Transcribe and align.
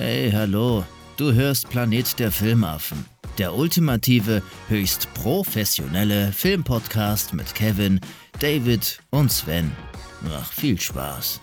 Hey, 0.00 0.30
hallo. 0.30 0.84
Du 1.16 1.32
hörst 1.32 1.70
Planet 1.70 2.20
der 2.20 2.30
Filmaffen. 2.30 3.04
Der 3.36 3.52
ultimative, 3.52 4.42
höchst 4.68 5.12
professionelle 5.12 6.30
Filmpodcast 6.30 7.34
mit 7.34 7.52
Kevin, 7.52 7.98
David 8.38 9.00
und 9.10 9.32
Sven. 9.32 9.72
Ach, 10.32 10.52
viel 10.52 10.80
Spaß. 10.80 11.40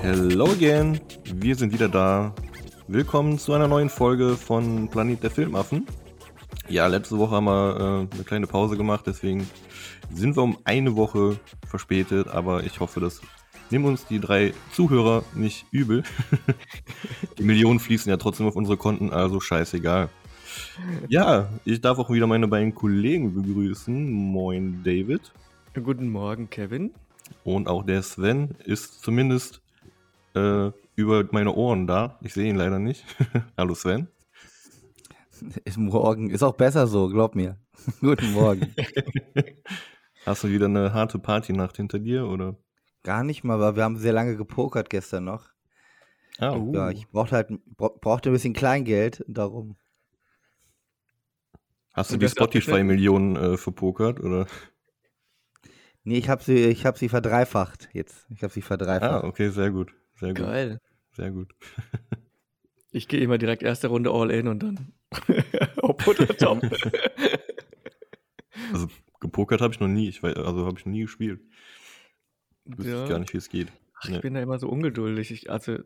Hello 0.00 0.52
again, 0.52 1.00
wir 1.24 1.56
sind 1.56 1.72
wieder 1.72 1.88
da. 1.88 2.32
Willkommen 2.86 3.38
zu 3.38 3.54
einer 3.54 3.66
neuen 3.66 3.88
Folge 3.88 4.36
von 4.36 4.88
Planet 4.88 5.22
der 5.22 5.30
Filmaffen. 5.30 5.86
Ja, 6.68 6.86
letzte 6.86 7.18
Woche 7.18 7.30
haben 7.34 7.46
wir 7.46 8.08
äh, 8.10 8.14
eine 8.14 8.24
kleine 8.24 8.46
Pause 8.46 8.76
gemacht, 8.76 9.06
deswegen 9.06 9.48
sind 10.12 10.36
wir 10.36 10.42
um 10.42 10.58
eine 10.64 10.94
Woche 10.94 11.38
verspätet, 11.66 12.28
aber 12.28 12.62
ich 12.64 12.80
hoffe, 12.80 13.00
das 13.00 13.22
nehmen 13.70 13.86
uns 13.86 14.06
die 14.06 14.20
drei 14.20 14.52
Zuhörer 14.70 15.24
nicht 15.34 15.64
übel. 15.70 16.02
die 17.38 17.42
Millionen 17.42 17.80
fließen 17.80 18.10
ja 18.10 18.18
trotzdem 18.18 18.46
auf 18.46 18.54
unsere 18.54 18.76
Konten, 18.76 19.10
also 19.10 19.40
scheißegal. 19.40 20.10
Ja, 21.08 21.48
ich 21.64 21.80
darf 21.80 21.98
auch 21.98 22.10
wieder 22.10 22.26
meine 22.26 22.48
beiden 22.48 22.74
Kollegen 22.74 23.34
begrüßen. 23.34 24.12
Moin, 24.12 24.82
David. 24.84 25.32
Guten 25.72 26.10
Morgen, 26.10 26.50
Kevin. 26.50 26.92
Und 27.44 27.66
auch 27.66 27.82
der 27.82 28.02
Sven 28.02 28.50
ist 28.66 29.02
zumindest 29.02 29.62
äh, 30.34 30.70
über 30.96 31.24
meine 31.32 31.52
Ohren 31.54 31.86
da. 31.86 32.18
Ich 32.22 32.34
sehe 32.34 32.48
ihn 32.48 32.56
leider 32.56 32.78
nicht. 32.78 33.04
Hallo 33.56 33.74
Sven. 33.74 34.08
Ist 35.64 35.78
morgen. 35.78 36.30
Ist 36.30 36.42
auch 36.42 36.54
besser 36.54 36.86
so, 36.86 37.08
glaub 37.08 37.34
mir. 37.34 37.58
Guten 38.00 38.32
Morgen. 38.32 38.74
Hast 40.26 40.44
du 40.44 40.48
wieder 40.48 40.66
eine 40.66 40.94
harte 40.94 41.18
Partynacht 41.18 41.76
hinter 41.76 41.98
dir 41.98 42.26
oder? 42.26 42.56
Gar 43.02 43.24
nicht 43.24 43.44
mal, 43.44 43.60
weil 43.60 43.76
wir 43.76 43.84
haben 43.84 43.98
sehr 43.98 44.12
lange 44.12 44.36
gepokert 44.36 44.88
gestern 44.88 45.24
noch. 45.24 45.50
Ah, 46.38 46.56
uh. 46.56 46.72
Ja, 46.74 46.90
ich 46.90 47.08
brauchte 47.08 47.36
halt 47.36 47.50
brauchte 47.76 48.30
ein 48.30 48.32
bisschen 48.32 48.54
Kleingeld, 48.54 49.24
darum. 49.28 49.76
Hast 51.92 52.12
du 52.12 52.16
die 52.16 52.28
Spotify-Millionen 52.28 53.36
äh, 53.36 53.56
verpokert 53.56 54.18
oder? 54.20 54.46
Nee, 56.02 56.18
ich 56.18 56.28
habe 56.28 56.42
sie, 56.42 56.64
ich 56.64 56.86
hab 56.86 56.98
sie 56.98 57.08
verdreifacht 57.08 57.88
jetzt. 57.92 58.26
Ich 58.30 58.42
habe 58.42 58.52
sie 58.52 58.62
verdreifacht. 58.62 59.24
Ah, 59.24 59.26
okay, 59.26 59.50
sehr 59.50 59.70
gut. 59.70 59.92
Sehr 60.16 60.34
gut. 60.34 60.44
Geil. 60.44 60.80
Sehr 61.14 61.30
gut. 61.30 61.54
ich 62.90 63.08
gehe 63.08 63.20
immer 63.20 63.38
direkt 63.38 63.62
erste 63.62 63.88
Runde 63.88 64.10
all 64.10 64.30
in 64.30 64.48
und 64.48 64.62
dann 64.62 64.92
Hopp 65.82 66.06
oder 66.06 66.26
Top. 66.28 66.62
also 68.72 68.88
gepokert 69.20 69.60
habe 69.60 69.72
ich 69.72 69.80
noch 69.80 69.88
nie. 69.88 70.08
Ich 70.08 70.22
weiß, 70.22 70.36
also 70.36 70.66
habe 70.66 70.78
ich 70.78 70.86
noch 70.86 70.92
nie 70.92 71.02
gespielt. 71.02 71.40
Wüsste 72.64 72.92
ja. 72.92 73.02
ich 73.04 73.08
gar 73.08 73.18
nicht, 73.18 73.32
wie 73.32 73.38
es 73.38 73.48
geht. 73.48 73.68
Ach, 73.94 74.08
nee. 74.08 74.16
Ich 74.16 74.22
bin 74.22 74.34
da 74.34 74.40
immer 74.40 74.58
so 74.58 74.68
ungeduldig. 74.68 75.30
Ich, 75.30 75.50
also 75.50 75.78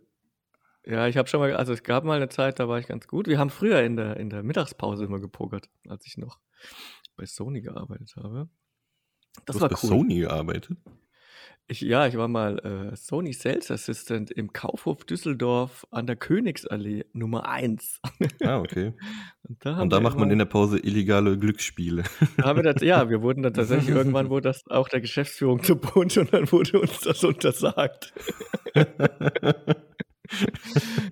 ja, 0.84 1.06
ich 1.06 1.16
habe 1.16 1.28
schon 1.28 1.40
mal, 1.40 1.54
also 1.54 1.72
es 1.72 1.82
gab 1.82 2.04
mal 2.04 2.16
eine 2.16 2.28
Zeit, 2.28 2.58
da 2.58 2.68
war 2.68 2.78
ich 2.78 2.86
ganz 2.86 3.06
gut. 3.06 3.26
Wir 3.26 3.38
haben 3.38 3.50
früher 3.50 3.82
in 3.82 3.96
der, 3.96 4.16
in 4.16 4.30
der 4.30 4.42
Mittagspause 4.42 5.04
immer 5.04 5.20
gepokert, 5.20 5.68
als 5.88 6.06
ich 6.06 6.16
noch 6.16 6.38
bei 7.16 7.26
Sony 7.26 7.60
gearbeitet 7.60 8.14
habe. 8.16 8.48
Das 9.44 9.56
du 9.56 9.60
war 9.60 9.70
hast 9.70 9.84
cool. 9.84 9.90
bei 9.90 9.96
Sony 9.96 10.18
gearbeitet? 10.20 10.78
Ich, 11.70 11.82
ja, 11.82 12.06
ich 12.06 12.16
war 12.16 12.28
mal 12.28 12.58
äh, 12.60 12.96
Sony 12.96 13.34
Sales 13.34 13.70
Assistant 13.70 14.30
im 14.30 14.54
Kaufhof 14.54 15.04
Düsseldorf 15.04 15.86
an 15.90 16.06
der 16.06 16.16
Königsallee 16.16 17.04
Nummer 17.12 17.46
1. 17.46 18.00
Ah, 18.42 18.60
okay. 18.60 18.94
Und 19.42 19.66
da, 19.66 19.78
Und 19.82 19.92
da 19.92 20.00
macht 20.00 20.16
man 20.18 20.30
in 20.30 20.38
der 20.38 20.46
Pause 20.46 20.78
illegale 20.78 21.38
Glücksspiele. 21.38 22.04
Wir 22.38 22.62
das, 22.62 22.80
ja, 22.80 23.10
wir 23.10 23.20
wurden 23.20 23.42
dann 23.42 23.52
tatsächlich, 23.54 23.94
irgendwann 23.94 24.30
wurde 24.30 24.48
das 24.48 24.66
auch 24.68 24.88
der 24.88 25.02
Geschäftsführung 25.02 25.62
zu 25.62 25.76
bunt 25.76 26.16
und 26.16 26.32
dann 26.32 26.50
wurde 26.50 26.80
uns 26.80 27.00
das 27.00 27.22
untersagt. 27.22 28.14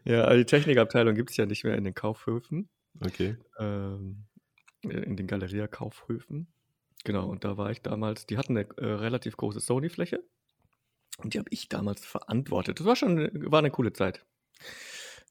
ja, 0.04 0.22
also 0.22 0.38
die 0.38 0.46
Technikabteilung 0.46 1.14
gibt 1.14 1.32
es 1.32 1.36
ja 1.36 1.44
nicht 1.44 1.64
mehr 1.64 1.76
in 1.76 1.84
den 1.84 1.94
Kaufhöfen. 1.94 2.70
Okay. 3.04 3.36
Ähm, 3.58 4.24
in 4.80 5.16
den 5.16 5.26
Galeria-Kaufhöfen. 5.26 6.46
Genau, 7.04 7.28
und 7.28 7.44
da 7.44 7.58
war 7.58 7.70
ich 7.70 7.82
damals, 7.82 8.24
die 8.24 8.38
hatten 8.38 8.56
eine 8.56 8.66
äh, 8.78 8.86
relativ 8.86 9.36
große 9.36 9.60
Sony-Fläche 9.60 10.24
und 11.16 11.34
die 11.34 11.38
habe 11.38 11.48
ich 11.50 11.68
damals 11.68 12.04
verantwortet. 12.04 12.80
Das 12.80 12.86
war 12.86 12.96
schon 12.96 13.30
war 13.50 13.60
eine 13.60 13.70
coole 13.70 13.92
Zeit. 13.92 14.24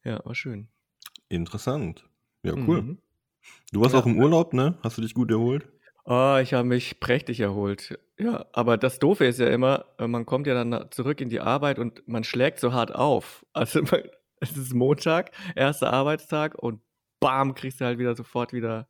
Ja, 0.03 0.23
war 0.25 0.35
schön. 0.35 0.67
Interessant. 1.29 2.07
Ja, 2.43 2.53
cool. 2.53 2.81
Mhm. 2.81 2.97
Du 3.71 3.81
warst 3.81 3.93
ja, 3.93 3.99
auch 3.99 4.05
im 4.05 4.19
Urlaub, 4.19 4.53
ne? 4.53 4.77
Hast 4.81 4.97
du 4.97 5.01
dich 5.01 5.13
gut 5.13 5.31
erholt? 5.31 5.67
Oh, 6.05 6.37
ich 6.41 6.53
habe 6.53 6.67
mich 6.67 6.99
prächtig 6.99 7.39
erholt. 7.39 7.99
Ja, 8.19 8.45
aber 8.53 8.77
das 8.77 8.99
Doofe 8.99 9.25
ist 9.25 9.39
ja 9.39 9.47
immer, 9.47 9.85
äh, 9.97 10.07
man 10.07 10.25
kommt 10.25 10.45
ja 10.47 10.53
dann 10.53 10.91
zurück 10.91 11.19
in 11.19 11.29
die 11.29 11.39
Arbeit 11.39 11.79
und 11.79 12.07
man 12.07 12.23
schlägt 12.23 12.59
so 12.59 12.73
hart 12.73 12.93
auf. 12.93 13.45
Also 13.53 13.81
es 14.39 14.55
ist 14.55 14.73
Montag, 14.73 15.31
erster 15.55 15.91
Arbeitstag 15.91 16.55
und 16.55 16.79
bam, 17.19 17.55
kriegst 17.55 17.81
du 17.81 17.85
halt 17.85 17.97
wieder 17.97 18.15
sofort 18.15 18.53
wieder 18.53 18.87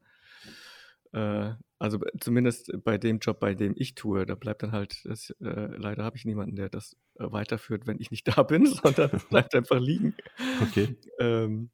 äh, 1.15 1.53
also 1.79 1.99
zumindest 2.19 2.71
bei 2.83 2.97
dem 2.97 3.19
Job, 3.19 3.39
bei 3.39 3.53
dem 3.53 3.73
ich 3.77 3.95
tue, 3.95 4.25
da 4.25 4.35
bleibt 4.35 4.63
dann 4.63 4.71
halt, 4.71 5.01
das, 5.05 5.31
äh, 5.41 5.67
leider 5.77 6.03
habe 6.03 6.17
ich 6.17 6.25
niemanden, 6.25 6.55
der 6.55 6.69
das 6.69 6.95
äh, 7.15 7.31
weiterführt, 7.31 7.87
wenn 7.87 7.99
ich 7.99 8.11
nicht 8.11 8.27
da 8.37 8.43
bin, 8.43 8.65
sondern 8.65 9.09
bleibt 9.29 9.55
einfach 9.55 9.79
liegen. 9.79 10.15
Okay. 10.61 10.95
Ähm, 11.19 11.69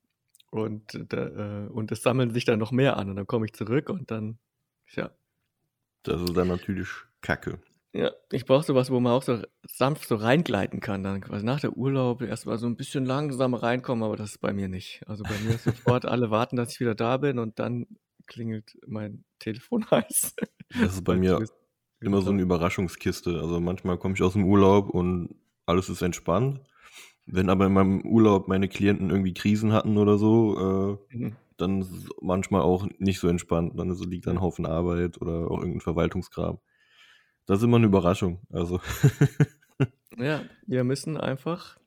und, 0.51 1.05
da, 1.09 1.65
äh, 1.65 1.67
und 1.69 1.91
es 1.91 2.03
sammeln 2.03 2.31
sich 2.31 2.45
dann 2.45 2.59
noch 2.59 2.71
mehr 2.71 2.97
an 2.97 3.09
und 3.09 3.15
dann 3.15 3.27
komme 3.27 3.45
ich 3.45 3.53
zurück 3.53 3.89
und 3.89 4.11
dann, 4.11 4.37
ja. 4.91 5.11
Das 6.03 6.21
ist 6.21 6.35
dann 6.35 6.47
natürlich 6.47 6.89
Kacke. 7.21 7.59
Ja, 7.93 8.11
ich 8.31 8.45
brauche 8.45 8.63
sowas, 8.63 8.89
wo 8.89 8.99
man 8.99 9.11
auch 9.11 9.21
so 9.21 9.41
sanft 9.67 10.07
so 10.07 10.15
reingleiten 10.15 10.79
kann. 10.79 11.03
Dann 11.03 11.21
quasi 11.21 11.45
nach 11.45 11.59
der 11.59 11.75
Urlaub 11.75 12.21
erstmal 12.21 12.57
so 12.57 12.65
ein 12.65 12.77
bisschen 12.77 13.05
langsam 13.05 13.53
reinkommen, 13.53 14.03
aber 14.03 14.15
das 14.15 14.31
ist 14.31 14.37
bei 14.39 14.53
mir 14.53 14.67
nicht. 14.67 15.01
Also 15.07 15.23
bei 15.23 15.37
mir 15.39 15.55
ist 15.55 15.65
sofort 15.65 16.05
alle 16.05 16.31
warten, 16.31 16.55
dass 16.55 16.71
ich 16.71 16.79
wieder 16.79 16.95
da 16.95 17.17
bin 17.17 17.37
und 17.37 17.59
dann 17.59 17.87
klingelt 18.31 18.77
mein 18.87 19.25
Telefon 19.39 19.85
heiß. 19.91 20.35
Das 20.79 20.93
ist 20.93 21.03
bei 21.03 21.17
mir 21.17 21.45
immer 21.99 22.21
so 22.21 22.31
eine 22.31 22.41
Überraschungskiste. 22.41 23.39
Also 23.39 23.59
manchmal 23.59 23.97
komme 23.97 24.15
ich 24.15 24.23
aus 24.23 24.33
dem 24.33 24.45
Urlaub 24.45 24.89
und 24.89 25.35
alles 25.65 25.89
ist 25.89 26.01
entspannt. 26.01 26.61
Wenn 27.25 27.49
aber 27.49 27.67
in 27.67 27.73
meinem 27.73 28.01
Urlaub 28.01 28.47
meine 28.47 28.67
Klienten 28.67 29.09
irgendwie 29.09 29.33
Krisen 29.33 29.73
hatten 29.73 29.97
oder 29.97 30.17
so, 30.17 30.99
äh, 31.11 31.15
mhm. 31.15 31.35
dann 31.57 31.81
ist 31.81 31.91
es 31.91 32.09
manchmal 32.21 32.61
auch 32.61 32.87
nicht 32.97 33.19
so 33.19 33.27
entspannt. 33.27 33.77
Dann 33.77 33.91
ist, 33.91 34.03
liegt 34.05 34.25
da 34.25 34.31
ein 34.31 34.41
Haufen 34.41 34.65
Arbeit 34.65 35.21
oder 35.21 35.51
auch 35.51 35.59
irgendein 35.59 35.81
Verwaltungskram. 35.81 36.57
Das 37.45 37.59
ist 37.59 37.63
immer 37.63 37.77
eine 37.77 37.85
Überraschung. 37.85 38.39
Also. 38.49 38.79
ja, 40.17 40.41
wir 40.65 40.83
müssen 40.83 41.17
einfach 41.17 41.77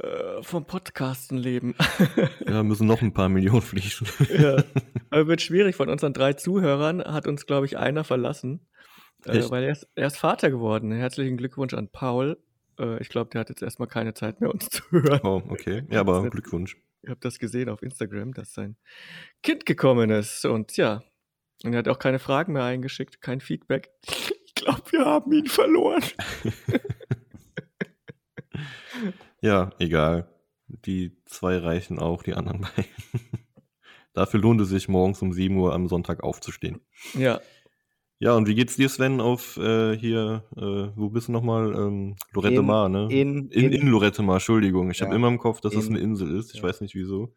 äh, 0.00 0.42
vom 0.42 0.64
Podcasten 0.64 1.38
leben. 1.38 1.74
ja, 2.46 2.62
müssen 2.62 2.86
noch 2.86 3.00
ein 3.00 3.12
paar 3.12 3.28
Millionen 3.28 3.62
fließen. 3.62 4.06
ja, 4.36 4.62
aber 5.10 5.28
wird 5.28 5.40
schwierig. 5.40 5.76
Von 5.76 5.88
unseren 5.88 6.12
drei 6.12 6.32
Zuhörern 6.32 7.02
hat 7.02 7.26
uns, 7.26 7.46
glaube 7.46 7.66
ich, 7.66 7.78
einer 7.78 8.02
verlassen, 8.02 8.66
äh, 9.24 9.42
weil 9.50 9.64
er 9.64 9.72
ist, 9.72 9.86
er 9.94 10.08
ist 10.08 10.16
Vater 10.16 10.50
geworden. 10.50 10.90
Herzlichen 10.90 11.36
Glückwunsch 11.36 11.74
an 11.74 11.88
Paul. 11.88 12.38
Äh, 12.78 13.00
ich 13.00 13.08
glaube, 13.08 13.30
der 13.30 13.42
hat 13.42 13.50
jetzt 13.50 13.62
erstmal 13.62 13.88
keine 13.88 14.14
Zeit 14.14 14.40
mehr, 14.40 14.50
uns 14.50 14.68
zu 14.70 14.82
hören. 14.90 15.20
Oh, 15.22 15.42
okay. 15.48 15.84
Ja, 15.90 16.00
aber 16.00 16.28
Glückwunsch. 16.28 16.76
Ich 17.02 17.10
habe 17.10 17.20
das 17.20 17.38
gesehen 17.38 17.68
auf 17.68 17.82
Instagram, 17.82 18.32
dass 18.32 18.52
sein 18.52 18.76
Kind 19.42 19.66
gekommen 19.66 20.10
ist. 20.10 20.44
Und 20.44 20.76
ja, 20.76 21.04
und 21.62 21.72
er 21.72 21.78
hat 21.78 21.88
auch 21.88 21.98
keine 21.98 22.18
Fragen 22.18 22.54
mehr 22.54 22.64
eingeschickt, 22.64 23.20
kein 23.20 23.40
Feedback. 23.40 23.90
Ich 24.06 24.54
glaube, 24.54 24.82
wir 24.90 25.04
haben 25.04 25.32
ihn 25.32 25.46
verloren. 25.46 26.02
Ja, 29.44 29.72
egal. 29.78 30.26
Die 30.68 31.18
zwei 31.26 31.58
reichen 31.58 31.98
auch, 31.98 32.22
die 32.22 32.32
anderen 32.32 32.60
beiden. 32.76 32.90
Dafür 34.14 34.40
lohnt 34.40 34.60
es 34.62 34.70
sich, 34.70 34.88
morgens 34.88 35.20
um 35.20 35.34
7 35.34 35.54
Uhr 35.58 35.74
am 35.74 35.86
Sonntag 35.86 36.22
aufzustehen. 36.22 36.80
Ja. 37.12 37.40
Ja, 38.20 38.32
und 38.36 38.48
wie 38.48 38.54
geht's 38.54 38.76
dir, 38.76 38.88
Sven, 38.88 39.20
auf 39.20 39.58
äh, 39.58 39.98
hier, 39.98 40.44
äh, 40.56 40.96
wo 40.96 41.10
bist 41.10 41.28
du 41.28 41.32
nochmal? 41.32 41.74
Ähm, 41.74 42.16
Lorette 42.32 42.60
in, 42.60 42.64
Mar, 42.64 42.88
ne? 42.88 43.08
In, 43.10 43.50
in, 43.50 43.72
in 43.72 43.88
Lorette 43.88 44.22
Mar, 44.22 44.36
Entschuldigung. 44.36 44.90
Ich 44.90 45.00
ja. 45.00 45.06
habe 45.06 45.14
immer 45.14 45.28
im 45.28 45.38
Kopf, 45.38 45.60
dass 45.60 45.74
in, 45.74 45.78
das 45.78 45.88
eine 45.90 45.98
Insel 45.98 46.34
ist. 46.34 46.54
Ich 46.54 46.60
ja. 46.60 46.62
weiß 46.62 46.80
nicht 46.80 46.94
wieso. 46.94 47.34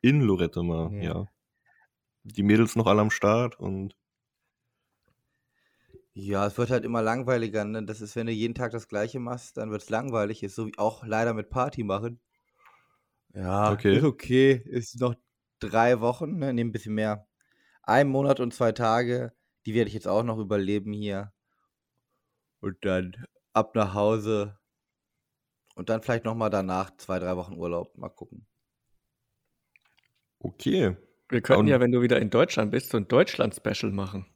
In 0.00 0.22
Lorette 0.22 0.62
Mar, 0.62 0.90
ja. 0.94 1.02
ja. 1.02 1.26
Die 2.22 2.44
Mädels 2.44 2.76
noch 2.76 2.86
alle 2.86 3.02
am 3.02 3.10
Start 3.10 3.60
und 3.60 3.94
ja, 6.14 6.46
es 6.46 6.58
wird 6.58 6.70
halt 6.70 6.84
immer 6.84 7.02
langweiliger, 7.02 7.64
ne? 7.64 7.84
Das 7.84 8.00
ist, 8.00 8.16
wenn 8.16 8.26
du 8.26 8.32
jeden 8.32 8.54
Tag 8.54 8.72
das 8.72 8.88
Gleiche 8.88 9.18
machst, 9.18 9.56
dann 9.56 9.70
wird 9.70 9.82
es 9.82 9.90
langweilig. 9.90 10.42
Ist 10.42 10.54
so 10.54 10.66
wie 10.66 10.76
auch 10.78 11.04
leider 11.04 11.34
mit 11.34 11.48
Party 11.50 11.84
machen. 11.84 12.20
Ja, 13.34 13.72
okay. 13.72 13.96
ist 13.96 14.04
okay. 14.04 14.52
Ist 14.66 15.00
noch 15.00 15.14
drei 15.58 16.00
Wochen, 16.00 16.38
ne? 16.38 16.52
Ne, 16.52 16.62
ein 16.62 16.72
bisschen 16.72 16.94
mehr. 16.94 17.26
Ein 17.82 18.08
Monat 18.08 18.40
und 18.40 18.52
zwei 18.54 18.72
Tage. 18.72 19.32
Die 19.66 19.74
werde 19.74 19.88
ich 19.88 19.94
jetzt 19.94 20.08
auch 20.08 20.22
noch 20.22 20.38
überleben 20.38 20.92
hier. 20.92 21.32
Und 22.60 22.76
dann 22.84 23.26
ab 23.52 23.74
nach 23.74 23.94
Hause. 23.94 24.58
Und 25.74 25.88
dann 25.88 26.02
vielleicht 26.02 26.24
nochmal 26.24 26.50
danach 26.50 26.96
zwei, 26.98 27.18
drei 27.18 27.36
Wochen 27.36 27.54
Urlaub. 27.56 27.96
Mal 27.96 28.10
gucken. 28.10 28.46
Okay. 30.40 30.96
Wir 31.28 31.40
könnten 31.40 31.60
Und- 31.62 31.68
ja, 31.68 31.80
wenn 31.80 31.92
du 31.92 32.02
wieder 32.02 32.20
in 32.20 32.30
Deutschland 32.30 32.70
bist, 32.70 32.90
so 32.90 32.98
ein 32.98 33.08
Deutschland-Special 33.08 33.90
machen. 33.92 34.26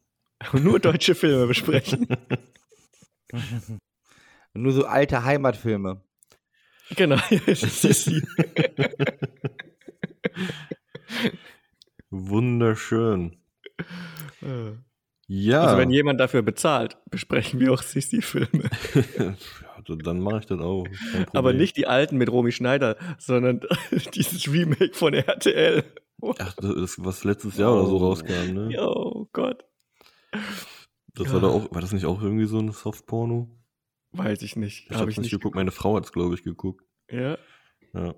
Und 0.53 0.65
nur 0.65 0.79
deutsche 0.79 1.15
Filme 1.15 1.47
besprechen. 1.47 2.07
Nur 4.55 4.73
so 4.73 4.87
alte 4.87 5.23
Heimatfilme. 5.25 6.01
genau. 6.95 7.17
Wunderschön. 12.11 13.37
Ja. 15.29 15.63
Also 15.63 15.79
wenn 15.79 15.91
jemand 15.91 16.21
dafür 16.21 16.43
bezahlt, 16.43 16.97
besprechen 17.11 17.59
wir 17.61 17.73
auch 17.73 17.83
Sissi-Filme. 17.83 18.71
ja, 19.19 19.35
dann 19.87 20.21
mache 20.21 20.39
ich 20.41 20.47
das 20.47 20.61
auch. 20.61 20.87
Aber 21.33 21.53
nicht 21.53 21.77
die 21.77 21.87
alten 21.87 22.17
mit 22.17 22.31
Romy 22.31 22.53
Schneider, 22.53 22.97
sondern 23.19 23.61
dieses 24.15 24.51
Remake 24.51 24.95
von 24.95 25.15
RTL. 25.15 25.83
Ach, 26.39 26.55
das 26.55 26.75
ist, 26.77 27.05
was 27.05 27.25
letztes 27.25 27.57
Jahr 27.59 27.75
oder 27.75 27.87
so 27.87 27.97
Oh. 27.97 27.99
rauskam, 27.99 28.53
ne? 28.55 28.77
Oh 28.81 29.27
Gott. 29.33 29.65
Das 31.15 31.33
war 31.33 31.41
da 31.41 31.49
auch, 31.49 31.71
war 31.73 31.81
das 31.81 31.93
nicht 31.93 32.05
auch 32.07 32.21
irgendwie 32.23 32.47
so 32.47 32.59
ein 32.59 32.73
Softporno? 32.73 33.51
Weiß 34.13 34.43
ich 34.43 34.57
nicht. 34.57 34.91
Ich 34.91 34.97
Habe 34.97 35.11
ich 35.11 35.17
nicht 35.19 35.25
nicht. 35.27 35.33
geguckt, 35.33 35.55
meine 35.55 35.71
Frau 35.71 35.97
hat's, 35.97 36.13
glaube 36.13 36.35
ich, 36.35 36.43
geguckt. 36.43 36.85
Ja. 37.11 37.39
Ja. 37.95 38.15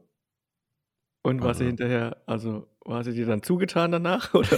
Und 1.23 1.43
war 1.43 1.55
sie 1.55 1.65
Also. 1.65 1.69
hinterher, 1.69 2.23
also 2.26 2.69
war 2.85 3.05
sie 3.05 3.12
dir 3.12 3.26
dann 3.26 3.43
zugetan 3.43 3.93
danach? 3.93 4.35
Oder? 4.35 4.49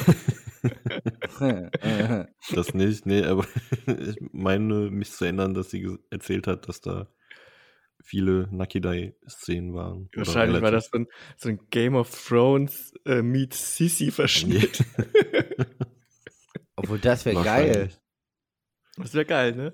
Das 2.54 2.74
nicht, 2.74 3.06
nee, 3.06 3.22
aber 3.24 3.46
ich 3.86 4.16
meine, 4.32 4.90
mich 4.90 5.10
zu 5.10 5.24
erinnern, 5.24 5.54
dass 5.54 5.70
sie 5.70 5.96
erzählt 6.10 6.46
hat, 6.46 6.68
dass 6.68 6.80
da 6.82 7.08
viele 8.02 8.48
Nakidai-Szenen 8.50 9.72
waren. 9.74 10.10
Wahrscheinlich 10.14 10.60
war 10.60 10.70
das 10.70 10.90
so 10.92 10.98
ein, 10.98 11.06
so 11.36 11.48
ein 11.48 11.60
Game 11.70 11.94
of 11.94 12.10
Thrones 12.28 12.92
äh, 13.06 13.22
meets 13.22 13.76
Sissi-Verschnitt. 13.76 14.84
Obwohl, 16.80 16.98
das 16.98 17.24
wäre 17.24 17.42
geil. 17.42 17.90
Das 18.96 19.14
wäre 19.14 19.24
geil, 19.24 19.54
ne? 19.54 19.72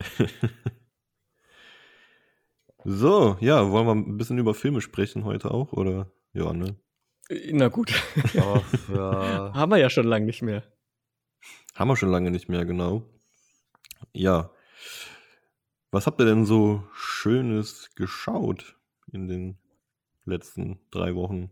So, 2.84 3.36
ja, 3.40 3.70
wollen 3.70 3.86
wir 3.86 3.94
ein 3.94 4.16
bisschen 4.16 4.38
über 4.38 4.54
Filme 4.54 4.80
sprechen 4.80 5.24
heute 5.24 5.52
auch, 5.52 5.72
oder? 5.72 6.10
Ja, 6.32 6.52
ne? 6.52 6.76
Na 7.52 7.68
gut. 7.68 7.92
Och, 8.34 8.64
ja. 8.92 9.54
Haben 9.54 9.70
wir 9.70 9.78
ja 9.78 9.88
schon 9.88 10.06
lange 10.06 10.26
nicht 10.26 10.42
mehr. 10.42 10.64
Haben 11.74 11.88
wir 11.88 11.96
schon 11.96 12.10
lange 12.10 12.30
nicht 12.30 12.48
mehr, 12.48 12.64
genau. 12.64 13.08
Ja. 14.12 14.50
Was 15.92 16.06
habt 16.06 16.20
ihr 16.20 16.26
denn 16.26 16.44
so 16.44 16.84
Schönes 16.92 17.94
geschaut 17.94 18.76
in 19.12 19.28
den 19.28 19.58
letzten 20.24 20.80
drei 20.90 21.14
Wochen? 21.14 21.50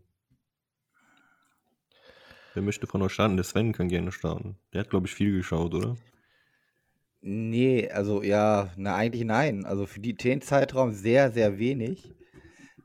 Wer 2.53 2.63
möchte 2.63 2.85
von 2.85 3.01
euch 3.01 3.13
starten? 3.13 3.37
Der 3.37 3.45
Sven 3.45 3.71
kann 3.71 3.87
gerne 3.87 4.11
starten. 4.11 4.57
Der 4.73 4.81
hat, 4.81 4.89
glaube 4.89 5.07
ich, 5.07 5.13
viel 5.13 5.31
geschaut, 5.31 5.73
oder? 5.73 5.95
Nee, 7.21 7.89
also 7.89 8.23
ja, 8.23 8.71
na 8.75 8.95
eigentlich 8.95 9.23
nein. 9.23 9.65
Also 9.65 9.85
für 9.85 9.99
die, 9.99 10.15
den 10.15 10.41
Zeitraum 10.41 10.91
sehr, 10.91 11.31
sehr 11.31 11.59
wenig. 11.59 12.13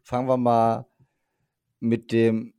Fangen 0.02 0.28
wir 0.28 0.36
mal 0.36 0.86
mit 1.80 2.12
dem. 2.12 2.54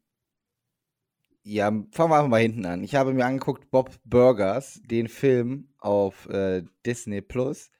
Ja, 1.43 1.67
fangen 1.69 2.11
wir 2.11 2.17
einfach 2.17 2.27
mal 2.27 2.41
hinten 2.41 2.65
an. 2.65 2.83
Ich 2.83 2.95
habe 2.95 3.13
mir 3.13 3.25
angeguckt 3.25 3.71
Bob 3.71 3.91
Burgers, 4.03 4.81
den 4.83 5.07
Film 5.07 5.69
auf 5.77 6.27
äh, 6.27 6.63
Disney 6.85 7.21
Plus. 7.21 7.71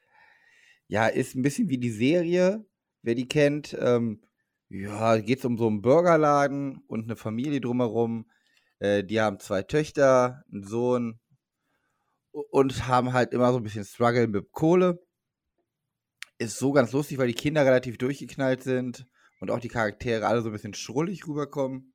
Ja, 0.87 1.07
ist 1.07 1.35
ein 1.35 1.41
bisschen 1.41 1.67
wie 1.67 1.77
die 1.77 1.89
Serie, 1.89 2.65
wer 3.01 3.15
die 3.15 3.27
kennt. 3.27 3.75
Ähm, 3.77 4.21
ja, 4.69 5.17
geht 5.17 5.39
es 5.39 5.45
um 5.45 5.57
so 5.57 5.67
einen 5.67 5.81
Burgerladen 5.81 6.77
und 6.87 7.05
eine 7.05 7.17
Familie 7.17 7.59
drumherum. 7.59 8.25
Äh, 8.79 9.03
die 9.03 9.21
haben 9.21 9.39
zwei 9.39 9.63
Töchter, 9.63 10.43
einen 10.51 10.63
Sohn 10.63 11.19
und 12.31 12.87
haben 12.87 13.13
halt 13.13 13.33
immer 13.33 13.51
so 13.51 13.57
ein 13.57 13.63
bisschen 13.63 13.85
Struggle 13.85 14.27
mit 14.27 14.51
Kohle. 14.51 14.99
Ist 16.37 16.59
so 16.59 16.71
ganz 16.71 16.91
lustig, 16.91 17.17
weil 17.17 17.27
die 17.27 17.33
Kinder 17.33 17.65
relativ 17.65 17.97
durchgeknallt 17.97 18.63
sind 18.63 19.07
und 19.39 19.49
auch 19.49 19.59
die 19.59 19.69
Charaktere 19.69 20.27
alle 20.27 20.41
so 20.41 20.49
ein 20.49 20.53
bisschen 20.53 20.75
schrullig 20.75 21.27
rüberkommen. 21.27 21.93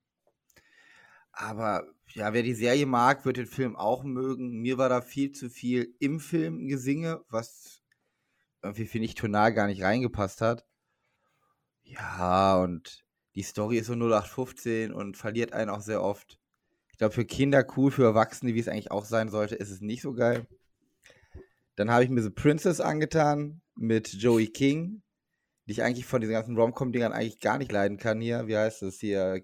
Aber 1.33 1.87
ja, 2.09 2.33
wer 2.35 2.43
die 2.43 2.55
Serie 2.55 2.87
mag, 2.87 3.25
wird 3.25 3.39
den 3.39 3.47
Film 3.47 3.77
auch 3.77 4.05
mögen. 4.05 4.61
Mir 4.61 4.79
war 4.79 4.89
da 4.89 5.01
viel 5.01 5.33
zu 5.33 5.49
viel 5.49 5.95
im 5.99 6.21
Film 6.21 6.69
Gesinge, 6.69 7.25
was 7.29 7.83
irgendwie, 8.63 8.87
finde 8.87 9.07
ich, 9.07 9.15
tonal 9.15 9.55
gar 9.55 9.67
nicht 9.67 9.83
reingepasst 9.83 10.41
hat. 10.41 10.67
Ja, 11.85 12.57
und 12.57 13.05
die 13.35 13.43
Story 13.43 13.79
ist 13.79 13.87
so 13.87 13.95
0815 13.95 14.93
und 14.93 15.17
verliert 15.17 15.53
einen 15.53 15.71
auch 15.71 15.81
sehr 15.81 16.03
oft. 16.03 16.42
Ich 16.93 16.99
glaube, 16.99 17.15
für 17.15 17.25
Kinder 17.25 17.67
cool, 17.77 17.91
für 17.91 18.05
Erwachsene, 18.05 18.55
wie 18.55 18.61
es 18.61 18.69
eigentlich 18.69 18.91
auch 18.91 19.05
sein 19.05 19.29
sollte, 19.29 19.57
ist 19.57 19.71
es 19.71 19.81
nicht 19.81 20.03
so 20.03 20.13
geil. 20.15 20.47
Dann 21.77 21.91
habe 21.91 22.05
ich 22.05 22.11
mir 22.11 22.23
The 22.23 22.31
Princess 22.31 22.81
angetan 22.81 23.63
mit 23.75 24.13
Joey 24.13 24.49
King, 24.49 25.03
die 25.67 25.73
ich 25.73 25.83
eigentlich 25.83 26.05
von 26.05 26.21
diesen 26.21 26.35
ganzen 26.35 26.57
Rom-Com-Dingern 26.57 27.13
eigentlich 27.13 27.41
gar 27.41 27.59
nicht 27.59 27.73
leiden 27.73 27.97
kann 27.97 28.21
hier. 28.21 28.47
Wie 28.47 28.57
heißt 28.57 28.83
das 28.83 28.97
hier? 28.97 29.43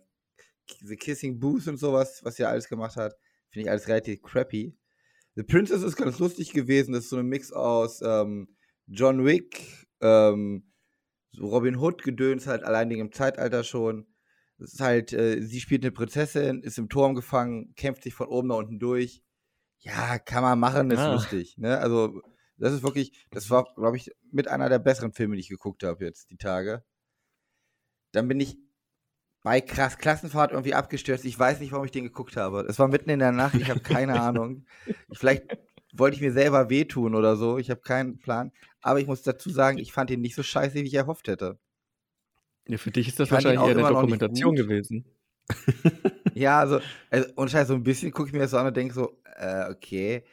The 0.82 0.96
Kissing 0.96 1.40
Booth 1.40 1.66
und 1.66 1.78
sowas, 1.78 2.20
was 2.22 2.38
er 2.38 2.50
alles 2.50 2.68
gemacht 2.68 2.96
hat. 2.96 3.14
Finde 3.48 3.64
ich 3.64 3.70
alles 3.70 3.88
relativ 3.88 4.22
crappy. 4.22 4.76
The 5.34 5.42
Princess 5.42 5.82
ist 5.82 5.96
ganz 5.96 6.18
lustig 6.18 6.52
gewesen. 6.52 6.92
Das 6.92 7.04
ist 7.04 7.10
so 7.10 7.16
ein 7.16 7.26
Mix 7.26 7.52
aus 7.52 8.02
ähm, 8.02 8.54
John 8.86 9.24
Wick, 9.24 9.86
ähm, 10.00 10.70
so 11.32 11.46
Robin 11.46 11.76
Hood-Gedöns 11.76 12.46
halt 12.46 12.64
allein 12.64 12.90
im 12.90 13.12
Zeitalter 13.12 13.64
schon. 13.64 14.06
Es 14.60 14.74
ist 14.74 14.80
halt, 14.80 15.12
äh, 15.12 15.40
sie 15.42 15.60
spielt 15.60 15.84
eine 15.84 15.92
Prinzessin, 15.92 16.62
ist 16.62 16.78
im 16.78 16.88
Turm 16.88 17.14
gefangen, 17.14 17.72
kämpft 17.76 18.02
sich 18.02 18.14
von 18.14 18.26
oben 18.28 18.48
nach 18.48 18.56
unten 18.56 18.78
durch. 18.78 19.22
Ja, 19.80 20.18
kann 20.18 20.42
man 20.42 20.58
machen, 20.58 20.90
ist 20.90 20.98
Ah. 20.98 21.12
lustig. 21.12 21.56
Ne? 21.58 21.78
Also, 21.78 22.20
das 22.56 22.72
ist 22.72 22.82
wirklich, 22.82 23.26
das 23.30 23.50
war, 23.50 23.64
glaube 23.76 23.96
ich, 23.96 24.10
mit 24.32 24.48
einer 24.48 24.68
der 24.68 24.80
besseren 24.80 25.12
Filme, 25.12 25.36
die 25.36 25.40
ich 25.42 25.48
geguckt 25.48 25.84
habe 25.84 26.04
jetzt, 26.04 26.30
die 26.30 26.36
Tage. 26.36 26.82
Dann 28.12 28.26
bin 28.26 28.40
ich 28.40 28.56
bei 29.44 29.60
Krass 29.60 29.98
Klassenfahrt 29.98 30.50
irgendwie 30.50 30.74
abgestürzt. 30.74 31.24
Ich 31.24 31.38
weiß 31.38 31.60
nicht, 31.60 31.70
warum 31.72 31.84
ich 31.84 31.92
den 31.92 32.04
geguckt 32.04 32.36
habe. 32.36 32.66
Es 32.68 32.78
war 32.80 32.88
mitten 32.88 33.10
in 33.10 33.20
der 33.20 33.32
Nacht, 33.32 33.54
ich 33.54 33.70
habe 33.70 33.80
keine 33.80 34.20
Ahnung. 34.20 34.66
Vielleicht 35.12 35.44
wollte 35.94 36.16
ich 36.16 36.20
mir 36.22 36.32
selber 36.32 36.68
wehtun 36.68 37.14
oder 37.14 37.36
so, 37.36 37.58
ich 37.58 37.70
habe 37.70 37.80
keinen 37.80 38.18
Plan. 38.18 38.50
Aber 38.80 38.98
ich 39.00 39.06
muss 39.06 39.22
dazu 39.22 39.50
sagen, 39.50 39.78
ich 39.78 39.92
fand 39.92 40.10
ihn 40.10 40.20
nicht 40.20 40.34
so 40.34 40.42
scheiße, 40.42 40.74
wie 40.74 40.82
ich 40.82 40.94
erhofft 40.94 41.28
hätte. 41.28 41.58
Ja, 42.68 42.78
für 42.78 42.90
dich 42.90 43.08
ist 43.08 43.18
das 43.18 43.30
wahrscheinlich 43.30 43.60
eher 43.60 43.76
eine 43.76 43.88
Dokumentation 43.88 44.54
gewesen. 44.54 45.04
Ja, 46.34 46.60
also, 46.60 46.78
also 47.10 47.28
und 47.34 47.50
scheiße, 47.50 47.68
so 47.68 47.74
ein 47.74 47.82
bisschen 47.82 48.12
gucke 48.12 48.28
ich 48.28 48.32
mir 48.32 48.38
das 48.38 48.52
so 48.52 48.58
an 48.58 48.66
und 48.68 48.76
denke 48.76 48.94
so, 48.94 49.18
äh, 49.36 49.68
okay. 49.70 50.24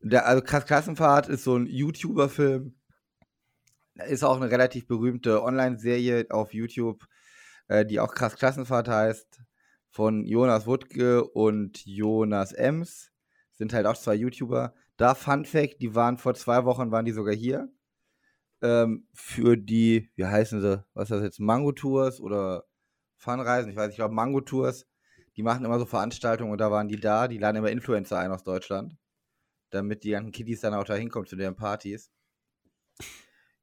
Der, 0.00 0.26
also 0.26 0.42
Krass 0.42 0.64
Klassenfahrt 0.64 1.28
ist 1.28 1.44
so 1.44 1.56
ein 1.56 1.66
YouTuber-Film. 1.66 2.74
Ist 4.08 4.24
auch 4.24 4.40
eine 4.40 4.50
relativ 4.50 4.86
berühmte 4.86 5.42
Online-Serie 5.42 6.26
auf 6.30 6.54
YouTube, 6.54 7.06
äh, 7.68 7.84
die 7.84 8.00
auch 8.00 8.14
Krass 8.14 8.36
Klassenfahrt 8.36 8.88
heißt. 8.88 9.42
Von 9.90 10.24
Jonas 10.24 10.66
Wuttke 10.66 11.22
und 11.22 11.84
Jonas 11.84 12.52
Ems. 12.52 13.12
Sind 13.52 13.74
halt 13.74 13.84
auch 13.84 13.96
zwei 13.98 14.14
YouTuber. 14.14 14.74
Da 14.96 15.14
Fun 15.14 15.44
Fact, 15.44 15.82
die 15.82 15.94
waren 15.94 16.16
vor 16.16 16.32
zwei 16.32 16.64
Wochen, 16.64 16.90
waren 16.90 17.04
die 17.04 17.12
sogar 17.12 17.34
hier. 17.34 17.68
Ähm, 18.62 19.08
für 19.12 19.56
die, 19.56 20.10
wie 20.14 20.24
heißen 20.24 20.60
sie, 20.60 20.84
was 20.94 21.04
ist 21.04 21.10
das 21.10 21.22
jetzt, 21.22 21.40
Mango-Tours 21.40 22.20
oder 22.20 22.64
Funreisen, 23.16 23.70
ich 23.70 23.76
weiß 23.76 23.86
nicht, 23.86 23.94
ich 23.94 23.98
glaube 23.98 24.14
Mango-Tours. 24.14 24.86
Die 25.36 25.42
machen 25.42 25.64
immer 25.64 25.78
so 25.78 25.86
Veranstaltungen 25.86 26.52
und 26.52 26.60
da 26.60 26.70
waren 26.70 26.88
die 26.88 27.00
da. 27.00 27.26
Die 27.28 27.38
laden 27.38 27.56
immer 27.56 27.70
Influencer 27.70 28.18
ein 28.18 28.30
aus 28.30 28.44
Deutschland, 28.44 28.96
damit 29.70 30.04
die 30.04 30.10
ganzen 30.10 30.32
Kiddies 30.32 30.60
dann 30.60 30.74
auch 30.74 30.84
da 30.84 30.94
hinkommen 30.94 31.26
zu 31.26 31.36
deren 31.36 31.56
Partys. 31.56 32.10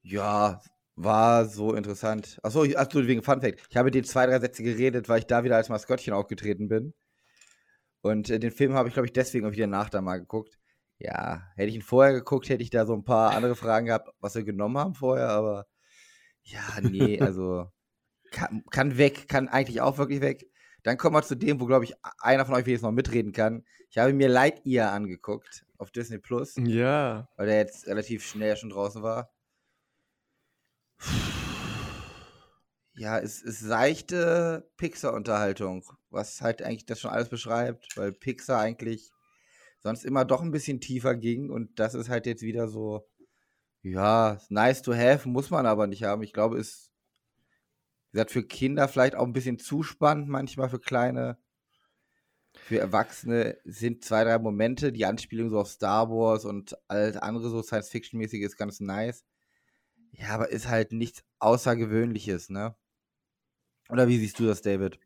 Ja, 0.01 0.61
war 0.95 1.45
so 1.45 1.73
interessant. 1.75 2.39
Achso, 2.43 2.63
achso, 2.75 3.07
wegen 3.07 3.23
Fun 3.23 3.41
Fact. 3.41 3.61
Ich 3.69 3.77
habe 3.77 3.91
die 3.91 4.01
zwei, 4.01 4.25
drei 4.25 4.39
Sätze 4.39 4.63
geredet, 4.63 5.07
weil 5.07 5.19
ich 5.19 5.27
da 5.27 5.43
wieder 5.43 5.55
als 5.55 5.69
Maskottchen 5.69 6.13
aufgetreten 6.13 6.67
bin. 6.67 6.93
Und 8.01 8.29
äh, 8.29 8.39
den 8.39 8.51
Film 8.51 8.73
habe 8.73 8.89
ich, 8.89 8.93
glaube 8.93 9.07
ich, 9.07 9.13
deswegen 9.13 9.45
auch 9.45 9.51
wieder 9.51 9.67
nach 9.67 9.89
da 9.89 10.01
mal 10.01 10.19
geguckt. 10.19 10.57
Ja, 10.99 11.43
hätte 11.55 11.69
ich 11.69 11.75
ihn 11.75 11.81
vorher 11.81 12.13
geguckt, 12.13 12.49
hätte 12.49 12.61
ich 12.61 12.69
da 12.69 12.85
so 12.85 12.93
ein 12.93 13.05
paar 13.05 13.31
andere 13.31 13.55
Fragen 13.55 13.85
gehabt, 13.85 14.09
was 14.19 14.35
wir 14.35 14.43
genommen 14.43 14.77
haben 14.77 14.93
vorher, 14.95 15.29
aber 15.29 15.65
ja, 16.43 16.61
nee, 16.81 17.19
also 17.21 17.67
kann, 18.31 18.63
kann 18.69 18.97
weg, 18.97 19.27
kann 19.29 19.47
eigentlich 19.47 19.81
auch 19.81 19.97
wirklich 19.97 20.21
weg. 20.21 20.45
Dann 20.83 20.97
kommen 20.97 21.15
wir 21.15 21.23
zu 21.23 21.35
dem, 21.35 21.59
wo, 21.59 21.65
glaube 21.65 21.85
ich, 21.85 21.93
einer 22.19 22.45
von 22.45 22.55
euch 22.55 22.67
jetzt 22.67 22.81
noch 22.83 22.91
mitreden 22.91 23.31
kann. 23.31 23.65
Ich 23.89 23.97
habe 23.97 24.13
mir 24.13 24.29
Lightyear 24.29 24.91
angeguckt 24.91 25.65
auf 25.77 25.91
Disney 25.91 26.19
Plus, 26.19 26.55
Ja. 26.57 27.27
weil 27.37 27.47
der 27.47 27.57
jetzt 27.57 27.87
relativ 27.87 28.25
schnell 28.25 28.55
schon 28.57 28.69
draußen 28.69 29.01
war. 29.01 29.31
Ja, 32.93 33.17
es 33.19 33.41
ist 33.41 33.61
seichte 33.61 34.69
Pixar-Unterhaltung, 34.77 35.85
was 36.09 36.41
halt 36.41 36.61
eigentlich 36.61 36.85
das 36.85 36.99
schon 36.99 37.11
alles 37.11 37.29
beschreibt, 37.29 37.95
weil 37.95 38.11
Pixar 38.11 38.59
eigentlich 38.59 39.11
sonst 39.79 40.05
immer 40.05 40.25
doch 40.25 40.41
ein 40.41 40.51
bisschen 40.51 40.81
tiefer 40.81 41.15
ging 41.15 41.49
und 41.49 41.79
das 41.79 41.95
ist 41.95 42.09
halt 42.09 42.25
jetzt 42.25 42.41
wieder 42.41 42.67
so, 42.67 43.07
ja, 43.81 44.39
nice 44.49 44.81
to 44.81 44.93
have, 44.93 45.27
muss 45.27 45.49
man 45.49 45.65
aber 45.65 45.87
nicht 45.87 46.03
haben. 46.03 46.23
Ich 46.23 46.33
glaube, 46.33 46.57
ist, 46.59 46.91
wie 48.11 48.17
gesagt, 48.17 48.31
für 48.31 48.43
Kinder 48.43 48.87
vielleicht 48.87 49.15
auch 49.15 49.25
ein 49.25 49.33
bisschen 49.33 49.59
zu 49.59 49.83
spannend, 49.83 50.27
manchmal 50.27 50.69
für 50.69 50.79
kleine. 50.79 51.37
für 52.53 52.79
Erwachsene 52.79 53.57
sind 53.63 54.03
zwei, 54.03 54.23
drei 54.23 54.37
Momente, 54.39 54.91
die 54.91 55.05
Anspielung 55.05 55.49
so 55.49 55.59
auf 55.59 55.69
Star 55.69 56.09
Wars 56.09 56.45
und 56.45 56.77
alles 56.87 57.17
andere 57.17 57.49
so 57.49 57.61
Science-Fiction-mäßig 57.61 58.41
ist 58.41 58.57
ganz 58.57 58.79
nice. 58.79 59.23
Ja, 60.11 60.29
aber 60.29 60.49
ist 60.49 60.67
halt 60.67 60.91
nichts 60.91 61.23
Außergewöhnliches, 61.39 62.49
ne? 62.49 62.75
Oder 63.89 64.07
wie 64.07 64.17
siehst 64.17 64.39
du 64.39 64.45
das, 64.45 64.61
David? 64.61 64.99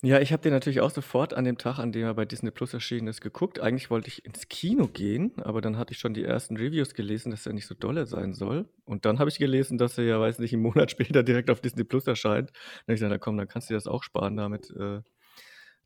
Ja, 0.00 0.20
ich 0.20 0.32
habe 0.32 0.42
den 0.42 0.52
natürlich 0.52 0.80
auch 0.80 0.92
sofort 0.92 1.34
an 1.34 1.44
dem 1.44 1.58
Tag, 1.58 1.80
an 1.80 1.90
dem 1.90 2.04
er 2.04 2.14
bei 2.14 2.24
Disney 2.24 2.52
Plus 2.52 2.72
erschienen 2.72 3.08
ist, 3.08 3.20
geguckt. 3.20 3.58
Eigentlich 3.58 3.90
wollte 3.90 4.06
ich 4.06 4.24
ins 4.24 4.48
Kino 4.48 4.86
gehen, 4.86 5.32
aber 5.38 5.60
dann 5.60 5.76
hatte 5.76 5.92
ich 5.92 5.98
schon 5.98 6.14
die 6.14 6.22
ersten 6.22 6.56
Reviews 6.56 6.94
gelesen, 6.94 7.32
dass 7.32 7.46
er 7.46 7.52
nicht 7.52 7.66
so 7.66 7.74
dolle 7.74 8.06
sein 8.06 8.32
soll. 8.32 8.68
Und 8.84 9.04
dann 9.06 9.18
habe 9.18 9.28
ich 9.28 9.38
gelesen, 9.38 9.76
dass 9.76 9.98
er 9.98 10.04
ja, 10.04 10.20
weiß 10.20 10.38
nicht, 10.38 10.52
einen 10.52 10.62
Monat 10.62 10.90
später 10.92 11.24
direkt 11.24 11.50
auf 11.50 11.60
Disney 11.60 11.82
Plus 11.82 12.06
erscheint. 12.06 12.50
Dann 12.50 12.82
habe 12.82 12.92
ich 12.92 13.00
gesagt, 13.00 13.10
na 13.10 13.18
komm, 13.18 13.36
dann 13.38 13.48
kannst 13.48 13.70
du 13.70 13.74
dir 13.74 13.78
das 13.78 13.88
auch 13.88 14.04
sparen, 14.04 14.36
da 14.36 14.48
mit 14.48 14.70
äh, 14.70 15.00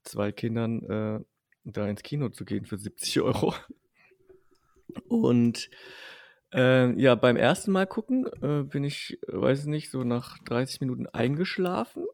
zwei 0.02 0.31
Kindern 0.31 0.83
äh, 0.83 1.21
da 1.64 1.88
ins 1.88 2.02
Kino 2.02 2.28
zu 2.28 2.45
gehen 2.45 2.66
für 2.66 2.76
70 2.76 3.23
Euro. 3.23 3.54
Und 5.09 5.71
äh, 6.52 6.92
ja, 7.00 7.14
beim 7.14 7.37
ersten 7.37 7.73
Mal 7.73 7.87
gucken 7.87 8.26
äh, 8.42 8.62
bin 8.64 8.85
ich, 8.85 9.19
weiß 9.26 9.64
nicht, 9.66 9.90
so 9.90 10.04
nach 10.04 10.38
30 10.40 10.83
Minuten 10.83 11.07
eingeschlafen. 11.07 12.04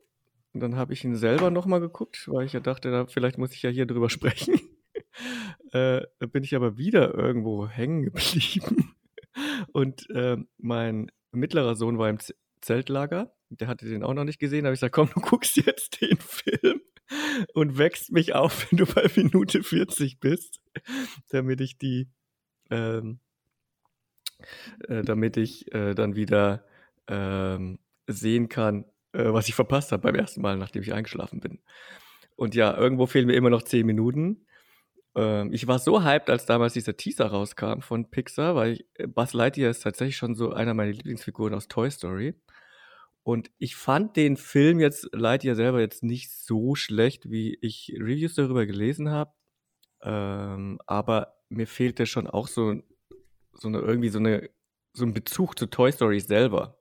Und 0.53 0.61
dann 0.61 0.77
habe 0.77 0.93
ich 0.93 1.05
ihn 1.05 1.17
selber 1.17 1.51
nochmal 1.51 1.81
geguckt, 1.81 2.29
weil 2.29 2.47
ich 2.47 2.53
ja 2.53 2.61
dachte, 2.61 2.91
da, 2.91 3.07
vielleicht 3.07 3.39
muss 3.39 3.53
ich 3.53 3.63
ja 3.63 3.71
hier 3.71 3.87
drüber 3.87 4.11
sprechen. 4.11 4.55
äh, 5.73 6.03
da 6.19 6.27
bin 6.27 6.45
ich 6.45 6.55
aber 6.55 6.79
wieder 6.79 7.15
irgendwo 7.15 7.69
hängen 7.69 8.03
geblieben. 8.03 8.95
Und 9.73 10.09
äh, 10.11 10.37
mein 10.57 11.11
mittlerer 11.33 11.77
Sohn 11.77 11.99
war 11.99 12.09
im 12.09 12.19
Z 12.19 12.37
Zeltlager. 12.61 13.33
Der 13.51 13.69
hatte 13.69 13.87
den 13.87 14.03
auch 14.03 14.15
noch 14.15 14.25
nicht 14.25 14.41
gesehen. 14.41 14.65
Da 14.65 14.69
habe 14.69 14.75
ich 14.75 14.81
gesagt, 14.81 14.95
komm, 14.95 15.11
du 15.15 15.21
guckst 15.21 15.57
jetzt 15.57 16.01
den 16.01 16.19
Film 16.19 16.81
und 17.55 17.79
wächst 17.79 18.13
mich 18.13 18.35
auf, 18.35 18.71
wenn 18.71 18.79
du 18.79 18.87
bei 18.87 19.09
Minute 19.15 19.63
40 19.63 20.21
bist, 20.21 20.61
damit 21.29 21.61
ich 21.61 21.79
die, 21.79 22.09
ähm, 22.71 23.21
äh, 24.89 25.03
damit 25.03 25.37
ich 25.37 25.73
äh, 25.73 25.95
dann 25.95 26.17
wieder 26.17 26.65
ähm, 27.07 27.79
sehen 28.07 28.49
kann, 28.49 28.85
äh, 29.19 29.33
was 29.33 29.49
ich 29.49 29.55
verpasst 29.55 29.93
habe 29.93 30.03
beim 30.03 30.15
ersten 30.15 30.41
Mal, 30.41 30.57
nachdem 30.57 30.83
ich 30.83 30.93
eingeschlafen 30.93 31.41
bin. 31.41 31.59
Und 32.37 32.55
ja, 32.55 32.77
irgendwo 32.77 33.07
fehlen 33.07 33.27
mir 33.27 33.35
immer 33.35 33.51
noch 33.51 33.63
zehn 33.63 33.85
Minuten. 33.85 34.47
Ähm, 35.17 35.53
ich 35.53 35.67
war 35.67 35.81
so 35.81 36.05
hyped, 36.05 36.31
als 36.31 36.47
damals 36.47 36.75
dieser 36.75 36.97
Teaser 36.97 37.27
rauskam 37.27 37.81
von 37.81 38.11
Pixar, 38.11 38.55
weil 38.55 38.73
ich, 38.75 38.87
äh, 38.95 39.09
Buzz 39.09 39.33
Lightyear 39.33 39.71
ist 39.71 39.81
tatsächlich 39.81 40.17
schon 40.17 40.37
so 40.37 40.53
einer 40.53 40.73
meiner 40.73 40.93
Lieblingsfiguren 40.93 41.55
aus 41.55 41.67
Toy 41.67 41.91
Story. 41.91 42.35
Und 43.25 43.51
ich 43.59 43.77
fand 43.77 44.17
den 44.17 44.37
Film 44.37 44.81
jetzt, 44.81 45.09
Lightyear 45.13 45.57
selber, 45.57 45.81
jetzt 45.81 46.03
nicht 46.03 46.31
so 46.31 46.77
schlecht, 46.77 47.29
wie 47.29 47.59
ich 47.61 47.93
Reviews 47.99 48.37
darüber 48.37 48.65
gelesen 48.67 49.11
habe. 49.11 49.33
Ähm, 50.01 50.79
aber 50.87 51.35
mir 51.49 51.67
fehlte 51.67 52.07
schon 52.07 52.29
auch 52.29 52.47
so, 52.47 52.81
so 53.53 53.69
eine, 53.69 53.79
irgendwie 53.81 54.09
so 54.11 54.21
eine, 54.21 54.49
so 54.93 55.05
ein 55.05 55.13
Bezug 55.13 55.59
zu 55.59 55.67
Toy 55.67 55.91
Story 55.91 56.21
selber. 56.21 56.78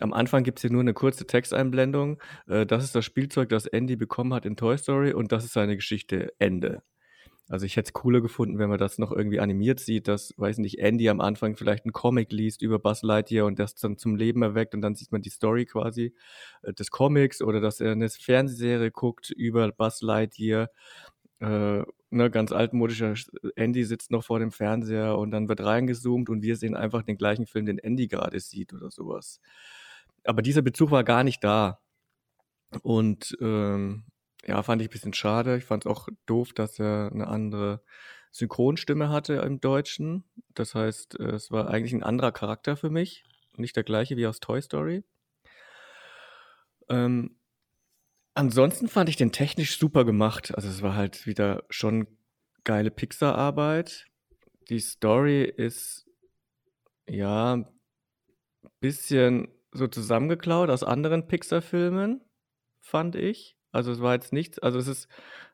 Am 0.00 0.12
Anfang 0.12 0.44
gibt 0.44 0.58
es 0.58 0.62
hier 0.62 0.72
nur 0.72 0.80
eine 0.80 0.94
kurze 0.94 1.26
Texteinblendung. 1.26 2.20
Äh, 2.46 2.66
das 2.66 2.84
ist 2.84 2.94
das 2.94 3.04
Spielzeug, 3.04 3.48
das 3.48 3.66
Andy 3.66 3.96
bekommen 3.96 4.34
hat 4.34 4.46
in 4.46 4.56
Toy 4.56 4.76
Story 4.78 5.12
und 5.12 5.32
das 5.32 5.44
ist 5.44 5.52
seine 5.52 5.76
Geschichte 5.76 6.32
Ende. 6.38 6.82
Also 7.48 7.64
ich 7.64 7.76
hätte 7.76 7.88
es 7.88 7.92
cooler 7.94 8.20
gefunden, 8.20 8.58
wenn 8.58 8.68
man 8.68 8.78
das 8.78 8.98
noch 8.98 9.10
irgendwie 9.10 9.40
animiert 9.40 9.80
sieht, 9.80 10.06
dass, 10.06 10.34
weiß 10.36 10.58
nicht, 10.58 10.78
Andy 10.80 11.08
am 11.08 11.20
Anfang 11.20 11.56
vielleicht 11.56 11.84
einen 11.84 11.92
Comic 11.92 12.30
liest 12.30 12.60
über 12.60 12.78
Buzz 12.78 13.02
Lightyear 13.02 13.46
und 13.46 13.58
das 13.58 13.74
dann 13.74 13.96
zum 13.96 14.16
Leben 14.16 14.42
erweckt 14.42 14.74
und 14.74 14.82
dann 14.82 14.94
sieht 14.94 15.12
man 15.12 15.22
die 15.22 15.30
Story 15.30 15.64
quasi 15.64 16.14
äh, 16.62 16.74
des 16.74 16.90
Comics 16.90 17.40
oder 17.40 17.60
dass 17.60 17.80
er 17.80 17.92
eine 17.92 18.08
Fernsehserie 18.10 18.90
guckt 18.90 19.30
über 19.30 19.72
Buzz 19.72 20.02
Lightyear. 20.02 20.68
Äh, 21.40 21.84
ne, 22.10 22.30
ganz 22.30 22.52
altmodischer 22.52 23.14
Andy 23.56 23.84
sitzt 23.84 24.10
noch 24.10 24.24
vor 24.24 24.40
dem 24.40 24.50
Fernseher 24.50 25.16
und 25.16 25.30
dann 25.30 25.48
wird 25.48 25.62
reingezoomt 25.62 26.28
und 26.28 26.42
wir 26.42 26.56
sehen 26.56 26.74
einfach 26.76 27.02
den 27.02 27.16
gleichen 27.16 27.46
Film, 27.46 27.64
den 27.64 27.78
Andy 27.78 28.08
gerade 28.08 28.40
sieht 28.40 28.74
oder 28.74 28.90
sowas 28.90 29.40
aber 30.28 30.42
dieser 30.42 30.62
Bezug 30.62 30.90
war 30.90 31.04
gar 31.04 31.24
nicht 31.24 31.42
da. 31.42 31.80
Und 32.82 33.36
ähm, 33.40 34.04
ja, 34.44 34.62
fand 34.62 34.82
ich 34.82 34.88
ein 34.88 34.92
bisschen 34.92 35.14
schade. 35.14 35.56
Ich 35.56 35.64
fand 35.64 35.86
es 35.86 35.90
auch 35.90 36.08
doof, 36.26 36.52
dass 36.52 36.78
er 36.78 37.10
eine 37.12 37.28
andere 37.28 37.82
Synchronstimme 38.30 39.08
hatte 39.08 39.34
im 39.36 39.60
Deutschen. 39.60 40.24
Das 40.54 40.74
heißt, 40.74 41.18
es 41.18 41.50
war 41.50 41.70
eigentlich 41.70 41.94
ein 41.94 42.02
anderer 42.02 42.32
Charakter 42.32 42.76
für 42.76 42.90
mich, 42.90 43.24
nicht 43.56 43.74
der 43.74 43.84
gleiche 43.84 44.18
wie 44.18 44.26
aus 44.26 44.38
Toy 44.38 44.60
Story. 44.60 45.02
Ähm, 46.90 47.38
ansonsten 48.34 48.88
fand 48.88 49.08
ich 49.08 49.16
den 49.16 49.32
technisch 49.32 49.78
super 49.78 50.04
gemacht. 50.04 50.54
Also 50.54 50.68
es 50.68 50.82
war 50.82 50.94
halt 50.94 51.26
wieder 51.26 51.64
schon 51.70 52.06
geile 52.64 52.90
Pixar-Arbeit. 52.90 54.06
Die 54.68 54.80
Story 54.80 55.44
ist 55.44 56.06
ja 57.08 57.54
ein 57.54 57.66
bisschen 58.80 59.48
so 59.78 59.86
zusammengeklaut 59.86 60.70
aus 60.70 60.82
anderen 60.82 61.26
Pixar-Filmen, 61.28 62.20
fand 62.80 63.16
ich. 63.16 63.56
Also 63.72 63.92
es 63.92 64.00
war 64.00 64.14
jetzt 64.14 64.32
nichts, 64.32 64.58
also 64.58 64.78
es 64.78 64.88
ist, 64.88 65.08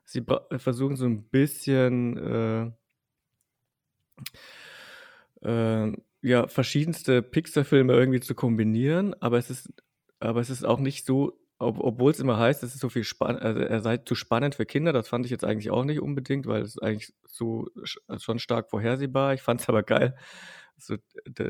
sie 0.05 0.23
versuchen 0.57 0.95
so 0.95 1.05
ein 1.05 1.23
bisschen 1.29 2.73
äh, 5.41 5.87
äh, 5.87 5.93
ja, 6.21 6.47
verschiedenste 6.47 7.21
Pixar-Filme 7.21 7.93
irgendwie 7.93 8.19
zu 8.19 8.35
kombinieren, 8.35 9.15
aber 9.21 9.37
es 9.37 9.49
ist, 9.49 9.71
aber 10.19 10.39
es 10.39 10.49
ist 10.49 10.65
auch 10.65 10.79
nicht 10.79 11.05
so, 11.05 11.39
ob, 11.59 11.79
obwohl 11.79 12.11
es 12.11 12.19
immer 12.19 12.39
heißt, 12.39 12.63
es 12.63 12.73
ist 12.73 12.81
so 12.81 12.89
viel 12.89 13.03
spannend, 13.03 13.41
also 13.41 13.59
er 13.61 13.81
sei 13.81 13.97
zu 13.97 14.15
spannend 14.15 14.55
für 14.55 14.65
Kinder, 14.65 14.93
das 14.93 15.07
fand 15.07 15.25
ich 15.25 15.31
jetzt 15.31 15.45
eigentlich 15.45 15.71
auch 15.71 15.83
nicht 15.85 16.01
unbedingt, 16.01 16.47
weil 16.47 16.61
es 16.61 16.79
eigentlich 16.79 17.13
so 17.27 17.69
schon 18.17 18.39
stark 18.39 18.69
vorhersehbar. 18.69 19.33
Ich 19.33 19.41
fand 19.41 19.61
es 19.61 19.69
aber 19.69 19.83
geil, 19.83 20.15
so 20.77 20.97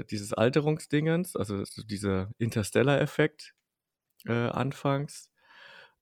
dieses 0.10 0.34
Alterungsdingens, 0.34 1.36
also 1.36 1.64
so 1.66 1.84
dieser 1.84 2.32
Interstellar-Effekt 2.38 3.54
äh, 4.26 4.50
anfangs. 4.50 5.32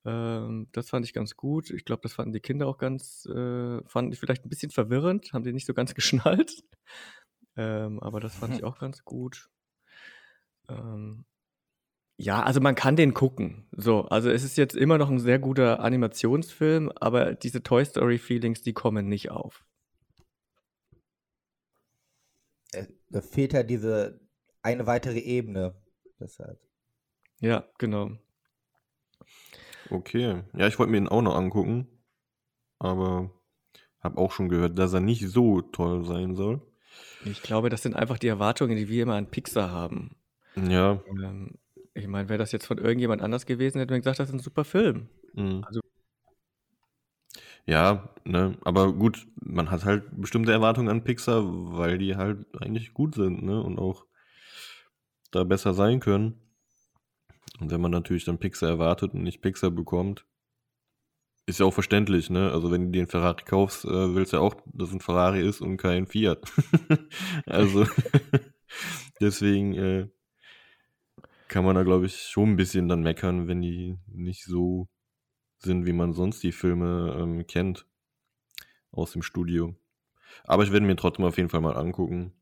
Ähm, 0.05 0.67
das 0.71 0.89
fand 0.89 1.05
ich 1.05 1.13
ganz 1.13 1.35
gut. 1.35 1.69
Ich 1.69 1.85
glaube, 1.85 2.01
das 2.03 2.13
fanden 2.13 2.33
die 2.33 2.41
Kinder 2.41 2.67
auch 2.67 2.77
ganz, 2.77 3.25
äh, 3.25 3.81
fanden 3.85 4.11
die 4.11 4.17
vielleicht 4.17 4.45
ein 4.45 4.49
bisschen 4.49 4.71
verwirrend, 4.71 5.33
haben 5.33 5.43
die 5.43 5.53
nicht 5.53 5.67
so 5.67 5.73
ganz 5.73 5.95
geschnallt. 5.95 6.63
Ähm, 7.55 7.99
aber 8.01 8.19
das 8.19 8.35
fand 8.35 8.55
ich 8.55 8.63
auch 8.63 8.79
ganz 8.79 9.03
gut. 9.03 9.49
Ähm, 10.69 11.25
ja, 12.17 12.43
also 12.43 12.61
man 12.61 12.75
kann 12.75 12.95
den 12.95 13.13
gucken. 13.13 13.67
So, 13.71 14.03
also 14.03 14.29
es 14.29 14.43
ist 14.43 14.57
jetzt 14.57 14.75
immer 14.75 14.97
noch 14.97 15.09
ein 15.09 15.19
sehr 15.19 15.39
guter 15.39 15.79
Animationsfilm, 15.79 16.91
aber 16.95 17.33
diese 17.33 17.63
Toy 17.63 17.83
Story 17.85 18.17
Feelings, 18.19 18.61
die 18.61 18.73
kommen 18.73 19.07
nicht 19.07 19.31
auf. 19.31 19.65
da 22.73 22.85
fehlt 23.21 23.53
halt 23.53 23.69
diese 23.69 24.19
eine 24.61 24.87
weitere 24.87 25.19
Ebene. 25.19 25.75
Deshalb. 26.19 26.59
Ja, 27.39 27.65
genau. 27.77 28.11
Okay. 29.89 30.43
Ja, 30.53 30.67
ich 30.67 30.79
wollte 30.79 30.91
mir 30.91 30.97
ihn 30.97 31.07
auch 31.07 31.21
noch 31.21 31.35
angucken. 31.35 31.87
Aber 32.79 33.31
habe 33.99 34.17
auch 34.17 34.31
schon 34.31 34.49
gehört, 34.49 34.77
dass 34.77 34.93
er 34.93 34.99
nicht 34.99 35.27
so 35.29 35.61
toll 35.61 36.03
sein 36.05 36.35
soll. 36.35 36.61
Ich 37.25 37.41
glaube, 37.41 37.69
das 37.69 37.81
sind 37.81 37.95
einfach 37.95 38.17
die 38.17 38.27
Erwartungen, 38.27 38.75
die 38.75 38.89
wir 38.89 39.03
immer 39.03 39.15
an 39.15 39.31
Pixar 39.31 39.71
haben. 39.71 40.15
Ja. 40.55 41.01
Ähm, 41.07 41.55
ich 41.93 42.07
meine, 42.07 42.27
wäre 42.27 42.39
das 42.39 42.51
jetzt 42.51 42.65
von 42.65 42.77
irgendjemand 42.77 43.21
anders 43.21 43.45
gewesen, 43.45 43.79
hätte 43.79 43.93
man 43.93 44.01
gesagt, 44.01 44.19
das 44.19 44.29
ist 44.29 44.35
ein 44.35 44.39
super 44.39 44.65
Film. 44.65 45.07
Mhm. 45.33 45.63
Also 45.65 45.79
ja, 47.65 48.09
ne, 48.25 48.57
aber 48.63 48.93
gut, 48.93 49.27
man 49.35 49.71
hat 49.71 49.85
halt 49.85 50.03
bestimmte 50.19 50.51
Erwartungen 50.51 50.89
an 50.89 51.03
Pixar, 51.03 51.43
weil 51.45 51.97
die 51.97 52.15
halt 52.15 52.45
eigentlich 52.61 52.93
gut 52.93 53.15
sind, 53.15 53.43
ne, 53.43 53.61
und 53.61 53.79
auch 53.79 54.05
da 55.31 55.43
besser 55.43 55.73
sein 55.73 55.99
können. 55.99 56.39
Und 57.59 57.71
wenn 57.71 57.81
man 57.81 57.91
natürlich 57.91 58.25
dann 58.25 58.39
Pixar 58.39 58.69
erwartet 58.69 59.13
und 59.13 59.23
nicht 59.23 59.41
Pixar 59.41 59.71
bekommt, 59.71 60.25
ist 61.45 61.59
ja 61.59 61.65
auch 61.65 61.73
verständlich, 61.73 62.29
ne? 62.29 62.51
Also 62.51 62.71
wenn 62.71 62.85
du 62.85 62.91
dir 62.91 62.99
einen 62.99 63.09
Ferrari 63.09 63.43
kaufst, 63.43 63.85
äh, 63.85 64.15
willst 64.15 64.33
du 64.33 64.37
ja 64.37 64.43
auch, 64.43 64.55
dass 64.65 64.91
ein 64.93 65.01
Ferrari 65.01 65.41
ist 65.45 65.61
und 65.61 65.77
kein 65.77 66.07
Fiat. 66.07 66.39
also 67.45 67.85
deswegen 69.21 69.73
äh, 69.73 70.07
kann 71.49 71.65
man 71.65 71.75
da, 71.75 71.83
glaube 71.83 72.05
ich, 72.05 72.15
schon 72.15 72.51
ein 72.51 72.55
bisschen 72.55 72.87
dann 72.87 73.03
meckern, 73.03 73.47
wenn 73.47 73.61
die 73.61 73.97
nicht 74.07 74.45
so 74.45 74.87
sind, 75.63 75.85
wie 75.85 75.93
man 75.93 76.13
sonst 76.13 76.43
die 76.43 76.51
Filme 76.51 77.15
ähm, 77.19 77.47
kennt 77.47 77.85
aus 78.91 79.11
dem 79.11 79.21
Studio. 79.21 79.75
Aber 80.43 80.63
ich 80.63 80.71
werde 80.71 80.85
mir 80.85 80.95
trotzdem 80.95 81.25
auf 81.25 81.37
jeden 81.37 81.49
Fall 81.49 81.61
mal 81.61 81.75
angucken. 81.77 82.33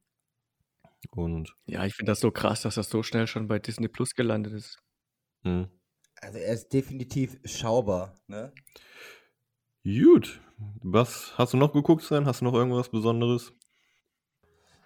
Und 1.09 1.55
ja, 1.65 1.85
ich 1.85 1.95
finde 1.95 2.11
das 2.11 2.19
so 2.19 2.31
krass, 2.31 2.61
dass 2.61 2.75
das 2.75 2.89
so 2.89 3.03
schnell 3.03 3.27
schon 3.27 3.47
bei 3.47 3.59
Disney 3.59 3.87
Plus 3.87 4.15
gelandet 4.15 4.53
ist. 4.53 4.81
Hm. 5.43 5.67
Also 6.21 6.37
er 6.37 6.53
ist 6.53 6.71
definitiv 6.71 7.39
schaubar, 7.45 8.15
ne? 8.27 8.53
Gut. 9.83 10.39
Was 10.83 11.35
hast 11.39 11.53
du 11.53 11.57
noch 11.57 11.73
geguckt, 11.73 12.03
Sven? 12.03 12.27
Hast 12.27 12.41
du 12.41 12.45
noch 12.45 12.53
irgendwas 12.53 12.89
Besonderes? 12.89 13.51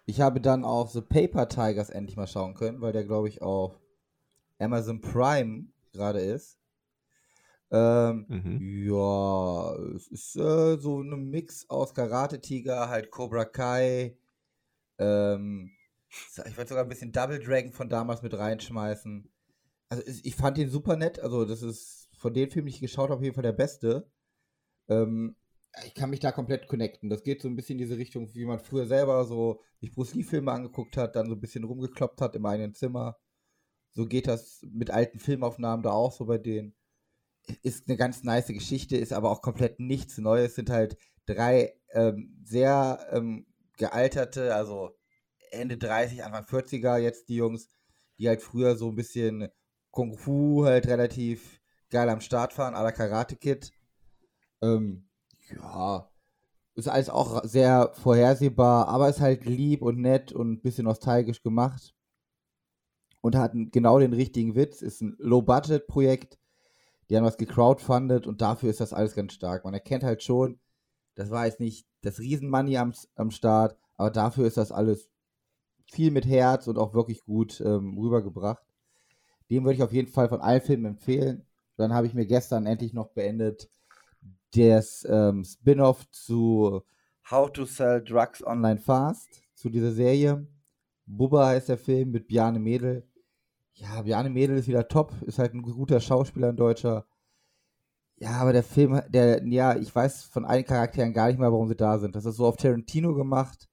Ich 0.06 0.22
habe 0.22 0.40
dann 0.40 0.64
auch 0.64 0.88
The 0.88 1.02
Paper 1.02 1.50
Tigers 1.50 1.90
endlich 1.90 2.16
mal 2.16 2.28
schauen 2.28 2.54
können, 2.54 2.80
weil 2.80 2.94
der, 2.94 3.04
glaube 3.04 3.28
ich, 3.28 3.42
auf 3.42 3.82
Amazon 4.58 5.02
Prime 5.02 5.66
gerade 5.92 6.20
ist. 6.20 6.58
Ähm, 7.76 8.26
Mhm. 8.30 8.86
ja, 8.88 9.76
es 9.96 10.08
ist 10.08 10.38
äh, 10.38 10.78
so 10.78 11.02
ein 11.02 11.30
Mix 11.30 11.70
aus 11.70 11.94
Karate 11.94 12.40
Tiger, 12.40 12.88
halt 12.88 13.12
Cobra 13.12 13.44
Kai. 13.44 14.18
Ähm, 14.98 15.72
ich 16.10 16.56
würde 16.56 16.70
sogar 16.70 16.84
ein 16.84 16.90
bisschen 16.90 17.12
Double 17.12 17.40
Dragon 17.40 17.74
von 17.74 17.90
damals 17.90 18.22
mit 18.22 18.34
reinschmeißen. 18.38 19.30
Also 19.90 20.04
ich 20.24 20.36
fand 20.36 20.58
ihn 20.58 20.70
super 20.70 20.96
nett. 20.96 21.20
Also 21.20 21.44
das 21.44 21.62
ist 21.62 22.10
von 22.18 22.34
den 22.34 22.50
Filmen, 22.50 22.68
die 22.68 22.76
ich 22.76 22.80
geschaut 22.80 23.10
habe, 23.10 23.16
auf 23.16 23.24
jeden 23.24 23.36
Fall 23.36 23.44
der 23.44 23.52
beste. 23.52 24.10
Ähm, 24.88 25.36
ich 25.86 25.94
kann 25.94 26.10
mich 26.10 26.22
da 26.22 26.32
komplett 26.32 26.70
connecten. 26.70 27.10
Das 27.10 27.24
geht 27.24 27.42
so 27.42 27.50
ein 27.50 27.58
bisschen 27.58 27.74
in 27.78 27.86
diese 27.86 27.98
Richtung, 27.98 28.34
wie 28.34 28.46
man 28.46 28.60
früher 28.60 28.86
selber 28.88 29.26
so 29.26 29.60
sich 29.82 29.92
Bruce 29.92 30.14
Lee-Filme 30.14 30.50
angeguckt 30.50 30.96
hat, 30.96 31.18
dann 31.18 31.28
so 31.28 31.34
ein 31.34 31.42
bisschen 31.42 31.66
rumgekloppt 31.66 32.22
hat 32.22 32.38
im 32.38 32.46
eigenen 32.46 32.74
Zimmer. 32.74 33.18
So 33.92 34.06
geht 34.06 34.28
das 34.28 34.66
mit 34.72 34.92
alten 34.92 35.20
Filmaufnahmen 35.20 35.84
da 35.84 35.92
auch 35.92 36.14
so 36.14 36.26
bei 36.26 36.38
denen. 36.38 36.74
Ist 37.62 37.88
eine 37.88 37.98
ganz 37.98 38.24
nice 38.24 38.48
Geschichte, 38.48 38.98
ist 38.98 39.14
aber 39.14 39.30
auch 39.30 39.42
komplett 39.42 39.80
nichts 39.80 40.18
Neues. 40.18 40.56
Sind 40.56 40.70
halt 40.70 40.98
drei 41.26 41.74
ähm, 41.94 42.42
sehr 42.44 43.08
ähm, 43.12 43.46
gealterte, 43.78 44.56
also 44.56 44.92
Ende 45.52 45.78
30, 45.78 46.24
Anfang 46.24 46.46
40er 46.46 46.98
jetzt 46.98 47.30
die 47.30 47.36
Jungs, 47.36 47.70
die 48.18 48.28
halt 48.28 48.42
früher 48.42 48.76
so 48.76 48.90
ein 48.90 48.96
bisschen 48.96 49.50
Kung 49.92 50.18
Fu 50.18 50.66
halt 50.66 50.88
relativ 50.88 51.62
geil 51.90 52.10
am 52.10 52.22
Start 52.22 52.58
waren, 52.58 52.76
à 52.76 52.84
la 52.84 52.92
Karate 52.92 53.36
Kid. 53.36 53.72
Ähm, 54.62 55.08
ja, 55.52 56.10
ist 56.76 56.90
alles 56.90 57.10
auch 57.10 57.44
sehr 57.46 57.92
vorhersehbar, 57.94 58.90
aber 58.90 59.10
ist 59.10 59.22
halt 59.22 59.46
lieb 59.46 59.82
und 59.82 60.00
nett 60.00 60.34
und 60.34 60.52
ein 60.52 60.62
bisschen 60.62 60.86
nostalgisch 60.86 61.42
gemacht. 61.42 61.94
Und 63.22 63.36
hat 63.36 63.54
genau 63.56 63.98
den 63.98 64.14
richtigen 64.14 64.56
Witz. 64.56 64.82
Ist 64.82 65.02
ein 65.02 65.16
Low-Budget-Projekt. 65.18 66.38
Die 67.10 67.18
haben 67.18 67.26
was 67.26 67.38
gecrowdfundet 67.38 68.28
und 68.28 68.42
dafür 68.42 68.70
ist 68.70 68.82
das 68.82 68.94
alles 68.94 69.16
ganz 69.16 69.34
stark. 69.34 69.64
Man 69.64 69.74
erkennt 69.74 70.04
halt 70.04 70.24
schon, 70.24 70.60
das 71.16 71.30
war 71.30 71.46
jetzt 71.46 71.60
nicht 71.60 71.88
das 72.02 72.20
Riesenmoney 72.20 72.78
am, 72.78 72.94
am 73.16 73.32
Start, 73.32 73.78
aber 73.96 74.12
dafür 74.12 74.48
ist 74.48 74.58
das 74.58 74.72
alles 74.72 75.10
viel 75.86 76.12
mit 76.12 76.26
Herz 76.26 76.68
und 76.68 76.78
auch 76.78 76.94
wirklich 76.94 77.24
gut 77.24 77.62
ähm, 77.62 77.98
rübergebracht. 77.98 78.64
Den 79.50 79.64
würde 79.64 79.76
ich 79.76 79.84
auf 79.84 79.94
jeden 79.94 80.12
Fall 80.12 80.30
von 80.30 80.42
allen 80.42 80.62
Filmen 80.62 80.86
empfehlen. 80.86 81.46
Dann 81.78 81.94
habe 81.94 82.08
ich 82.08 82.14
mir 82.14 82.26
gestern 82.26 82.66
endlich 82.66 82.94
noch 82.94 83.10
beendet 83.10 83.70
das 84.56 85.06
ähm, 85.10 85.44
Spin-off 85.44 86.10
zu 86.12 86.82
How 87.30 87.52
to 87.52 87.66
Sell 87.66 88.04
Drugs 88.04 88.46
Online 88.46 88.80
Fast, 88.80 89.42
zu 89.54 89.70
dieser 89.70 89.92
Serie. 89.92 90.48
Bubba 91.06 91.48
heißt 91.48 91.70
der 91.70 91.78
Film 91.78 92.12
mit 92.12 92.28
Bjarne 92.28 92.60
Mädel. 92.60 93.08
Ja, 93.78 94.02
Bjarne 94.02 94.30
Mädel 94.30 94.58
ist 94.58 94.68
wieder 94.68 94.88
top, 94.88 95.12
ist 95.24 95.38
halt 95.38 95.54
ein 95.54 95.62
guter 95.62 96.00
Schauspieler, 96.00 96.50
ein 96.50 96.56
Deutscher. 96.56 97.06
Ja, 98.18 98.32
aber 98.38 98.54
der 98.54 98.64
Film, 98.64 99.02
der, 99.10 99.46
ja, 99.46 99.76
ich 99.76 99.94
weiß 99.94 100.24
von 100.24 100.46
allen 100.46 100.64
Charakteren 100.64 101.14
gar 101.14 101.28
nicht 101.28 101.38
mehr, 101.38 101.52
warum 101.52 101.68
sie 101.68 101.76
da 101.76 102.00
sind. 102.00 102.16
Das 102.16 102.24
ist 102.24 102.38
so 102.38 102.46
auf 102.46 102.56
Tarantino 102.56 103.14
gemacht, 103.14 103.68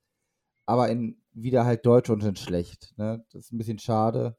aber 0.66 0.88
in 0.88 1.22
wieder 1.32 1.64
halt 1.64 1.86
deutsch 1.86 2.10
und 2.10 2.24
in 2.24 2.34
schlecht. 2.34 2.94
Ne? 2.96 3.24
Das 3.30 3.44
ist 3.44 3.52
ein 3.52 3.58
bisschen 3.58 3.78
schade, 3.78 4.36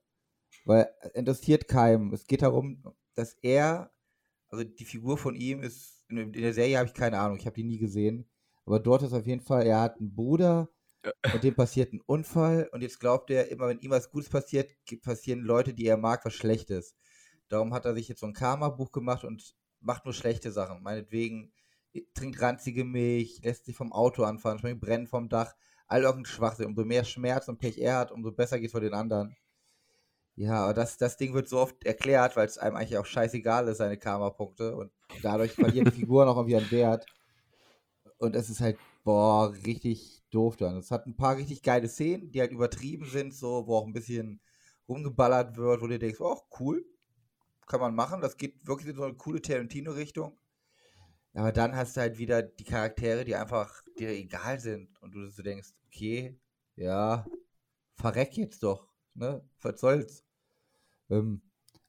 weil 0.66 0.90
es 1.00 1.12
interessiert 1.12 1.70
keinem. 1.70 2.14
Es 2.14 2.28
geht 2.28 2.42
darum, 2.42 2.84
dass 3.16 3.34
er, 3.42 3.92
also 4.50 4.66
die 4.66 4.86
Figur 4.86 5.18
von 5.18 5.36
ihm 5.36 5.64
ist, 5.64 6.04
in 6.10 6.34
der 6.34 6.54
Serie 6.54 6.78
habe 6.78 6.88
ich 6.88 6.94
keine 6.94 7.20
Ahnung, 7.20 7.38
ich 7.38 7.46
habe 7.46 7.56
die 7.56 7.64
nie 7.64 7.80
gesehen, 7.80 8.30
aber 8.66 8.80
dort 8.80 9.04
ist 9.04 9.14
auf 9.14 9.26
jeden 9.26 9.42
Fall, 9.42 9.66
er 9.66 9.80
hat 9.82 9.98
einen 10.00 10.14
Bruder 10.14 10.70
und 11.34 11.44
dem 11.44 11.56
passiert 11.56 11.94
ein 11.94 12.02
Unfall 12.06 12.70
und 12.72 12.82
jetzt 12.82 13.00
glaubt 13.00 13.30
er, 13.30 13.50
immer 13.50 13.68
wenn 13.68 13.80
ihm 13.80 13.92
was 13.92 14.10
Gutes 14.10 14.30
passiert, 14.30 14.72
passieren 15.02 15.42
Leute, 15.42 15.74
die 15.74 15.86
er 15.86 15.98
mag, 15.98 16.24
was 16.26 16.34
Schlechtes. 16.34 16.96
Darum 17.50 17.74
hat 17.74 17.86
er 17.86 17.94
sich 17.94 18.08
jetzt 18.08 18.22
so 18.22 18.26
ein 18.26 18.34
Karma-Buch 18.34 18.92
gemacht 18.92 19.24
und 19.24 19.56
macht 19.80 20.06
nur 20.06 20.14
schlechte 20.14 20.52
Sachen. 20.52 20.82
Meinetwegen 20.82 21.52
trinkt 22.14 22.42
ranzige 22.42 22.86
Milch, 22.86 23.42
lässt 23.44 23.66
sich 23.66 23.76
vom 23.76 23.94
Auto 23.94 24.24
anfahren, 24.24 24.60
springt 24.60 24.82
brennen 24.82 25.08
vom 25.08 25.30
Dach, 25.30 25.54
all 25.88 26.04
irgendein 26.04 26.32
Schwachsinn. 26.32 26.68
Umso 26.68 26.86
mehr 26.86 27.04
Schmerz 27.04 27.48
und 27.48 27.60
Pech 27.60 27.78
er 27.78 27.98
hat, 27.98 28.12
umso 28.12 28.32
besser 28.32 28.60
geht 28.60 28.68
es 28.68 28.72
für 28.72 28.80
den 28.80 28.94
anderen. 28.94 29.36
Ja, 30.36 30.64
aber 30.64 30.74
das, 30.74 30.98
das 30.98 31.18
Ding 31.18 31.34
wird 31.34 31.48
so 31.48 31.60
oft 31.60 31.84
erklärt, 31.86 32.36
weil 32.36 32.48
es 32.48 32.58
einem 32.58 32.76
eigentlich 32.76 32.98
auch 32.98 33.06
scheißegal 33.06 33.68
ist, 33.68 33.78
seine 33.78 33.98
Karma-Punkte. 33.98 34.76
Und 34.76 34.92
dadurch 35.22 35.52
verlieren 35.52 35.86
die 35.86 36.00
Figuren 36.00 36.28
auch 36.28 36.38
irgendwie 36.38 36.56
an 36.56 36.72
Wert. 36.72 37.06
Und 38.18 38.36
es 38.36 38.50
ist 38.50 38.62
halt, 38.62 38.78
boah, 39.04 39.54
richtig 39.66 40.24
doof 40.32 40.58
dann. 40.58 40.78
Es 40.78 40.92
hat 40.92 41.06
ein 41.06 41.16
paar 41.16 41.38
richtig 41.38 41.62
geile 41.62 41.88
Szenen, 41.88 42.32
die 42.32 42.40
halt 42.40 42.52
übertrieben 42.52 43.06
sind, 43.06 43.34
so, 43.34 43.68
wo 43.68 43.78
auch 43.78 43.86
ein 43.86 43.94
bisschen 43.94 44.42
rumgeballert 44.88 45.58
wird, 45.58 45.82
wo 45.82 45.88
du 45.88 46.00
denkst, 46.00 46.20
oh, 46.22 46.40
cool, 46.60 46.86
kann 47.68 47.80
man 47.80 47.96
machen. 47.96 48.22
Das 48.22 48.38
geht 48.38 48.66
wirklich 48.68 48.90
in 48.90 48.96
so 48.96 49.04
eine 49.04 49.16
coole 49.16 49.42
Tarantino-Richtung. 49.42 50.38
Aber 51.34 51.52
dann 51.52 51.76
hast 51.76 51.98
du 51.98 52.02
halt 52.02 52.18
wieder 52.18 52.44
die 52.44 52.64
Charaktere, 52.64 53.26
die 53.26 53.36
einfach 53.36 53.84
dir 53.98 54.10
egal 54.10 54.60
sind. 54.60 54.90
Und 55.02 55.14
du 55.14 55.28
so 55.30 55.42
denkst, 55.42 55.70
okay, 55.88 56.40
ja, 56.76 57.26
verreck 57.96 58.38
jetzt 58.38 58.62
doch, 58.64 58.88
ne? 59.16 59.44
Was 59.62 59.80
soll's? 59.80 60.24
Ähm, 61.10 61.42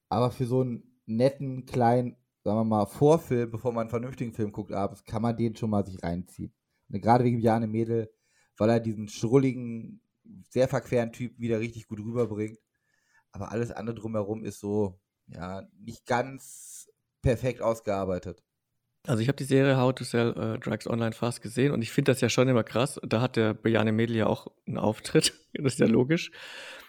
aber 0.08 0.30
für 0.30 0.46
so 0.46 0.62
einen 0.62 1.00
netten, 1.06 1.66
kleinen, 1.66 2.16
sagen 2.42 2.58
wir 2.58 2.64
mal, 2.64 2.86
Vorfilm, 2.86 3.50
bevor 3.50 3.72
man 3.72 3.82
einen 3.82 3.90
vernünftigen 3.90 4.32
Film 4.32 4.52
guckt 4.52 4.72
abends, 4.72 5.04
kann 5.04 5.22
man 5.22 5.36
den 5.36 5.56
schon 5.56 5.70
mal 5.70 5.84
sich 5.84 6.02
reinziehen. 6.02 6.52
Und 6.88 7.00
gerade 7.00 7.24
wegen 7.24 7.40
Jane 7.40 7.66
Mädel, 7.66 8.10
weil 8.56 8.70
er 8.70 8.80
diesen 8.80 9.08
schrulligen, 9.08 10.00
sehr 10.48 10.68
verqueren 10.68 11.12
Typ 11.12 11.38
wieder 11.38 11.60
richtig 11.60 11.86
gut 11.88 12.00
rüberbringt. 12.00 12.58
Aber 13.32 13.50
alles 13.50 13.72
andere 13.72 13.96
drumherum 13.96 14.44
ist 14.44 14.60
so, 14.60 14.98
ja, 15.26 15.68
nicht 15.78 16.06
ganz 16.06 16.88
perfekt 17.22 17.60
ausgearbeitet. 17.60 18.42
Also 19.06 19.20
ich 19.20 19.28
habe 19.28 19.36
die 19.36 19.44
Serie 19.44 19.76
How 19.76 19.94
to 19.94 20.04
Sell 20.04 20.30
äh, 20.30 20.58
Drugs 20.58 20.86
Online 20.86 21.12
Fast 21.12 21.42
gesehen 21.42 21.72
und 21.72 21.82
ich 21.82 21.92
finde 21.92 22.12
das 22.12 22.22
ja 22.22 22.30
schon 22.30 22.48
immer 22.48 22.64
krass. 22.64 22.98
Da 23.02 23.20
hat 23.20 23.36
der 23.36 23.52
Bejane 23.52 23.92
Mädel 23.92 24.16
ja 24.16 24.26
auch 24.26 24.46
einen 24.66 24.78
Auftritt, 24.78 25.34
das 25.54 25.74
ist 25.74 25.78
ja 25.78 25.86
logisch. 25.86 26.30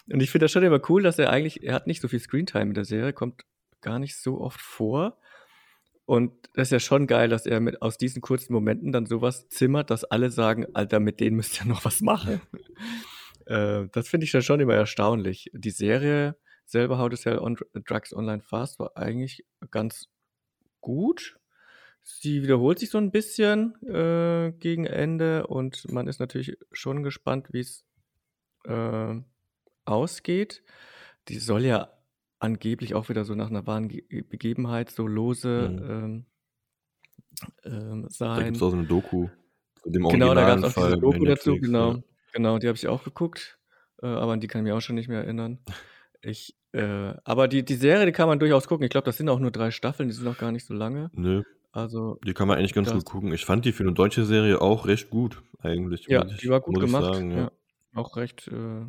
Und 0.09 0.21
ich 0.21 0.29
finde 0.29 0.45
das 0.45 0.51
schon 0.51 0.63
immer 0.63 0.79
cool, 0.89 1.03
dass 1.03 1.19
er 1.19 1.29
eigentlich, 1.29 1.63
er 1.63 1.73
hat 1.73 1.87
nicht 1.87 2.01
so 2.01 2.07
viel 2.07 2.19
Screentime 2.19 2.69
in 2.69 2.73
der 2.73 2.85
Serie, 2.85 3.11
kommt 3.11 3.43
gar 3.81 3.99
nicht 3.99 4.17
so 4.17 4.39
oft 4.39 4.61
vor. 4.61 5.17
Und 6.05 6.33
das 6.53 6.67
ist 6.67 6.71
ja 6.71 6.79
schon 6.79 7.07
geil, 7.07 7.29
dass 7.29 7.45
er 7.45 7.59
mit 7.59 7.81
aus 7.81 7.97
diesen 7.97 8.21
kurzen 8.21 8.53
Momenten 8.53 8.91
dann 8.91 9.07
sowas 9.07 9.49
zimmert, 9.49 9.89
dass 9.89 10.03
alle 10.03 10.29
sagen, 10.29 10.67
Alter, 10.73 10.99
mit 10.99 11.19
denen 11.19 11.35
müsst 11.35 11.59
ihr 11.59 11.65
noch 11.65 11.83
was 11.83 12.01
machen. 12.01 12.41
äh, 13.47 13.87
das 13.91 14.07
finde 14.07 14.25
ich 14.25 14.31
dann 14.31 14.43
schon 14.43 14.59
immer 14.59 14.75
erstaunlich. 14.75 15.49
Die 15.53 15.71
Serie 15.71 16.35
selber 16.65 16.99
How 16.99 17.09
to 17.09 17.15
Sell 17.15 17.39
on 17.39 17.57
Drugs 17.85 18.13
Online 18.13 18.41
Fast 18.41 18.79
war 18.79 18.95
eigentlich 18.95 19.45
ganz 19.71 20.07
gut. 20.79 21.39
Sie 22.03 22.43
wiederholt 22.43 22.77
sich 22.77 22.91
so 22.91 22.99
ein 22.99 23.11
bisschen 23.11 23.73
äh, 23.83 24.51
gegen 24.59 24.85
Ende 24.85 25.47
und 25.47 25.91
man 25.91 26.07
ist 26.07 26.19
natürlich 26.19 26.55
schon 26.71 27.01
gespannt, 27.01 27.47
wie 27.51 27.61
es 27.61 27.83
äh, 28.65 29.15
ausgeht. 29.85 30.61
Die 31.29 31.39
soll 31.39 31.65
ja 31.65 31.94
angeblich 32.45 32.93
auch 32.95 33.09
wieder 33.09 33.25
so 33.25 33.35
nach 33.35 33.49
einer 33.49 33.67
wahren 33.67 33.87
Ge 33.89 34.03
Begebenheit 34.21 34.89
so 34.91 35.05
lose 35.07 35.69
Mhm. 35.69 35.89
ähm, 35.89 36.25
ähm, 37.65 38.03
Da 38.03 38.09
sein. 38.09 38.43
gibt 38.45 38.57
es 38.57 38.63
auch 38.63 38.69
so 38.71 38.77
eine 38.77 38.85
Doku 38.87 39.27
Genau, 39.83 40.33
da 40.33 40.47
gab 40.47 40.57
es 40.59 40.63
auch 40.63 40.71
Fall 40.71 40.87
diese 40.89 41.01
Doku 41.01 41.25
dazu, 41.25 41.51
Netflix. 41.51 41.67
genau. 41.67 41.93
Ja. 41.93 42.03
Genau, 42.33 42.57
die 42.57 42.67
habe 42.67 42.75
ich 42.75 42.87
auch 42.87 43.03
geguckt, 43.03 43.59
äh, 44.01 44.07
aber 44.07 44.31
an 44.33 44.39
die 44.39 44.47
kann 44.47 44.61
ich 44.61 44.63
mich 44.63 44.73
auch 44.73 44.81
schon 44.81 44.95
nicht 44.95 45.07
mehr 45.09 45.19
erinnern. 45.23 45.59
Ich, 46.27 46.55
äh, 46.71 47.13
aber 47.23 47.47
die, 47.47 47.63
die 47.63 47.75
Serie, 47.75 48.07
die 48.07 48.11
kann 48.11 48.27
man 48.27 48.39
durchaus 48.39 48.67
gucken. 48.67 48.83
Ich 48.83 48.89
glaube, 48.89 49.05
das 49.05 49.17
sind 49.17 49.29
auch 49.29 49.37
nur 49.37 49.51
drei 49.51 49.69
Staffeln, 49.69 50.09
die 50.09 50.15
sind 50.15 50.23
noch 50.25 50.39
gar 50.39 50.51
nicht 50.51 50.65
so 50.65 50.73
lange. 50.73 51.11
Nö, 51.13 51.43
Also, 51.71 52.17
die 52.25 52.33
kann 52.33 52.47
man 52.47 52.57
eigentlich 52.57 52.73
ganz 52.73 52.87
das, 52.87 52.97
gut 52.97 53.05
gucken. 53.05 53.31
Ich 53.31 53.45
fand 53.45 53.63
die 53.63 53.71
für 53.71 53.83
eine 53.83 53.93
deutsche 53.93 54.25
Serie 54.25 54.59
auch 54.59 54.87
recht 54.87 55.11
gut, 55.11 55.43
eigentlich, 55.59 56.07
ja, 56.07 56.23
muss 56.23 56.37
die 56.37 56.45
ich, 56.45 56.49
war 56.49 56.61
gut 56.61 56.77
ich 56.77 56.81
gemacht, 56.85 57.13
sagen, 57.13 57.29
ja. 57.29 57.37
ja. 57.37 57.51
Auch 57.93 58.17
recht 58.17 58.47
äh, 58.47 58.85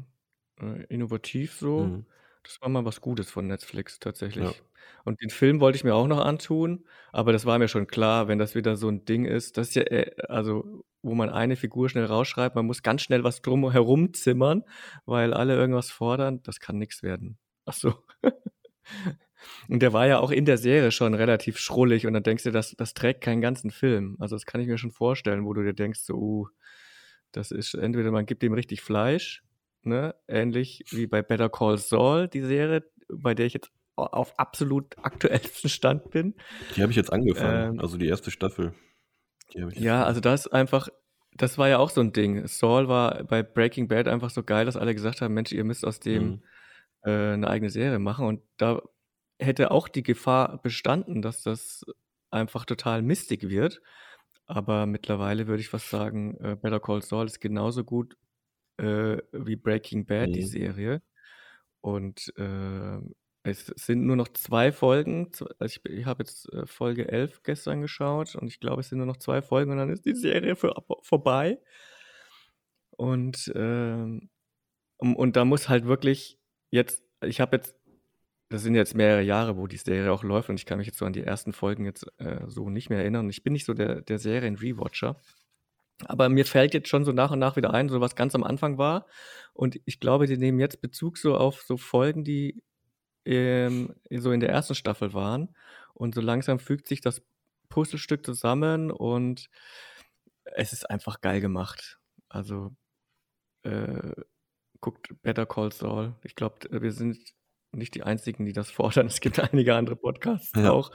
äh, 0.65 0.85
innovativ 0.89 1.53
so. 1.53 1.81
Mhm. 1.81 2.07
Das 2.47 2.61
war 2.61 2.69
mal 2.69 2.85
was 2.85 3.01
Gutes 3.01 3.31
von 3.31 3.47
Netflix 3.49 3.99
Ja. 4.35 4.55
tatsächlich. 4.55 4.63
Und 5.05 5.21
den 5.21 5.31
Film 5.31 5.61
wollte 5.61 5.77
ich 5.77 5.85
mir 5.85 5.95
auch 5.95 6.07
noch 6.07 6.25
antun, 6.25 6.85
aber 7.13 7.33
das 7.33 7.45
war 7.47 7.59
mir 7.59 7.69
schon 7.69 7.87
klar, 7.89 8.29
wenn 8.29 8.39
das 8.39 8.55
wieder 8.55 8.77
so 8.77 8.89
ein 8.89 9.05
Ding 9.05 9.25
ist, 9.25 9.57
das 9.57 9.69
ist 9.69 9.75
ja, 9.77 9.83
äh, 9.83 10.13
also, 10.29 10.85
wo 11.03 11.15
man 11.15 11.31
eine 11.31 11.57
Figur 11.57 11.89
schnell 11.89 12.05
rausschreibt, 12.05 12.55
man 12.57 12.67
muss 12.67 12.83
ganz 12.83 13.03
schnell 13.03 13.25
was 13.25 13.43
drum 13.43 13.71
herum 13.71 14.15
zimmern, 14.15 14.63
weil 15.07 15.35
alle 15.35 15.55
irgendwas 15.57 15.91
fordern, 15.91 16.43
das 16.45 16.61
kann 16.61 16.79
nichts 16.79 17.03
werden. 17.03 17.39
Ach 17.67 17.75
so. 17.75 17.95
Und 19.69 19.81
der 19.81 19.93
war 19.93 20.07
ja 20.07 20.19
auch 20.19 20.31
in 20.31 20.45
der 20.45 20.59
Serie 20.59 20.91
schon 20.91 21.15
relativ 21.15 21.59
schrullig 21.59 22.07
und 22.07 22.15
dann 22.15 22.23
denkst 22.23 22.45
du, 22.45 22.51
das, 22.51 22.75
das 22.77 22.95
trägt 22.95 23.21
keinen 23.23 23.41
ganzen 23.41 23.71
Film. 23.71 24.17
Also 24.21 24.37
das 24.37 24.47
kann 24.47 24.61
ich 24.61 24.67
mir 24.67 24.79
schon 24.79 24.91
vorstellen, 24.91 25.45
wo 25.45 25.53
du 25.55 25.63
dir 25.63 25.75
denkst, 25.75 26.01
so, 26.01 26.15
uh, 26.15 26.49
das 27.33 27.51
ist 27.51 27.75
entweder 27.75 28.11
man 28.11 28.27
gibt 28.27 28.43
ihm 28.43 28.55
richtig 28.55 28.83
Fleisch, 28.83 29.43
ne, 29.87 30.15
ähnlich 30.29 30.85
wie 30.91 31.07
bei 31.07 31.23
Better 31.23 31.49
Call 31.49 31.79
Saul, 31.79 32.29
die 32.29 32.43
Serie, 32.43 32.85
bei 33.09 33.35
der 33.35 33.47
ich 33.47 33.55
jetzt 33.55 33.71
au- 33.97 34.05
auf 34.07 34.39
absolut 34.39 34.97
aktuellsten 34.99 35.71
Stand 35.71 36.11
bin. 36.11 36.35
Die 36.75 36.83
habe 36.83 36.91
ich 36.91 36.97
jetzt 36.97 37.13
angefangen, 37.13 37.75
Ähm, 37.75 37.81
also 37.81 37.97
die 37.97 38.09
erste 38.09 38.31
Staffel. 38.31 38.75
Die 39.55 39.65
ich 39.73 39.79
ja, 39.79 40.05
also 40.05 40.21
das 40.21 40.49
einfach, 40.49 40.89
das 41.35 41.57
war 41.59 41.69
ja 41.69 41.79
auch 41.79 41.91
so 41.91 42.01
ein 42.01 42.13
Ding. 42.13 42.47
Saul 42.47 42.89
war 42.89 43.25
bei 43.25 43.43
Breaking 43.43 43.89
Bad 43.89 44.09
einfach 44.09 44.31
so 44.31 44.43
geil, 44.43 44.65
dass 44.67 44.77
alle 44.77 44.95
gesagt 44.95 45.21
haben, 45.21 45.35
Mensch, 45.35 45.53
ihr 45.53 45.65
müsst 45.65 45.85
aus 45.85 46.01
dem 46.01 46.23
Mhm. 46.25 46.43
äh, 47.05 47.33
eine 47.35 47.49
eigene 47.49 47.71
Serie 47.71 47.99
machen. 47.99 48.27
Und 48.27 48.43
da 48.57 48.83
hätte 49.39 49.71
auch 49.71 49.89
die 49.89 50.03
Gefahr 50.03 50.61
bestanden, 50.63 51.23
dass 51.23 51.43
das 51.43 51.85
einfach 52.31 52.65
total 52.65 53.03
mistig 53.03 53.49
wird. 53.49 53.81
Aber 54.47 54.87
mittlerweile 54.87 55.47
würde 55.47 55.61
ich 55.61 55.69
fast 55.69 55.91
sagen, 55.91 56.37
äh, 56.41 56.57
Better 56.57 56.81
Call 56.81 57.03
Saul 57.03 57.27
ist 57.27 57.41
genauso 57.41 57.85
gut 57.85 58.17
äh, 58.79 59.19
wie 59.33 59.57
Breaking 59.57 60.07
Bad, 60.07 60.35
die 60.35 60.43
Mhm. 60.43 60.47
Serie. 60.47 61.03
Und 61.81 62.33
äh, 62.37 62.99
es 63.45 63.67
sind 63.77 64.07
nur 64.07 64.17
noch 64.17 64.29
zwei 64.29 64.73
Folgen. 64.73 65.31
Also 65.59 65.81
ich 65.85 65.85
ich 65.87 66.05
habe 66.07 66.23
jetzt 66.25 66.53
äh, 66.53 66.67
Folge 66.67 67.09
11 67.09 67.43
gestern 67.45 67.81
geschaut 67.83 68.35
und 68.37 68.49
ich 68.49 68.61
glaube, 68.61 68.81
es 68.81 68.89
sind 68.89 68.99
nur 68.99 69.07
noch 69.07 69.19
zwei 69.19 69.43
Folgen 69.43 69.71
und 69.73 69.79
dann 69.79 69.91
ist 69.91 70.05
die 70.07 70.15
Serie 70.17 70.57
für, 70.57 70.75
vorbei. 71.03 71.59
Und, 72.91 73.53
ähm, 73.55 74.31
und 74.99 75.37
da 75.37 75.45
muss 75.45 75.69
halt 75.69 75.87
wirklich 75.87 76.39
jetzt, 76.71 77.05
ich 77.25 77.41
habe 77.41 77.57
jetzt, 77.57 77.77
das 78.49 78.63
sind 78.63 78.75
jetzt 78.75 78.95
mehrere 78.95 79.23
Jahre, 79.23 79.57
wo 79.57 79.67
die 79.67 79.77
Serie 79.77 80.13
auch 80.13 80.23
läuft 80.25 80.49
und 80.51 80.57
ich 80.57 80.67
kann 80.67 80.79
mich 80.79 80.87
jetzt 80.87 80.99
so 80.99 81.05
an 81.05 81.13
die 81.13 81.23
ersten 81.25 81.53
Folgen 81.53 81.85
jetzt 81.85 82.07
äh, 82.19 82.45
so 82.49 82.71
nicht 82.71 82.91
mehr 82.91 83.01
erinnern. 83.01 83.29
Ich 83.31 83.43
bin 83.43 83.53
nicht 83.53 83.67
so 83.67 83.75
der, 83.75 84.03
der 84.03 84.19
Serien-Rewatcher. 84.19 85.21
Aber 86.05 86.29
mir 86.29 86.45
fällt 86.45 86.75
jetzt 86.75 86.89
schon 86.89 87.05
so 87.05 87.13
nach 87.13 87.31
und 87.31 87.39
nach 87.39 87.57
wieder 87.57 87.73
ein, 87.73 87.89
so 87.89 88.01
was 88.01 88.17
ganz 88.17 88.35
am 88.35 88.45
Anfang 88.45 88.79
war. 88.79 89.07
Und 89.55 89.81
ich 89.87 90.01
glaube, 90.01 90.27
die 90.27 90.37
nehmen 90.37 90.61
jetzt 90.61 90.81
Bezug 90.83 91.17
so 91.17 91.37
auf 91.37 91.63
so 91.63 91.77
Folgen, 91.77 92.25
die 92.25 92.63
ähm, 93.25 93.95
so 94.11 94.31
in 94.33 94.41
der 94.41 94.51
ersten 94.51 94.75
Staffel 94.75 95.15
waren. 95.15 95.55
Und 95.95 96.15
so 96.15 96.21
langsam 96.21 96.59
fügt 96.59 96.87
sich 96.87 97.01
das 97.01 97.23
Puzzlestück 97.69 98.25
zusammen 98.25 98.91
und 98.91 99.49
es 100.45 100.73
ist 100.73 100.89
einfach 100.89 101.21
geil 101.21 101.41
gemacht. 101.41 101.99
Also 102.29 102.77
äh, 103.63 104.13
guckt 104.81 105.09
Better 105.23 105.47
Call 105.47 105.73
Saul. 105.73 106.15
Ich 106.23 106.37
glaube, 106.37 106.59
wir 106.71 106.93
sind 106.93 107.19
nicht 107.77 107.95
die 107.95 108.03
einzigen, 108.03 108.45
die 108.45 108.53
das 108.53 108.71
fordern. 108.71 109.07
Es 109.07 109.21
gibt 109.21 109.39
einige 109.53 109.75
andere 109.75 109.97
Podcasts 109.97 110.53
Ja. 110.57 110.71
auch. 110.73 110.91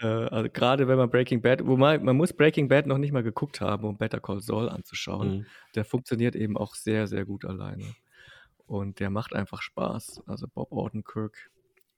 Äh, 0.00 0.06
also 0.06 0.48
gerade 0.50 0.88
wenn 0.88 0.98
man 0.98 1.10
Breaking 1.10 1.42
Bad, 1.42 1.66
wo 1.66 1.76
man, 1.76 2.04
man 2.04 2.16
muss 2.16 2.32
Breaking 2.32 2.68
Bad 2.68 2.86
noch 2.86 2.98
nicht 2.98 3.12
mal 3.12 3.22
geguckt 3.22 3.60
haben, 3.60 3.84
um 3.86 3.96
Better 3.98 4.20
Call 4.20 4.40
Saul 4.40 4.68
anzuschauen. 4.68 5.38
Mhm. 5.38 5.46
Der 5.74 5.84
funktioniert 5.84 6.36
eben 6.36 6.56
auch 6.56 6.74
sehr, 6.74 7.06
sehr 7.06 7.24
gut 7.24 7.44
alleine. 7.44 7.84
Und 8.66 9.00
der 9.00 9.10
macht 9.10 9.34
einfach 9.34 9.62
Spaß. 9.62 10.22
Also 10.26 10.46
Bob 10.46 10.72
Odenkirk 10.72 11.50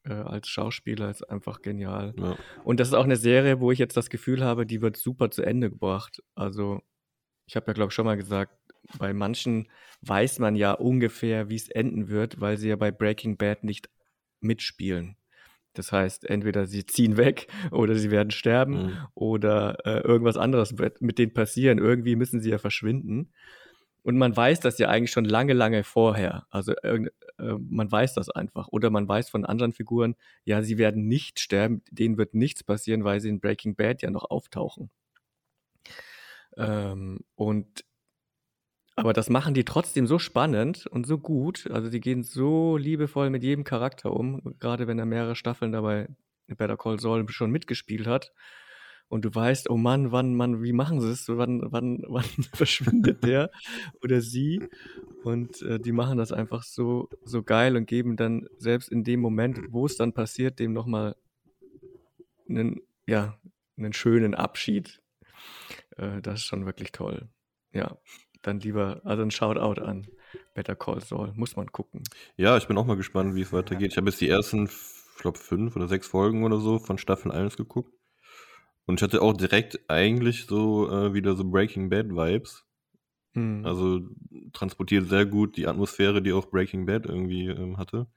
äh, 0.04 0.12
als 0.12 0.48
Schauspieler 0.48 1.10
ist 1.10 1.28
einfach 1.28 1.62
genial. 1.62 2.14
Ja. 2.16 2.36
Und 2.64 2.80
das 2.80 2.88
ist 2.88 2.94
auch 2.94 3.04
eine 3.04 3.16
Serie, 3.16 3.60
wo 3.60 3.72
ich 3.72 3.78
jetzt 3.78 3.96
das 3.96 4.08
Gefühl 4.08 4.44
habe, 4.44 4.64
die 4.66 4.80
wird 4.80 4.96
super 4.96 5.30
zu 5.30 5.42
Ende 5.42 5.68
gebracht. 5.68 6.22
Also, 6.34 6.80
ich 7.46 7.56
habe 7.56 7.66
ja, 7.66 7.72
glaube 7.72 7.88
ich, 7.90 7.94
schon 7.94 8.06
mal 8.06 8.16
gesagt, 8.16 8.52
bei 8.98 9.12
manchen 9.12 9.68
weiß 10.02 10.38
man 10.38 10.56
ja 10.56 10.72
ungefähr, 10.72 11.50
wie 11.50 11.56
es 11.56 11.68
enden 11.68 12.08
wird, 12.08 12.40
weil 12.40 12.56
sie 12.56 12.70
ja 12.70 12.76
bei 12.76 12.90
Breaking 12.90 13.36
Bad 13.36 13.62
nicht 13.64 13.90
mitspielen. 14.40 15.16
Das 15.74 15.92
heißt, 15.92 16.24
entweder 16.28 16.66
sie 16.66 16.84
ziehen 16.86 17.16
weg 17.16 17.46
oder 17.70 17.94
sie 17.94 18.10
werden 18.10 18.30
sterben 18.30 18.72
Mhm. 18.86 18.96
oder 19.14 19.78
äh, 19.86 20.00
irgendwas 20.00 20.36
anderes 20.36 20.78
wird 20.78 21.00
mit 21.00 21.18
denen 21.18 21.32
passieren. 21.32 21.78
Irgendwie 21.78 22.16
müssen 22.16 22.40
sie 22.40 22.50
ja 22.50 22.58
verschwinden. 22.58 23.32
Und 24.02 24.16
man 24.16 24.34
weiß 24.34 24.60
das 24.60 24.78
ja 24.78 24.88
eigentlich 24.88 25.10
schon 25.12 25.26
lange, 25.26 25.52
lange 25.52 25.84
vorher. 25.84 26.46
Also 26.50 26.72
äh, 26.76 27.06
man 27.38 27.90
weiß 27.92 28.14
das 28.14 28.30
einfach. 28.30 28.68
Oder 28.68 28.90
man 28.90 29.06
weiß 29.06 29.28
von 29.30 29.44
anderen 29.44 29.72
Figuren, 29.72 30.16
ja, 30.44 30.62
sie 30.62 30.78
werden 30.78 31.06
nicht 31.06 31.38
sterben, 31.38 31.82
denen 31.90 32.16
wird 32.18 32.34
nichts 32.34 32.64
passieren, 32.64 33.04
weil 33.04 33.20
sie 33.20 33.28
in 33.28 33.40
Breaking 33.40 33.76
Bad 33.76 34.02
ja 34.02 34.10
noch 34.10 34.30
auftauchen. 34.30 34.90
Ähm, 36.56 37.20
und 37.34 37.84
aber 39.00 39.14
das 39.14 39.30
machen 39.30 39.54
die 39.54 39.64
trotzdem 39.64 40.06
so 40.06 40.18
spannend 40.18 40.86
und 40.86 41.06
so 41.06 41.16
gut. 41.16 41.70
Also 41.70 41.88
die 41.88 42.00
gehen 42.00 42.22
so 42.22 42.76
liebevoll 42.76 43.30
mit 43.30 43.42
jedem 43.42 43.64
Charakter 43.64 44.12
um, 44.12 44.54
gerade 44.58 44.86
wenn 44.86 44.98
er 44.98 45.06
mehrere 45.06 45.36
Staffeln 45.36 45.72
dabei 45.72 46.08
Better 46.48 46.76
Call 46.76 47.00
Saul 47.00 47.26
schon 47.30 47.50
mitgespielt 47.50 48.06
hat. 48.06 48.32
Und 49.08 49.24
du 49.24 49.34
weißt, 49.34 49.70
oh 49.70 49.78
Mann, 49.78 50.12
wann, 50.12 50.34
Mann, 50.34 50.62
wie 50.62 50.74
machen 50.74 51.00
sie 51.00 51.10
es? 51.10 51.26
Wann, 51.28 51.62
wann, 51.72 52.04
wann 52.08 52.24
verschwindet 52.52 53.24
der 53.24 53.50
oder 54.02 54.20
sie? 54.20 54.68
Und 55.24 55.62
äh, 55.62 55.80
die 55.80 55.92
machen 55.92 56.18
das 56.18 56.30
einfach 56.30 56.62
so, 56.62 57.08
so 57.24 57.42
geil 57.42 57.76
und 57.76 57.86
geben 57.86 58.16
dann 58.16 58.48
selbst 58.58 58.90
in 58.90 59.02
dem 59.02 59.20
Moment, 59.20 59.60
wo 59.70 59.86
es 59.86 59.96
dann 59.96 60.12
passiert, 60.12 60.58
dem 60.58 60.74
nochmal 60.74 61.16
einen, 62.50 62.82
ja, 63.06 63.38
einen 63.78 63.94
schönen 63.94 64.34
Abschied. 64.34 65.00
Äh, 65.96 66.20
das 66.20 66.40
ist 66.40 66.44
schon 66.44 66.66
wirklich 66.66 66.92
toll. 66.92 67.28
Ja, 67.72 67.96
dann 68.42 68.60
lieber, 68.60 69.00
also 69.04 69.22
ein 69.22 69.30
Shoutout 69.30 69.80
an 69.80 70.06
Better 70.54 70.76
Call 70.76 71.00
Saul. 71.00 71.32
Muss 71.34 71.56
man 71.56 71.70
gucken. 71.72 72.02
ja, 72.36 72.56
ich 72.56 72.66
bin 72.66 72.78
auch 72.78 72.86
mal 72.86 72.96
gespannt, 72.96 73.34
wie 73.34 73.42
es 73.42 73.52
weitergeht. 73.52 73.92
Ich 73.92 73.96
habe 73.96 74.08
jetzt 74.08 74.20
die 74.20 74.28
ersten, 74.28 74.64
ich 74.66 75.22
glaube, 75.22 75.38
fünf 75.38 75.76
oder 75.76 75.88
sechs 75.88 76.06
Folgen 76.06 76.44
oder 76.44 76.58
so 76.58 76.78
von 76.78 76.98
Staffel 76.98 77.32
1 77.32 77.56
geguckt. 77.56 77.92
Und 78.86 78.98
ich 78.98 79.02
hatte 79.02 79.22
auch 79.22 79.34
direkt 79.34 79.78
eigentlich 79.88 80.46
so 80.46 80.90
äh, 80.90 81.14
wieder 81.14 81.36
so 81.36 81.44
Breaking 81.44 81.90
Bad 81.90 82.08
Vibes. 82.08 82.64
Hm. 83.34 83.64
Also 83.64 84.00
transportiert 84.52 85.08
sehr 85.08 85.26
gut 85.26 85.56
die 85.56 85.68
Atmosphäre, 85.68 86.22
die 86.22 86.32
auch 86.32 86.46
Breaking 86.50 86.86
Bad 86.86 87.06
irgendwie 87.06 87.46
ähm, 87.46 87.76
hatte. 87.76 88.08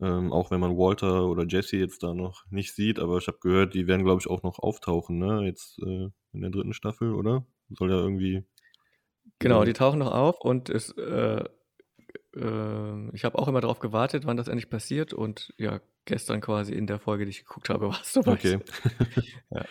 Ähm, 0.00 0.32
auch 0.32 0.50
wenn 0.50 0.60
man 0.60 0.76
Walter 0.76 1.26
oder 1.26 1.46
Jesse 1.46 1.78
jetzt 1.78 2.02
da 2.02 2.12
noch 2.12 2.44
nicht 2.50 2.74
sieht, 2.74 2.98
aber 2.98 3.16
ich 3.16 3.28
habe 3.28 3.38
gehört, 3.40 3.72
die 3.72 3.86
werden, 3.86 4.04
glaube 4.04 4.20
ich, 4.20 4.28
auch 4.28 4.42
noch 4.42 4.58
auftauchen, 4.58 5.18
ne? 5.18 5.44
Jetzt 5.46 5.78
äh, 5.78 6.08
in 6.32 6.40
der 6.40 6.50
dritten 6.50 6.74
Staffel, 6.74 7.14
oder? 7.14 7.46
Soll 7.70 7.90
ja 7.90 7.96
irgendwie. 7.96 8.44
Genau, 9.40 9.60
Ja. 9.60 9.64
die 9.64 9.72
tauchen 9.74 9.98
noch 9.98 10.12
auf 10.12 10.40
und 10.40 10.70
es, 10.70 10.90
äh, 10.92 11.44
äh, 12.36 13.10
ich 13.14 13.24
habe 13.24 13.38
auch 13.38 13.48
immer 13.48 13.60
darauf 13.60 13.80
gewartet, 13.80 14.26
wann 14.26 14.36
das 14.36 14.48
endlich 14.48 14.70
passiert 14.70 15.14
und 15.14 15.54
ja, 15.58 15.80
gestern 16.06 16.40
quasi 16.40 16.72
in 16.74 16.86
der 16.86 16.98
Folge, 17.00 17.24
die 17.24 17.30
ich 17.30 17.44
geguckt 17.44 17.70
habe, 17.70 17.88
war 17.90 18.00
es 18.02 18.12
soweit. 18.12 18.38
Okay. 18.44 18.58
Ja. 19.50 19.68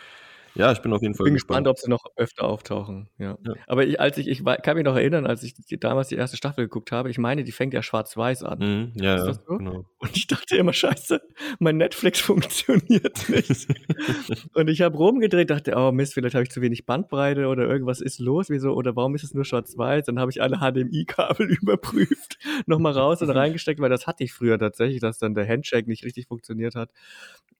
Ja, 0.55 0.71
ich 0.71 0.81
bin 0.81 0.93
auf 0.93 1.01
jeden 1.01 1.15
Fall 1.15 1.25
Bin 1.25 1.33
gespannt, 1.33 1.67
ob 1.67 1.77
sie 1.77 1.89
noch 1.89 2.05
öfter 2.15 2.45
auftauchen. 2.45 3.09
Ja. 3.17 3.37
Ja. 3.45 3.53
Aber 3.67 3.85
ich, 3.85 3.99
als 3.99 4.17
ich, 4.17 4.27
ich 4.27 4.43
kann 4.43 4.77
mich 4.77 4.85
noch 4.85 4.95
erinnern, 4.95 5.25
als 5.25 5.43
ich 5.43 5.53
die, 5.53 5.79
damals 5.79 6.07
die 6.07 6.15
erste 6.15 6.37
Staffel 6.37 6.65
geguckt 6.65 6.91
habe, 6.91 7.09
ich 7.09 7.17
meine, 7.17 7.43
die 7.43 7.51
fängt 7.51 7.73
ja 7.73 7.83
schwarz-weiß 7.83 8.43
an. 8.43 8.59
Mhm, 8.59 8.91
ja, 8.95 9.17
ja, 9.17 9.33
so? 9.33 9.57
genau. 9.57 9.85
Und 9.97 10.15
ich 10.15 10.27
dachte 10.27 10.55
immer, 10.55 10.73
scheiße, 10.73 11.21
mein 11.59 11.77
Netflix 11.77 12.19
funktioniert 12.21 13.29
nicht. 13.29 13.67
und 14.53 14.69
ich 14.69 14.81
habe 14.81 14.97
rumgedreht, 14.97 15.49
dachte, 15.49 15.73
oh 15.75 15.91
Mist, 15.91 16.13
vielleicht 16.13 16.35
habe 16.35 16.43
ich 16.43 16.51
zu 16.51 16.61
wenig 16.61 16.85
Bandbreite 16.85 17.47
oder 17.47 17.63
irgendwas 17.63 17.99
ist 17.99 18.19
los, 18.19 18.49
wieso, 18.49 18.73
oder 18.73 18.95
warum 18.95 19.15
ist 19.15 19.23
es 19.23 19.33
nur 19.33 19.45
schwarz-weiß? 19.45 20.05
Dann 20.05 20.19
habe 20.19 20.31
ich 20.31 20.41
alle 20.41 20.57
HDMI-Kabel 20.59 21.47
überprüft, 21.61 22.37
nochmal 22.65 22.93
raus 22.93 23.21
und 23.21 23.29
reingesteckt, 23.29 23.81
weil 23.81 23.89
das 23.89 24.07
hatte 24.07 24.23
ich 24.23 24.31
früher 24.33 24.57
tatsächlich, 24.57 25.01
dass 25.01 25.17
dann 25.19 25.35
der 25.35 25.47
Handshake 25.47 25.87
nicht 25.87 26.05
richtig 26.05 26.27
funktioniert 26.27 26.75
hat. 26.75 26.91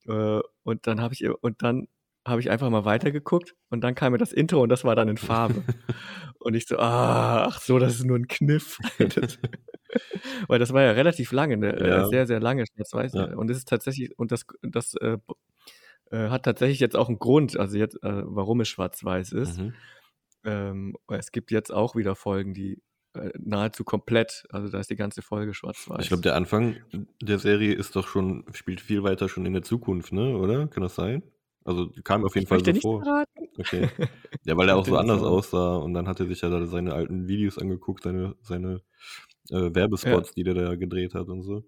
Äh, 0.07 0.39
Und 0.63 0.87
dann 0.87 1.01
habe 1.01 1.13
ich, 1.13 1.27
und 1.27 1.61
dann 1.61 1.87
habe 2.25 2.41
ich 2.41 2.49
einfach 2.49 2.69
mal 2.69 2.85
weitergeguckt 2.85 3.55
und 3.69 3.81
dann 3.83 3.95
kam 3.95 4.11
mir 4.11 4.17
das 4.17 4.33
Intro 4.33 4.61
und 4.61 4.69
das 4.69 4.83
war 4.83 4.95
dann 4.95 5.09
in 5.09 5.17
Farbe. 5.17 5.63
und 6.39 6.55
ich 6.55 6.65
so, 6.67 6.77
ah, 6.79 7.45
ach 7.45 7.61
so, 7.61 7.77
das 7.79 7.95
ist 7.95 8.05
nur 8.05 8.17
ein 8.17 8.27
Kniff. 8.27 8.79
das, 8.97 9.37
weil 10.47 10.59
das 10.59 10.73
war 10.73 10.81
ja 10.81 10.91
relativ 10.91 11.31
lange, 11.31 11.57
ne? 11.57 11.73
äh, 11.73 11.87
Ja. 11.87 12.07
sehr, 12.07 12.25
sehr 12.25 12.39
lange 12.39 12.65
schwarz-weiß. 12.65 13.13
Ja. 13.13 13.35
Und 13.35 13.49
es 13.51 13.57
ist 13.57 13.67
tatsächlich, 13.67 14.17
und 14.17 14.31
das, 14.31 14.45
das 14.63 14.95
äh, 14.95 15.17
äh, 16.11 16.29
hat 16.29 16.43
tatsächlich 16.43 16.79
jetzt 16.79 16.95
auch 16.95 17.09
einen 17.09 17.19
Grund, 17.19 17.57
also 17.59 17.77
jetzt, 17.77 17.95
äh, 18.03 18.21
warum 18.25 18.61
es 18.61 18.69
schwarz-weiß 18.69 19.31
ist. 19.33 19.59
Mhm. 19.59 19.73
Ähm, 20.43 20.95
es 21.07 21.31
gibt 21.31 21.51
jetzt 21.51 21.71
auch 21.71 21.95
wieder 21.95 22.15
Folgen, 22.15 22.53
die 22.53 22.81
äh, 23.13 23.29
nahezu 23.39 23.83
komplett, 23.83 24.45
also 24.49 24.67
da 24.69 24.79
ist 24.79 24.89
die 24.89 24.95
ganze 24.95 25.21
Folge 25.21 25.53
schwarz-weiß. 25.53 26.01
Ich 26.01 26.07
glaube, 26.07 26.23
der 26.23 26.35
Anfang 26.35 26.75
der 27.21 27.39
Serie 27.39 27.73
ist 27.73 27.95
doch 27.95 28.07
schon, 28.07 28.45
spielt 28.53 28.81
viel 28.81 29.03
weiter 29.03 29.29
schon 29.29 29.45
in 29.45 29.53
der 29.53 29.63
Zukunft, 29.63 30.11
ne? 30.11 30.37
Oder? 30.37 30.67
Kann 30.67 30.83
das 30.83 30.95
sein? 30.95 31.23
Also 31.65 31.89
kam 32.03 32.23
auf 32.23 32.35
jeden 32.35 32.45
ich 32.45 32.49
Fall 32.49 32.63
so 32.63 32.71
nicht 32.71 32.81
vor. 32.83 33.03
verraten. 33.03 33.47
Okay. 33.57 33.89
Ja, 34.45 34.55
weil 34.55 34.69
er 34.69 34.77
auch 34.77 34.85
so 34.85 34.95
anders 34.97 35.17
verraten. 35.19 35.37
aussah 35.37 35.77
und 35.77 35.93
dann 35.95 36.07
hat 36.07 36.19
er 36.19 36.27
sich 36.27 36.41
ja 36.41 36.49
da 36.49 36.65
seine 36.67 36.93
alten 36.93 37.27
Videos 37.27 37.57
angeguckt, 37.57 38.03
seine, 38.03 38.35
seine 38.41 38.81
äh, 39.49 39.73
Werbespots, 39.73 40.33
die 40.35 40.43
der 40.43 40.53
da 40.53 40.75
gedreht 40.75 41.15
hat 41.15 41.27
und 41.27 41.41
so. 41.41 41.63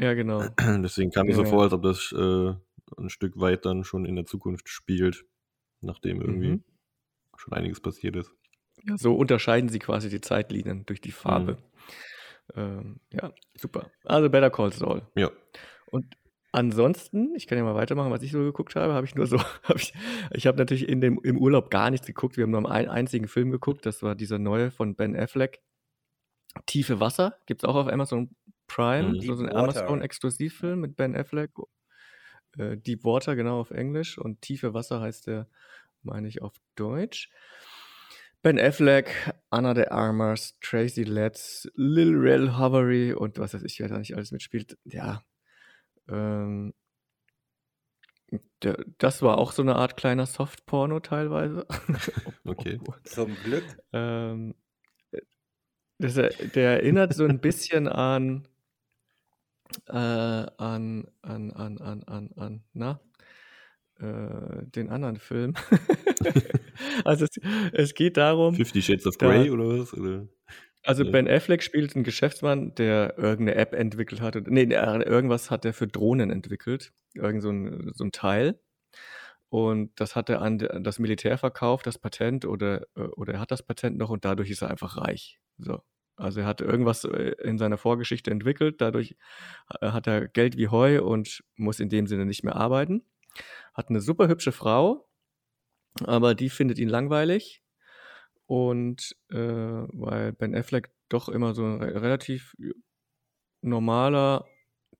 Ja, 0.00 0.14
genau. 0.14 0.42
Deswegen 0.82 1.10
kam 1.12 1.26
mir 1.26 1.34
so 1.34 1.44
Ja. 1.44 1.48
vor, 1.50 1.62
als 1.62 1.72
ob 1.72 1.82
das 1.82 2.12
äh, 2.12 2.52
ein 2.98 3.08
Stück 3.10 3.38
weit 3.38 3.64
dann 3.64 3.84
schon 3.84 4.04
in 4.04 4.16
der 4.16 4.24
Zukunft 4.26 4.68
spielt, 4.68 5.24
nachdem 5.80 6.20
irgendwie 6.20 6.48
Mhm. 6.48 6.64
schon 7.36 7.52
einiges 7.52 7.80
passiert 7.80 8.16
ist. 8.16 8.32
Ja, 8.82 8.96
so 8.98 9.14
unterscheiden 9.14 9.68
sie 9.68 9.78
quasi 9.78 10.08
die 10.08 10.20
Zeitlinien 10.20 10.84
durch 10.86 11.00
die 11.00 11.12
Farbe. 11.12 11.52
Mhm. 11.52 12.60
Ähm, 12.60 13.00
ja, 13.12 13.32
super. 13.56 13.90
Also 14.04 14.28
Better 14.28 14.50
Call 14.50 14.72
Saul. 14.72 15.02
Ja. 15.14 15.30
Und 15.86 16.06
ansonsten, 16.54 17.34
ich 17.34 17.46
kann 17.46 17.58
ja 17.58 17.64
mal 17.64 17.74
weitermachen, 17.74 18.10
was 18.10 18.22
ich 18.22 18.32
so 18.32 18.38
geguckt 18.38 18.76
habe, 18.76 18.94
habe 18.94 19.06
ich 19.06 19.14
nur 19.14 19.26
so, 19.26 19.38
habe 19.64 19.78
ich, 19.78 19.92
ich 20.32 20.46
habe 20.46 20.58
natürlich 20.58 20.88
in 20.88 21.00
dem, 21.00 21.20
im 21.22 21.38
Urlaub 21.38 21.70
gar 21.70 21.90
nichts 21.90 22.06
geguckt. 22.06 22.36
Wir 22.36 22.44
haben 22.44 22.50
nur 22.50 22.70
einen 22.70 22.88
einzigen 22.88 23.28
Film 23.28 23.50
geguckt, 23.50 23.84
das 23.86 24.02
war 24.02 24.14
dieser 24.14 24.38
neue 24.38 24.70
von 24.70 24.94
Ben 24.94 25.16
Affleck. 25.16 25.60
Tiefe 26.66 27.00
Wasser, 27.00 27.36
gibt 27.46 27.62
es 27.62 27.68
auch 27.68 27.74
auf 27.74 27.88
Amazon 27.88 28.30
Prime, 28.66 29.14
Mhm. 29.14 29.20
so, 29.20 29.34
so 29.34 29.44
ein. 29.44 29.52
Amazon-Exklusivfilm 29.54 30.80
mit 30.80 30.96
Ben 30.96 31.14
Affleck. 31.16 31.50
Äh, 32.56 32.76
Deep 32.76 33.04
Water, 33.04 33.36
genau 33.36 33.60
auf 33.60 33.70
Englisch. 33.72 34.16
Und 34.18 34.40
Tiefe 34.40 34.72
Wasser 34.72 35.00
heißt 35.00 35.26
der, 35.26 35.48
meine 36.02 36.28
ich, 36.28 36.40
auf 36.42 36.54
Deutsch. 36.76 37.30
Ben 38.42 38.58
Affleck, 38.58 39.32
Anna 39.50 39.74
de 39.74 39.86
Armas, 39.88 40.56
Tracy 40.60 41.02
Letts, 41.02 41.68
Lil 41.74 42.14
Rel 42.14 42.58
Hovery 42.58 43.12
und 43.14 43.38
was 43.38 43.54
weiß 43.54 43.62
ich, 43.64 43.80
wer 43.80 43.88
da 43.88 43.98
nicht 43.98 44.14
alles 44.14 44.32
mitspielt. 44.32 44.76
Ja, 44.84 45.22
ähm, 46.08 46.74
der, 48.62 48.84
das 48.98 49.22
war 49.22 49.38
auch 49.38 49.52
so 49.52 49.62
eine 49.62 49.76
Art 49.76 49.96
kleiner 49.96 50.26
Softporno 50.26 51.00
teilweise. 51.00 51.66
Okay. 52.46 52.78
Zum 53.04 53.34
Glück. 53.36 53.64
Ähm, 53.92 54.54
das, 55.98 56.14
der 56.14 56.82
erinnert 56.82 57.14
so 57.14 57.24
ein 57.24 57.40
bisschen 57.40 57.88
an, 57.88 58.46
äh, 59.86 59.94
an, 59.94 61.08
an, 61.22 61.52
an, 61.52 61.78
an, 61.78 62.02
an, 62.02 62.30
an, 62.36 62.64
na, 62.74 63.00
äh, 63.98 64.66
den 64.66 64.90
anderen 64.90 65.16
Film. 65.16 65.54
also 67.04 67.24
es, 67.24 67.40
es, 67.72 67.94
geht 67.94 68.16
darum. 68.16 68.54
Fifty 68.54 68.82
Shades 68.82 69.06
of 69.06 69.16
Grey 69.16 69.50
oder 69.50 69.80
was? 69.80 69.94
Oder? 69.94 70.28
Also 70.84 71.10
Ben 71.10 71.28
Affleck 71.28 71.62
spielt 71.62 71.94
einen 71.94 72.04
Geschäftsmann, 72.04 72.74
der 72.74 73.18
irgendeine 73.18 73.58
App 73.58 73.72
entwickelt 73.72 74.20
hat. 74.20 74.36
Nee, 74.46 74.64
irgendwas 74.64 75.50
hat 75.50 75.64
er 75.64 75.72
für 75.72 75.86
Drohnen 75.86 76.30
entwickelt. 76.30 76.92
Irgend 77.14 77.42
so 77.42 77.50
ein, 77.50 77.90
so 77.94 78.04
ein 78.04 78.12
Teil. 78.12 78.60
Und 79.48 79.92
das 80.00 80.16
hat 80.16 80.28
er 80.28 80.42
an 80.42 80.58
das 80.58 80.98
Militär 80.98 81.38
verkauft, 81.38 81.86
das 81.86 81.96
Patent, 81.96 82.44
oder, 82.44 82.82
äh, 82.96 83.02
oder 83.02 83.34
er 83.34 83.40
hat 83.40 83.50
das 83.50 83.62
Patent 83.62 83.96
noch 83.96 84.10
und 84.10 84.24
dadurch 84.24 84.50
ist 84.50 84.62
er 84.62 84.70
einfach 84.70 84.96
reich. 84.96 85.38
So. 85.58 85.80
Also 86.16 86.40
er 86.40 86.46
hat 86.46 86.60
irgendwas 86.60 87.04
äh, 87.04 87.34
in 87.42 87.56
seiner 87.56 87.78
Vorgeschichte 87.78 88.30
entwickelt, 88.30 88.80
dadurch 88.80 89.16
äh, 89.80 89.90
hat 89.90 90.06
er 90.06 90.28
Geld 90.28 90.56
wie 90.56 90.68
Heu 90.68 91.02
und 91.02 91.44
muss 91.56 91.80
in 91.80 91.88
dem 91.88 92.06
Sinne 92.06 92.26
nicht 92.26 92.44
mehr 92.44 92.56
arbeiten. 92.56 93.04
Hat 93.72 93.90
eine 93.90 94.00
super 94.00 94.28
hübsche 94.28 94.52
Frau, 94.52 95.08
aber 96.02 96.34
die 96.34 96.50
findet 96.50 96.78
ihn 96.78 96.88
langweilig. 96.88 97.63
Und 98.46 99.16
äh, 99.30 99.36
weil 99.36 100.32
Ben 100.32 100.54
Affleck 100.54 100.90
doch 101.08 101.28
immer 101.28 101.54
so 101.54 101.64
ein 101.64 101.82
relativ 101.82 102.54
normaler 103.62 104.44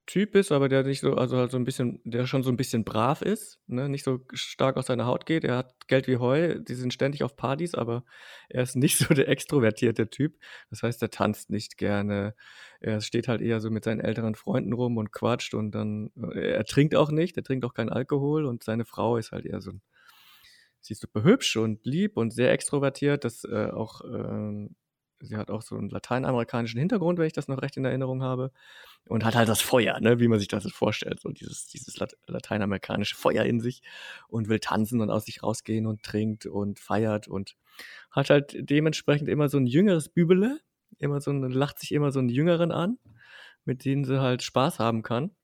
Typ 0.07 0.35
ist, 0.35 0.53
aber 0.53 0.69
der 0.69 0.83
nicht 0.83 1.01
so, 1.01 1.15
also 1.15 1.39
halt 1.39 1.51
so 1.51 1.57
ein 1.57 1.65
bisschen, 1.65 2.01
der 2.05 2.27
schon 2.27 2.43
so 2.43 2.51
ein 2.51 2.59
bisschen 2.59 2.85
brav 2.85 3.23
ist, 3.23 3.59
ne? 3.67 3.89
nicht 3.89 4.05
so 4.05 4.21
stark 4.35 4.77
aus 4.77 4.87
seiner 4.87 5.07
Haut 5.07 5.25
geht. 5.25 5.45
Er 5.45 5.57
hat 5.57 5.89
Geld 5.89 6.09
wie 6.09 6.19
Heu, 6.19 6.59
die 6.61 6.75
sind 6.75 6.93
ständig 6.93 7.23
auf 7.23 7.37
Partys, 7.37 7.75
aber 7.75 8.05
er 8.51 8.65
ist 8.65 8.77
nicht 8.77 8.99
so 8.99 9.15
der 9.15 9.29
extrovertierte 9.29 10.11
Typ. 10.11 10.37
Das 10.69 10.83
heißt, 10.83 11.01
er 11.01 11.09
tanzt 11.11 11.49
nicht 11.49 11.79
gerne. 11.79 12.35
Er 12.81 13.01
steht 13.01 13.29
halt 13.29 13.41
eher 13.41 13.61
so 13.61 13.71
mit 13.71 13.85
seinen 13.85 14.01
älteren 14.01 14.35
Freunden 14.35 14.75
rum 14.75 14.99
und 14.99 15.11
quatscht 15.11 15.55
und 15.55 15.71
dann, 15.71 16.11
äh, 16.35 16.53
er 16.53 16.65
trinkt 16.65 16.95
auch 16.95 17.11
nicht, 17.11 17.39
er 17.39 17.43
trinkt 17.43 17.65
auch 17.65 17.73
keinen 17.73 17.91
Alkohol 17.91 18.45
und 18.45 18.63
seine 18.63 18.85
Frau 18.85 19.17
ist 19.17 19.33
halt 19.33 19.47
eher 19.47 19.63
so 19.63 19.71
ein, 19.71 19.83
sie 20.85 20.93
ist 20.93 21.01
super 21.01 21.23
hübsch 21.23 21.57
und 21.57 21.85
lieb 21.87 22.17
und 22.17 22.33
sehr 22.33 22.53
extrovertiert, 22.53 23.25
das 23.25 23.45
äh, 23.45 23.71
auch, 23.73 24.03
äh, 24.03 24.69
sie 25.21 25.37
hat 25.37 25.51
auch 25.51 25.63
so 25.63 25.77
einen 25.77 25.89
lateinamerikanischen 25.89 26.79
Hintergrund, 26.79 27.19
wenn 27.19 27.27
ich 27.27 27.33
das 27.33 27.49
noch 27.49 27.63
recht 27.63 27.79
in 27.79 27.87
Erinnerung 27.87 28.23
habe 28.23 28.53
und 29.09 29.25
hat 29.25 29.35
halt 29.35 29.49
das 29.49 29.63
Feuer, 29.63 29.99
ne, 30.01 30.21
wie 30.21 30.29
man 30.29 30.39
sich 30.39 30.49
das 30.49 30.71
vorstellt, 30.71 31.21
so 31.21 31.31
dieses, 31.31 31.67
dieses 31.69 31.99
lateinamerikanische 32.27 33.17
Feuer 33.17 33.45
in 33.45 33.61
sich 33.61 33.81
und 34.29 34.49
will 34.49 34.61
tanzen 34.61 35.01
und 35.01 35.09
aus 35.09 35.25
sich 35.25 35.43
rausgehen 35.43 35.87
und 35.87 36.03
trinkt 36.03 36.45
und 36.45 36.79
feiert 36.79 37.29
und 37.29 37.57
hat 38.11 38.29
halt 38.29 38.55
dementsprechend 38.59 39.31
immer 39.31 39.49
so 39.49 39.57
ein 39.57 39.67
jüngeres 39.67 40.11
Bübele, 40.11 40.61
immer 40.99 41.23
so 41.23 41.31
ein, 41.31 41.49
lacht 41.51 41.79
sich 41.79 41.93
immer 41.93 42.13
so 42.13 42.19
einen 42.19 42.29
Jüngeren 42.29 42.73
an, 42.73 42.99
mit 43.65 43.87
denen 43.87 44.05
sie 44.05 44.21
halt 44.21 44.43
Spaß 44.43 44.79
haben 44.81 45.03
kann. 45.03 45.35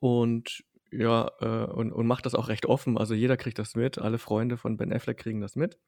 Und 0.00 0.64
ja, 0.90 1.30
äh, 1.40 1.70
und, 1.70 1.92
und 1.92 2.06
macht 2.06 2.26
das 2.26 2.34
auch 2.34 2.48
recht 2.48 2.66
offen. 2.66 2.98
Also 2.98 3.14
jeder 3.14 3.36
kriegt 3.36 3.58
das 3.58 3.74
mit, 3.74 3.98
alle 3.98 4.18
Freunde 4.18 4.56
von 4.56 4.76
Ben 4.76 4.92
Affleck 4.92 5.18
kriegen 5.18 5.40
das 5.40 5.56
mit. 5.56 5.78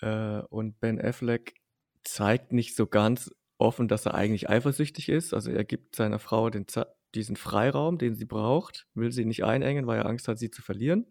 Äh, 0.00 0.40
und 0.50 0.80
Ben 0.80 1.00
Affleck 1.00 1.54
zeigt 2.02 2.52
nicht 2.52 2.76
so 2.76 2.86
ganz, 2.86 3.30
offen, 3.58 3.88
dass 3.88 4.06
er 4.06 4.14
eigentlich 4.14 4.48
eifersüchtig 4.48 5.08
ist. 5.08 5.34
Also 5.34 5.50
er 5.50 5.64
gibt 5.64 5.96
seiner 5.96 6.18
Frau 6.18 6.50
den, 6.50 6.66
diesen 7.14 7.36
Freiraum, 7.36 7.98
den 7.98 8.14
sie 8.14 8.24
braucht, 8.24 8.86
will 8.94 9.12
sie 9.12 9.24
nicht 9.24 9.44
einengen, 9.44 9.86
weil 9.86 9.98
er 9.98 10.06
Angst 10.06 10.28
hat, 10.28 10.38
sie 10.38 10.50
zu 10.50 10.62
verlieren. 10.62 11.06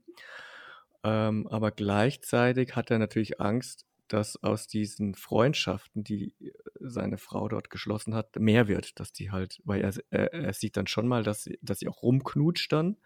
Ähm, 1.03 1.47
aber 1.47 1.71
gleichzeitig 1.71 2.75
hat 2.75 2.91
er 2.91 2.99
natürlich 2.99 3.41
Angst, 3.41 3.85
dass 4.13 4.41
aus 4.43 4.67
diesen 4.67 5.15
Freundschaften, 5.15 6.03
die 6.03 6.35
äh, 6.39 6.51
seine 6.79 7.17
Frau 7.17 7.47
dort 7.47 7.71
geschlossen 7.71 8.13
hat, 8.13 8.35
mehr 8.37 8.67
wird, 8.67 8.99
dass 8.99 9.11
die 9.11 9.31
halt, 9.31 9.59
weil 9.65 9.81
er, 9.81 9.93
er, 10.11 10.33
er 10.33 10.53
sieht 10.53 10.77
dann 10.77 10.85
schon 10.85 11.07
mal, 11.07 11.23
dass 11.23 11.43
sie, 11.43 11.57
dass 11.63 11.79
sie 11.79 11.87
auch 11.87 12.03
rumknutscht 12.03 12.71
dann 12.71 12.97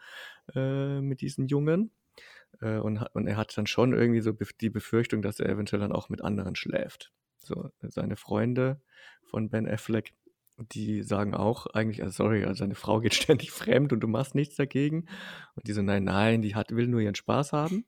äh, 0.53 0.99
mit 0.99 1.21
diesen 1.21 1.47
Jungen. 1.47 1.91
Äh, 2.59 2.79
und, 2.79 3.01
und 3.13 3.25
er 3.25 3.37
hat 3.37 3.57
dann 3.57 3.67
schon 3.67 3.93
irgendwie 3.93 4.19
so 4.19 4.33
die 4.33 4.69
Befürchtung, 4.69 5.21
dass 5.21 5.39
er 5.39 5.47
eventuell 5.47 5.79
dann 5.79 5.93
auch 5.93 6.09
mit 6.09 6.21
anderen 6.21 6.57
schläft. 6.57 7.13
So, 7.37 7.69
seine 7.79 8.17
Freunde 8.17 8.81
von 9.23 9.49
Ben 9.49 9.65
Affleck, 9.65 10.13
die 10.57 11.03
sagen 11.03 11.33
auch 11.33 11.67
eigentlich, 11.67 12.03
also 12.03 12.23
sorry, 12.23 12.43
also 12.43 12.59
seine 12.59 12.75
Frau 12.75 12.99
geht 12.99 13.13
ständig 13.13 13.51
fremd 13.51 13.93
und 13.93 14.01
du 14.01 14.07
machst 14.09 14.35
nichts 14.35 14.57
dagegen. 14.57 15.07
Und 15.55 15.67
die 15.69 15.73
so, 15.73 15.81
nein, 15.81 16.03
nein, 16.03 16.41
die 16.41 16.53
hat, 16.53 16.71
will 16.71 16.87
nur 16.87 16.99
ihren 16.99 17.15
Spaß 17.15 17.53
haben. 17.53 17.85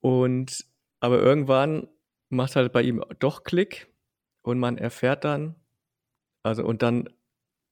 Und 0.00 0.68
aber 1.00 1.20
irgendwann 1.20 1.88
macht 2.28 2.56
halt 2.56 2.72
bei 2.72 2.82
ihm 2.82 3.02
doch 3.18 3.44
Klick 3.44 3.88
und 4.42 4.58
man 4.58 4.78
erfährt 4.78 5.24
dann, 5.24 5.54
also 6.42 6.64
und 6.64 6.82
dann 6.82 7.08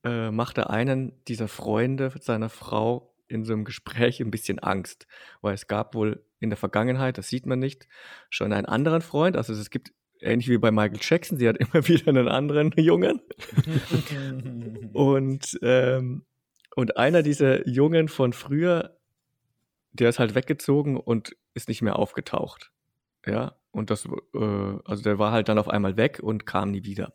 äh, 0.05 0.31
macht 0.31 0.59
er 0.59 0.71
einen 0.71 1.13
dieser 1.27 1.49
Freunde 1.49 2.13
seiner 2.21 2.49
Frau 2.49 3.15
in 3.29 3.45
so 3.45 3.53
einem 3.53 3.65
Gespräch 3.65 4.21
ein 4.21 4.31
bisschen 4.31 4.59
Angst, 4.59 5.07
weil 5.41 5.55
es 5.55 5.67
gab 5.67 5.95
wohl 5.95 6.25
in 6.39 6.51
der 6.51 6.57
Vergangenheit, 6.57 7.19
das 7.19 7.29
sieht 7.29 7.47
man 7.47 7.59
nicht, 7.59 7.89
schon 8.31 8.53
einen 8.53 8.67
anderen 8.67 9.03
Freund, 9.03 9.37
also 9.37 9.53
es 9.53 9.71
gibt 9.71 9.93
ähnlich 10.21 10.49
wie 10.49 10.59
bei 10.59 10.71
Michael 10.71 11.01
Jackson, 11.01 11.39
sie 11.39 11.49
hat 11.49 11.57
immer 11.59 11.87
wieder 11.89 12.09
einen 12.09 12.29
anderen 12.29 12.73
Jungen. 12.77 13.21
und, 14.93 15.59
ähm, 15.63 16.25
und 16.75 16.97
einer 16.97 17.23
dieser 17.23 17.67
Jungen 17.67 18.09
von 18.09 18.33
früher, 18.33 18.99
der 19.93 20.11
ist 20.11 20.19
halt 20.19 20.35
weggezogen 20.35 20.97
und 20.99 21.37
ist 21.55 21.69
nicht 21.69 21.83
mehr 21.83 21.99
aufgetaucht. 21.99 22.71
Ja, 23.27 23.57
und 23.73 23.91
das, 23.91 24.07
äh, 24.35 24.79
also 24.85 25.03
der 25.03 25.19
war 25.19 25.33
halt 25.33 25.49
dann 25.49 25.59
auf 25.59 25.69
einmal 25.69 25.97
weg 25.97 26.21
und 26.23 26.47
kam 26.47 26.71
nie 26.71 26.85
wieder. 26.85 27.15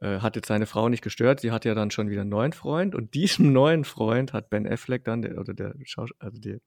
Äh, 0.00 0.20
hat 0.20 0.36
jetzt 0.36 0.48
seine 0.48 0.66
Frau 0.66 0.88
nicht 0.88 1.02
gestört, 1.02 1.40
sie 1.40 1.52
hatte 1.52 1.68
ja 1.68 1.74
dann 1.74 1.90
schon 1.90 2.10
wieder 2.10 2.20
einen 2.20 2.30
neuen 2.30 2.52
Freund 2.52 2.94
und 2.94 3.14
diesem 3.14 3.52
neuen 3.52 3.84
Freund 3.84 4.32
hat 4.32 4.50
Ben 4.50 4.70
Affleck 4.70 5.04
dann, 5.04 5.22
der, 5.22 5.38
oder 5.38 5.54
der, 5.54 5.74
also 6.18 6.38
der, 6.38 6.58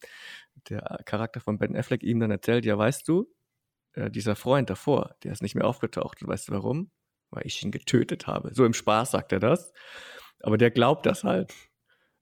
der 0.69 0.81
Charakter 1.05 1.39
von 1.39 1.59
Ben 1.59 1.75
Affleck 1.75 2.03
ihm 2.03 2.19
dann 2.19 2.31
erzählt, 2.31 2.65
ja 2.65 2.77
weißt 2.77 3.07
du, 3.07 3.27
äh, 3.93 4.09
dieser 4.09 4.35
Freund 4.35 4.69
davor, 4.69 5.15
der 5.23 5.31
ist 5.31 5.41
nicht 5.41 5.55
mehr 5.55 5.65
aufgetaucht. 5.65 6.21
Und 6.21 6.27
weißt 6.27 6.49
du 6.49 6.53
warum? 6.53 6.91
Weil 7.31 7.45
ich 7.45 7.63
ihn 7.63 7.71
getötet 7.71 8.27
habe. 8.27 8.53
So 8.53 8.65
im 8.65 8.73
Spaß 8.73 9.11
sagt 9.11 9.31
er 9.31 9.39
das. 9.39 9.73
Aber 10.41 10.57
der 10.57 10.71
glaubt 10.71 11.05
das 11.05 11.23
halt. 11.23 11.53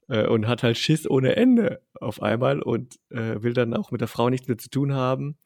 Äh, 0.08 0.26
und 0.26 0.46
hat 0.46 0.62
halt 0.62 0.78
Schiss 0.78 1.08
ohne 1.08 1.36
Ende 1.36 1.82
auf 2.00 2.22
einmal 2.22 2.62
und 2.62 2.96
äh, 3.10 3.42
will 3.42 3.52
dann 3.54 3.74
auch 3.74 3.90
mit 3.90 4.00
der 4.00 4.08
Frau 4.08 4.30
nichts 4.30 4.48
mehr 4.48 4.58
zu 4.58 4.70
tun 4.70 4.94
haben. 4.94 5.38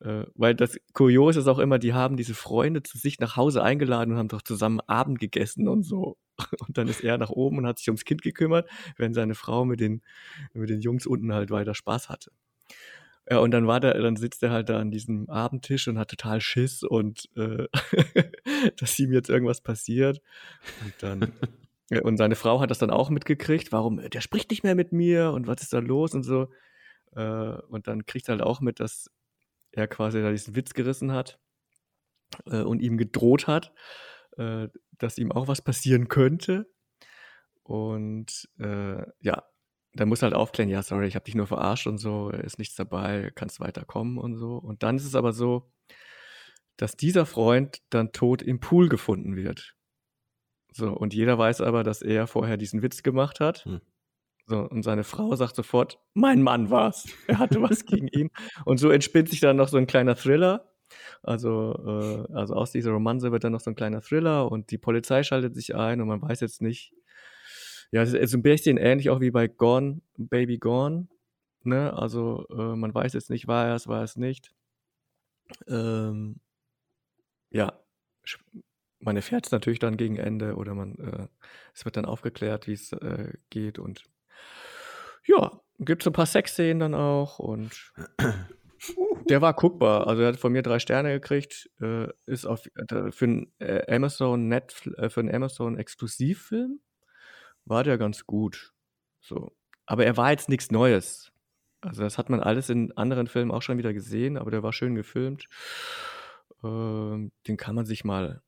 Äh, 0.00 0.24
weil 0.34 0.54
das 0.54 0.78
Kurios 0.92 1.36
ist 1.36 1.48
auch 1.48 1.58
immer, 1.58 1.78
die 1.78 1.94
haben 1.94 2.16
diese 2.16 2.34
Freunde 2.34 2.82
zu 2.82 2.98
sich 2.98 3.18
nach 3.18 3.36
Hause 3.36 3.62
eingeladen 3.62 4.12
und 4.12 4.18
haben 4.18 4.28
doch 4.28 4.42
zusammen 4.42 4.80
Abend 4.80 5.18
gegessen 5.18 5.68
und 5.68 5.82
so. 5.82 6.18
Und 6.66 6.76
dann 6.76 6.86
ist 6.86 7.02
er 7.02 7.16
nach 7.16 7.30
oben 7.30 7.56
und 7.56 7.66
hat 7.66 7.78
sich 7.78 7.88
ums 7.88 8.04
Kind 8.04 8.20
gekümmert, 8.20 8.68
während 8.98 9.14
seine 9.14 9.34
Frau 9.34 9.64
mit 9.64 9.80
den, 9.80 10.02
mit 10.52 10.68
den 10.68 10.82
Jungs 10.82 11.06
unten 11.06 11.32
halt 11.32 11.50
weiter 11.50 11.74
Spaß 11.74 12.10
hatte. 12.10 12.30
Ja, 13.28 13.38
und 13.38 13.52
dann 13.52 13.66
war 13.66 13.80
der, 13.80 13.94
dann 14.00 14.16
sitzt 14.16 14.42
er 14.42 14.50
halt 14.50 14.68
da 14.68 14.78
an 14.78 14.90
diesem 14.90 15.30
Abendtisch 15.30 15.88
und 15.88 15.98
hat 15.98 16.10
total 16.10 16.42
Schiss 16.42 16.82
und 16.82 17.30
äh, 17.36 17.66
dass 18.76 18.98
ihm 18.98 19.12
jetzt 19.12 19.30
irgendwas 19.30 19.62
passiert. 19.62 20.20
Und 20.84 20.94
dann 21.00 21.32
und 22.04 22.18
seine 22.18 22.36
Frau 22.36 22.60
hat 22.60 22.70
das 22.70 22.78
dann 22.78 22.90
auch 22.90 23.08
mitgekriegt, 23.08 23.72
warum, 23.72 23.96
der 23.96 24.20
spricht 24.20 24.50
nicht 24.50 24.62
mehr 24.62 24.74
mit 24.74 24.92
mir 24.92 25.32
und 25.32 25.46
was 25.46 25.62
ist 25.62 25.72
da 25.72 25.78
los 25.78 26.14
und 26.14 26.22
so. 26.22 26.50
Äh, 27.14 27.56
und 27.68 27.88
dann 27.88 28.04
kriegt 28.04 28.28
er 28.28 28.32
halt 28.32 28.42
auch 28.42 28.60
mit, 28.60 28.78
dass 28.78 29.10
er 29.76 29.88
quasi 29.88 30.20
da 30.22 30.30
diesen 30.30 30.56
Witz 30.56 30.74
gerissen 30.74 31.12
hat 31.12 31.38
äh, 32.46 32.62
und 32.62 32.80
ihm 32.80 32.98
gedroht 32.98 33.46
hat, 33.46 33.72
äh, 34.36 34.68
dass 34.98 35.18
ihm 35.18 35.32
auch 35.32 35.48
was 35.48 35.62
passieren 35.62 36.08
könnte. 36.08 36.70
Und 37.62 38.48
äh, 38.58 39.02
ja, 39.20 39.44
dann 39.94 40.08
muss 40.08 40.22
halt 40.22 40.34
aufklären, 40.34 40.68
ja, 40.68 40.82
sorry, 40.82 41.06
ich 41.06 41.14
habe 41.14 41.24
dich 41.24 41.34
nur 41.34 41.46
verarscht 41.46 41.86
und 41.86 41.98
so, 41.98 42.30
ist 42.30 42.58
nichts 42.58 42.76
dabei, 42.76 43.32
kannst 43.34 43.60
weiterkommen 43.60 44.18
und 44.18 44.36
so. 44.36 44.56
Und 44.56 44.82
dann 44.82 44.96
ist 44.96 45.06
es 45.06 45.14
aber 45.14 45.32
so, 45.32 45.72
dass 46.76 46.96
dieser 46.96 47.26
Freund 47.26 47.82
dann 47.90 48.12
tot 48.12 48.42
im 48.42 48.60
Pool 48.60 48.88
gefunden 48.88 49.36
wird. 49.36 49.74
So, 50.72 50.92
und 50.92 51.14
jeder 51.14 51.38
weiß 51.38 51.62
aber, 51.62 51.82
dass 51.82 52.02
er 52.02 52.26
vorher 52.26 52.58
diesen 52.58 52.82
Witz 52.82 53.02
gemacht 53.02 53.40
hat. 53.40 53.64
Hm. 53.64 53.80
So, 54.48 54.60
und 54.60 54.84
seine 54.84 55.02
Frau 55.02 55.34
sagt 55.34 55.56
sofort, 55.56 55.98
mein 56.14 56.40
Mann 56.42 56.70
war's. 56.70 57.08
Er 57.26 57.38
hatte 57.38 57.60
was 57.62 57.84
gegen 57.86 58.08
ihn. 58.08 58.30
Und 58.64 58.78
so 58.78 58.90
entspinnt 58.90 59.28
sich 59.28 59.40
dann 59.40 59.56
noch 59.56 59.68
so 59.68 59.76
ein 59.76 59.88
kleiner 59.88 60.14
Thriller. 60.14 60.72
Also, 61.22 61.74
äh, 62.28 62.32
also 62.32 62.54
aus 62.54 62.70
dieser 62.70 62.92
Romanze 62.92 63.32
wird 63.32 63.42
dann 63.42 63.52
noch 63.52 63.60
so 63.60 63.70
ein 63.70 63.74
kleiner 63.74 64.00
Thriller 64.02 64.50
und 64.50 64.70
die 64.70 64.78
Polizei 64.78 65.24
schaltet 65.24 65.54
sich 65.56 65.74
ein 65.74 66.00
und 66.00 66.06
man 66.06 66.22
weiß 66.22 66.40
jetzt 66.40 66.62
nicht, 66.62 66.94
ja, 67.90 68.02
es 68.02 68.12
ist 68.12 68.34
ein 68.34 68.42
bisschen 68.42 68.76
ähnlich 68.76 69.10
auch 69.10 69.20
wie 69.20 69.30
bei 69.30 69.48
Gone, 69.48 70.00
Baby 70.16 70.58
Gone. 70.58 71.08
Ne? 71.64 71.92
Also 71.92 72.46
äh, 72.50 72.76
man 72.76 72.94
weiß 72.94 73.14
jetzt 73.14 73.30
nicht, 73.30 73.48
war 73.48 73.66
er 73.66 73.74
es, 73.76 73.88
war 73.88 74.02
es 74.04 74.16
nicht. 74.16 74.52
Ähm, 75.68 76.40
ja, 77.50 77.78
man 79.00 79.16
erfährt 79.16 79.46
es 79.46 79.52
natürlich 79.52 79.78
dann 79.78 79.96
gegen 79.96 80.16
Ende 80.16 80.56
oder 80.56 80.74
man, 80.74 80.96
äh, 80.98 81.28
es 81.74 81.84
wird 81.84 81.96
dann 81.96 82.04
aufgeklärt, 82.04 82.66
wie 82.66 82.72
es 82.72 82.92
äh, 82.92 83.32
geht 83.50 83.78
und 83.78 84.04
ja, 85.26 85.60
gibt 85.78 86.02
so 86.02 86.10
ein 86.10 86.14
paar 86.14 86.26
Sexszenen 86.26 86.80
dann 86.80 86.94
auch 86.94 87.38
und 87.38 87.92
der 89.28 89.42
war 89.42 89.54
guckbar. 89.54 90.06
Also 90.06 90.22
er 90.22 90.28
hat 90.28 90.36
von 90.36 90.52
mir 90.52 90.62
drei 90.62 90.78
Sterne 90.78 91.12
gekriegt. 91.12 91.70
Äh, 91.80 92.08
ist 92.26 92.46
auf, 92.46 92.66
äh, 92.74 93.10
für 93.10 93.24
einen 93.24 93.52
äh, 93.58 93.94
Amazon 93.94 94.48
Net, 94.48 94.74
äh, 94.96 95.08
für 95.08 95.20
einen 95.20 95.34
Amazon 95.34 95.78
Exklusivfilm 95.78 96.80
war 97.64 97.84
der 97.84 97.98
ganz 97.98 98.26
gut. 98.26 98.72
So. 99.20 99.52
Aber 99.86 100.04
er 100.04 100.16
war 100.16 100.30
jetzt 100.30 100.48
nichts 100.48 100.70
Neues. 100.70 101.32
Also 101.80 102.02
das 102.02 102.18
hat 102.18 102.30
man 102.30 102.40
alles 102.40 102.70
in 102.70 102.96
anderen 102.96 103.26
Filmen 103.26 103.50
auch 103.50 103.62
schon 103.62 103.78
wieder 103.78 103.92
gesehen, 103.92 104.36
aber 104.36 104.50
der 104.50 104.62
war 104.62 104.72
schön 104.72 104.94
gefilmt. 104.94 105.46
Ähm, 106.64 107.32
den 107.46 107.56
kann 107.56 107.74
man 107.74 107.86
sich 107.86 108.04
mal, 108.04 108.42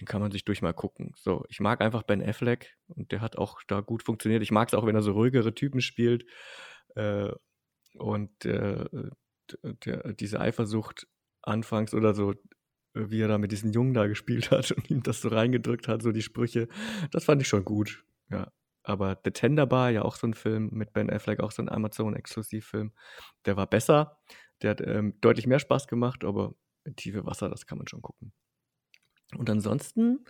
den 0.00 0.06
kann 0.06 0.20
man 0.20 0.32
sich 0.32 0.44
durch 0.44 0.62
mal 0.62 0.72
gucken. 0.72 1.12
So, 1.16 1.44
ich 1.48 1.60
mag 1.60 1.80
einfach 1.80 2.02
Ben 2.02 2.22
Affleck 2.22 2.76
und 2.88 3.12
der 3.12 3.20
hat 3.20 3.36
auch 3.38 3.60
da 3.66 3.80
gut 3.80 4.02
funktioniert. 4.02 4.42
Ich 4.42 4.50
mag 4.50 4.68
es 4.68 4.74
auch, 4.74 4.86
wenn 4.86 4.96
er 4.96 5.02
so 5.02 5.12
ruhigere 5.12 5.54
Typen 5.54 5.80
spielt. 5.80 6.24
Äh, 6.96 7.30
und 7.96 8.44
äh, 8.44 8.84
der, 9.84 10.12
diese 10.14 10.40
Eifersucht 10.40 11.06
anfangs 11.42 11.94
oder 11.94 12.14
so, 12.14 12.34
wie 12.94 13.20
er 13.20 13.28
da 13.28 13.38
mit 13.38 13.52
diesen 13.52 13.72
Jungen 13.72 13.94
da 13.94 14.06
gespielt 14.06 14.50
hat 14.50 14.72
und 14.72 14.90
ihm 14.90 15.02
das 15.02 15.20
so 15.20 15.28
reingedrückt 15.28 15.88
hat, 15.88 16.02
so 16.02 16.12
die 16.12 16.22
Sprüche, 16.22 16.68
das 17.10 17.24
fand 17.24 17.42
ich 17.42 17.48
schon 17.48 17.64
gut. 17.64 18.04
Ja. 18.30 18.52
Aber 18.82 19.18
The 19.24 19.30
Tender 19.30 19.66
Bar, 19.66 19.90
ja 19.90 20.02
auch 20.02 20.16
so 20.16 20.26
ein 20.26 20.34
Film 20.34 20.68
mit 20.72 20.92
Ben 20.92 21.10
Affleck, 21.10 21.40
auch 21.40 21.52
so 21.52 21.62
ein 21.62 21.70
Amazon-Exklusivfilm, 21.70 22.92
der 23.46 23.56
war 23.56 23.66
besser. 23.66 24.18
Der 24.62 24.70
hat 24.70 24.80
ähm, 24.82 25.18
deutlich 25.20 25.46
mehr 25.46 25.58
Spaß 25.58 25.88
gemacht, 25.88 26.24
aber 26.24 26.54
Tiefe 26.96 27.24
Wasser, 27.24 27.48
das 27.48 27.66
kann 27.66 27.78
man 27.78 27.88
schon 27.88 28.02
gucken. 28.02 28.32
Und 29.36 29.50
ansonsten 29.50 30.24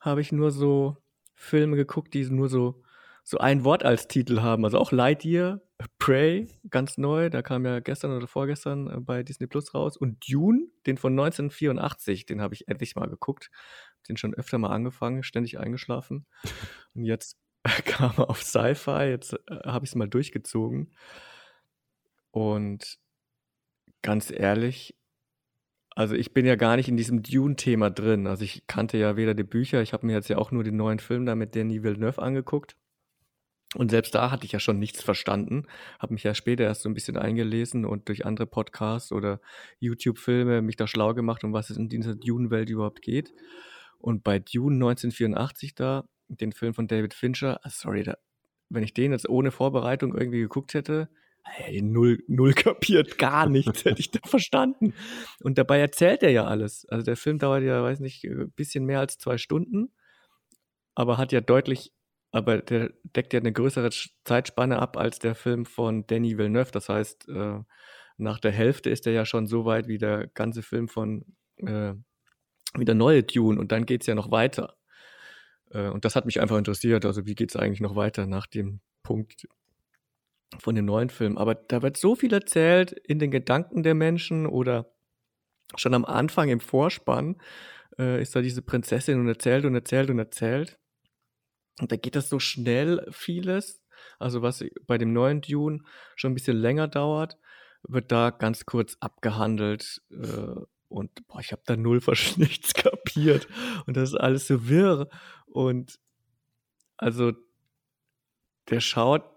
habe 0.00 0.20
ich 0.20 0.32
nur 0.32 0.50
so 0.50 0.96
Filme 1.34 1.76
geguckt, 1.76 2.14
die 2.14 2.24
nur 2.24 2.48
so, 2.48 2.82
so 3.22 3.38
ein 3.38 3.64
Wort 3.64 3.84
als 3.84 4.08
Titel 4.08 4.40
haben. 4.40 4.64
Also 4.64 4.78
auch 4.78 4.92
Lightyear, 4.92 5.60
Prey, 5.98 6.48
ganz 6.70 6.98
neu, 6.98 7.30
da 7.30 7.42
kam 7.42 7.64
ja 7.64 7.80
gestern 7.80 8.12
oder 8.12 8.26
vorgestern 8.26 8.88
äh, 8.88 9.00
bei 9.00 9.22
Disney 9.22 9.46
Plus 9.46 9.74
raus. 9.74 9.96
Und 9.96 10.30
Dune, 10.30 10.68
den 10.86 10.96
von 10.96 11.12
1984, 11.12 12.26
den 12.26 12.40
habe 12.40 12.54
ich 12.54 12.68
endlich 12.68 12.94
mal 12.96 13.08
geguckt. 13.08 13.50
Den 14.08 14.16
schon 14.16 14.34
öfter 14.34 14.58
mal 14.58 14.70
angefangen, 14.70 15.22
ständig 15.22 15.58
eingeschlafen. 15.58 16.26
Und 16.94 17.04
jetzt 17.04 17.38
kam 17.84 18.12
er 18.18 18.30
auf 18.30 18.42
Sci-Fi, 18.42 19.08
jetzt 19.08 19.34
äh, 19.48 19.60
habe 19.64 19.84
ich 19.84 19.90
es 19.90 19.94
mal 19.96 20.08
durchgezogen. 20.08 20.94
Und 22.30 22.98
ganz 24.02 24.30
ehrlich, 24.30 24.96
also 25.94 26.14
ich 26.14 26.32
bin 26.32 26.44
ja 26.44 26.56
gar 26.56 26.76
nicht 26.76 26.88
in 26.88 26.96
diesem 26.96 27.22
Dune-Thema 27.22 27.90
drin. 27.90 28.26
Also 28.26 28.44
ich 28.44 28.66
kannte 28.66 28.98
ja 28.98 29.16
weder 29.16 29.34
die 29.34 29.44
Bücher, 29.44 29.80
ich 29.82 29.92
habe 29.92 30.06
mir 30.06 30.14
jetzt 30.14 30.28
ja 30.28 30.38
auch 30.38 30.50
nur 30.50 30.64
den 30.64 30.76
neuen 30.76 30.98
Film 30.98 31.24
da 31.24 31.34
mit 31.34 31.54
Denis 31.54 31.82
Villeneuve 31.82 32.20
angeguckt. 32.20 32.76
Und 33.76 33.90
selbst 33.90 34.14
da 34.14 34.30
hatte 34.30 34.46
ich 34.46 34.52
ja 34.52 34.60
schon 34.60 34.78
nichts 34.78 35.02
verstanden, 35.02 35.66
habe 35.98 36.14
mich 36.14 36.22
ja 36.22 36.34
später 36.34 36.62
erst 36.62 36.82
so 36.82 36.88
ein 36.88 36.94
bisschen 36.94 37.16
eingelesen 37.16 37.84
und 37.84 38.08
durch 38.08 38.24
andere 38.24 38.46
Podcasts 38.46 39.10
oder 39.10 39.40
YouTube-Filme 39.80 40.62
mich 40.62 40.76
da 40.76 40.86
schlau 40.86 41.12
gemacht, 41.12 41.42
um 41.42 41.52
was 41.52 41.70
es 41.70 41.76
in 41.76 41.88
dieser 41.88 42.14
Dune-Welt 42.14 42.70
überhaupt 42.70 43.02
geht. 43.02 43.34
Und 43.98 44.22
bei 44.22 44.38
Dune 44.38 44.76
1984 44.76 45.74
da, 45.74 46.08
den 46.28 46.52
Film 46.52 46.74
von 46.74 46.86
David 46.86 47.14
Fincher, 47.14 47.58
ah, 47.64 47.70
sorry, 47.70 48.04
da, 48.04 48.16
wenn 48.68 48.84
ich 48.84 48.94
den 48.94 49.12
jetzt 49.12 49.28
ohne 49.28 49.50
Vorbereitung 49.50 50.14
irgendwie 50.14 50.40
geguckt 50.40 50.74
hätte, 50.74 51.08
hey, 51.44 51.82
null, 51.82 52.22
null 52.26 52.52
kapiert, 52.54 53.18
gar 53.18 53.48
nichts 53.48 53.84
hätte 53.84 54.00
ich 54.00 54.10
da 54.10 54.20
verstanden. 54.24 54.94
Und 55.42 55.58
dabei 55.58 55.78
erzählt 55.78 56.22
er 56.22 56.30
ja 56.30 56.44
alles. 56.44 56.86
Also 56.88 57.04
der 57.04 57.16
Film 57.16 57.38
dauert 57.38 57.62
ja, 57.62 57.82
weiß 57.82 58.00
nicht, 58.00 58.24
ein 58.24 58.50
bisschen 58.52 58.84
mehr 58.84 59.00
als 59.00 59.18
zwei 59.18 59.38
Stunden, 59.38 59.92
aber 60.94 61.18
hat 61.18 61.32
ja 61.32 61.40
deutlich, 61.40 61.92
aber 62.32 62.58
der 62.58 62.90
deckt 63.02 63.32
ja 63.32 63.40
eine 63.40 63.52
größere 63.52 63.90
Zeitspanne 64.24 64.78
ab 64.78 64.96
als 64.96 65.18
der 65.18 65.34
Film 65.34 65.66
von 65.66 66.06
Danny 66.06 66.36
Villeneuve. 66.36 66.72
Das 66.72 66.88
heißt, 66.88 67.28
äh, 67.28 67.60
nach 68.16 68.40
der 68.40 68.52
Hälfte 68.52 68.90
ist 68.90 69.06
er 69.06 69.12
ja 69.12 69.24
schon 69.24 69.46
so 69.46 69.64
weit 69.64 69.88
wie 69.88 69.98
der 69.98 70.28
ganze 70.28 70.62
Film 70.62 70.88
von 70.88 71.24
äh, 71.58 71.94
wie 72.76 72.84
der 72.84 72.94
neue 72.94 73.22
Dune 73.22 73.60
und 73.60 73.70
dann 73.70 73.86
geht 73.86 74.02
es 74.02 74.06
ja 74.06 74.14
noch 74.14 74.30
weiter. 74.30 74.76
Äh, 75.70 75.88
und 75.88 76.04
das 76.04 76.16
hat 76.16 76.26
mich 76.26 76.40
einfach 76.40 76.58
interessiert. 76.58 77.04
Also 77.04 77.26
wie 77.26 77.34
geht 77.34 77.50
es 77.50 77.56
eigentlich 77.56 77.80
noch 77.80 77.96
weiter 77.96 78.26
nach 78.26 78.46
dem 78.46 78.80
Punkt, 79.02 79.46
von 80.58 80.74
dem 80.74 80.84
neuen 80.84 81.10
Film. 81.10 81.38
Aber 81.38 81.54
da 81.54 81.82
wird 81.82 81.96
so 81.96 82.14
viel 82.14 82.32
erzählt 82.32 82.92
in 82.92 83.18
den 83.18 83.30
Gedanken 83.30 83.82
der 83.82 83.94
Menschen 83.94 84.46
oder 84.46 84.92
schon 85.76 85.94
am 85.94 86.04
Anfang 86.04 86.48
im 86.48 86.60
Vorspann 86.60 87.36
äh, 87.98 88.20
ist 88.20 88.34
da 88.34 88.42
diese 88.42 88.62
Prinzessin 88.62 89.20
und 89.20 89.28
erzählt 89.28 89.64
und 89.64 89.74
erzählt 89.74 90.10
und 90.10 90.18
erzählt. 90.18 90.78
Und 91.80 91.90
da 91.90 91.96
geht 91.96 92.16
das 92.16 92.28
so 92.28 92.38
schnell 92.38 93.06
vieles. 93.10 93.82
Also 94.18 94.42
was 94.42 94.64
bei 94.86 94.98
dem 94.98 95.12
neuen 95.12 95.40
Dune 95.40 95.80
schon 96.16 96.32
ein 96.32 96.34
bisschen 96.34 96.56
länger 96.56 96.88
dauert, 96.88 97.36
wird 97.82 98.12
da 98.12 98.30
ganz 98.30 98.66
kurz 98.66 98.96
abgehandelt. 99.00 100.02
Äh, 100.10 100.60
und 100.88 101.26
boah, 101.26 101.40
ich 101.40 101.52
habe 101.52 101.62
da 101.66 101.76
null 101.76 102.00
nichts 102.36 102.74
kapiert. 102.74 103.48
Und 103.86 103.96
das 103.96 104.10
ist 104.10 104.16
alles 104.16 104.46
so 104.46 104.68
wirr. 104.68 105.08
Und 105.46 105.98
also 106.96 107.32
der 108.70 108.80
schaut 108.80 109.33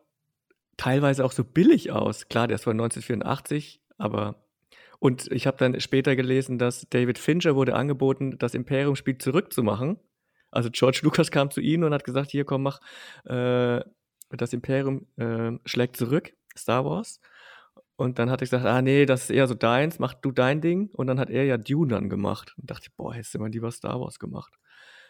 teilweise 0.78 1.26
auch 1.26 1.32
so 1.32 1.44
billig 1.44 1.92
aus. 1.92 2.30
Klar, 2.30 2.48
der 2.48 2.56
ist 2.56 2.64
von 2.64 2.74
1984, 2.80 3.82
aber 3.98 4.36
und 5.00 5.32
ich 5.32 5.46
habe 5.46 5.58
dann 5.58 5.80
später 5.80 6.16
gelesen, 6.16 6.58
dass 6.58 6.88
David 6.90 7.20
Fincher 7.20 7.56
wurde 7.56 7.76
angeboten, 7.76 8.38
das 8.40 8.56
Imperium-Spiel 8.56 9.18
zurückzumachen. 9.20 10.00
Also 10.50 10.70
George 10.72 11.02
Lucas 11.04 11.30
kam 11.30 11.52
zu 11.52 11.62
ihnen 11.62 11.84
und 11.84 11.94
hat 11.94 12.04
gesagt, 12.04 12.32
hier 12.32 12.46
komm, 12.46 12.64
mach 12.64 12.80
äh, 13.26 13.82
das 14.30 14.54
Imperium 14.54 15.06
äh, 15.18 15.52
schlägt 15.66 15.98
zurück, 15.98 16.34
Star 16.58 16.84
Wars. 16.86 17.22
Und 17.96 18.20
dann 18.20 18.30
hat 18.30 18.42
er 18.42 18.46
gesagt, 18.46 18.66
ah 18.66 18.82
nee, 18.82 19.06
das 19.06 19.24
ist 19.24 19.30
eher 19.32 19.48
so 19.48 19.56
deins, 19.56 20.00
mach 20.00 20.14
du 20.14 20.32
dein 20.32 20.62
Ding. 20.62 20.90
Und 20.94 21.08
dann 21.08 21.20
hat 21.20 21.30
er 21.30 21.44
ja 21.44 21.58
Dune 21.58 21.90
dann 21.90 22.10
gemacht. 22.10 22.56
Und 22.58 22.70
dachte 22.70 22.88
ich, 22.90 22.96
boah, 22.96 23.14
hättest 23.14 23.34
du 23.34 23.40
mal 23.40 23.50
lieber 23.50 23.72
Star 23.72 24.00
Wars 24.00 24.20
gemacht. 24.20 24.54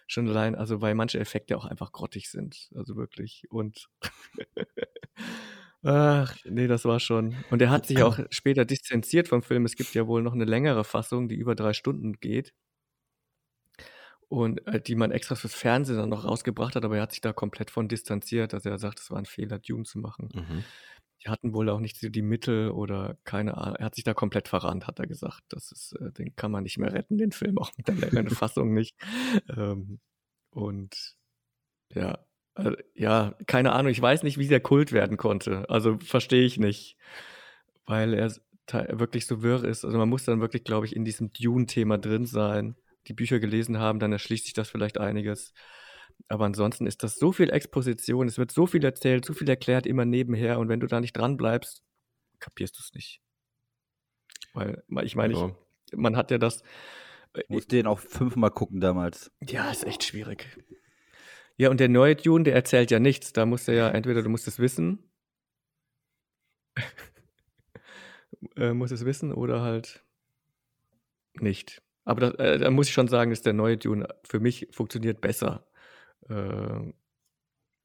Schon 0.07 0.27
allein, 0.29 0.55
also 0.55 0.81
weil 0.81 0.95
manche 0.95 1.19
Effekte 1.19 1.57
auch 1.57 1.65
einfach 1.65 1.91
grottig 1.91 2.29
sind. 2.29 2.69
Also 2.75 2.95
wirklich. 2.95 3.43
Und 3.49 3.89
Ach, 5.83 6.35
nee, 6.45 6.67
das 6.67 6.85
war 6.85 6.99
schon. 6.99 7.35
Und 7.49 7.61
er 7.61 7.69
hat 7.69 7.85
sich 7.85 8.01
auch 8.03 8.19
später 8.29 8.65
distanziert 8.65 9.27
vom 9.27 9.41
Film. 9.41 9.65
Es 9.65 9.75
gibt 9.75 9.93
ja 9.93 10.07
wohl 10.07 10.21
noch 10.21 10.33
eine 10.33 10.45
längere 10.45 10.83
Fassung, 10.83 11.29
die 11.29 11.35
über 11.35 11.55
drei 11.55 11.73
Stunden 11.73 12.13
geht. 12.13 12.53
Und 14.29 14.65
äh, 14.67 14.81
die 14.81 14.95
man 14.95 15.11
extra 15.11 15.35
fürs 15.35 15.53
Fernsehen 15.53 15.97
dann 15.97 16.09
noch 16.09 16.25
rausgebracht 16.25 16.75
hat, 16.75 16.83
aber 16.83 16.97
er 16.97 17.03
hat 17.03 17.11
sich 17.11 17.21
da 17.21 17.31
komplett 17.31 17.71
von 17.71 17.87
distanziert. 17.87 18.53
Also 18.53 18.69
er 18.69 18.77
sagt, 18.77 18.99
es 18.99 19.09
war 19.09 19.17
ein 19.17 19.25
Fehler, 19.25 19.59
Dune 19.59 19.85
zu 19.85 19.99
machen. 19.99 20.29
Mhm. 20.33 20.63
Die 21.23 21.29
hatten 21.29 21.53
wohl 21.53 21.69
auch 21.69 21.79
nicht 21.79 21.97
so 21.97 22.09
die 22.09 22.21
Mittel 22.21 22.71
oder 22.71 23.17
keine 23.23 23.57
Ahnung. 23.57 23.75
Er 23.77 23.85
hat 23.85 23.95
sich 23.95 24.03
da 24.03 24.13
komplett 24.13 24.49
verrannt, 24.49 24.85
hat 24.85 24.99
er 24.99 25.07
gesagt. 25.07 25.43
Das 25.49 25.71
ist, 25.71 25.93
äh, 25.93 26.11
den 26.11 26.35
kann 26.35 26.51
man 26.51 26.63
nicht 26.63 26.77
mehr 26.77 26.91
retten, 26.91 27.17
den 27.17 27.31
Film, 27.31 27.57
auch 27.57 27.71
mit 27.77 27.87
der 27.87 27.95
längeren 27.95 28.29
Fassung 28.29 28.73
nicht. 28.73 28.97
Ähm, 29.55 29.99
und 30.51 31.15
ja, 31.93 32.26
äh, 32.57 32.75
ja, 32.93 33.35
keine 33.45 33.73
Ahnung, 33.73 33.91
ich 33.91 34.01
weiß 34.01 34.23
nicht, 34.23 34.37
wie 34.37 34.47
der 34.47 34.59
Kult 34.59 34.91
werden 34.91 35.17
konnte. 35.17 35.69
Also 35.69 35.97
verstehe 35.99 36.45
ich 36.45 36.57
nicht. 36.57 36.97
Weil 37.85 38.13
er 38.13 38.31
wirklich 38.99 39.25
so 39.27 39.41
wirr 39.43 39.63
ist. 39.63 39.85
Also 39.85 39.97
man 39.97 40.09
muss 40.09 40.25
dann 40.25 40.41
wirklich, 40.41 40.63
glaube 40.63 40.85
ich, 40.85 40.95
in 40.95 41.05
diesem 41.05 41.31
Dune-Thema 41.31 41.97
drin 41.97 42.25
sein, 42.25 42.75
die 43.07 43.13
Bücher 43.13 43.39
gelesen 43.39 43.79
haben, 43.79 43.99
dann 43.99 44.11
erschließt 44.11 44.45
sich 44.45 44.53
das 44.53 44.69
vielleicht 44.69 44.97
einiges. 44.97 45.53
Aber 46.27 46.45
ansonsten 46.45 46.87
ist 46.87 47.03
das 47.03 47.15
so 47.15 47.31
viel 47.31 47.49
Exposition, 47.49 48.27
es 48.27 48.37
wird 48.37 48.51
so 48.51 48.65
viel 48.65 48.83
erzählt, 48.83 49.23
so 49.23 49.33
viel 49.33 49.47
erklärt, 49.47 49.85
immer 49.85 50.03
nebenher. 50.03 50.59
Und 50.59 50.67
wenn 50.67 50.79
du 50.79 50.87
da 50.87 50.99
nicht 50.99 51.15
dran 51.15 51.37
bleibst, 51.37 51.83
kapierst 52.39 52.77
du 52.77 52.81
es 52.81 52.93
nicht. 52.93 53.21
Weil, 54.53 54.83
ich 55.03 55.15
meine, 55.15 55.33
ja. 55.33 55.55
man 55.95 56.17
hat 56.17 56.31
ja 56.31 56.37
das. 56.37 56.63
Ich 57.35 57.49
äh, 57.49 57.53
musste 57.53 57.75
den 57.75 57.87
auch 57.87 57.99
fünfmal 57.99 58.51
gucken 58.51 58.81
damals. 58.81 59.31
Ja, 59.41 59.69
ist 59.69 59.85
echt 59.85 60.03
schwierig. 60.03 60.57
Ja, 61.57 61.71
und 61.71 61.79
der 61.79 61.89
neue 61.89 62.15
Dune, 62.15 62.43
der 62.43 62.53
erzählt 62.53 62.91
ja 62.91 62.99
nichts. 62.99 63.33
Da 63.33 63.45
musst 63.45 63.67
du 63.67 63.75
ja, 63.75 63.89
entweder 63.89 64.21
du 64.21 64.29
musst 64.29 64.47
es 64.47 64.59
wissen, 64.59 64.99
äh, 68.55 68.73
musst 68.73 68.93
es 68.93 69.05
wissen 69.05 69.33
oder 69.33 69.61
halt 69.61 70.03
nicht. 71.33 71.81
Aber 72.05 72.21
das, 72.21 72.35
äh, 72.35 72.59
da 72.59 72.69
muss 72.69 72.87
ich 72.87 72.93
schon 72.93 73.07
sagen, 73.07 73.31
dass 73.31 73.41
der 73.41 73.53
neue 73.53 73.77
Dune 73.77 74.07
für 74.23 74.39
mich 74.39 74.67
funktioniert 74.71 75.19
besser. 75.19 75.67
Äh, 76.29 76.93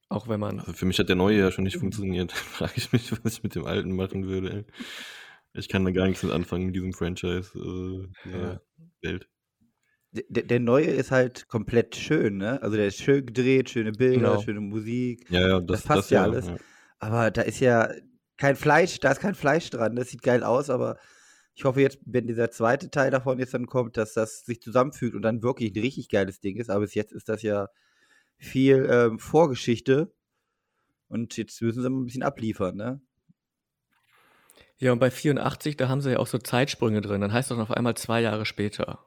auch 0.08 0.28
wenn 0.28 0.40
man. 0.40 0.60
Also 0.60 0.74
für 0.74 0.84
mich 0.84 0.98
hat 0.98 1.08
der 1.08 1.16
neue 1.16 1.38
ja 1.38 1.50
schon 1.50 1.64
nicht 1.64 1.78
funktioniert. 1.78 2.32
Frage 2.32 2.74
ich 2.76 2.92
mich, 2.92 3.10
was 3.24 3.38
ich 3.38 3.42
mit 3.42 3.54
dem 3.54 3.64
alten 3.64 3.96
machen 3.96 4.26
würde. 4.26 4.66
Ich 5.54 5.68
kann 5.68 5.84
da 5.84 5.90
gar 5.90 6.06
nichts 6.06 6.22
mit 6.22 6.32
anfangen 6.32 6.68
in 6.68 6.72
diesem 6.74 6.92
Franchise. 6.92 7.58
Äh, 7.58 8.30
ja. 8.30 8.60
Welt 9.00 9.28
der, 10.12 10.42
der 10.44 10.60
neue 10.60 10.86
ist 10.86 11.10
halt 11.10 11.48
komplett 11.48 11.96
schön, 11.96 12.36
ne? 12.36 12.62
Also 12.62 12.76
der 12.76 12.86
ist 12.86 13.02
schön 13.02 13.24
gedreht, 13.24 13.70
schöne 13.70 13.92
Bilder, 13.92 14.32
genau. 14.32 14.42
schöne 14.42 14.60
Musik. 14.60 15.28
Ja, 15.30 15.40
ja, 15.40 15.60
das, 15.60 15.80
das 15.80 15.82
passt 15.82 15.98
das 15.98 16.10
ja, 16.10 16.22
alles. 16.22 16.46
Ja. 16.46 16.56
Aber 16.98 17.30
da 17.30 17.42
ist 17.42 17.60
ja 17.60 17.90
kein 18.36 18.56
Fleisch, 18.56 19.00
da 19.00 19.12
ist 19.12 19.20
kein 19.20 19.34
Fleisch 19.34 19.70
dran. 19.70 19.96
Das 19.96 20.10
sieht 20.10 20.22
geil 20.22 20.44
aus, 20.44 20.68
aber 20.68 20.98
ich 21.54 21.64
hoffe 21.64 21.80
jetzt, 21.80 21.98
wenn 22.04 22.26
dieser 22.26 22.50
zweite 22.50 22.90
Teil 22.90 23.10
davon 23.10 23.38
jetzt 23.38 23.54
dann 23.54 23.66
kommt, 23.66 23.96
dass 23.96 24.14
das 24.14 24.44
sich 24.44 24.60
zusammenfügt 24.60 25.14
und 25.14 25.22
dann 25.22 25.42
wirklich 25.42 25.74
ein 25.74 25.80
richtig 25.80 26.08
geiles 26.08 26.40
Ding 26.40 26.56
ist. 26.56 26.70
Aber 26.70 26.80
bis 26.80 26.94
jetzt 26.94 27.12
ist 27.12 27.28
das 27.28 27.42
ja 27.42 27.68
viel 28.36 28.86
ähm, 28.90 29.18
Vorgeschichte. 29.18 30.12
Und 31.08 31.36
jetzt 31.36 31.60
müssen 31.60 31.82
sie 31.82 31.90
mal 31.90 32.00
ein 32.00 32.06
bisschen 32.06 32.22
abliefern, 32.22 32.76
ne? 32.76 33.00
Ja, 34.78 34.92
und 34.92 34.98
bei 34.98 35.10
84, 35.10 35.76
da 35.76 35.88
haben 35.88 36.00
sie 36.00 36.12
ja 36.12 36.18
auch 36.18 36.26
so 36.26 36.38
Zeitsprünge 36.38 37.02
drin. 37.02 37.20
Dann 37.20 37.32
heißt 37.32 37.50
das 37.50 37.58
auf 37.58 37.70
einmal 37.70 37.96
zwei 37.96 38.20
Jahre 38.20 38.44
später. 38.44 39.06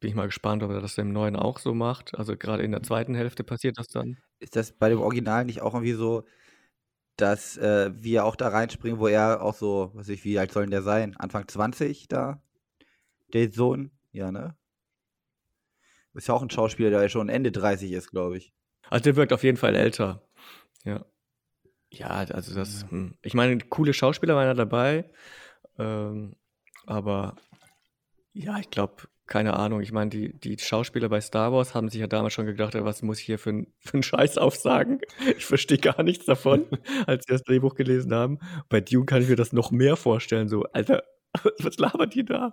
Bin 0.00 0.10
ich 0.10 0.16
mal 0.16 0.26
gespannt, 0.26 0.62
ob 0.62 0.70
er 0.70 0.80
das 0.80 0.96
im 0.98 1.12
neuen 1.12 1.34
auch 1.36 1.58
so 1.58 1.74
macht. 1.74 2.16
Also 2.16 2.36
gerade 2.36 2.62
in 2.62 2.70
der 2.70 2.82
zweiten 2.82 3.14
Hälfte 3.14 3.42
passiert 3.42 3.78
das 3.78 3.88
dann. 3.88 4.18
Ist 4.38 4.54
das 4.54 4.72
bei 4.72 4.88
dem 4.88 5.00
Original 5.00 5.44
nicht 5.44 5.60
auch 5.60 5.74
irgendwie 5.74 5.92
so, 5.94 6.24
dass 7.16 7.56
äh, 7.56 7.90
wir 7.94 8.24
auch 8.24 8.36
da 8.36 8.48
reinspringen, 8.48 9.00
wo 9.00 9.08
er 9.08 9.42
auch 9.42 9.54
so, 9.54 9.90
was 9.94 10.06
weiß 10.06 10.08
ich, 10.10 10.24
wie 10.24 10.38
alt 10.38 10.52
soll 10.52 10.64
denn 10.64 10.70
der 10.70 10.82
sein? 10.82 11.16
Anfang 11.16 11.48
20 11.48 12.06
da? 12.06 12.40
Der 13.32 13.50
Sohn? 13.50 13.90
Ja, 14.12 14.30
ne? 14.30 14.56
Ist 16.14 16.28
ja 16.28 16.34
auch 16.34 16.42
ein 16.42 16.50
Schauspieler, 16.50 16.90
der 16.90 17.02
ja 17.02 17.08
schon 17.08 17.28
Ende 17.28 17.52
30 17.52 17.92
ist, 17.92 18.10
glaube 18.10 18.38
ich. 18.38 18.52
Also 18.90 19.04
der 19.04 19.16
wirkt 19.16 19.32
auf 19.32 19.44
jeden 19.44 19.56
Fall 19.56 19.74
älter. 19.74 20.22
Ja. 20.84 21.04
Ja, 21.90 22.08
also 22.08 22.54
das, 22.54 22.82
Ja. 22.82 22.90
hm. 22.90 23.14
ich 23.22 23.34
meine, 23.34 23.58
coole 23.58 23.92
Schauspieler 23.94 24.34
waren 24.34 24.46
ja 24.46 24.54
dabei. 24.54 25.10
Ähm, 25.78 26.34
aber 26.86 27.36
ja, 28.32 28.58
ich 28.58 28.70
glaube, 28.70 29.08
keine 29.28 29.54
Ahnung. 29.54 29.82
Ich 29.82 29.92
meine, 29.92 30.10
die, 30.10 30.32
die 30.32 30.58
Schauspieler 30.58 31.08
bei 31.08 31.20
Star 31.20 31.52
Wars 31.52 31.74
haben 31.74 31.88
sich 31.88 32.00
ja 32.00 32.06
damals 32.06 32.32
schon 32.32 32.46
gedacht, 32.46 32.74
was 32.74 33.02
muss 33.02 33.20
ich 33.20 33.26
hier 33.26 33.38
für, 33.38 33.66
für 33.78 33.94
einen 33.94 34.02
Scheiß 34.02 34.38
aufsagen? 34.38 35.00
Ich 35.36 35.44
verstehe 35.44 35.78
gar 35.78 36.02
nichts 36.02 36.24
davon, 36.24 36.66
als 37.06 37.26
sie 37.26 37.32
das 37.32 37.44
Drehbuch 37.44 37.74
gelesen 37.74 38.12
haben. 38.14 38.38
Bei 38.68 38.80
Dune 38.80 39.04
kann 39.04 39.22
ich 39.22 39.28
mir 39.28 39.36
das 39.36 39.52
noch 39.52 39.70
mehr 39.70 39.96
vorstellen. 39.96 40.48
So, 40.48 40.64
Alter, 40.72 41.02
was 41.60 41.78
labert 41.78 42.14
die 42.14 42.24
da? 42.24 42.50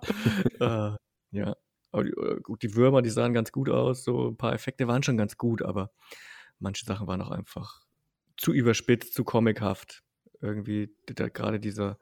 äh, 0.60 0.96
ja. 1.36 1.56
Aber 1.90 2.04
die, 2.04 2.10
äh, 2.10 2.40
gut, 2.42 2.62
die 2.62 2.74
Würmer, 2.74 3.00
die 3.02 3.10
sahen 3.10 3.32
ganz 3.32 3.50
gut 3.50 3.70
aus. 3.70 4.04
So 4.04 4.28
ein 4.28 4.36
paar 4.36 4.52
Effekte 4.52 4.86
waren 4.86 5.02
schon 5.02 5.16
ganz 5.16 5.36
gut, 5.38 5.62
aber 5.62 5.90
manche 6.58 6.84
Sachen 6.84 7.06
waren 7.06 7.22
auch 7.22 7.30
einfach 7.30 7.80
zu 8.36 8.52
überspitzt, 8.52 9.14
zu 9.14 9.24
comichaft. 9.24 10.02
Irgendwie, 10.42 10.94
gerade 11.06 11.58
dieser, 11.58 11.98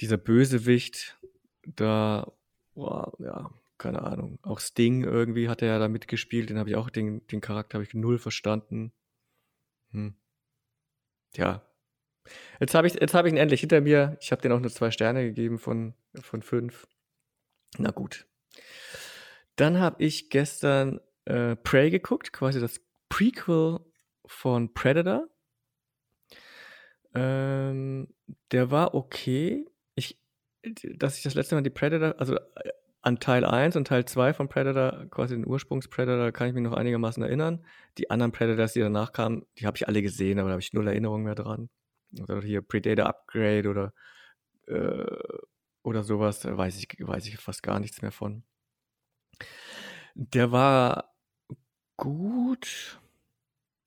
dieser 0.00 0.16
Bösewicht, 0.16 1.18
da, 1.66 2.32
boah, 2.78 3.12
ja, 3.18 3.50
keine 3.76 4.02
Ahnung. 4.02 4.38
Auch 4.42 4.60
Sting 4.60 5.02
irgendwie 5.02 5.48
hat 5.48 5.62
er 5.62 5.68
ja 5.68 5.78
da 5.78 5.88
mitgespielt, 5.88 6.48
den 6.48 6.58
habe 6.58 6.70
ich 6.70 6.76
auch, 6.76 6.90
den, 6.90 7.26
den 7.26 7.40
Charakter 7.40 7.74
habe 7.74 7.84
ich 7.84 7.92
null 7.92 8.18
verstanden. 8.18 8.92
Hm. 9.90 10.14
Ja. 11.34 11.62
Jetzt 12.60 12.74
habe 12.74 12.86
ich, 12.86 12.94
habe 12.94 13.28
ich 13.28 13.34
ihn 13.34 13.38
endlich 13.38 13.60
hinter 13.60 13.80
mir. 13.80 14.16
Ich 14.20 14.30
habe 14.30 14.42
den 14.42 14.52
auch 14.52 14.60
nur 14.60 14.70
zwei 14.70 14.90
Sterne 14.90 15.24
gegeben 15.24 15.58
von, 15.58 15.94
von 16.20 16.42
fünf. 16.42 16.86
Na 17.78 17.90
gut. 17.90 18.26
Dann 19.56 19.80
habe 19.80 20.02
ich 20.04 20.30
gestern 20.30 21.00
äh, 21.24 21.56
Prey 21.56 21.90
geguckt, 21.90 22.32
quasi 22.32 22.60
das 22.60 22.80
Prequel 23.08 23.80
von 24.24 24.72
Predator. 24.72 25.26
Ähm, 27.14 28.14
der 28.52 28.70
war 28.70 28.94
okay. 28.94 29.66
Dass 30.96 31.16
ich 31.16 31.22
das 31.22 31.34
letzte 31.34 31.54
Mal 31.54 31.62
die 31.62 31.70
Predator, 31.70 32.18
also 32.18 32.36
äh, 32.36 32.70
an 33.02 33.20
Teil 33.20 33.44
1 33.44 33.76
und 33.76 33.86
Teil 33.86 34.04
2 34.04 34.34
von 34.34 34.48
Predator, 34.48 35.06
quasi 35.10 35.34
den 35.34 35.46
Ursprungs-Predator, 35.46 36.32
kann 36.32 36.48
ich 36.48 36.54
mich 36.54 36.64
noch 36.64 36.72
einigermaßen 36.72 37.22
erinnern. 37.22 37.64
Die 37.96 38.10
anderen 38.10 38.32
Predators, 38.32 38.72
die 38.72 38.80
danach 38.80 39.12
kamen, 39.12 39.46
die 39.58 39.66
habe 39.66 39.76
ich 39.76 39.86
alle 39.86 40.02
gesehen, 40.02 40.38
aber 40.38 40.48
da 40.48 40.52
habe 40.52 40.62
ich 40.62 40.72
null 40.72 40.88
Erinnerung 40.88 41.22
mehr 41.22 41.34
dran. 41.34 41.70
Oder 42.20 42.40
hier 42.42 42.62
Predator 42.62 43.06
Upgrade 43.06 43.68
oder, 43.68 43.92
äh, 44.66 45.06
oder 45.82 46.02
sowas, 46.02 46.40
da 46.40 46.56
weiß 46.56 46.78
ich, 46.78 46.88
weiß 46.98 47.26
ich 47.26 47.38
fast 47.38 47.62
gar 47.62 47.78
nichts 47.80 48.02
mehr 48.02 48.12
von. 48.12 48.42
Der 50.14 50.50
war 50.50 51.14
gut. 51.96 52.98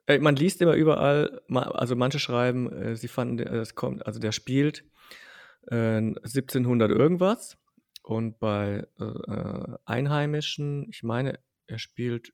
Äh, 0.07 0.19
man 0.19 0.35
liest 0.35 0.61
immer 0.61 0.73
überall, 0.75 1.41
also 1.49 1.95
manche 1.95 2.19
schreiben, 2.19 2.71
äh, 2.71 2.95
sie 2.95 3.07
fanden, 3.07 3.37
der- 3.37 3.51
es 3.53 3.75
kommt, 3.75 4.05
also 4.05 4.19
der 4.19 4.31
spielt 4.31 4.85
äh, 5.67 5.97
1700 5.97 6.91
irgendwas 6.91 7.57
und 8.03 8.39
bei 8.39 8.87
äh, 8.99 9.03
äh, 9.03 9.77
Einheimischen, 9.85 10.87
ich 10.89 11.03
meine, 11.03 11.39
er 11.67 11.79
spielt 11.79 12.33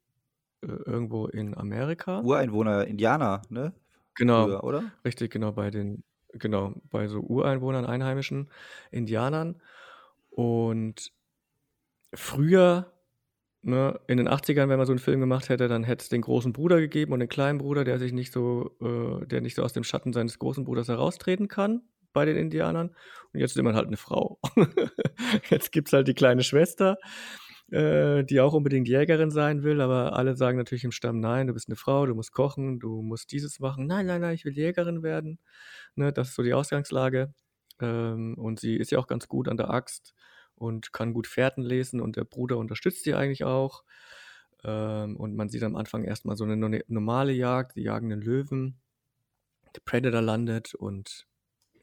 äh, 0.62 0.68
irgendwo 0.68 1.28
in 1.28 1.56
Amerika. 1.58 2.22
Ureinwohner, 2.22 2.88
Indianer, 2.88 3.42
ne? 3.50 3.74
Genau, 4.16 4.46
Früher, 4.46 4.64
oder? 4.64 4.92
richtig, 5.06 5.32
genau, 5.32 5.52
bei 5.52 5.70
den, 5.70 6.04
genau, 6.34 6.74
bei 6.90 7.08
so 7.08 7.20
Ureinwohnern, 7.20 7.86
Einheimischen, 7.86 8.50
Indianern. 8.90 9.62
Und 10.32 11.12
früher, 12.14 12.92
ne, 13.62 14.00
in 14.08 14.18
den 14.18 14.28
80ern, 14.28 14.70
wenn 14.70 14.78
man 14.78 14.88
so 14.88 14.94
einen 14.94 15.00
Film 15.00 15.20
gemacht 15.20 15.50
hätte, 15.50 15.68
dann 15.68 15.84
hätte 15.84 16.02
es 16.04 16.10
den 16.10 16.22
großen 16.22 16.54
Bruder 16.54 16.80
gegeben 16.80 17.14
und 17.14 17.20
den 17.20 17.30
kleinen 17.30 17.60
Bruder, 17.60 17.84
der 17.84 18.00
sich 18.00 18.14
nicht 18.14 18.34
so, 18.34 18.72
äh, 18.82 19.26
der 19.28 19.42
nicht 19.42 19.56
so 19.56 19.64
aus 19.64 19.74
dem 19.74 19.84
Schatten 19.84 20.14
seines 20.14 20.40
großen 20.40 20.64
Bruders 20.64 20.88
heraustreten 20.88 21.48
kann 21.48 21.82
bei 22.18 22.26
den 22.26 22.36
Indianern. 22.36 22.96
Und 23.32 23.40
jetzt 23.40 23.56
nimmt 23.56 23.66
man 23.66 23.76
halt 23.76 23.86
eine 23.86 23.98
Frau. 23.98 24.40
jetzt 25.52 25.72
gibt 25.72 25.90
es 25.90 25.94
halt 25.94 26.08
die 26.08 26.16
kleine 26.16 26.42
Schwester, 26.42 26.98
äh, 27.70 28.24
die 28.24 28.40
auch 28.42 28.54
unbedingt 28.54 28.88
Jägerin 28.88 29.30
sein 29.30 29.62
will, 29.62 29.82
aber 29.82 30.14
alle 30.14 30.36
sagen 30.36 30.58
natürlich 30.58 30.84
im 30.84 30.92
Stamm, 30.92 31.20
nein, 31.20 31.46
du 31.46 31.54
bist 31.54 31.70
eine 31.70 31.76
Frau, 31.76 32.08
du 32.08 32.16
musst 32.16 32.32
kochen, 32.32 32.80
du 32.80 33.04
musst 33.04 33.32
dieses 33.32 33.60
machen. 33.60 33.86
Nein, 33.86 34.08
nein, 34.08 34.22
nein, 34.22 34.34
ich 34.34 34.46
will 34.46 34.54
Jägerin 34.54 35.04
werden. 35.04 35.38
Ne, 35.94 36.12
das 36.12 36.30
ist 36.30 36.36
so 36.36 36.42
die 36.42 36.56
Ausgangslage. 36.56 37.36
Ähm, 37.80 38.34
und 38.40 38.60
sie 38.60 38.78
ist 38.78 38.90
ja 38.90 38.98
auch 38.98 39.08
ganz 39.08 39.28
gut 39.28 39.48
an 39.48 39.58
der 39.58 39.70
Axt 39.70 40.16
und 40.56 40.92
kann 40.92 41.14
gut 41.14 41.28
Fährten 41.28 41.62
lesen 41.62 42.02
und 42.02 42.16
der 42.16 42.24
Bruder 42.24 42.58
unterstützt 42.58 43.04
sie 43.04 43.14
eigentlich 43.14 43.44
auch. 43.44 43.84
Ähm, 44.64 45.18
und 45.18 45.36
man 45.36 45.50
sieht 45.50 45.62
am 45.62 45.76
Anfang 45.76 46.04
erstmal 46.04 46.36
so 46.36 46.46
eine 46.46 46.58
no- 46.58 46.80
normale 46.88 47.34
Jagd, 47.34 47.76
die 47.76 47.84
jagen 47.84 48.10
den 48.10 48.22
Löwen. 48.22 48.82
Der 49.76 49.82
Predator 49.86 50.24
landet 50.24 50.74
und 50.74 51.28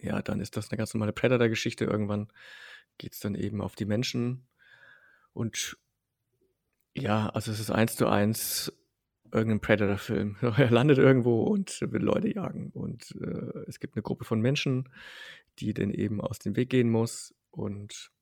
ja, 0.05 0.23
dann 0.23 0.41
ist 0.41 0.57
das 0.57 0.71
eine 0.71 0.79
ganz 0.79 0.95
normale 0.95 1.13
Predator-Geschichte. 1.13 1.85
Irgendwann 1.85 2.29
geht 2.99 3.15
es 3.15 3.21
dann 3.21 3.35
eben 3.35 3.61
auf 3.61 3.75
die 3.75 3.87
Menschen. 3.87 4.47
Und 5.33 5.77
ja, 6.95 7.29
also 7.31 7.51
es 7.51 7.61
ist 7.61 7.71
eins 7.71 7.97
zu 7.97 8.07
eins 8.07 8.73
irgendein 9.33 9.61
Predator-Film. 9.61 10.37
Er 10.57 10.71
landet 10.71 10.99
irgendwo 10.99 11.43
und 11.43 11.81
will 11.81 12.03
Leute 12.03 12.33
jagen. 12.33 12.71
Und 12.71 13.15
äh, 13.21 13.65
es 13.67 13.81
gibt 13.81 13.97
eine 13.97 14.03
Gruppe 14.03 14.25
von 14.25 14.41
Menschen, 14.41 14.89
die 15.59 15.75
den 15.75 15.91
eben 15.91 16.21
aus 16.21 16.39
dem 16.39 16.57
Weg 16.57 16.71
gehen 16.71 16.91
muss. 16.91 17.35
Und 17.51 18.13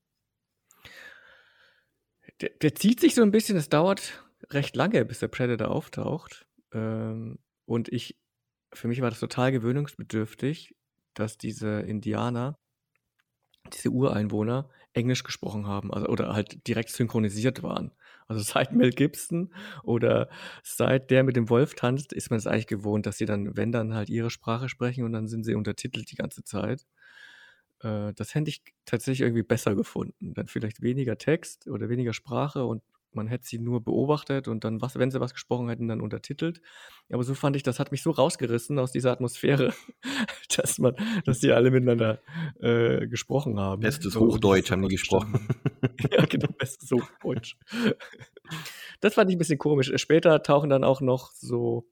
der, 2.41 2.51
der 2.51 2.74
zieht 2.74 3.01
sich 3.01 3.14
so 3.14 3.22
ein 3.22 3.30
bisschen, 3.30 3.57
es 3.57 3.68
dauert 3.68 4.24
recht 4.51 4.74
lange, 4.74 5.05
bis 5.05 5.18
der 5.18 5.28
Predator 5.28 5.70
auftaucht. 5.70 6.47
Ähm, 6.72 7.39
und 7.66 7.89
ich, 7.89 8.18
für 8.72 8.89
mich 8.89 9.01
war 9.01 9.11
das 9.11 9.20
total 9.20 9.53
gewöhnungsbedürftig, 9.53 10.74
dass 11.15 11.39
diese 11.39 11.81
Indianer, 11.81 12.59
diese 13.73 13.91
Ureinwohner, 13.91 14.69
Englisch 14.95 15.25
gesprochen 15.25 15.67
haben, 15.67 15.93
also 15.93 16.07
oder 16.09 16.35
halt 16.35 16.67
direkt 16.67 16.91
synchronisiert 16.91 17.63
waren. 17.63 17.93
Also 18.29 18.43
seit 18.53 18.73
Mel 18.73 18.91
Gibson 18.91 19.55
oder 19.83 20.29
seit 20.63 21.11
der 21.11 21.23
mit 21.25 21.37
dem 21.37 21.49
Wolf 21.49 21.75
tanzt, 21.75 22.13
ist 22.13 22.31
man 22.31 22.39
es 22.39 22.47
eigentlich 22.47 22.67
gewohnt, 22.67 23.07
dass 23.07 23.19
sie 23.19 23.27
dann, 23.27 23.57
wenn 23.57 23.73
dann 23.73 23.95
halt 23.95 24.11
ihre 24.11 24.31
Sprache 24.31 24.69
sprechen 24.69 25.05
und 25.05 25.13
dann 25.13 25.29
sind 25.29 25.45
sie 25.45 25.55
untertitelt 25.55 26.11
die 26.11 26.17
ganze 26.17 26.45
Zeit. 26.45 26.87
Äh, 27.81 28.13
das 28.15 28.35
hätte 28.35 28.51
ich 28.51 28.63
tatsächlich 28.85 29.23
irgendwie 29.23 29.43
besser 29.43 29.75
gefunden. 29.75 30.35
Dann 30.35 30.49
vielleicht 30.49 30.83
weniger 30.83 31.19
Text 31.19 31.69
oder 31.69 31.89
weniger 31.89 32.13
Sprache 32.13 32.65
und 32.65 32.83
man 33.15 33.27
hätte 33.27 33.47
sie 33.47 33.59
nur 33.59 33.83
beobachtet 33.83 34.49
und 34.49 34.65
dann, 34.65 34.81
was, 34.81 34.97
wenn 34.97 35.11
sie 35.11 35.21
was 35.21 35.33
gesprochen 35.33 35.69
hätten, 35.69 35.89
dann 35.89 36.01
untertitelt. 36.01 36.61
Aber 37.11 37.23
so 37.23 37.35
fand 37.35 37.57
ich, 37.57 37.63
das 37.63 37.79
hat 37.79 37.93
mich 37.93 38.03
so 38.03 38.11
rausgerissen 38.11 38.79
aus 38.79 38.93
dieser 38.93 39.13
Atmosphäre, 39.13 39.73
dass 40.57 40.79
man, 40.79 40.95
dass 41.25 41.41
die 41.41 41.53
alle 41.53 41.71
miteinander 41.71 42.21
äh, 42.61 43.07
gesprochen 43.07 43.59
haben. 43.61 43.81
Bestes 43.83 44.13
So, 44.15 44.21
Hochdeutsch 44.21 44.71
haben 44.71 44.83
die 44.83 44.89
gesprochen. 44.89 45.49
ja, 46.11 46.25
genau, 46.27 46.49
bestes 46.59 46.91
Hochdeutsch. 46.91 47.57
Das 49.01 49.15
fand 49.15 49.31
ich 49.31 49.37
ein 49.37 49.39
bisschen 49.39 49.59
komisch. 49.59 49.93
Später 49.97 50.43
tauchen 50.43 50.71
dann 50.71 50.85
auch 50.85 51.01
noch 51.01 51.33
so, 51.33 51.87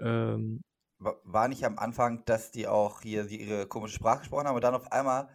ähm, 0.00 0.62
Wa- 0.98 1.16
War 1.24 1.48
nicht 1.48 1.64
am 1.64 1.78
Anfang, 1.78 2.24
dass 2.24 2.50
die 2.50 2.66
auch 2.68 3.02
hier 3.02 3.26
ihre 3.30 3.66
komische 3.66 3.96
Sprache 3.96 4.20
gesprochen 4.20 4.46
haben 4.46 4.54
und 4.56 4.64
dann 4.64 4.74
auf 4.74 4.90
einmal 4.92 5.28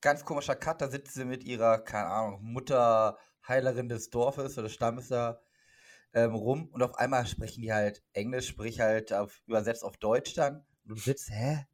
ganz 0.00 0.24
komischer 0.24 0.54
Cut, 0.56 0.80
da 0.80 0.88
sitzt 0.88 1.14
sie 1.14 1.24
mit 1.24 1.44
ihrer, 1.44 1.78
keine 1.78 2.06
Ahnung, 2.06 2.40
Mutter, 2.42 3.18
Heilerin 3.48 3.88
des 3.88 4.10
Dorfes 4.10 4.58
oder 4.58 4.68
Stammes 4.68 5.08
da 5.08 5.40
ähm, 6.14 6.34
rum 6.34 6.68
und 6.68 6.82
auf 6.82 6.94
einmal 6.96 7.26
sprechen 7.26 7.62
die 7.62 7.72
halt 7.72 8.02
Englisch, 8.12 8.48
sprich 8.48 8.80
halt 8.80 9.12
auf, 9.12 9.40
übersetzt 9.46 9.84
auf 9.84 9.96
Deutsch 9.96 10.34
dann. 10.34 10.64
Und 10.84 10.90
du 10.90 10.96
sitzt, 10.96 11.30
hä? 11.30 11.66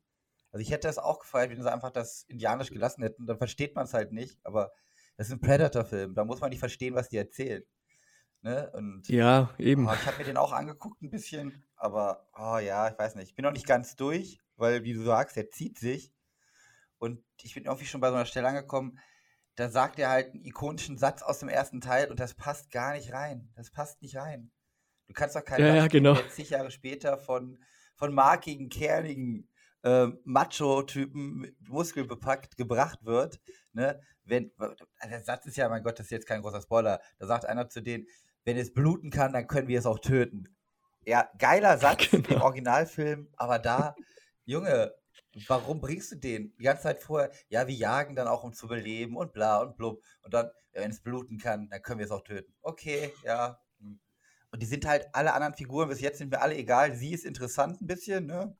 Also 0.51 0.63
ich 0.63 0.71
hätte 0.71 0.87
das 0.87 0.99
auch 0.99 1.21
gefeiert, 1.21 1.51
wenn 1.51 1.63
sie 1.63 1.73
einfach 1.73 1.91
das 1.91 2.25
Indianisch 2.29 2.71
gelassen 2.71 3.03
hätten, 3.03 3.27
dann 3.27 3.39
versteht 3.39 3.75
man 3.75 3.85
es 3.85 3.95
halt 3.95 4.13
nicht, 4.13 4.39
aber 4.45 4.73
das 5.17 5.29
ist 5.29 5.33
ein 5.33 5.41
Predator-Film, 5.41 6.15
da 6.15 6.25
muss 6.25 6.41
man 6.41 6.51
nicht 6.51 6.59
verstehen, 6.61 6.95
was 6.95 7.09
die 7.09 7.17
erzählen. 7.17 7.65
Ne? 8.45 8.71
Und 8.75 9.09
ja, 9.09 9.55
eben. 9.59 9.89
Oh, 9.89 9.95
ich 9.95 10.07
habe 10.07 10.19
mir 10.19 10.25
den 10.25 10.37
auch 10.37 10.53
angeguckt 10.53 11.01
ein 11.01 11.11
bisschen, 11.11 11.65
aber 11.77 12.29
oh 12.37 12.59
ja, 12.59 12.89
ich 12.89 12.99
weiß 12.99 13.15
nicht. 13.15 13.31
Ich 13.31 13.35
bin 13.35 13.43
noch 13.45 13.53
nicht 13.53 13.67
ganz 13.67 13.97
durch, 13.97 14.39
weil, 14.57 14.85
wie 14.85 14.93
du 14.93 15.03
sagst, 15.03 15.37
der 15.37 15.49
zieht 15.49 15.79
sich. 15.79 16.13
Und 16.99 17.25
ich 17.43 17.55
bin 17.55 17.65
irgendwie 17.65 17.87
schon 17.87 18.03
bei 18.03 18.11
so 18.11 18.17
einer 18.17 18.27
Stelle 18.27 18.49
angekommen, 18.49 18.99
da 19.57 19.69
sagt 19.69 19.99
er 19.99 20.11
halt 20.11 20.35
einen 20.35 20.45
ikonischen 20.45 20.99
Satz 20.99 21.23
aus 21.23 21.39
dem 21.39 21.49
ersten 21.49 21.81
Teil 21.81 22.11
und 22.11 22.19
das 22.21 22.35
passt 22.35 22.71
gar 22.71 22.95
nicht 22.95 23.13
rein. 23.13 23.53
Das 23.57 23.71
passt 23.71 24.03
nicht 24.03 24.17
rein. 24.17 24.51
Du 25.07 25.13
kannst 25.13 25.37
doch 25.37 25.45
keinen 25.45 25.67
Ja, 25.67 25.75
ja, 25.75 25.87
genau. 25.87 26.15
der 26.15 26.29
zig 26.31 26.51
Jahre 26.51 26.71
später 26.71 27.19
von, 27.19 27.63
von 27.95 28.13
markigen, 28.13 28.69
kernigen 28.69 29.49
äh, 29.83 30.09
Macho-Typen, 30.25 31.55
muskelbepackt 31.69 32.57
gebracht 32.57 33.05
wird, 33.05 33.41
ne, 33.73 34.01
wenn, 34.25 34.51
der 35.05 35.23
Satz 35.23 35.45
ist 35.47 35.57
ja, 35.57 35.69
mein 35.69 35.83
Gott, 35.83 35.99
das 35.99 36.07
ist 36.07 36.11
jetzt 36.11 36.27
kein 36.27 36.41
großer 36.41 36.63
Spoiler, 36.63 37.01
da 37.19 37.27
sagt 37.27 37.45
einer 37.45 37.69
zu 37.69 37.83
denen, 37.83 38.07
wenn 38.45 38.57
es 38.57 38.73
bluten 38.73 39.11
kann, 39.11 39.33
dann 39.35 39.47
können 39.47 39.69
wir 39.69 39.79
es 39.79 39.87
auch 39.87 39.99
töten. 39.99 40.49
Ja, 41.05 41.29
geiler 41.39 41.77
Satz 41.77 42.09
genau. 42.11 42.29
im 42.31 42.41
Originalfilm, 42.41 43.29
aber 43.37 43.59
da, 43.59 43.95
Junge, 44.47 44.95
warum 45.49 45.81
bringst 45.81 46.13
du 46.13 46.17
den 46.17 46.55
die 46.57 46.65
ganze 46.65 46.85
Zeit 46.85 47.01
vorher? 47.01 47.31
Ja, 47.49 47.67
wir 47.67 47.75
jagen 47.75 48.15
dann 48.15 48.29
auch, 48.29 48.45
um 48.45 48.53
zu 48.53 48.69
beleben 48.69 49.17
und 49.17 49.33
bla 49.33 49.59
und 49.59 49.77
blub. 49.77 50.03
Und 50.23 50.35
dann, 50.35 50.51
ja, 50.73 50.83
wenn 50.83 50.91
es 50.91 51.01
bluten 51.01 51.39
kann, 51.39 51.69
dann 51.69 51.83
können 51.83 51.99
wir 51.99 52.07
es 52.07 52.13
auch 52.13 52.23
töten. 52.23 52.55
Okay, 52.63 53.13
ja. 53.25 53.61
Hm. 53.81 54.01
Und 54.51 54.63
die 54.63 54.67
sind 54.67 54.87
halt 54.87 55.09
alle 55.13 55.33
anderen 55.35 55.55
Figuren 55.55 55.89
bis 55.89 56.01
jetzt 56.01 56.19
sind 56.19 56.31
mir 56.31 56.41
alle 56.41 56.57
egal. 56.57 56.95
Sie 56.95 57.13
ist 57.13 57.25
interessant 57.25 57.81
ein 57.81 57.87
bisschen, 57.87 58.27
ne? 58.27 58.57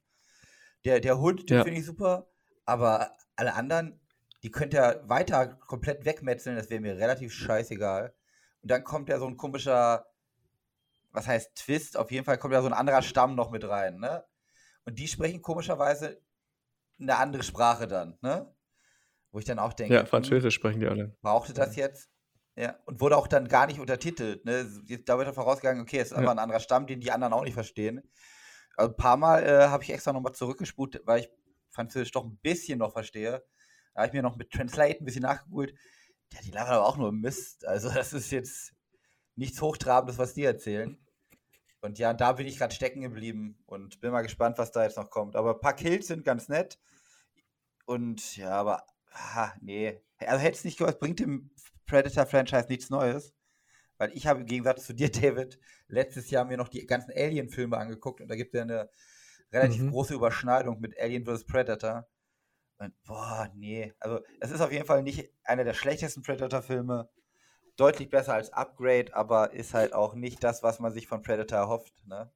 Der, 0.85 1.01
der 1.01 1.19
Hund, 1.19 1.49
den 1.49 1.59
ja. 1.59 1.65
finde 1.65 1.81
ich 1.81 1.87
super. 1.87 2.29
Aber 2.65 3.13
alle 3.37 3.55
anderen, 3.55 4.01
die 4.43 4.51
könnt 4.51 4.75
ihr 4.75 5.03
weiter 5.07 5.47
komplett 5.47 6.05
wegmetzeln, 6.05 6.57
das 6.57 6.71
wäre 6.71 6.81
mir 6.81 6.97
relativ 6.97 7.33
scheißegal. 7.33 8.15
Und 8.63 8.71
dann 8.71 8.85
kommt 8.85 9.09
ja 9.09 9.19
so 9.19 9.27
ein 9.27 9.37
komischer, 9.37 10.07
was 11.13 11.27
heißt 11.27 11.55
Twist, 11.55 11.97
auf 11.97 12.11
jeden 12.11 12.25
Fall 12.25 12.39
kommt 12.39 12.55
ja 12.55 12.63
so 12.63 12.69
ein 12.69 12.73
anderer 12.73 13.03
Stamm 13.03 13.35
noch 13.35 13.51
mit 13.51 13.67
rein, 13.69 13.99
ne? 13.99 14.25
Und 14.85 14.99
die 14.99 15.09
sprechen 15.09 15.41
komischerweise 15.41 16.21
eine 16.99 17.17
andere 17.17 17.43
Sprache 17.43 17.87
dann, 17.87 18.19
ne? 18.21 18.55
Wo 19.33 19.39
ich 19.39 19.45
dann 19.45 19.59
auch 19.59 19.73
denke. 19.73 19.95
Ja, 19.95 20.01
hm, 20.01 20.07
Französisch 20.07 20.55
sprechen 20.55 20.81
die 20.81 20.87
alle. 20.87 21.17
Brauchte 21.21 21.53
das 21.53 21.75
jetzt? 21.77 22.09
Ja, 22.57 22.79
und 22.87 23.01
wurde 23.01 23.17
auch 23.17 23.27
dann 23.27 23.49
gar 23.49 23.67
nicht 23.67 23.81
untertitelt. 23.81 24.45
Ne? 24.45 24.65
Da 25.05 25.19
wird 25.19 25.27
dann 25.27 25.35
vorausgegangen, 25.35 25.83
okay, 25.83 25.99
es 25.99 26.09
ist 26.09 26.13
aber 26.13 26.27
ja. 26.27 26.31
ein 26.31 26.39
anderer 26.39 26.61
Stamm, 26.61 26.87
den 26.87 27.01
die 27.01 27.11
anderen 27.11 27.33
auch 27.33 27.43
nicht 27.43 27.55
verstehen. 27.55 28.09
Also 28.77 28.93
ein 28.93 28.97
paar 28.97 29.17
Mal 29.17 29.43
äh, 29.43 29.67
habe 29.69 29.83
ich 29.83 29.91
extra 29.91 30.13
nochmal 30.13 30.35
zurückgespult, 30.35 31.03
weil 31.05 31.21
ich 31.21 31.31
Französisch 31.71 32.13
doch 32.13 32.25
ein 32.25 32.39
bisschen 32.39 32.79
noch 32.79 32.93
verstehe. 32.93 33.45
Da 33.95 34.01
habe 34.01 34.07
ich 34.09 34.13
mir 34.13 34.23
noch 34.23 34.37
mit 34.37 34.51
Translate 34.51 35.01
ein 35.01 35.05
bisschen 35.05 35.23
nachgeholt. 35.23 35.75
Ja, 36.33 36.41
die 36.43 36.51
labern 36.51 36.75
aber 36.75 36.87
auch 36.87 36.97
nur 36.97 37.13
Mist. 37.13 37.67
Also, 37.67 37.89
das 37.95 38.13
ist 38.13 38.31
jetzt 38.31 38.73
nichts 39.35 39.61
Hochtrabendes, 39.61 40.19
was 40.19 40.35
die 40.35 40.45
erzählen. 40.45 41.04
Und 41.85 41.99
ja, 41.99 42.15
da 42.15 42.33
bin 42.33 42.47
ich 42.47 42.57
gerade 42.57 42.75
stecken 42.75 43.03
geblieben 43.03 43.59
und 43.67 44.01
bin 44.01 44.11
mal 44.11 44.23
gespannt, 44.23 44.57
was 44.57 44.73
da 44.73 44.85
jetzt 44.85 44.97
noch 44.97 45.11
kommt. 45.11 45.37
Aber 45.37 45.53
ein 45.53 45.61
paar 45.61 45.77
Kills 45.77 46.07
sind 46.07 46.25
ganz 46.25 46.49
nett. 46.49 46.79
Und 47.85 48.39
ja, 48.39 48.53
aber, 48.53 48.87
ah, 49.13 49.53
nee. 49.61 50.01
Also 50.17 50.39
hätte 50.43 50.57
es 50.57 50.65
nicht 50.65 50.79
gehört, 50.79 50.99
bringt 50.99 51.21
dem 51.21 51.51
Predator-Franchise 51.85 52.69
nichts 52.71 52.89
Neues. 52.89 53.35
Weil 53.99 54.17
ich 54.17 54.27
habe 54.27 54.41
im 54.41 54.47
Gegensatz 54.47 54.87
zu 54.87 54.95
dir, 54.95 55.11
David, 55.13 55.61
letztes 55.87 56.31
Jahr 56.31 56.47
mir 56.47 56.57
noch 56.57 56.69
die 56.69 56.87
ganzen 56.87 57.13
Alien-Filme 57.15 57.77
angeguckt 57.77 58.23
und 58.23 58.29
da 58.29 58.35
gibt 58.35 58.55
es 58.55 58.59
ja 58.61 58.63
eine 58.63 58.89
relativ 59.53 59.83
mhm. 59.83 59.91
große 59.91 60.15
Überschneidung 60.15 60.81
mit 60.81 60.99
Alien 60.99 61.27
vs. 61.27 61.45
Predator. 61.45 62.09
Und 62.79 62.95
boah, 63.03 63.53
nee. 63.55 63.93
Also, 64.01 64.21
es 64.41 64.51
ist 64.51 64.63
auf 64.63 64.73
jeden 64.73 64.87
Fall 64.87 65.03
nicht 65.03 65.31
einer 65.45 65.65
der 65.65 65.75
schlechtesten 65.75 66.23
Predator-Filme. 66.23 67.11
Deutlich 67.77 68.09
besser 68.09 68.35
als 68.35 68.53
Upgrade, 68.53 69.15
aber 69.15 69.53
ist 69.53 69.75
halt 69.75 69.93
auch 69.93 70.15
nicht 70.15 70.45
das, 70.45 70.63
was 70.63 70.81
man 70.81 70.93
sich 70.93 71.07
von 71.07 71.23
Predator 71.23 71.59
erhofft, 71.59 71.93
ne? 72.07 72.31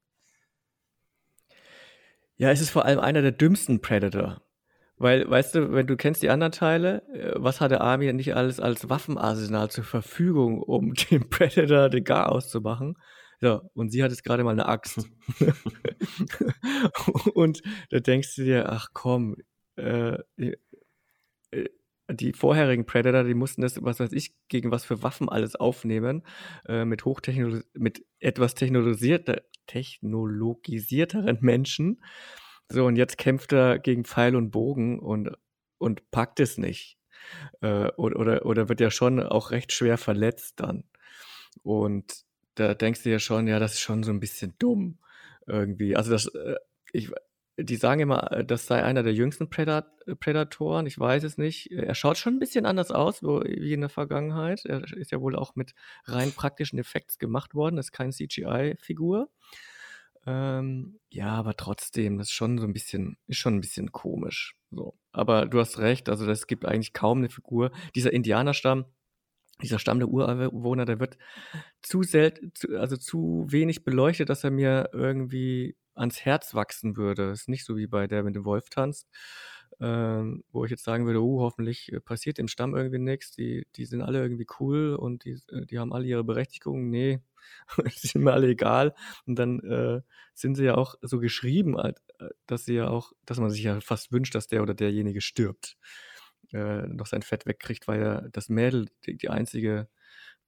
Ja, 2.36 2.50
es 2.50 2.60
ist 2.60 2.70
vor 2.70 2.84
allem 2.84 3.00
einer 3.00 3.20
der 3.22 3.32
dümmsten 3.32 3.80
Predator. 3.80 4.40
Weil, 4.96 5.28
weißt 5.28 5.54
du, 5.54 5.72
wenn 5.72 5.86
du 5.86 5.96
kennst 5.96 6.22
die 6.22 6.30
anderen 6.30 6.52
Teile, 6.52 7.02
äh, 7.12 7.34
was 7.36 7.60
hatte 7.60 7.80
Army 7.80 8.12
nicht 8.12 8.34
alles 8.34 8.58
als 8.60 8.88
Waffenarsenal 8.88 9.70
zur 9.70 9.84
Verfügung, 9.84 10.62
um 10.62 10.94
dem 11.10 11.28
Predator 11.30 11.88
den 11.88 12.04
Gar 12.04 12.32
auszumachen? 12.32 12.96
Ja, 13.40 13.62
und 13.74 13.90
sie 13.90 14.02
hat 14.02 14.10
jetzt 14.10 14.24
gerade 14.24 14.42
mal 14.42 14.50
eine 14.52 14.66
Axt. 14.66 15.08
und 17.34 17.62
da 17.90 18.00
denkst 18.00 18.34
du 18.36 18.44
dir, 18.44 18.68
ach 18.70 18.88
komm, 18.92 19.36
äh, 19.76 20.18
äh, 20.36 21.68
die 22.10 22.32
vorherigen 22.32 22.86
Predator, 22.86 23.24
die 23.24 23.34
mussten 23.34 23.62
das, 23.62 23.82
was 23.82 24.00
weiß 24.00 24.12
ich, 24.12 24.34
gegen 24.48 24.70
was 24.70 24.84
für 24.84 25.02
Waffen 25.02 25.28
alles 25.28 25.56
aufnehmen, 25.56 26.22
äh, 26.66 26.84
mit 26.84 27.04
hochtechnolog 27.04 27.64
mit 27.74 28.04
etwas 28.18 28.54
technologisierter, 28.54 29.42
technologisierteren 29.66 31.38
Menschen. 31.40 32.02
So, 32.68 32.86
und 32.86 32.96
jetzt 32.96 33.18
kämpft 33.18 33.52
er 33.52 33.78
gegen 33.78 34.04
Pfeil 34.04 34.36
und 34.36 34.50
Bogen 34.50 34.98
und, 34.98 35.30
und 35.78 36.10
packt 36.10 36.40
es 36.40 36.58
nicht. 36.58 36.98
Äh, 37.60 37.88
oder, 37.96 38.46
oder, 38.46 38.68
wird 38.68 38.80
ja 38.80 38.90
schon 38.90 39.20
auch 39.20 39.50
recht 39.50 39.72
schwer 39.72 39.98
verletzt 39.98 40.60
dann. 40.60 40.84
Und 41.62 42.24
da 42.54 42.74
denkst 42.74 43.02
du 43.02 43.10
ja 43.10 43.18
schon, 43.18 43.46
ja, 43.46 43.58
das 43.58 43.74
ist 43.74 43.80
schon 43.80 44.02
so 44.02 44.10
ein 44.10 44.20
bisschen 44.20 44.54
dumm 44.58 44.98
irgendwie. 45.46 45.96
Also 45.96 46.10
das, 46.10 46.26
äh, 46.26 46.56
ich, 46.92 47.10
die 47.58 47.76
sagen 47.76 48.00
immer, 48.00 48.32
äh, 48.32 48.44
das 48.44 48.66
sei 48.66 48.82
einer 48.82 49.02
der 49.02 49.12
jüngsten 49.12 49.50
Predat 49.50 49.86
Predatoren. 50.20 50.86
Ich 50.86 50.98
weiß 50.98 51.24
es 51.24 51.38
nicht. 51.38 51.70
Er 51.70 51.94
schaut 51.94 52.16
schon 52.16 52.34
ein 52.34 52.38
bisschen 52.38 52.66
anders 52.66 52.90
aus 52.90 53.22
wie 53.22 53.72
in 53.72 53.80
der 53.80 53.90
Vergangenheit. 53.90 54.64
Er 54.64 54.84
ist 54.84 55.10
ja 55.10 55.20
wohl 55.20 55.36
auch 55.36 55.54
mit 55.54 55.74
rein 56.04 56.32
praktischen 56.32 56.78
Effekts 56.78 57.18
gemacht 57.18 57.54
worden. 57.54 57.76
Das 57.76 57.86
ist 57.86 57.92
keine 57.92 58.12
CGI-Figur. 58.12 59.28
Ähm, 60.26 60.98
ja, 61.10 61.30
aber 61.30 61.56
trotzdem, 61.56 62.18
das 62.18 62.28
ist 62.28 62.34
schon 62.34 62.58
so 62.58 62.66
ein 62.66 62.72
bisschen, 62.72 63.18
ist 63.26 63.38
schon 63.38 63.56
ein 63.56 63.60
bisschen 63.60 63.92
komisch. 63.92 64.56
So. 64.70 64.94
Aber 65.12 65.46
du 65.46 65.58
hast 65.58 65.78
recht, 65.78 66.08
also 66.08 66.30
es 66.30 66.46
gibt 66.46 66.64
eigentlich 66.64 66.92
kaum 66.92 67.18
eine 67.18 67.30
Figur. 67.30 67.70
Dieser 67.94 68.12
Indianerstamm, 68.12 68.84
dieser 69.62 69.78
Stamm 69.78 69.98
der 69.98 70.08
Ureinwohner, 70.08 70.84
der 70.84 71.00
wird 71.00 71.18
zu 71.82 72.02
selten, 72.02 72.52
also 72.76 72.96
zu 72.96 73.46
wenig 73.48 73.84
beleuchtet, 73.84 74.28
dass 74.28 74.44
er 74.44 74.50
mir 74.50 74.90
irgendwie 74.92 75.76
ans 75.98 76.24
Herz 76.24 76.54
wachsen 76.54 76.96
würde. 76.96 77.28
Das 77.28 77.42
ist 77.42 77.48
nicht 77.48 77.64
so 77.64 77.76
wie 77.76 77.86
bei 77.86 78.06
der 78.06 78.22
mit 78.22 78.36
dem 78.36 78.44
Wolf 78.44 78.70
tanzt, 78.70 79.08
ähm, 79.80 80.44
wo 80.50 80.64
ich 80.64 80.70
jetzt 80.70 80.84
sagen 80.84 81.06
würde, 81.06 81.22
oh, 81.22 81.40
hoffentlich 81.40 81.92
äh, 81.92 82.00
passiert 82.00 82.38
im 82.38 82.48
Stamm 82.48 82.74
irgendwie 82.74 82.98
nichts. 82.98 83.32
Die, 83.32 83.66
die 83.76 83.84
sind 83.84 84.02
alle 84.02 84.20
irgendwie 84.20 84.46
cool 84.60 84.94
und 84.94 85.24
die, 85.24 85.40
äh, 85.50 85.66
die 85.66 85.78
haben 85.78 85.92
alle 85.92 86.06
ihre 86.06 86.24
Berechtigung. 86.24 86.90
Nee, 86.90 87.20
sind 87.94 88.24
mir 88.24 88.32
alle 88.32 88.48
egal. 88.48 88.94
Und 89.26 89.38
dann 89.38 89.60
äh, 89.60 90.00
sind 90.34 90.56
sie 90.56 90.64
ja 90.64 90.76
auch 90.76 90.94
so 91.02 91.18
geschrieben, 91.18 91.78
äh, 91.78 91.92
dass 92.46 92.64
sie 92.64 92.74
ja 92.74 92.88
auch, 92.88 93.12
dass 93.24 93.38
man 93.38 93.50
sich 93.50 93.62
ja 93.62 93.80
fast 93.80 94.12
wünscht, 94.12 94.34
dass 94.34 94.48
der 94.48 94.62
oder 94.62 94.74
derjenige 94.74 95.20
stirbt. 95.20 95.76
Äh, 96.52 96.86
noch 96.88 97.06
sein 97.06 97.22
Fett 97.22 97.46
wegkriegt, 97.46 97.88
weil 97.88 98.00
ja 98.00 98.22
das 98.32 98.48
Mädel 98.48 98.86
die, 99.06 99.16
die 99.16 99.28
einzige 99.28 99.88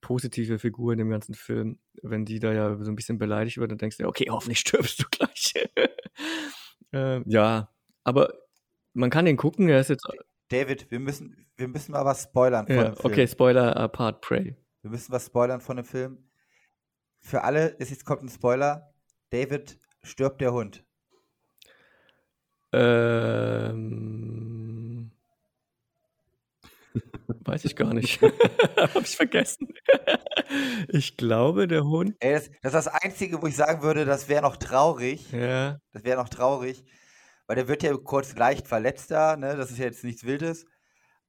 positive 0.01 0.59
Figur 0.59 0.93
in 0.93 0.99
dem 0.99 1.11
ganzen 1.11 1.35
Film. 1.35 1.79
Wenn 2.03 2.25
die 2.25 2.39
da 2.39 2.53
ja 2.53 2.77
so 2.83 2.91
ein 2.91 2.97
bisschen 2.97 3.19
beleidigt 3.19 3.59
wird, 3.59 3.71
dann 3.71 3.79
denkst 3.79 3.99
du, 3.99 4.07
okay, 4.07 4.27
hoffentlich 4.31 4.59
stirbst 4.61 5.01
du 5.01 5.05
gleich. 5.11 5.55
äh, 6.93 7.21
ja, 7.27 7.71
aber 8.05 8.33
man 8.93 9.11
kann 9.11 9.25
den 9.25 9.37
gucken, 9.37 9.69
er 9.69 9.81
ist 9.81 9.91
jetzt. 9.91 10.07
David, 10.49 10.91
wir 10.91 10.99
müssen, 10.99 11.47
wir 11.57 11.69
müssen 11.69 11.93
mal 11.93 12.05
was 12.05 12.25
spoilern 12.25 12.67
von 12.67 12.77
ja, 12.77 12.85
dem 12.85 12.97
Film. 12.97 13.13
Okay, 13.13 13.29
Spoiler 13.29 13.77
apart, 13.77 14.21
pray. 14.21 14.57
Wir 14.83 14.91
müssen 14.91 15.13
was 15.13 15.27
spoilern 15.27 15.61
von 15.61 15.77
dem 15.77 15.85
Film. 15.85 16.31
Für 17.21 17.45
alle 17.45 17.69
ist 17.69 17.91
jetzt 17.91 18.05
kommt 18.05 18.23
ein 18.23 18.29
Spoiler. 18.29 18.93
David 19.31 19.79
stirbt 20.03 20.41
der 20.41 20.53
Hund. 20.53 20.85
Ähm. 22.73 24.50
Weiß 27.45 27.65
ich 27.65 27.75
gar 27.75 27.95
nicht. 27.95 28.21
Hab 28.77 29.03
ich 29.03 29.17
vergessen. 29.17 29.69
ich 30.89 31.17
glaube, 31.17 31.67
der 31.67 31.85
Hund. 31.85 32.17
Ey, 32.21 32.33
das, 32.35 32.51
das, 32.63 32.75
ist 32.75 32.87
das 32.87 32.89
Einzige, 32.89 33.41
wo 33.41 33.47
ich 33.47 33.57
sagen 33.57 33.83
würde, 33.83 34.05
das 34.05 34.29
wäre 34.29 34.43
noch 34.43 34.57
traurig. 34.57 35.31
Ja. 35.33 35.79
Das 35.93 36.05
wäre 36.05 36.21
noch 36.21 36.29
traurig. 36.29 36.85
Weil 37.47 37.57
der 37.57 37.69
wird 37.69 37.83
ja 37.83 37.97
kurz 37.97 38.37
leicht 38.37 38.69
verletzt 38.69 39.11
da, 39.11 39.37
ne? 39.37 39.57
Das 39.57 39.71
ist 39.71 39.79
ja 39.79 39.87
jetzt 39.87 40.05
nichts 40.05 40.25
Wildes. 40.25 40.67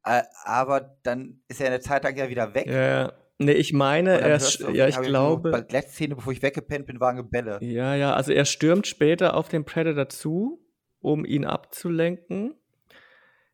Aber 0.03 0.97
dann 1.03 1.41
ist 1.47 1.61
er 1.61 1.67
eine 1.67 1.79
Zeit 1.79 2.03
lang 2.03 2.15
ja 2.15 2.29
wieder 2.29 2.53
weg. 2.53 2.67
Ja. 2.67 3.13
Nee, 3.37 3.53
ich 3.53 3.73
meine, 3.73 4.19
er 4.19 4.37
ja, 4.71 4.87
ich 4.87 5.01
glaube. 5.01 5.49
Der 5.49 5.65
letzte 5.69 5.93
Szene, 5.93 6.15
bevor 6.15 6.31
ich 6.31 6.43
weggepennt 6.43 6.85
bin, 6.85 6.99
waren 6.99 7.15
Gebälle. 7.15 7.57
Ja, 7.61 7.95
ja, 7.95 8.13
also 8.13 8.31
er 8.31 8.45
stürmt 8.45 8.85
später 8.85 9.35
auf 9.35 9.49
den 9.49 9.65
Predator 9.65 10.09
zu, 10.09 10.63
um 10.99 11.25
ihn 11.25 11.45
abzulenken. 11.45 12.53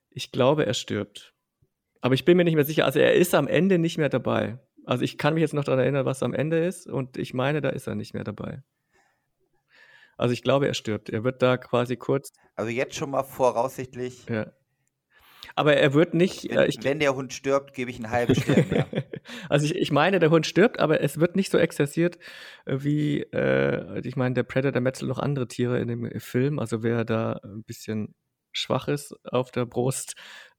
Ich 0.10 0.34
glaube, 0.34 0.66
er 0.66 0.74
stirbt. 0.74 1.37
Aber 2.02 2.14
ich 2.14 2.26
bin 2.26 2.38
mir 2.38 2.44
nicht 2.44 2.56
mehr 2.56 2.66
sicher. 2.66 2.86
Also 2.86 3.00
er 3.00 3.14
ist 3.14 3.34
am 3.34 3.48
Ende 3.48 3.78
nicht 3.80 3.98
mehr 3.98 4.10
dabei. 4.10 4.60
Also 4.86 5.04
ich 5.04 5.18
kann 5.18 5.34
mich 5.34 5.42
jetzt 5.42 5.54
noch 5.54 5.64
daran 5.64 5.80
erinnern, 5.80 6.06
was 6.06 6.24
am 6.24 6.34
Ende 6.34 6.66
ist. 6.66 6.88
Und 6.88 7.18
ich 7.18 7.34
meine, 7.34 7.62
da 7.62 7.70
ist 7.70 7.88
er 7.88 7.96
nicht 7.96 8.14
mehr 8.14 8.24
dabei. 8.24 8.64
Also 10.18 10.34
ich 10.34 10.44
glaube, 10.44 10.68
er 10.68 10.74
stirbt. 10.74 11.10
Er 11.10 11.24
wird 11.24 11.42
da 11.42 11.58
quasi 11.58 11.96
kurz. 11.96 12.32
Also 12.56 12.72
jetzt 12.72 12.96
schon 12.96 13.12
mal 13.12 13.24
voraussichtlich. 13.24 14.26
Ja. 14.30 14.52
Aber 15.56 15.76
er 15.76 15.94
wird 15.94 16.14
nicht. 16.14 16.50
Wenn, 16.50 16.58
äh, 16.58 16.68
ich, 16.68 16.84
wenn 16.84 17.00
der 17.00 17.16
Hund 17.16 17.34
stirbt, 17.34 17.74
gebe 17.74 17.92
ich 17.92 17.98
einen 17.98 18.12
halben 18.12 18.36
Stern 18.36 18.70
mehr. 18.70 18.88
also 19.50 19.66
ich, 19.66 19.76
ich, 19.76 19.92
meine, 19.92 20.20
der 20.20 20.30
Hund 20.30 20.46
stirbt, 20.46 20.80
aber 20.80 21.02
es 21.02 21.20
wird 21.20 21.36
nicht 21.36 21.52
so 21.52 21.58
exzessiert 21.58 22.18
äh, 22.66 22.78
wie, 22.80 23.22
äh, 23.22 24.00
ich 24.08 24.16
meine, 24.16 24.36
der 24.36 24.44
Predator 24.44 24.82
metzelt 24.82 25.10
noch 25.10 25.20
andere 25.20 25.48
Tiere 25.48 25.80
in 25.80 25.88
dem 25.88 26.20
Film. 26.20 26.60
Also 26.60 26.84
wer 26.84 27.06
da 27.06 27.40
ein 27.44 27.64
bisschen 27.64 28.16
schwach 28.58 28.88
ist 28.88 29.16
auf 29.26 29.52
der 29.52 29.66
Brust, 29.66 30.16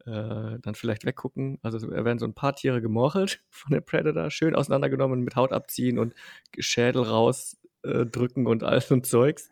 äh, 0.07 0.59
dann 0.61 0.75
vielleicht 0.75 1.05
weggucken. 1.05 1.59
Also 1.63 1.79
da 1.79 2.05
werden 2.05 2.19
so 2.19 2.27
ein 2.27 2.35
paar 2.35 2.55
Tiere 2.55 2.81
gemorchelt 2.81 3.43
von 3.51 3.73
dem 3.73 3.85
Predator, 3.85 4.31
schön 4.31 4.55
auseinandergenommen, 4.55 5.21
mit 5.21 5.37
Haut 5.37 5.53
abziehen 5.53 5.99
und 5.99 6.15
Schädel 6.59 7.03
rausdrücken 7.03 8.47
äh, 8.47 8.49
und 8.49 8.63
all 8.65 8.81
so 8.81 8.95
ein 8.95 9.05
Zeugs. 9.05 9.51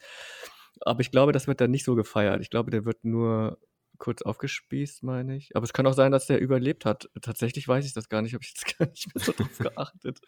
Aber 0.80 1.00
ich 1.00 1.10
glaube, 1.10 1.32
das 1.32 1.46
wird 1.46 1.60
dann 1.60 1.70
nicht 1.70 1.84
so 1.84 1.94
gefeiert. 1.94 2.40
Ich 2.40 2.50
glaube, 2.50 2.70
der 2.70 2.84
wird 2.84 3.04
nur 3.04 3.58
kurz 3.98 4.22
aufgespießt, 4.22 5.02
meine 5.02 5.36
ich. 5.36 5.56
Aber 5.56 5.64
es 5.64 5.72
kann 5.72 5.86
auch 5.86 5.94
sein, 5.94 6.12
dass 6.12 6.26
der 6.26 6.40
überlebt 6.40 6.84
hat. 6.84 7.08
Tatsächlich 7.22 7.66
weiß 7.66 7.84
ich 7.86 7.94
das 7.94 8.08
gar 8.08 8.22
nicht, 8.22 8.34
habe 8.34 8.44
ich 8.44 8.50
jetzt 8.50 8.66
gar 8.78 8.86
nicht 8.86 9.14
mehr 9.14 9.24
so 9.24 9.32
drauf 9.32 9.58
geachtet. 9.58 10.20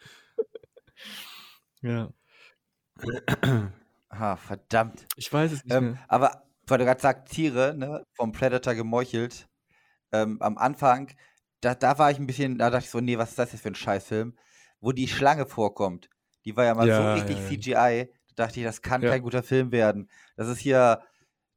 ja. 1.81 2.11
Ah, 4.11 4.37
verdammt. 4.37 5.05
Ich 5.17 5.31
weiß 5.31 5.51
es 5.51 5.63
nicht 5.63 5.71
Ähm, 5.71 5.99
aber 6.07 6.48
weil 6.69 6.77
du 6.79 6.85
gerade 6.85 7.01
sagst, 7.01 7.33
Tiere, 7.33 7.75
ne, 7.77 8.03
vom 8.13 8.31
Predator 8.31 8.75
gemeuchelt. 8.75 9.47
Ähm, 10.11 10.41
am 10.41 10.57
Anfang, 10.57 11.11
da, 11.61 11.75
da 11.75 11.97
war 11.99 12.11
ich 12.11 12.19
ein 12.19 12.27
bisschen, 12.27 12.57
da 12.57 12.69
dachte 12.69 12.85
ich 12.85 12.91
so, 12.91 12.99
nee, 13.01 13.17
was 13.17 13.31
ist 13.31 13.39
das 13.39 13.51
jetzt 13.53 13.61
für 13.61 13.69
ein 13.69 13.75
Scheißfilm? 13.75 14.37
Wo 14.81 14.91
die 14.91 15.07
Schlange 15.07 15.45
vorkommt. 15.45 16.09
Die 16.45 16.55
war 16.55 16.65
ja 16.65 16.75
mal 16.75 16.89
so 16.91 17.03
Ja, 17.03 17.09
richtig 17.09 17.41
ja. 17.41 17.43
CGI. 17.43 18.13
Da 18.35 18.45
dachte 18.45 18.59
ich, 18.59 18.65
das 18.65 18.81
kann 18.81 19.05
kein 19.05 19.21
guter 19.21 19.43
Film 19.43 19.71
werden. 19.71 20.09
Das 20.37 20.47
ist 20.47 20.59
hier 20.59 21.03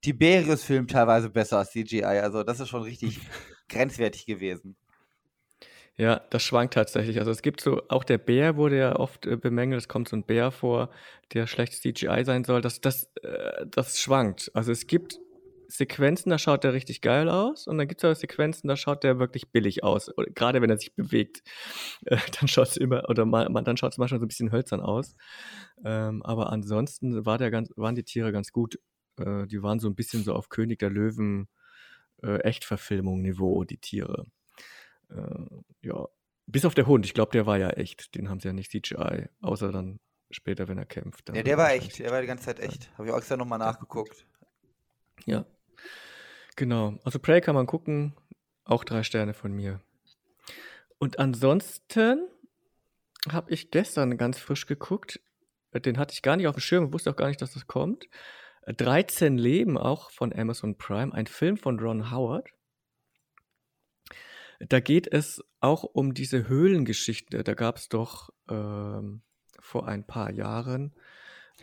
Tiberius-Film 0.02 0.88
teilweise 0.88 1.30
besser 1.30 1.58
als 1.58 1.70
CGI. 1.72 2.04
Also, 2.04 2.42
das 2.44 2.60
ist 2.60 2.68
schon 2.68 2.82
richtig 2.82 3.20
grenzwertig 3.68 4.26
gewesen. 4.26 4.76
Ja, 5.99 6.20
das 6.30 6.43
schwankt 6.43 6.74
tatsächlich. 6.74 7.18
Also 7.18 7.30
es 7.30 7.43
gibt 7.43 7.61
so, 7.61 7.82
auch 7.88 8.05
der 8.05 8.18
Bär 8.18 8.57
wurde 8.57 8.78
ja 8.78 8.97
oft 8.97 9.26
äh, 9.26 9.36
bemängelt, 9.36 9.80
es 9.82 9.88
kommt 9.88 10.09
so 10.09 10.16
ein 10.16 10.24
Bär 10.24 10.51
vor, 10.51 10.90
der 11.34 11.47
schlecht 11.47 11.74
CGI 11.74 12.24
sein 12.24 12.45
soll. 12.45 12.62
Das, 12.62 12.80
das, 12.80 13.11
äh, 13.22 13.66
das 13.70 14.01
schwankt. 14.01 14.51
Also 14.55 14.72
es 14.72 14.86
gibt 14.86 15.18
Sequenzen, 15.68 16.30
da 16.30 16.38
schaut 16.38 16.64
der 16.64 16.72
richtig 16.72 17.01
geil 17.03 17.28
aus 17.28 17.66
und 17.66 17.78
dann 17.78 17.88
gibt 17.88 18.03
es 18.03 18.11
auch 18.11 18.18
Sequenzen, 18.18 18.68
da 18.68 18.76
schaut 18.76 19.05
der 19.05 19.18
wirklich 19.18 19.51
billig 19.53 19.84
aus. 19.84 20.09
Oder, 20.16 20.28
gerade 20.30 20.62
wenn 20.62 20.70
er 20.70 20.78
sich 20.78 20.95
bewegt, 20.95 21.43
äh, 22.07 22.16
dann 22.40 22.49
schaut 22.49 22.68
es 22.68 22.76
immer, 22.78 23.09
oder 23.11 23.24
mal- 23.26 23.49
dann 23.62 23.76
schaut 23.76 23.93
es 23.93 23.99
manchmal 23.99 24.20
so 24.20 24.24
ein 24.26 24.28
bisschen 24.28 24.51
hölzern 24.53 24.80
aus. 24.80 25.14
Ähm, 25.84 26.22
aber 26.22 26.51
ansonsten 26.53 27.24
war 27.26 27.36
der 27.38 27.51
ganz, 27.51 27.70
waren 27.76 27.95
die 27.95 28.05
Tiere 28.05 28.32
ganz 28.32 28.51
gut. 28.53 28.78
Äh, 29.18 29.47
die 29.47 29.62
waren 29.62 29.78
so 29.78 29.88
ein 29.88 29.95
bisschen 29.95 30.24
so 30.24 30.34
auf 30.34 30.49
König 30.49 30.78
der 30.78 30.90
Löwen 30.90 31.49
äh, 32.22 32.38
Echtverfilmung-Niveau, 32.38 33.64
die 33.64 33.78
Tiere. 33.78 34.26
Äh, 35.14 35.86
ja, 35.86 36.06
bis 36.46 36.64
auf 36.64 36.74
der 36.74 36.86
Hund. 36.86 37.04
Ich 37.06 37.14
glaube, 37.14 37.32
der 37.32 37.46
war 37.46 37.58
ja 37.58 37.70
echt. 37.70 38.14
Den 38.14 38.28
haben 38.28 38.40
sie 38.40 38.48
ja 38.48 38.52
nicht 38.52 38.70
CGI, 38.70 39.28
außer 39.40 39.72
dann 39.72 40.00
später, 40.30 40.68
wenn 40.68 40.78
er 40.78 40.86
kämpft. 40.86 41.28
Ja, 41.28 41.34
wird 41.34 41.46
der 41.46 41.54
er 41.54 41.58
war 41.58 41.72
echt. 41.72 41.98
Der 41.98 42.10
war 42.10 42.20
die 42.20 42.26
ganze 42.26 42.44
Zeit 42.44 42.60
echt. 42.60 42.90
Habe 42.96 43.06
ich 43.06 43.12
auch 43.12 43.18
extra 43.18 43.36
nochmal 43.36 43.58
nachgeguckt. 43.58 44.26
Ja, 45.26 45.44
genau. 46.56 46.98
Also 47.04 47.18
Prey 47.18 47.40
kann 47.40 47.54
man 47.54 47.66
gucken. 47.66 48.14
Auch 48.64 48.84
drei 48.84 49.02
Sterne 49.02 49.34
von 49.34 49.52
mir. 49.52 49.80
Und 50.98 51.18
ansonsten 51.18 52.28
habe 53.28 53.50
ich 53.50 53.70
gestern 53.70 54.16
ganz 54.16 54.38
frisch 54.38 54.66
geguckt. 54.66 55.20
Den 55.74 55.98
hatte 55.98 56.12
ich 56.12 56.22
gar 56.22 56.36
nicht 56.36 56.46
auf 56.46 56.54
dem 56.54 56.60
Schirm, 56.60 56.92
wusste 56.92 57.10
auch 57.10 57.16
gar 57.16 57.28
nicht, 57.28 57.40
dass 57.42 57.54
das 57.54 57.66
kommt. 57.66 58.08
Äh, 58.62 58.74
13 58.74 59.36
Leben, 59.38 59.78
auch 59.78 60.10
von 60.10 60.32
Amazon 60.32 60.76
Prime, 60.76 61.12
ein 61.12 61.26
Film 61.26 61.56
von 61.56 61.80
Ron 61.80 62.10
Howard. 62.10 62.50
Da 64.68 64.80
geht 64.80 65.12
es 65.12 65.42
auch 65.60 65.84
um 65.84 66.14
diese 66.14 66.48
Höhlengeschichte. 66.48 67.42
Da 67.42 67.54
gab 67.54 67.76
es 67.76 67.88
doch 67.88 68.30
ähm, 68.48 69.22
vor 69.60 69.88
ein 69.88 70.06
paar 70.06 70.30
Jahren 70.30 70.94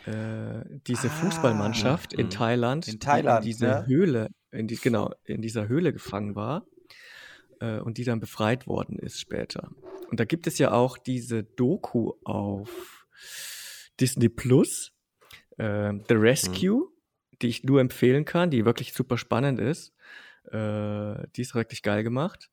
äh, 0.05 0.63
diese 0.87 1.07
Ah, 1.07 1.11
Fußballmannschaft 1.11 2.13
in 2.13 2.27
mhm. 2.27 2.31
Thailand, 2.31 2.87
In 2.87 2.93
die 2.93 2.99
Thailand, 2.99 3.45
in 3.45 3.51
dieser 3.51 3.81
ne? 3.81 3.87
Höhle, 3.87 4.29
in 4.51 4.67
die, 4.67 4.75
genau, 4.75 5.13
in 5.23 5.41
dieser 5.41 5.67
Höhle 5.67 5.93
gefangen 5.93 6.35
war 6.35 6.65
äh, 7.59 7.79
und 7.79 7.97
die 7.97 8.03
dann 8.03 8.19
befreit 8.19 8.67
worden 8.67 8.97
ist 8.97 9.19
später. 9.19 9.71
Und 10.09 10.19
da 10.19 10.25
gibt 10.25 10.47
es 10.47 10.57
ja 10.57 10.71
auch 10.71 10.97
diese 10.97 11.43
Doku 11.43 12.13
auf 12.23 13.05
Disney 13.99 14.29
Plus, 14.29 14.93
äh, 15.57 15.93
The 16.07 16.15
Rescue, 16.15 16.87
die 17.41 17.47
ich 17.47 17.63
nur 17.63 17.81
empfehlen 17.81 18.25
kann, 18.25 18.49
die 18.49 18.65
wirklich 18.65 18.93
super 18.93 19.17
spannend 19.17 19.59
ist. 19.59 19.93
Äh, 20.51 21.27
die 21.35 21.41
ist 21.41 21.55
wirklich 21.55 21.83
geil 21.83 22.03
gemacht. 22.03 22.49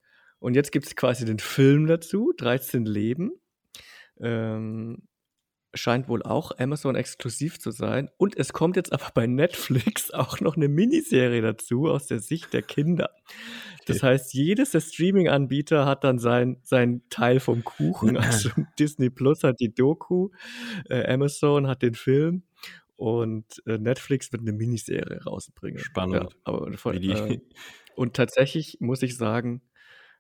Und 0.47 0.55
jetzt 0.55 0.71
gibt 0.71 0.87
es 0.87 0.95
quasi 0.95 1.25
den 1.25 1.41
Film 1.41 1.89
dazu, 1.89 2.33
13 2.37 2.87
Leben. 2.87 3.33
Ähm, 4.21 5.09
scheint 5.75 6.09
wohl 6.09 6.23
auch 6.23 6.53
Amazon 6.57 6.95
exklusiv 6.95 7.59
zu 7.59 7.73
sein. 7.73 8.11
Und 8.17 8.37
es 8.37 8.53
kommt 8.53 8.77
jetzt 8.77 8.93
aber 8.93 9.11
bei 9.13 9.27
Netflix 9.27 10.11
auch 10.13 10.39
noch 10.39 10.55
eine 10.55 10.69
Miniserie 10.69 11.43
dazu 11.43 11.87
aus 11.89 12.07
der 12.07 12.21
Sicht 12.21 12.53
der 12.53 12.63
Kinder. 12.63 13.11
Das 13.87 14.05
heißt, 14.05 14.35
jedes 14.35 14.71
der 14.71 14.83
Streaming-Anbieter 14.83 15.85
hat 15.85 16.05
dann 16.05 16.21
sein, 16.21 16.59
sein 16.63 17.03
Teil 17.11 17.41
vom 17.41 17.65
Kuchen. 17.65 18.17
Also 18.17 18.51
Disney 18.79 19.11
Plus 19.11 19.43
hat 19.43 19.59
die 19.59 19.75
Doku, 19.75 20.29
äh, 20.89 21.13
Amazon 21.13 21.67
hat 21.67 21.83
den 21.83 21.95
Film 21.95 22.45
und 22.95 23.65
äh, 23.67 23.79
Netflix 23.79 24.31
wird 24.31 24.43
eine 24.43 24.53
Miniserie 24.53 25.25
rausbringen. 25.25 25.81
Spannend. 25.81 26.23
Ja, 26.23 26.29
aber 26.45 26.71
die- 26.93 27.11
äh, 27.11 27.41
und 27.97 28.15
tatsächlich 28.15 28.77
muss 28.79 29.03
ich 29.03 29.17
sagen, 29.17 29.63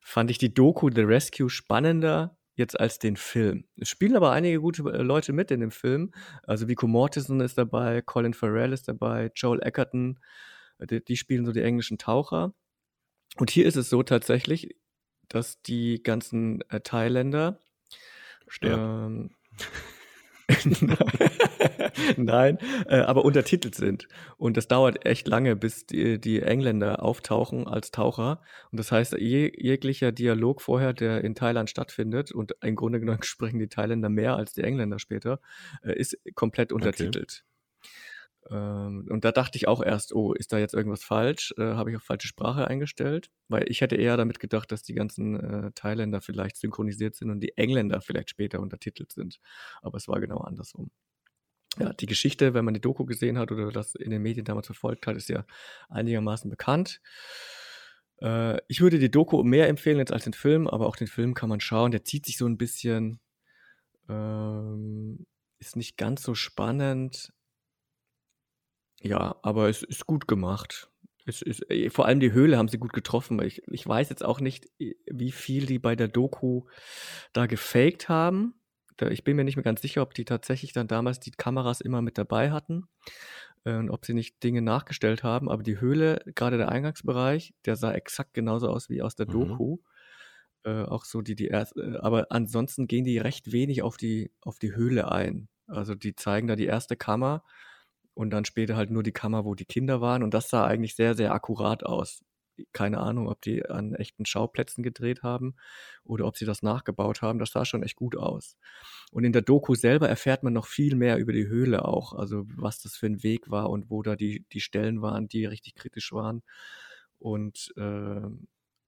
fand 0.07 0.30
ich 0.30 0.38
die 0.38 0.54
Doku 0.54 0.88
The 0.88 1.00
Rescue 1.00 1.50
spannender 1.50 2.38
jetzt 2.54 2.78
als 2.78 3.00
den 3.00 3.16
Film. 3.16 3.64
Es 3.76 3.88
spielen 3.88 4.14
aber 4.14 4.30
einige 4.30 4.61
gute 4.61 4.82
äh, 4.84 5.02
Leute 5.02 5.32
mit 5.32 5.50
in 5.50 5.59
dem 5.59 5.72
Film. 5.72 6.12
Also 6.44 6.68
Vico 6.68 6.86
Mortensen 6.86 7.40
ist 7.40 7.59
dabei, 7.59 8.02
Colin 8.02 8.32
Farrell 8.32 8.72
ist 8.72 8.86
dabei, 8.86 9.32
Joel 9.34 9.61
Egerton. 9.66 10.20
Äh, 10.78 10.86
Die, 10.86 11.04
die 11.04 11.16
spielen 11.16 11.44
so 11.44 11.50
die 11.50 11.61
englischen 11.61 11.98
Taucher. 11.98 12.54
Und 13.36 13.50
hier 13.50 13.66
ist 13.66 13.74
es 13.74 13.90
so 13.90 14.04
tatsächlich, 14.04 14.76
dass 15.26 15.61
die 15.62 16.00
ganzen 16.04 16.61
äh, 16.70 16.80
Thailänder 16.80 17.59
Sterben. 18.46 19.30
ähm, 19.52 19.59
Nein, 22.16 22.59
äh, 22.86 22.99
aber 22.99 23.24
untertitelt 23.24 23.74
sind. 23.74 24.07
Und 24.36 24.57
das 24.57 24.68
dauert 24.68 25.05
echt 25.05 25.26
lange, 25.26 25.57
bis 25.57 25.86
die, 25.86 26.20
die 26.20 26.42
Engländer 26.42 27.03
auftauchen 27.03 27.66
als 27.66 27.90
Taucher. 27.90 28.40
Und 28.70 28.78
das 28.78 28.92
heißt, 28.92 29.14
je, 29.18 29.53
jeglicher 29.57 30.12
Dialog 30.12 30.62
vorher, 30.62 30.92
der 30.92 31.24
in 31.24 31.34
Thailand 31.34 31.68
stattfindet, 31.70 32.32
und 32.32 32.55
im 32.62 32.76
Grunde 32.76 33.01
genommen 33.01 33.22
sprechen 33.22 33.59
die 33.59 33.68
Thailänder 33.68 34.09
mehr 34.09 34.36
als 34.36 34.53
die 34.53 34.62
Engländer 34.62 34.99
später, 34.99 35.40
äh, 35.82 35.99
ist 35.99 36.16
komplett 36.34 36.72
untertitelt. 36.72 37.44
Ähm, 38.51 39.07
und 39.11 39.24
da 39.24 39.32
dachte 39.32 39.57
ich 39.57 39.68
auch 39.68 39.82
erst, 39.82 40.14
oh, 40.14 40.32
ist 40.32 40.53
da 40.53 40.59
jetzt 40.59 40.74
irgendwas 40.74 41.03
falsch? 41.03 41.55
Äh, 41.59 41.74
Habe 41.74 41.90
ich 41.90 41.97
auf 41.97 42.03
falsche 42.03 42.28
Sprache 42.28 42.68
eingestellt? 42.68 43.30
Weil 43.49 43.70
ich 43.70 43.80
hätte 43.80 43.97
eher 43.97 44.16
damit 44.16 44.38
gedacht, 44.40 44.70
dass 44.72 44.82
die 44.82 44.94
ganzen 44.94 45.38
äh, 45.38 45.70
Thailänder 45.74 46.20
vielleicht 46.20 46.57
synchronisiert 46.57 47.16
sind 47.16 47.30
und 47.30 47.40
die 47.40 47.57
Engländer 47.57 48.01
vielleicht 48.01 48.30
später 48.30 48.61
untertitelt 48.61 49.12
sind. 49.12 49.40
Aber 49.82 49.97
es 49.97 50.09
war 50.09 50.20
genau 50.20 50.38
andersrum. 50.38 50.90
Ja, 51.78 51.92
die 51.92 52.07
Geschichte, 52.07 52.55
wenn 52.55 52.64
man 52.64 52.74
die 52.74 52.80
Doku 52.80 53.05
gesehen 53.05 53.38
hat 53.38 53.53
oder 53.53 53.70
das 53.70 53.94
in 53.94 54.11
den 54.11 54.22
Medien 54.22 54.44
damals 54.44 54.66
verfolgt 54.66 55.07
hat, 55.07 55.16
ist 55.16 55.28
ja 55.28 55.44
einigermaßen 55.88 56.49
bekannt. 56.49 57.01
Äh, 58.20 58.59
ich 58.68 58.80
würde 58.80 58.99
die 58.99 59.11
Doku 59.11 59.42
mehr 59.42 59.68
empfehlen 59.68 59.99
jetzt 59.99 60.12
als 60.12 60.24
den 60.24 60.32
Film, 60.32 60.68
aber 60.68 60.86
auch 60.86 60.97
den 60.97 61.07
Film 61.07 61.34
kann 61.34 61.49
man 61.49 61.61
schauen. 61.61 61.90
Der 61.90 62.05
zieht 62.05 62.26
sich 62.26 62.38
so 62.38 62.47
ein 62.47 62.57
bisschen, 62.57 63.20
ähm, 64.09 65.26
ist 65.59 65.76
nicht 65.76 65.97
ganz 65.99 66.22
so 66.22 66.34
spannend. 66.34 67.32
Ja, 69.03 69.36
aber 69.42 69.68
es 69.68 69.82
ist 69.82 70.07
gut 70.07 70.26
gemacht. 70.28 70.90
Es 71.26 71.42
ist, 71.42 71.68
äh, 71.70 71.90
vor 71.90 72.07
allem 72.07 72.20
die 72.20 72.32
Höhle 72.32 72.57
haben 72.57 72.68
sie 72.68 72.78
gut 72.78 72.92
getroffen. 72.92 73.40
Ich, 73.42 73.62
ich 73.68 73.86
weiß 73.86 74.09
jetzt 74.11 74.24
auch 74.24 74.40
nicht, 74.40 74.68
wie 74.78 75.32
viel 75.32 75.66
die 75.66 75.78
bei 75.78 75.97
der 75.97 76.09
Doku 76.09 76.64
da 77.32 77.47
gefaked 77.47 78.09
haben. 78.09 78.55
Da, 78.97 79.09
ich 79.09 79.24
bin 79.24 79.36
mir 79.36 79.44
nicht 79.44 79.57
mehr 79.57 79.64
ganz 79.64 79.82
sicher, 79.82 80.03
ob 80.03 80.14
die 80.14 80.24
tatsächlich 80.24 80.72
dann 80.72 80.88
damals 80.88 81.20
die 81.20 81.32
Kameras 81.32 81.80
immer 81.82 82.01
mit 82.01 82.16
dabei 82.16 82.51
hatten 82.51 82.88
äh, 83.64 83.74
und 83.76 83.90
ob 83.90 84.07
sie 84.07 84.14
nicht 84.14 84.42
Dinge 84.42 84.62
nachgestellt 84.62 85.22
haben. 85.22 85.51
Aber 85.51 85.62
die 85.62 85.80
Höhle, 85.80 86.22
gerade 86.34 86.57
der 86.59 86.70
Eingangsbereich, 86.70 87.55
der 87.66 87.76
sah 87.76 87.92
exakt 87.92 88.32
genauso 88.34 88.68
aus 88.68 88.88
wie 88.88 89.03
aus 89.03 89.16
der 89.16 89.26
Mhm. 89.26 89.32
Doku. 89.32 89.78
Äh, 90.64 90.82
auch 90.84 91.05
so 91.05 91.22
die, 91.22 91.34
die 91.36 91.49
erste, 91.49 91.80
äh, 91.80 91.97
aber 91.99 92.26
ansonsten 92.30 92.86
gehen 92.88 93.05
die 93.05 93.18
recht 93.18 93.53
wenig 93.53 93.82
auf 93.82 93.97
die, 93.97 94.32
auf 94.42 94.59
die 94.59 94.74
Höhle 94.74 95.11
ein. 95.11 95.49
Also 95.66 95.94
die 95.94 96.14
zeigen 96.14 96.49
da 96.49 96.57
die 96.57 96.66
erste 96.66 96.97
Kammer 96.97 97.42
und 98.16 98.30
dann 98.30 98.46
später 98.46 98.76
halt 98.76 98.90
nur 98.90 99.02
die 99.02 99.12
Kammer, 99.12 99.44
wo 99.44 99.54
die 99.54 99.66
Kinder 99.66 100.00
waren. 100.00 100.22
Und 100.22 100.32
das 100.32 100.48
sah 100.48 100.64
eigentlich 100.66 100.96
sehr, 100.96 101.14
sehr 101.14 101.32
akkurat 101.32 101.84
aus. 101.84 102.24
Keine 102.72 102.98
Ahnung, 102.98 103.28
ob 103.28 103.42
die 103.42 103.66
an 103.66 103.94
echten 103.94 104.24
Schauplätzen 104.24 104.82
gedreht 104.82 105.22
haben 105.22 105.54
oder 106.02 106.24
ob 106.24 106.38
sie 106.38 106.46
das 106.46 106.62
nachgebaut 106.62 107.20
haben. 107.20 107.38
Das 107.38 107.50
sah 107.50 107.66
schon 107.66 107.82
echt 107.82 107.96
gut 107.96 108.16
aus. 108.16 108.56
Und 109.12 109.24
in 109.24 109.34
der 109.34 109.42
Doku 109.42 109.74
selber 109.74 110.08
erfährt 110.08 110.42
man 110.44 110.54
noch 110.54 110.66
viel 110.66 110.96
mehr 110.96 111.18
über 111.18 111.34
die 111.34 111.46
Höhle 111.46 111.84
auch. 111.84 112.14
Also 112.14 112.44
was 112.56 112.80
das 112.80 112.96
für 112.96 113.04
ein 113.04 113.22
Weg 113.22 113.50
war 113.50 113.68
und 113.68 113.90
wo 113.90 114.02
da 114.02 114.16
die, 114.16 114.46
die 114.50 114.60
Stellen 114.60 115.02
waren, 115.02 115.28
die 115.28 115.44
richtig 115.44 115.74
kritisch 115.74 116.10
waren. 116.12 116.42
Und 117.18 117.74
äh, 117.76 118.20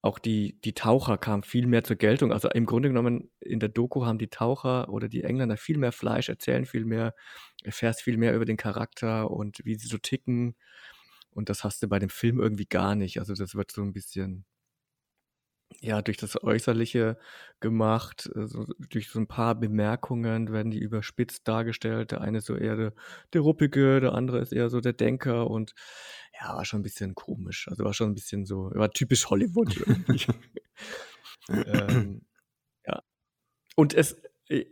auch 0.08 0.18
die, 0.18 0.58
die 0.64 0.72
Taucher 0.72 1.18
kamen 1.18 1.42
viel 1.42 1.66
mehr 1.66 1.84
zur 1.84 1.96
Geltung. 1.96 2.32
Also 2.32 2.48
im 2.48 2.66
Grunde 2.66 2.88
genommen 2.88 3.30
in 3.40 3.60
der 3.60 3.68
Doku 3.68 4.06
haben 4.06 4.18
die 4.18 4.28
Taucher 4.28 4.88
oder 4.88 5.08
die 5.08 5.22
Engländer 5.22 5.56
viel 5.58 5.78
mehr 5.78 5.92
Fleisch, 5.92 6.28
erzählen 6.28 6.64
viel 6.64 6.86
mehr, 6.86 7.14
erfährst 7.62 8.02
viel 8.02 8.16
mehr 8.16 8.34
über 8.34 8.46
den 8.46 8.56
Charakter 8.56 9.30
und 9.30 9.60
wie 9.64 9.74
sie 9.76 9.86
so 9.88 9.98
ticken. 9.98 10.56
Und 11.30 11.50
das 11.50 11.62
hast 11.62 11.82
du 11.82 11.88
bei 11.88 11.98
dem 11.98 12.08
Film 12.08 12.40
irgendwie 12.40 12.66
gar 12.66 12.94
nicht. 12.94 13.18
Also 13.20 13.34
das 13.34 13.54
wird 13.54 13.70
so 13.70 13.82
ein 13.82 13.92
bisschen, 13.92 14.46
ja, 15.80 16.02
durch 16.02 16.16
das 16.16 16.42
Äußerliche 16.42 17.18
gemacht, 17.60 18.30
äh, 18.34 18.46
so, 18.46 18.66
durch 18.90 19.10
so 19.10 19.18
ein 19.18 19.26
paar 19.26 19.54
Bemerkungen 19.54 20.52
werden 20.52 20.70
die 20.70 20.80
überspitzt 20.80 21.46
dargestellt. 21.46 22.12
Der 22.12 22.20
eine 22.20 22.38
ist 22.38 22.46
so 22.46 22.56
eher 22.56 22.76
der, 22.76 22.92
der 23.32 23.40
Ruppige, 23.40 24.00
der 24.00 24.14
andere 24.14 24.40
ist 24.40 24.52
eher 24.52 24.70
so 24.70 24.80
der 24.80 24.92
Denker 24.92 25.48
und 25.48 25.74
ja, 26.40 26.54
war 26.54 26.64
schon 26.64 26.80
ein 26.80 26.84
bisschen 26.84 27.14
komisch. 27.14 27.68
Also 27.68 27.84
war 27.84 27.94
schon 27.94 28.10
ein 28.10 28.14
bisschen 28.14 28.44
so, 28.44 28.70
war 28.74 28.90
typisch 28.90 29.28
Hollywood 29.30 29.76
irgendwie. 29.76 30.26
ähm, 31.48 32.22
ja. 32.86 33.02
Und 33.76 33.94
es, 33.94 34.20
äh, 34.48 34.64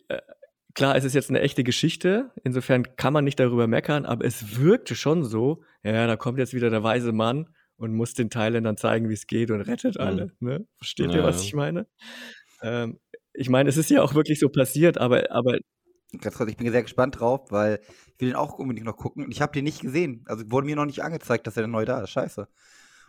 klar, 0.75 0.97
es 0.97 1.05
ist 1.05 1.15
jetzt 1.15 1.31
eine 1.31 1.41
echte 1.41 1.65
Geschichte, 1.65 2.33
insofern 2.43 2.97
kann 2.97 3.13
man 3.13 3.25
nicht 3.25 3.39
darüber 3.39 3.67
meckern, 3.67 4.07
aber 4.07 4.25
es 4.25 4.59
wirkte 4.59 4.95
schon 4.95 5.25
so, 5.25 5.63
ja, 5.83 6.07
da 6.07 6.17
kommt 6.17 6.39
jetzt 6.39 6.55
wieder 6.55 6.71
der 6.71 6.83
weise 6.83 7.13
Mann 7.13 7.49
und 7.77 7.95
muss 7.95 8.15
den 8.15 8.31
Thailändern 8.31 8.77
zeigen, 8.77 9.09
wie 9.09 9.15
es 9.15 9.27
geht 9.27 9.51
und 9.51 9.61
rettet 9.61 9.99
alle. 9.99 10.33
Mhm. 10.41 10.49
Ne? 10.49 10.67
Versteht 10.79 11.11
ja, 11.11 11.19
ihr, 11.19 11.25
was 11.25 11.43
ich 11.43 11.55
meine? 11.55 11.87
Ähm, 12.63 12.99
ich 13.33 13.49
meine, 13.49 13.69
es 13.69 13.77
ist 13.77 13.91
ja 13.91 14.03
auch 14.03 14.15
wirklich 14.15 14.39
so 14.39 14.49
passiert, 14.49 14.99
aber, 14.99 15.31
aber 15.31 15.59
Ganz 16.21 16.37
kurz, 16.37 16.51
ich 16.51 16.57
bin 16.57 16.71
sehr 16.71 16.83
gespannt 16.83 17.21
drauf, 17.21 17.51
weil 17.51 17.81
ich 18.15 18.21
will 18.21 18.29
den 18.29 18.37
auch 18.37 18.59
unbedingt 18.59 18.87
noch 18.87 18.97
gucken. 18.97 19.27
Ich 19.31 19.43
habe 19.43 19.53
den 19.53 19.65
nicht 19.65 19.81
gesehen. 19.81 20.25
Also 20.27 20.51
wurde 20.51 20.67
mir 20.67 20.77
noch 20.77 20.87
nicht 20.87 21.03
angezeigt, 21.03 21.47
dass 21.47 21.57
er 21.57 21.67
neu 21.67 21.85
da 21.85 22.01
ist. 22.01 22.11
Scheiße. 22.11 22.49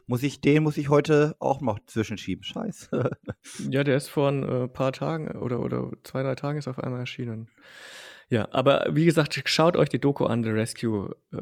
Muss 0.08 0.24
ich 0.24 0.42
den 0.42 0.64
muss 0.64 0.78
ich 0.78 0.90
heute 0.90 1.36
auch 1.40 1.62
noch 1.62 1.80
zwischenschieben. 1.86 2.44
Scheiße. 2.44 3.12
ja, 3.70 3.84
der 3.84 3.98
ist 3.98 4.08
vor 4.08 4.30
ein 4.30 4.44
äh, 4.44 4.68
paar 4.68 4.94
Tagen 4.94 5.30
oder, 5.38 5.60
oder 5.60 5.92
zwei, 6.04 6.24
drei 6.24 6.36
Tagen 6.36 6.58
ist 6.58 6.68
auf 6.68 6.80
einmal 6.80 7.02
erschienen. 7.02 7.50
Ja, 8.30 8.48
aber 8.52 8.88
wie 8.92 9.06
gesagt, 9.06 9.42
schaut 9.46 9.78
euch 9.78 9.90
die 9.90 10.00
Doku 10.00 10.26
an. 10.26 10.44
The 10.44 10.50
Rescue 10.50 11.16
äh, 11.32 11.38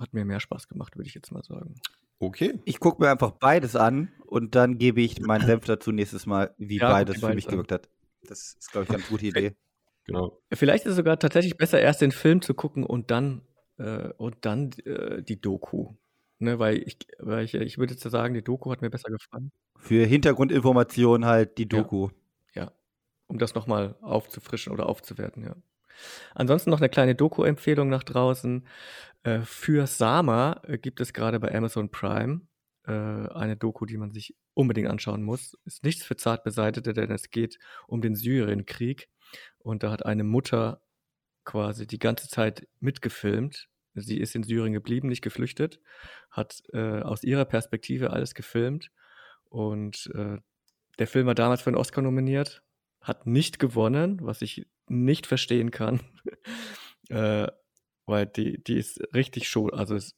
hat 0.00 0.14
mir 0.14 0.24
mehr 0.24 0.40
Spaß 0.40 0.68
gemacht, 0.68 0.96
würde 0.96 1.08
ich 1.08 1.14
jetzt 1.14 1.32
mal 1.32 1.42
sagen. 1.42 1.74
Okay. 2.22 2.60
Ich 2.64 2.78
gucke 2.78 3.02
mir 3.02 3.10
einfach 3.10 3.32
beides 3.32 3.74
an 3.74 4.12
und 4.26 4.54
dann 4.54 4.78
gebe 4.78 5.00
ich 5.00 5.20
meinen 5.20 5.44
Senf 5.44 5.64
dazu 5.64 5.90
nächstes 5.90 6.24
Mal, 6.24 6.54
wie 6.56 6.78
ja, 6.78 6.88
beides 6.88 7.18
für 7.18 7.34
mich 7.34 7.48
gewirkt 7.48 7.72
hat. 7.72 7.88
Das 8.22 8.56
ist, 8.60 8.70
glaube 8.70 8.84
ich, 8.84 8.90
eine 8.90 8.98
ganz 8.98 9.10
gute 9.10 9.26
Idee. 9.26 9.56
Genau. 10.04 10.42
Vielleicht 10.52 10.84
ist 10.84 10.90
es 10.90 10.96
sogar 10.96 11.16
tatsächlich 11.16 11.56
besser, 11.56 11.80
erst 11.80 12.00
den 12.00 12.10
Film 12.10 12.42
zu 12.42 12.54
gucken 12.54 12.82
und 12.82 13.12
dann, 13.12 13.42
äh, 13.78 14.08
und 14.16 14.34
dann 14.40 14.72
äh, 14.84 15.22
die 15.22 15.40
Doku. 15.40 15.94
Ne, 16.40 16.58
weil 16.58 16.78
ich, 16.78 16.98
weil 17.20 17.44
ich, 17.44 17.54
ich 17.54 17.78
würde 17.78 17.94
jetzt 17.94 18.02
sagen, 18.02 18.34
die 18.34 18.42
Doku 18.42 18.72
hat 18.72 18.82
mir 18.82 18.90
besser 18.90 19.10
gefallen. 19.10 19.52
Für 19.76 20.04
Hintergrundinformationen 20.04 21.24
halt 21.24 21.56
die 21.56 21.68
Doku. 21.68 22.08
Ja, 22.52 22.64
ja. 22.64 22.72
um 23.28 23.38
das 23.38 23.54
nochmal 23.54 23.94
aufzufrischen 24.00 24.72
oder 24.72 24.88
aufzuwerten, 24.88 25.44
ja. 25.44 25.54
Ansonsten 26.34 26.70
noch 26.70 26.80
eine 26.80 26.88
kleine 26.88 27.14
Doku-Empfehlung 27.14 27.88
nach 27.88 28.02
draußen. 28.02 28.66
Äh, 29.24 29.40
für 29.42 29.86
Sama 29.86 30.60
äh, 30.64 30.78
gibt 30.78 31.00
es 31.00 31.12
gerade 31.12 31.38
bei 31.40 31.54
Amazon 31.54 31.90
Prime 31.90 32.42
äh, 32.86 32.92
eine 32.92 33.56
Doku, 33.56 33.86
die 33.86 33.96
man 33.96 34.12
sich 34.12 34.36
unbedingt 34.54 34.88
anschauen 34.88 35.22
muss. 35.22 35.56
Ist 35.64 35.84
nichts 35.84 36.04
für 36.04 36.16
Zartbeseitete, 36.16 36.92
denn 36.92 37.10
es 37.10 37.30
geht 37.30 37.58
um 37.86 38.00
den 38.00 38.14
Syrienkrieg. 38.14 39.08
Und 39.58 39.82
da 39.82 39.90
hat 39.90 40.04
eine 40.04 40.24
Mutter 40.24 40.82
quasi 41.44 41.86
die 41.86 41.98
ganze 41.98 42.28
Zeit 42.28 42.66
mitgefilmt. 42.80 43.68
Sie 43.94 44.18
ist 44.18 44.34
in 44.34 44.42
Syrien 44.42 44.72
geblieben, 44.72 45.08
nicht 45.08 45.22
geflüchtet, 45.22 45.80
hat 46.30 46.62
äh, 46.72 47.00
aus 47.00 47.24
ihrer 47.24 47.44
Perspektive 47.44 48.10
alles 48.10 48.34
gefilmt. 48.34 48.90
Und 49.44 50.10
äh, 50.14 50.38
der 50.98 51.06
Film 51.06 51.26
war 51.26 51.34
damals 51.34 51.62
für 51.62 51.68
einen 51.68 51.76
Oscar 51.76 52.02
nominiert, 52.02 52.62
hat 53.00 53.26
nicht 53.26 53.58
gewonnen, 53.58 54.18
was 54.22 54.42
ich 54.42 54.66
nicht 54.88 55.26
verstehen 55.26 55.70
kann. 55.70 56.00
äh, 57.08 57.48
weil 58.06 58.26
die, 58.26 58.62
die 58.62 58.76
ist 58.76 59.00
richtig 59.14 59.48
schon, 59.48 59.72
also 59.72 59.94
ist, 59.94 60.16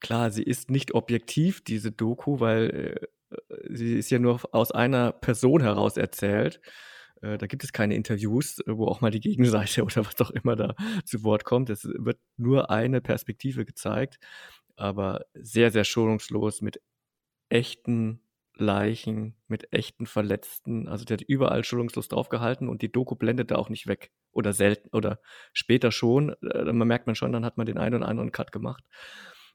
klar, 0.00 0.30
sie 0.30 0.42
ist 0.42 0.70
nicht 0.70 0.94
objektiv, 0.94 1.62
diese 1.62 1.92
Doku, 1.92 2.40
weil 2.40 3.08
äh, 3.30 3.36
sie 3.70 3.98
ist 3.98 4.10
ja 4.10 4.18
nur 4.18 4.40
aus 4.54 4.72
einer 4.72 5.12
Person 5.12 5.60
heraus 5.62 5.96
erzählt. 5.96 6.60
Äh, 7.22 7.38
da 7.38 7.46
gibt 7.46 7.64
es 7.64 7.72
keine 7.72 7.94
Interviews, 7.94 8.60
wo 8.66 8.86
auch 8.86 9.00
mal 9.00 9.10
die 9.10 9.20
Gegenseite 9.20 9.82
oder 9.84 10.04
was 10.06 10.20
auch 10.20 10.30
immer 10.30 10.56
da 10.56 10.74
zu 11.04 11.22
Wort 11.24 11.44
kommt. 11.44 11.70
Es 11.70 11.84
wird 11.84 12.18
nur 12.36 12.70
eine 12.70 13.00
Perspektive 13.00 13.64
gezeigt, 13.64 14.18
aber 14.76 15.26
sehr, 15.34 15.70
sehr 15.70 15.84
schonungslos 15.84 16.62
mit 16.62 16.80
echten 17.48 18.20
Leichen, 18.54 19.36
mit 19.48 19.72
echten 19.72 20.06
Verletzten. 20.06 20.88
Also 20.88 21.04
der 21.04 21.18
hat 21.18 21.22
überall 21.22 21.64
schonungslos 21.64 22.08
draufgehalten 22.08 22.68
und 22.68 22.82
die 22.82 22.90
Doku 22.90 23.14
blendet 23.14 23.50
da 23.50 23.56
auch 23.56 23.68
nicht 23.68 23.86
weg. 23.86 24.10
Oder 24.36 24.52
selten, 24.52 24.94
oder 24.94 25.18
später 25.54 25.90
schon. 25.90 26.36
Äh, 26.42 26.72
man 26.72 26.86
merkt 26.86 27.06
man 27.06 27.16
schon, 27.16 27.32
dann 27.32 27.44
hat 27.44 27.56
man 27.56 27.66
den 27.66 27.78
einen 27.78 27.94
oder 27.94 28.08
anderen 28.08 28.32
Cut 28.32 28.52
gemacht. 28.52 28.84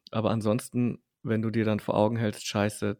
Aber 0.09 0.31
ansonsten, 0.31 1.03
wenn 1.21 1.43
du 1.43 1.51
dir 1.51 1.65
dann 1.65 1.79
vor 1.79 1.95
Augen 1.95 2.17
hältst, 2.17 2.47
scheiße, 2.47 2.97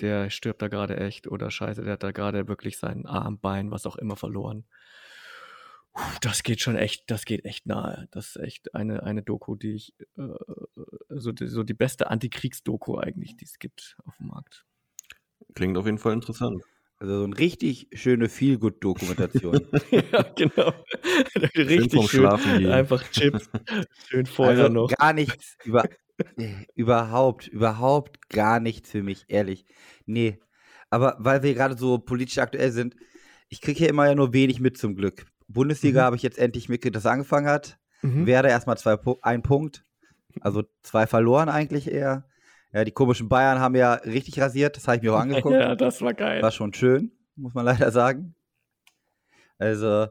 der 0.00 0.30
stirbt 0.30 0.62
da 0.62 0.68
gerade 0.68 0.96
echt 0.96 1.26
oder 1.26 1.50
scheiße, 1.50 1.82
der 1.82 1.94
hat 1.94 2.02
da 2.02 2.12
gerade 2.12 2.48
wirklich 2.48 2.78
sein 2.78 3.04
Arm, 3.04 3.38
Bein, 3.38 3.70
was 3.70 3.84
auch 3.86 3.96
immer 3.96 4.16
verloren. 4.16 4.64
Das 6.20 6.42
geht 6.42 6.60
schon 6.60 6.76
echt, 6.76 7.10
das 7.10 7.24
geht 7.24 7.44
echt 7.44 7.66
nahe. 7.66 8.08
Das 8.10 8.28
ist 8.28 8.36
echt 8.36 8.74
eine, 8.74 9.02
eine 9.02 9.22
Doku, 9.22 9.54
die 9.54 9.72
ich, 9.72 9.94
äh, 10.16 10.28
so, 11.10 11.32
die, 11.32 11.46
so 11.46 11.62
die 11.62 11.74
beste 11.74 12.10
Antikriegsdoku 12.10 12.96
eigentlich, 12.98 13.36
die 13.36 13.44
es 13.44 13.58
gibt 13.58 13.96
auf 14.04 14.16
dem 14.16 14.28
Markt. 14.28 14.64
Klingt 15.54 15.76
auf 15.76 15.86
jeden 15.86 15.98
Fall 15.98 16.14
interessant. 16.14 16.62
Also 16.98 17.18
so 17.18 17.24
eine 17.24 17.38
richtig 17.38 17.88
schöne 17.92 18.28
Feelgood-Dokumentation. 18.28 19.66
ja, 19.90 20.22
genau. 20.34 20.72
richtig 21.54 22.10
schön. 22.10 22.26
Einfach 22.70 23.02
Chips. 23.10 23.50
Schön 24.08 24.26
vorher 24.26 24.64
also 24.64 24.72
noch. 24.72 24.88
Gar 24.88 25.12
nichts 25.12 25.56
über, 25.64 25.84
Nee, 26.36 26.66
überhaupt, 26.74 27.48
überhaupt 27.48 28.28
gar 28.30 28.60
nichts 28.60 28.90
für 28.90 29.02
mich, 29.02 29.24
ehrlich. 29.28 29.66
Nee. 30.06 30.38
Aber 30.90 31.16
weil 31.18 31.42
wir 31.42 31.54
gerade 31.54 31.76
so 31.76 31.98
politisch 31.98 32.38
aktuell 32.38 32.70
sind, 32.70 32.96
ich 33.48 33.60
kriege 33.60 33.78
hier 33.78 33.88
immer 33.88 34.06
ja 34.06 34.14
nur 34.14 34.32
wenig 34.32 34.60
mit 34.60 34.78
zum 34.78 34.94
Glück. 34.94 35.26
Bundesliga 35.48 36.00
mhm. 36.00 36.04
habe 36.06 36.16
ich 36.16 36.22
jetzt 36.22 36.38
endlich 36.38 36.68
mitgekriegt, 36.68 36.96
dass 36.96 37.04
es 37.04 37.10
angefangen 37.10 37.48
hat. 37.48 37.78
Mhm. 38.02 38.26
Werde 38.26 38.48
erstmal 38.48 38.78
zwei, 38.78 38.96
ein 39.22 39.42
Punkt. 39.42 39.84
Also 40.40 40.64
zwei 40.82 41.06
verloren 41.06 41.48
eigentlich 41.48 41.90
eher. 41.90 42.28
Ja, 42.72 42.84
die 42.84 42.92
komischen 42.92 43.28
Bayern 43.28 43.58
haben 43.58 43.74
ja 43.74 43.94
richtig 43.94 44.40
rasiert, 44.40 44.76
das 44.76 44.86
habe 44.86 44.98
ich 44.98 45.02
mir 45.02 45.14
auch 45.14 45.20
angeguckt. 45.20 45.54
ja, 45.54 45.74
das 45.74 46.02
war 46.02 46.14
geil. 46.14 46.42
War 46.42 46.50
schon 46.50 46.74
schön, 46.74 47.12
muss 47.36 47.54
man 47.54 47.64
leider 47.64 47.90
sagen. 47.90 48.34
Also, 49.58 50.08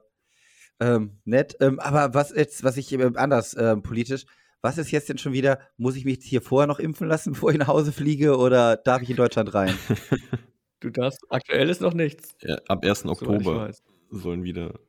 ähm, 0.79 1.19
nett. 1.23 1.55
Ähm, 1.59 1.79
aber 1.79 2.13
was 2.13 2.33
jetzt, 2.35 2.63
was 2.63 2.77
ich 2.77 2.91
äh, 2.91 3.11
anders 3.15 3.55
ähm, 3.57 3.81
politisch, 3.81 4.25
was 4.61 4.77
ist 4.77 4.91
jetzt 4.91 5.09
denn 5.09 5.17
schon 5.17 5.33
wieder, 5.33 5.59
muss 5.77 5.95
ich 5.95 6.05
mich 6.05 6.19
hier 6.23 6.41
vorher 6.41 6.67
noch 6.67 6.79
impfen 6.79 7.07
lassen, 7.07 7.33
bevor 7.33 7.51
ich 7.51 7.57
nach 7.57 7.67
Hause 7.67 7.91
fliege 7.91 8.37
oder 8.37 8.77
darf 8.77 9.01
ich 9.01 9.09
in 9.09 9.15
Deutschland 9.15 9.53
rein? 9.53 9.77
du 10.79 10.89
darfst, 10.89 11.23
aktuell 11.29 11.69
ist 11.69 11.81
noch 11.81 11.93
nichts. 11.93 12.35
Ja, 12.41 12.57
ab 12.67 12.83
1. 12.83 13.05
Oktober 13.05 13.71
sollen 14.09 14.43
wieder 14.43 14.79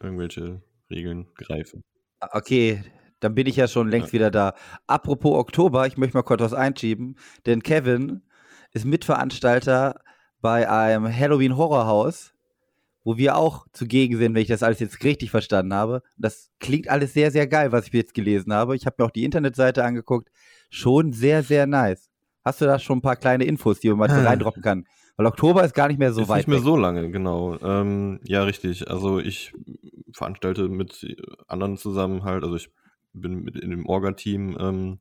irgendwelche 0.00 0.62
Regeln 0.90 1.26
greifen. 1.34 1.82
Ah, 2.20 2.28
okay, 2.32 2.82
dann 3.20 3.34
bin 3.34 3.46
ich 3.46 3.56
ja 3.56 3.68
schon 3.68 3.88
längst 3.88 4.12
wieder 4.12 4.30
da. 4.30 4.54
Apropos 4.86 5.36
Oktober, 5.36 5.86
ich 5.86 5.96
möchte 5.96 6.16
mal 6.16 6.22
kurz 6.22 6.40
was 6.40 6.54
einschieben, 6.54 7.16
denn 7.46 7.62
Kevin 7.62 8.22
ist 8.72 8.84
Mitveranstalter 8.84 10.00
bei 10.40 10.68
einem 10.70 11.06
Halloween-Horrorhaus 11.06 12.32
wo 13.08 13.16
wir 13.16 13.36
auch 13.36 13.66
zugegen 13.72 14.18
sind, 14.18 14.34
wenn 14.34 14.42
ich 14.42 14.48
das 14.48 14.62
alles 14.62 14.80
jetzt 14.80 15.02
richtig 15.02 15.30
verstanden 15.30 15.72
habe. 15.72 16.02
Das 16.18 16.50
klingt 16.60 16.90
alles 16.90 17.14
sehr, 17.14 17.30
sehr 17.30 17.46
geil, 17.46 17.72
was 17.72 17.86
ich 17.86 17.92
jetzt 17.94 18.12
gelesen 18.12 18.52
habe. 18.52 18.76
Ich 18.76 18.84
habe 18.84 18.96
mir 18.98 19.06
auch 19.06 19.10
die 19.10 19.24
Internetseite 19.24 19.82
angeguckt. 19.82 20.28
Schon 20.68 21.14
sehr, 21.14 21.42
sehr 21.42 21.66
nice. 21.66 22.10
Hast 22.44 22.60
du 22.60 22.66
da 22.66 22.78
schon 22.78 22.98
ein 22.98 23.00
paar 23.00 23.16
kleine 23.16 23.44
Infos, 23.44 23.80
die 23.80 23.88
man 23.88 23.96
mal 23.96 24.10
ah. 24.10 24.28
reindroppen 24.28 24.62
kann? 24.62 24.84
Weil 25.16 25.24
Oktober 25.24 25.64
ist 25.64 25.72
gar 25.72 25.88
nicht 25.88 25.98
mehr 25.98 26.12
so 26.12 26.20
ist 26.20 26.28
weit. 26.28 26.36
Nicht 26.36 26.48
mehr 26.48 26.58
weg. 26.58 26.64
so 26.64 26.76
lange, 26.76 27.10
genau. 27.10 27.58
Ähm, 27.62 28.20
ja, 28.24 28.42
richtig. 28.42 28.90
Also 28.90 29.20
ich 29.20 29.54
veranstalte 30.12 30.68
mit 30.68 31.16
anderen 31.46 31.78
zusammen 31.78 32.24
halt, 32.24 32.44
also 32.44 32.56
ich 32.56 32.68
bin 33.12 33.42
mit 33.42 33.56
in 33.56 33.70
dem 33.70 33.86
Orga-Team 33.86 34.56
ähm, 34.58 35.00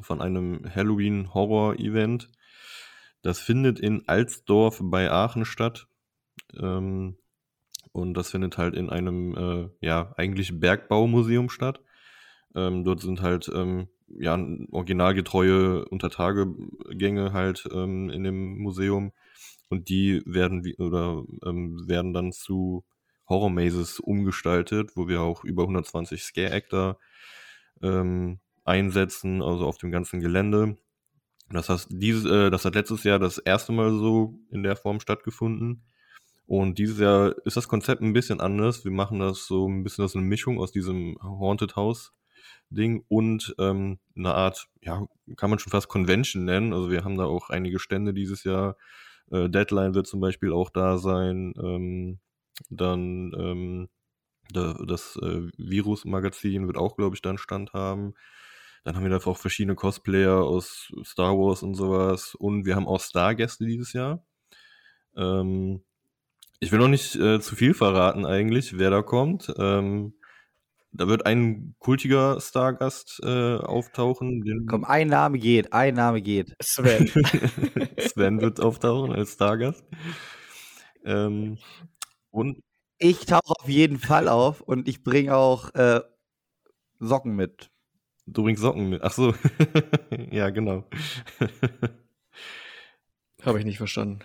von 0.00 0.20
einem 0.20 0.62
Halloween-Horror-Event. 0.74 2.30
Das 3.22 3.40
findet 3.40 3.80
in 3.80 4.06
Alsdorf 4.06 4.80
bei 4.82 5.10
Aachen 5.10 5.44
statt. 5.44 5.88
Ähm, 6.58 7.18
und 7.92 8.14
das 8.14 8.30
findet 8.30 8.58
halt 8.58 8.74
in 8.74 8.90
einem, 8.90 9.34
äh, 9.36 9.68
ja, 9.80 10.14
eigentlich 10.16 10.60
Bergbaumuseum 10.60 11.48
statt. 11.48 11.80
Ähm, 12.54 12.84
dort 12.84 13.00
sind 13.00 13.22
halt, 13.22 13.50
ähm, 13.54 13.88
ja, 14.08 14.38
originalgetreue 14.70 15.84
Untertagegänge 15.86 17.32
halt 17.32 17.68
ähm, 17.72 18.10
in 18.10 18.24
dem 18.24 18.58
Museum. 18.58 19.12
Und 19.68 19.88
die 19.88 20.22
werden 20.24 20.62
oder 20.78 21.24
ähm, 21.44 21.86
werden 21.88 22.14
dann 22.14 22.32
zu 22.32 22.84
Horror 23.28 23.50
Mazes 23.50 24.00
umgestaltet, 24.00 24.96
wo 24.96 25.08
wir 25.08 25.20
auch 25.20 25.44
über 25.44 25.62
120 25.62 26.22
Scare 26.22 26.52
Actor 26.52 26.98
ähm, 27.82 28.40
einsetzen, 28.64 29.42
also 29.42 29.66
auf 29.66 29.78
dem 29.78 29.90
ganzen 29.90 30.20
Gelände. 30.20 30.76
Das 31.50 31.68
heißt, 31.68 31.88
dieses, 31.90 32.24
äh, 32.24 32.50
das 32.50 32.64
hat 32.64 32.74
letztes 32.74 33.04
Jahr 33.04 33.18
das 33.18 33.38
erste 33.38 33.72
Mal 33.72 33.90
so 33.92 34.38
in 34.50 34.62
der 34.62 34.76
Form 34.76 35.00
stattgefunden. 35.00 35.84
Und 36.46 36.78
dieses 36.78 36.98
Jahr 36.98 37.34
ist 37.44 37.56
das 37.56 37.68
Konzept 37.68 38.02
ein 38.02 38.12
bisschen 38.12 38.40
anders. 38.40 38.84
Wir 38.84 38.92
machen 38.92 39.18
das 39.20 39.46
so 39.46 39.68
ein 39.68 39.84
bisschen 39.84 40.02
als 40.02 40.14
eine 40.16 40.24
Mischung 40.24 40.58
aus 40.58 40.72
diesem 40.72 41.16
Haunted 41.22 41.76
House 41.76 42.14
Ding 42.70 43.04
und 43.08 43.54
ähm, 43.58 43.98
eine 44.16 44.34
Art, 44.34 44.68
ja, 44.82 45.06
kann 45.36 45.50
man 45.50 45.58
schon 45.58 45.70
fast 45.70 45.88
Convention 45.88 46.44
nennen. 46.44 46.72
Also 46.72 46.90
wir 46.90 47.04
haben 47.04 47.16
da 47.16 47.24
auch 47.24 47.50
einige 47.50 47.78
Stände 47.78 48.12
dieses 48.14 48.44
Jahr 48.44 48.76
Äh, 49.30 49.50
Deadline 49.50 49.94
wird 49.94 50.06
zum 50.06 50.20
Beispiel 50.20 50.52
auch 50.52 50.70
da 50.70 50.98
sein. 50.98 51.52
Ähm, 51.62 52.18
dann 52.70 53.32
ähm, 53.38 53.88
das 54.52 55.16
äh, 55.22 55.48
Virus-Magazin 55.56 56.66
wird 56.66 56.76
auch, 56.76 56.96
glaube 56.96 57.16
ich, 57.16 57.22
dann 57.22 57.38
Stand 57.38 57.72
haben. 57.72 58.14
Dann 58.84 58.96
haben 58.96 59.02
wir 59.02 59.10
da 59.10 59.18
auch 59.18 59.36
verschiedene 59.36 59.74
Cosplayer 59.74 60.42
aus 60.42 60.92
Star 61.04 61.36
Wars 61.36 61.62
und 61.62 61.74
sowas. 61.74 62.34
Und 62.34 62.64
wir 62.64 62.76
haben 62.76 62.86
auch 62.86 63.00
Stargäste 63.00 63.66
dieses 63.66 63.92
Jahr. 63.92 64.24
Ähm, 65.16 65.82
ich 66.60 66.72
will 66.72 66.78
noch 66.78 66.88
nicht 66.88 67.14
äh, 67.16 67.40
zu 67.40 67.54
viel 67.54 67.74
verraten 67.74 68.26
eigentlich, 68.26 68.78
wer 68.78 68.90
da 68.90 69.02
kommt. 69.02 69.52
Ähm, 69.58 70.14
da 70.90 71.06
wird 71.06 71.26
ein 71.26 71.74
kultiger 71.78 72.40
Stargast 72.40 73.20
äh, 73.22 73.56
auftauchen. 73.56 74.40
Den 74.40 74.66
Komm, 74.66 74.84
ein 74.84 75.08
Name 75.08 75.38
geht, 75.38 75.72
ein 75.72 75.94
Name 75.94 76.22
geht. 76.22 76.56
Sven. 76.60 77.08
Sven 77.98 78.40
wird 78.40 78.60
auftauchen 78.60 79.12
als 79.12 79.34
Stargast. 79.34 79.84
Ähm, 81.04 81.58
und 82.30 82.62
Ich 82.98 83.26
tauche 83.26 83.54
auf 83.60 83.68
jeden 83.68 83.98
Fall 83.98 84.28
auf 84.28 84.60
und 84.60 84.88
ich 84.88 85.04
bringe 85.04 85.36
auch 85.36 85.72
äh, 85.74 86.00
Socken 86.98 87.36
mit. 87.36 87.70
du 88.26 88.42
bringst 88.42 88.60
Socken 88.60 88.88
mit. 88.88 89.02
Ach 89.02 89.12
so. 89.12 89.34
ja, 90.30 90.50
genau. 90.50 90.84
Habe 93.44 93.60
ich 93.60 93.64
nicht 93.64 93.78
verstanden. 93.78 94.18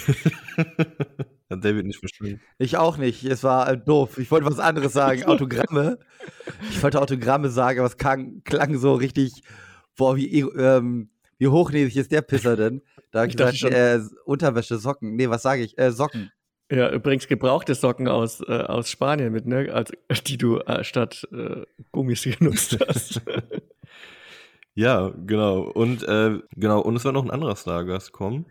Hat 1.50 1.64
David 1.64 1.86
nicht 1.86 1.98
verstanden. 1.98 2.40
Ich 2.58 2.76
auch 2.76 2.96
nicht. 2.96 3.24
Es 3.24 3.42
war 3.42 3.68
äh, 3.68 3.76
doof. 3.76 4.18
Ich 4.18 4.30
wollte 4.30 4.46
was 4.46 4.60
anderes 4.60 4.92
sagen. 4.92 5.24
Autogramme. 5.24 5.98
Ich 6.70 6.80
wollte 6.82 7.02
Autogramme 7.02 7.50
sagen, 7.50 7.80
aber 7.80 7.88
es 7.88 7.96
klang, 7.96 8.42
klang 8.44 8.78
so 8.78 8.94
richtig. 8.94 9.42
Boah, 9.96 10.16
wie, 10.16 10.40
ähm, 10.40 11.10
wie 11.38 11.48
hochnäsig 11.48 11.96
ist 11.96 12.12
der 12.12 12.22
Pisser 12.22 12.56
denn? 12.56 12.82
Da 13.10 13.20
habe 13.20 13.28
ich 13.28 13.34
Ich 13.34 13.36
dachte 13.36 13.52
gesagt, 13.52 13.74
äh, 13.74 14.00
Unterwäsche, 14.24 14.78
Socken. 14.78 15.16
Nee, 15.16 15.28
was 15.28 15.42
sage 15.42 15.62
ich? 15.62 15.76
Äh, 15.76 15.90
Socken. 15.90 16.30
Ja, 16.70 16.90
übrigens 16.90 17.28
gebrauchte 17.28 17.74
Socken 17.74 18.08
aus, 18.08 18.40
äh, 18.40 18.64
aus 18.66 18.90
Spanien 18.90 19.32
mit, 19.32 19.46
ne? 19.46 19.70
Als, 19.72 19.92
die 20.26 20.38
du 20.38 20.58
äh, 20.60 20.82
statt 20.82 21.28
äh, 21.32 21.62
Gummis 21.92 22.22
genutzt 22.22 22.78
hast. 22.86 23.22
Ja, 24.76 25.12
genau. 25.24 25.60
Und 25.62 26.02
äh, 26.02 26.40
genau, 26.56 26.80
und 26.80 26.96
es 26.96 27.04
wird 27.04 27.14
noch 27.14 27.24
ein 27.24 27.30
anderer 27.30 27.54
Stargast 27.54 28.10
kommen. 28.12 28.46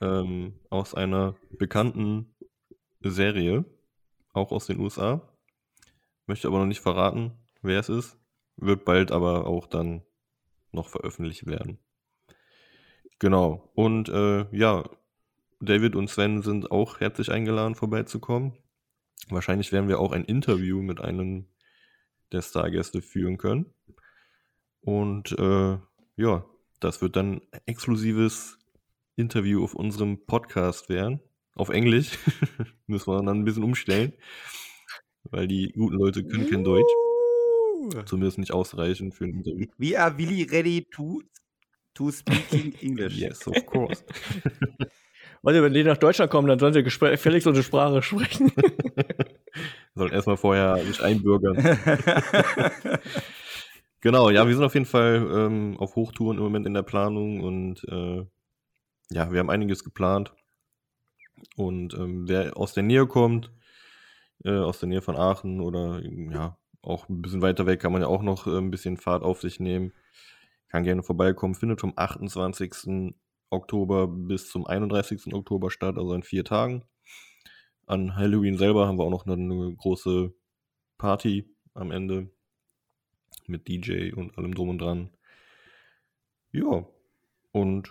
Ähm, 0.00 0.54
aus 0.70 0.94
einer 0.94 1.34
bekannten 1.50 2.32
Serie, 3.00 3.64
auch 4.32 4.52
aus 4.52 4.66
den 4.66 4.78
USA. 4.78 5.28
Möchte 6.26 6.46
aber 6.46 6.58
noch 6.60 6.66
nicht 6.66 6.80
verraten, 6.80 7.32
wer 7.62 7.80
es 7.80 7.88
ist. 7.88 8.16
Wird 8.56 8.84
bald 8.84 9.10
aber 9.10 9.46
auch 9.46 9.66
dann 9.66 10.02
noch 10.70 10.88
veröffentlicht 10.88 11.46
werden. 11.46 11.78
Genau. 13.18 13.70
Und 13.74 14.08
äh, 14.08 14.46
ja, 14.56 14.84
David 15.60 15.94
und 15.94 16.08
Sven 16.08 16.42
sind 16.42 16.70
auch 16.70 17.00
herzlich 17.00 17.30
eingeladen, 17.30 17.74
vorbeizukommen. 17.74 18.54
Wahrscheinlich 19.28 19.72
werden 19.72 19.88
wir 19.88 20.00
auch 20.00 20.12
ein 20.12 20.24
Interview 20.24 20.80
mit 20.80 21.00
einem 21.00 21.46
der 22.32 22.40
Stargäste 22.40 23.02
führen 23.02 23.36
können. 23.36 23.66
Und 24.80 25.32
äh, 25.38 25.78
ja, 26.16 26.46
das 26.80 27.02
wird 27.02 27.16
dann 27.16 27.42
ein 27.52 27.60
exklusives 27.66 28.58
Interview 29.16 29.62
auf 29.62 29.74
unserem 29.74 30.24
Podcast 30.24 30.88
werden. 30.88 31.20
Auf 31.54 31.68
Englisch. 31.68 32.18
Müssen 32.86 33.12
wir 33.12 33.16
dann 33.22 33.40
ein 33.40 33.44
bisschen 33.44 33.64
umstellen. 33.64 34.14
Weil 35.24 35.46
die 35.46 35.72
guten 35.72 35.96
Leute 35.96 36.24
können 36.24 36.48
kein 36.48 36.64
Deutsch. 36.64 36.90
Zumindest 38.06 38.38
nicht 38.38 38.52
ausreichend 38.52 39.14
für 39.14 39.24
ein 39.24 39.34
Interview. 39.34 39.66
We 39.76 39.98
are 40.00 40.16
really 40.16 40.44
ready 40.44 40.86
to, 40.92 41.22
to 41.92 42.10
speaking 42.10 42.72
English. 42.80 43.18
Yes, 43.18 43.46
of 43.46 43.66
course. 43.66 44.02
Warte, 45.42 45.62
wenn 45.62 45.72
die 45.72 45.84
nach 45.84 45.96
Deutschland 45.96 46.30
kommen, 46.30 46.48
dann 46.48 46.58
sollen 46.58 46.74
sie 46.74 46.82
gefälligst 46.82 47.46
unsere 47.46 47.64
Sprache 47.64 48.02
sprechen. 48.02 48.52
Sollen 49.94 50.12
erstmal 50.12 50.36
vorher 50.36 50.76
sich 50.84 51.02
einbürgern. 51.02 51.56
Genau, 54.02 54.30
ja, 54.30 54.46
wir 54.46 54.54
sind 54.54 54.64
auf 54.64 54.72
jeden 54.72 54.86
Fall 54.86 55.28
ähm, 55.30 55.76
auf 55.78 55.94
Hochtouren 55.94 56.38
im 56.38 56.42
Moment 56.42 56.66
in 56.66 56.72
der 56.72 56.82
Planung 56.82 57.40
und 57.40 57.84
äh, 57.84 58.24
ja, 59.10 59.30
wir 59.30 59.40
haben 59.40 59.50
einiges 59.50 59.84
geplant. 59.84 60.32
Und 61.56 61.92
ähm, 61.94 62.26
wer 62.26 62.56
aus 62.56 62.72
der 62.72 62.82
Nähe 62.82 63.06
kommt, 63.06 63.50
äh, 64.44 64.56
aus 64.56 64.80
der 64.80 64.88
Nähe 64.88 65.02
von 65.02 65.16
Aachen 65.16 65.60
oder 65.60 66.00
ja, 66.02 66.56
auch 66.80 67.10
ein 67.10 67.20
bisschen 67.20 67.42
weiter 67.42 67.66
weg, 67.66 67.80
kann 67.80 67.92
man 67.92 68.00
ja 68.00 68.08
auch 68.08 68.22
noch 68.22 68.46
äh, 68.46 68.56
ein 68.56 68.70
bisschen 68.70 68.96
Fahrt 68.96 69.22
auf 69.22 69.42
sich 69.42 69.60
nehmen. 69.60 69.92
Kann 70.68 70.84
gerne 70.84 71.02
vorbeikommen. 71.02 71.54
Findet 71.54 71.80
vom 71.80 71.92
28. 71.94 73.14
Oktober 73.50 74.06
bis 74.08 74.48
zum 74.50 74.66
31. 74.66 75.34
Oktober 75.34 75.70
statt, 75.70 75.96
also 75.98 76.14
in 76.14 76.22
vier 76.22 76.44
Tagen. 76.44 76.84
An 77.86 78.16
Halloween 78.16 78.56
selber 78.56 78.86
haben 78.86 78.98
wir 78.98 79.04
auch 79.04 79.10
noch 79.10 79.26
eine, 79.26 79.34
eine 79.34 79.74
große 79.74 80.32
Party 80.98 81.48
am 81.74 81.90
Ende 81.90 82.30
mit 83.46 83.68
DJ 83.68 84.12
und 84.12 84.36
allem 84.38 84.54
drum 84.54 84.68
und 84.70 84.78
dran. 84.78 85.10
Ja, 86.52 86.86
und 87.52 87.90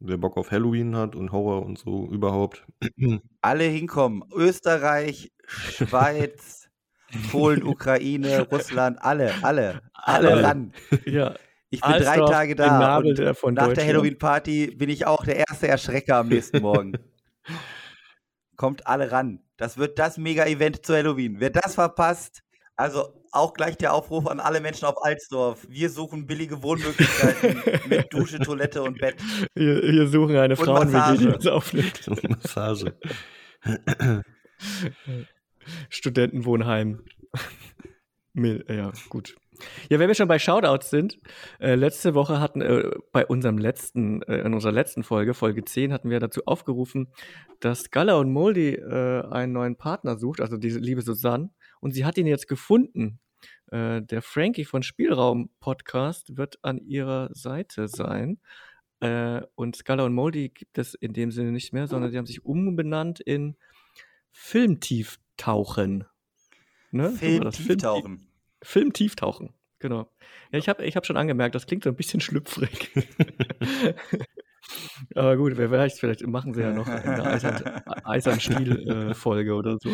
wer 0.00 0.16
Bock 0.18 0.36
auf 0.36 0.50
Halloween 0.50 0.96
hat 0.96 1.14
und 1.14 1.32
Horror 1.32 1.64
und 1.64 1.78
so 1.78 2.06
überhaupt, 2.08 2.66
Alle 3.42 3.64
hinkommen. 3.64 4.24
Österreich, 4.34 5.32
Schweiz, 5.46 6.70
Polen, 7.30 7.62
Ukraine, 7.64 8.48
Russland, 8.50 8.98
alle, 9.02 9.42
alle, 9.42 9.82
alle 9.92 10.32
Alle. 10.32 10.42
ran. 10.42 10.72
ja, 11.06 11.34
Ich 11.70 11.80
bin 11.80 11.90
drei 11.92 12.06
Alsdorf, 12.06 12.30
Tage 12.30 12.54
den 12.56 12.66
da. 12.66 12.98
Und 13.42 13.54
nach 13.54 13.72
der. 13.72 13.86
Halloween-Party 13.86 14.74
bin 14.76 14.90
ich 14.90 15.06
auch 15.06 15.24
der 15.24 15.36
erste 15.36 15.68
Erschrecker 15.68 16.16
am 16.16 16.28
nächsten 16.28 16.60
Morgen. 16.62 16.94
Kommt 18.56 18.86
alle 18.86 19.12
ran. 19.12 19.40
Das 19.56 19.78
wird 19.78 19.98
das 19.98 20.18
Mega-Event 20.18 20.84
zu 20.84 20.94
Halloween. 20.94 21.36
Wer 21.38 21.50
das 21.50 21.74
verpasst, 21.74 22.42
also 22.76 23.20
auch 23.32 23.54
gleich 23.54 23.76
der 23.76 23.94
Aufruf 23.94 24.26
an 24.26 24.40
alle 24.40 24.60
Menschen 24.60 24.86
auf 24.86 25.04
Alsdorf. 25.04 25.66
Wir 25.68 25.90
suchen 25.90 26.26
billige 26.26 26.62
Wohnmöglichkeiten 26.62 27.62
mit 27.88 28.12
Dusche, 28.12 28.38
Toilette 28.40 28.82
und 28.82 28.98
Bett. 28.98 29.16
Wir, 29.54 29.82
wir 29.82 30.08
suchen 30.08 30.36
eine 30.36 30.56
Und 30.56 30.64
Frauen, 30.64 30.88
die 30.88 30.94
Massage. 30.94 31.34
uns 31.34 31.46
aufnimmt. 31.46 32.10
Massage. 32.28 32.94
Studentenwohnheim. 35.88 37.04
Ja, 38.34 38.92
gut. 39.08 39.36
Ja, 39.88 39.98
wenn 39.98 40.08
wir 40.08 40.14
schon 40.14 40.28
bei 40.28 40.38
Shoutouts 40.38 40.90
sind, 40.90 41.18
äh, 41.58 41.74
letzte 41.74 42.14
Woche 42.14 42.40
hatten 42.40 42.60
äh, 42.60 42.90
bei 43.12 43.26
unserem 43.26 43.58
letzten, 43.58 44.22
äh, 44.22 44.40
in 44.40 44.54
unserer 44.54 44.72
letzten 44.72 45.02
Folge, 45.02 45.34
Folge 45.34 45.64
10, 45.64 45.92
hatten 45.92 46.10
wir 46.10 46.20
dazu 46.20 46.42
aufgerufen, 46.46 47.08
dass 47.60 47.90
Galla 47.90 48.14
und 48.16 48.32
Moldy 48.32 48.74
äh, 48.74 49.22
einen 49.30 49.52
neuen 49.52 49.76
Partner 49.76 50.18
sucht, 50.18 50.40
also 50.40 50.56
diese 50.56 50.78
liebe 50.78 51.02
Susanne, 51.02 51.50
und 51.80 51.92
sie 51.92 52.04
hat 52.04 52.18
ihn 52.18 52.26
jetzt 52.26 52.48
gefunden. 52.48 53.20
Äh, 53.70 54.02
der 54.02 54.22
Frankie 54.22 54.64
von 54.64 54.82
Spielraum 54.82 55.50
Podcast 55.60 56.36
wird 56.36 56.58
an 56.62 56.78
ihrer 56.78 57.30
Seite 57.32 57.88
sein. 57.88 58.40
Äh, 59.00 59.42
und 59.54 59.76
Scala 59.76 60.04
und 60.04 60.14
Moldy 60.14 60.50
gibt 60.50 60.76
es 60.76 60.94
in 60.94 61.12
dem 61.12 61.30
Sinne 61.30 61.52
nicht 61.52 61.72
mehr, 61.72 61.86
sondern 61.86 62.10
sie 62.10 62.18
haben 62.18 62.26
sich 62.26 62.44
umbenannt 62.44 63.20
in 63.20 63.56
Filmtieftauchen. 64.32 66.04
Ne? 66.90 67.12
Das. 68.10 68.29
Film 68.62 68.92
tieftauchen. 68.92 69.48
Filmtieftauchen, 69.48 69.54
genau. 69.78 70.08
Ja, 70.52 70.58
ich 70.58 70.68
habe 70.68 70.84
ich 70.84 70.96
hab 70.96 71.06
schon 71.06 71.16
angemerkt, 71.16 71.54
das 71.54 71.66
klingt 71.66 71.84
so 71.84 71.90
ein 71.90 71.96
bisschen 71.96 72.20
schlüpfrig. 72.20 72.90
Aber 75.14 75.36
gut, 75.36 75.56
wer 75.56 75.70
weiß, 75.70 75.98
vielleicht 75.98 76.26
machen 76.26 76.54
sie 76.54 76.60
ja 76.60 76.72
noch 76.72 76.86
eine 76.86 77.24
Eisern, 77.24 77.82
Eisern 78.04 78.40
Stiel-Folge 78.40 79.54
oder 79.54 79.78
so. 79.80 79.90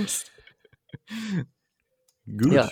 Gut. 2.27 2.53
Ja. 2.53 2.71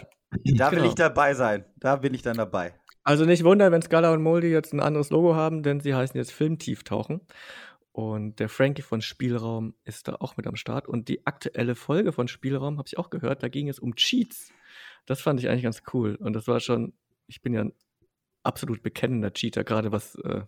Da 0.57 0.70
will 0.72 0.78
Genau. 0.78 0.88
ich 0.88 0.95
dabei 0.97 1.34
sein. 1.34 1.64
Da 1.76 1.97
bin 1.97 2.12
ich 2.12 2.22
dann 2.22 2.36
dabei. 2.36 2.74
Also 3.05 3.24
nicht 3.24 3.45
wundern, 3.45 3.70
wenn 3.72 3.82
Scala 3.82 4.12
und 4.12 4.22
Moldy 4.22 4.49
jetzt 4.49 4.72
ein 4.72 4.80
anderes 4.80 5.11
Logo 5.11 5.34
haben, 5.36 5.62
denn 5.62 5.80
sie 5.80 5.95
heißen 5.95 6.16
jetzt 6.18 6.32
Filmtieftauchen. 6.32 7.20
Und 7.92 8.40
der 8.40 8.49
Frankie 8.49 8.82
von 8.82 9.01
Spielraum 9.03 9.74
ist 9.84 10.09
da 10.09 10.16
auch 10.18 10.36
mit 10.36 10.49
am 10.49 10.57
Start. 10.57 10.88
Und 10.88 11.09
die 11.09 11.24
aktuelle 11.26 11.76
Folge 11.76 12.11
von 12.12 12.26
Spielraum 12.26 12.78
habe 12.78 12.88
ich 12.88 12.99
auch 12.99 13.11
gehört, 13.11 13.45
da 13.45 13.49
ging 13.49 13.68
es 13.68 13.78
um 13.78 13.95
Cheats. 13.95 14.51
Das 15.07 15.21
fand 15.21 15.41
ich 15.41 15.49
eigentlich 15.49 15.65
ganz 15.65 15.83
cool. 15.93 16.15
Und 16.17 16.35
das 16.35 16.49
war 16.49 16.61
schon, 16.61 16.95
ich 17.27 17.43
bin 17.43 17.55
ja 17.55 17.63
ein 17.63 17.73
absolut 18.43 18.83
bekennender 18.83 19.33
Cheater, 19.33 19.65
gerade 19.65 19.93
was 19.93 20.15
äh, 20.17 20.43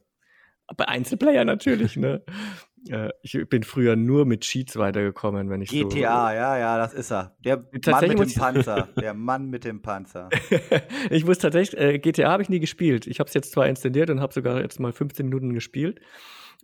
bei 0.76 0.88
Einzelplayer 0.88 1.44
natürlich, 1.44 1.96
ne? 1.96 2.22
äh, 2.88 3.10
ich 3.22 3.38
bin 3.48 3.62
früher 3.62 3.96
nur 3.96 4.26
mit 4.26 4.42
Cheats 4.42 4.76
weitergekommen, 4.76 5.48
wenn 5.50 5.62
ich 5.62 5.70
so. 5.70 5.88
GTA, 5.88 6.34
ja, 6.34 6.58
ja, 6.58 6.78
das 6.78 6.94
ist 6.94 7.12
er. 7.12 7.36
Der 7.44 7.64
Mann 7.86 8.08
mit 8.08 8.18
dem 8.18 8.34
Panzer. 8.34 8.88
Der 8.96 9.14
Mann 9.14 9.48
mit 9.48 9.64
dem 9.64 9.82
Panzer. 9.82 10.28
ich 11.10 11.24
muss 11.24 11.38
tatsächlich, 11.38 11.80
äh, 11.80 11.98
GTA 11.98 12.30
habe 12.30 12.42
ich 12.42 12.48
nie 12.48 12.60
gespielt. 12.60 13.06
Ich 13.06 13.20
habe 13.20 13.28
es 13.28 13.34
jetzt 13.34 13.52
zwar 13.52 13.68
installiert 13.68 14.10
und 14.10 14.20
habe 14.20 14.32
sogar 14.32 14.60
jetzt 14.60 14.80
mal 14.80 14.92
15 14.92 15.26
Minuten 15.26 15.54
gespielt, 15.54 16.00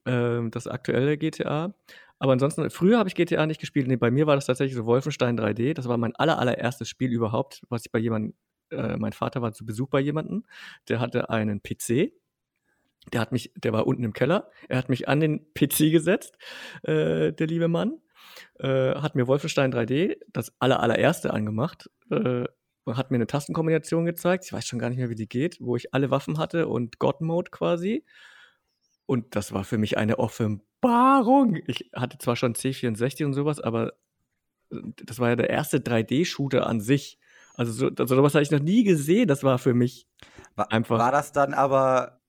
ähm, 0.06 0.50
das 0.50 0.66
aktuelle 0.66 1.16
GTA. 1.16 1.74
Aber 2.22 2.34
ansonsten, 2.34 2.70
früher 2.70 2.98
habe 3.00 3.08
ich 3.08 3.16
GTA 3.16 3.46
nicht 3.46 3.60
gespielt. 3.60 3.88
Nee, 3.88 3.96
bei 3.96 4.12
mir 4.12 4.28
war 4.28 4.36
das 4.36 4.46
tatsächlich 4.46 4.76
so 4.76 4.86
Wolfenstein 4.86 5.36
3D. 5.36 5.74
Das 5.74 5.88
war 5.88 5.96
mein 5.96 6.14
aller, 6.14 6.38
allererstes 6.38 6.88
Spiel 6.88 7.10
überhaupt, 7.10 7.62
was 7.68 7.84
ich 7.84 7.90
bei 7.90 7.98
jemandem, 7.98 8.34
äh, 8.70 8.96
mein 8.96 9.12
Vater 9.12 9.42
war 9.42 9.52
zu 9.52 9.66
Besuch 9.66 9.88
bei 9.88 9.98
jemandem, 9.98 10.44
der 10.88 11.00
hatte 11.00 11.30
einen 11.30 11.62
PC 11.64 12.12
Der 13.12 13.20
hat 13.20 13.32
mich, 13.32 13.52
der 13.56 13.72
war 13.72 13.88
unten 13.88 14.04
im 14.04 14.12
Keller. 14.12 14.50
Er 14.68 14.78
hat 14.78 14.88
mich 14.88 15.08
an 15.08 15.18
den 15.18 15.52
PC 15.54 15.90
gesetzt, 15.90 16.38
äh, 16.84 17.32
der 17.32 17.48
liebe 17.48 17.66
Mann. 17.66 17.98
Äh, 18.60 18.94
hat 18.94 19.16
mir 19.16 19.26
Wolfenstein 19.26 19.72
3D, 19.72 20.18
das 20.32 20.52
aller, 20.60 20.80
allererste 20.80 21.32
angemacht. 21.32 21.90
Äh, 22.10 22.44
hat 22.86 23.10
mir 23.10 23.16
eine 23.16 23.26
Tastenkombination 23.26 24.04
gezeigt. 24.06 24.44
Ich 24.44 24.52
weiß 24.52 24.64
schon 24.66 24.78
gar 24.78 24.90
nicht 24.90 24.98
mehr, 24.98 25.10
wie 25.10 25.16
die 25.16 25.28
geht, 25.28 25.58
wo 25.60 25.74
ich 25.76 25.92
alle 25.92 26.10
Waffen 26.12 26.38
hatte 26.38 26.68
und 26.68 27.00
God 27.00 27.20
Mode 27.20 27.50
quasi. 27.50 28.04
Und 29.06 29.34
das 29.36 29.52
war 29.52 29.64
für 29.64 29.78
mich 29.78 29.98
eine 29.98 30.20
Offenbarung. 30.20 30.71
Ich 31.66 31.90
hatte 31.94 32.18
zwar 32.18 32.36
schon 32.36 32.54
C64 32.54 33.24
und 33.24 33.32
sowas, 33.34 33.60
aber 33.60 33.92
äh, 34.70 34.76
das 35.04 35.18
war 35.18 35.30
ja 35.30 35.36
der 35.36 35.50
erste 35.50 35.78
3D-Shooter 35.78 36.66
an 36.66 36.80
sich. 36.80 37.18
Also, 37.54 37.72
so, 37.72 37.88
also 37.88 38.16
sowas 38.16 38.34
habe 38.34 38.42
ich 38.42 38.50
noch 38.50 38.60
nie 38.60 38.84
gesehen. 38.84 39.28
Das 39.28 39.44
war 39.44 39.58
für 39.58 39.74
mich 39.74 40.06
War, 40.54 40.72
einfach. 40.72 40.98
war 40.98 41.12
das 41.12 41.32
dann 41.32 41.54
aber, 41.54 42.20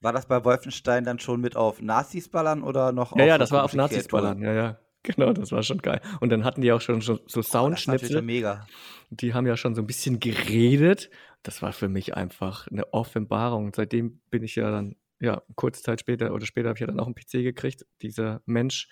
war 0.00 0.12
das 0.12 0.26
bei 0.26 0.44
Wolfenstein 0.44 1.04
dann 1.04 1.18
schon 1.18 1.40
mit 1.40 1.56
auf 1.56 1.80
Nazis 1.82 2.28
ballern 2.28 2.62
oder 2.62 2.92
noch 2.92 3.14
ja, 3.16 3.22
auf 3.24 3.28
ja, 3.28 3.34
so 3.34 3.38
das 3.38 3.52
war 3.52 3.64
auf 3.64 3.74
Nazis 3.74 4.08
ballern. 4.08 4.40
Ja, 4.42 4.52
ja. 4.52 4.78
Genau, 5.02 5.32
das 5.32 5.52
war 5.52 5.62
schon 5.62 5.78
geil. 5.78 6.00
Und 6.20 6.30
dann 6.30 6.44
hatten 6.44 6.62
die 6.62 6.72
auch 6.72 6.80
schon 6.80 7.00
so, 7.00 7.14
so 7.14 7.20
Oh, 7.20 7.22
das 7.26 7.36
ist 7.36 7.52
Soundschnipsel. 7.52 8.08
natürlich 8.16 8.26
mega. 8.26 8.66
Die 9.10 9.34
haben 9.34 9.46
ja 9.46 9.56
schon 9.56 9.76
so 9.76 9.82
ein 9.82 9.86
bisschen 9.86 10.18
geredet. 10.18 11.10
Das 11.44 11.62
war 11.62 11.72
für 11.72 11.88
mich 11.88 12.16
einfach 12.16 12.66
eine 12.66 12.92
Offenbarung. 12.92 13.72
Seitdem 13.72 14.20
bin 14.30 14.42
ich 14.42 14.56
ja 14.56 14.68
dann, 14.70 14.96
ja, 15.20 15.42
kurze 15.54 15.82
Zeit 15.82 16.00
später 16.00 16.32
oder 16.34 16.46
später 16.46 16.68
habe 16.68 16.76
ich 16.76 16.80
ja 16.80 16.86
dann 16.86 17.00
auch 17.00 17.06
einen 17.06 17.14
PC 17.14 17.42
gekriegt. 17.42 17.86
Dieser 18.02 18.42
Mensch, 18.46 18.88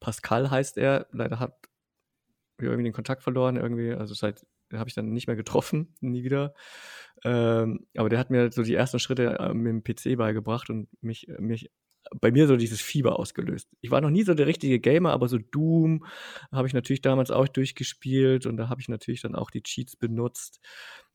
Pascal 0.00 0.50
heißt 0.50 0.76
er, 0.78 1.06
leider 1.12 1.38
hat 1.38 1.56
irgendwie 2.60 2.84
den 2.84 2.92
Kontakt 2.92 3.22
verloren, 3.22 3.56
irgendwie, 3.56 3.92
also 3.92 4.14
seit 4.14 4.46
habe 4.72 4.88
ich 4.88 4.94
dann 4.94 5.12
nicht 5.12 5.26
mehr 5.26 5.36
getroffen, 5.36 5.94
nie 6.00 6.24
wieder. 6.24 6.54
Ähm, 7.24 7.86
aber 7.96 8.08
der 8.08 8.18
hat 8.18 8.30
mir 8.30 8.50
so 8.52 8.62
die 8.62 8.74
ersten 8.74 8.98
Schritte 8.98 9.38
äh, 9.38 9.54
mit 9.54 9.66
dem 9.66 9.84
PC 9.84 10.16
beigebracht 10.16 10.70
und 10.70 10.88
mich, 11.02 11.28
mich 11.38 11.70
bei 12.20 12.30
mir 12.30 12.46
so 12.46 12.56
dieses 12.56 12.80
Fieber 12.80 13.18
ausgelöst. 13.18 13.68
Ich 13.80 13.90
war 13.90 14.00
noch 14.00 14.10
nie 14.10 14.24
so 14.24 14.34
der 14.34 14.46
richtige 14.46 14.80
Gamer, 14.80 15.12
aber 15.12 15.28
so 15.28 15.38
Doom 15.38 16.04
habe 16.50 16.66
ich 16.66 16.74
natürlich 16.74 17.00
damals 17.00 17.30
auch 17.30 17.48
durchgespielt 17.48 18.46
und 18.46 18.56
da 18.56 18.68
habe 18.68 18.80
ich 18.80 18.88
natürlich 18.88 19.22
dann 19.22 19.34
auch 19.34 19.50
die 19.50 19.62
Cheats 19.62 19.96
benutzt 19.96 20.60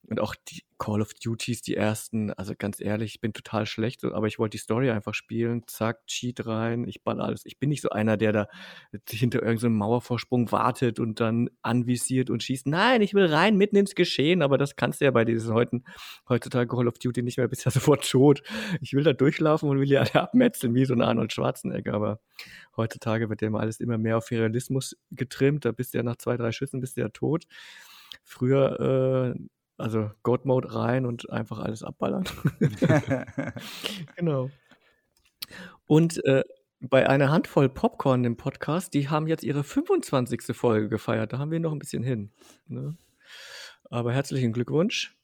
und 0.09 0.21
auch 0.21 0.35
die 0.35 0.61
Call 0.77 1.01
of 1.01 1.13
Duties, 1.15 1.61
die 1.61 1.75
ersten. 1.75 2.31
Also 2.33 2.53
ganz 2.57 2.79
ehrlich, 2.79 3.15
ich 3.15 3.21
bin 3.21 3.33
total 3.33 3.65
schlecht, 3.65 4.01
so, 4.01 4.13
aber 4.13 4.27
ich 4.27 4.39
wollte 4.39 4.57
die 4.57 4.61
Story 4.61 4.89
einfach 4.89 5.13
spielen. 5.13 5.63
Zack, 5.67 6.05
Cheat 6.07 6.45
rein, 6.45 6.87
ich 6.87 7.03
ball 7.03 7.19
alles. 7.19 7.45
Ich 7.45 7.59
bin 7.59 7.69
nicht 7.69 7.81
so 7.81 7.89
einer, 7.89 8.15
der 8.15 8.31
da 8.31 8.47
hinter 9.09 9.43
irgendeinem 9.43 9.75
Mauervorsprung 9.75 10.51
wartet 10.51 10.99
und 10.99 11.19
dann 11.19 11.49
anvisiert 11.61 12.29
und 12.29 12.41
schießt. 12.41 12.67
Nein, 12.67 13.01
ich 13.01 13.13
will 13.13 13.25
rein, 13.25 13.57
mitten 13.57 13.75
ins 13.75 13.95
Geschehen, 13.95 14.41
aber 14.41 14.57
das 14.57 14.75
kannst 14.75 15.01
du 15.01 15.05
ja 15.05 15.11
bei 15.11 15.25
diesen 15.25 15.53
heuten, 15.53 15.83
heutzutage 16.29 16.67
Call 16.67 16.87
of 16.87 16.99
Duty 16.99 17.21
nicht 17.21 17.37
mehr, 17.37 17.47
bist 17.49 17.65
ja 17.65 17.71
sofort 17.71 18.09
tot. 18.09 18.43
Ich 18.81 18.93
will 18.93 19.03
da 19.03 19.13
durchlaufen 19.13 19.67
und 19.67 19.79
will 19.79 19.87
die 19.87 19.97
alle 19.97 20.15
abmetzeln, 20.15 20.73
wie 20.73 20.85
so 20.85 20.93
ein 20.93 21.01
Arnold 21.01 21.33
Schwarzenegger, 21.33 21.93
aber 21.93 22.19
heutzutage 22.77 23.29
wird 23.29 23.41
ja 23.41 23.47
immer 23.47 23.59
alles 23.59 23.79
immer 23.81 23.97
mehr 23.97 24.17
auf 24.17 24.31
Realismus 24.31 24.95
getrimmt. 25.11 25.65
Da 25.65 25.71
bist 25.73 25.93
du 25.93 25.97
ja 25.97 26.03
nach 26.03 26.17
zwei, 26.17 26.37
drei 26.37 26.51
Schüssen 26.51 26.79
bist 26.79 26.95
du 26.95 27.01
ja 27.01 27.09
tot. 27.09 27.45
Früher, 28.23 29.35
äh, 29.35 29.39
also 29.77 30.11
God 30.23 30.45
Mode 30.45 30.73
rein 30.73 31.05
und 31.05 31.29
einfach 31.29 31.59
alles 31.59 31.83
abballern. 31.83 32.25
genau. 34.15 34.49
Und 35.85 36.23
äh, 36.25 36.43
bei 36.79 37.09
einer 37.09 37.29
Handvoll 37.29 37.69
Popcorn 37.69 38.23
im 38.23 38.37
Podcast, 38.37 38.93
die 38.93 39.09
haben 39.09 39.27
jetzt 39.27 39.43
ihre 39.43 39.63
25. 39.63 40.55
Folge 40.55 40.89
gefeiert. 40.89 41.33
Da 41.33 41.39
haben 41.39 41.51
wir 41.51 41.59
noch 41.59 41.71
ein 41.71 41.79
bisschen 41.79 42.03
hin. 42.03 42.31
Ne? 42.67 42.97
Aber 43.89 44.13
herzlichen 44.13 44.53
Glückwunsch. 44.53 45.15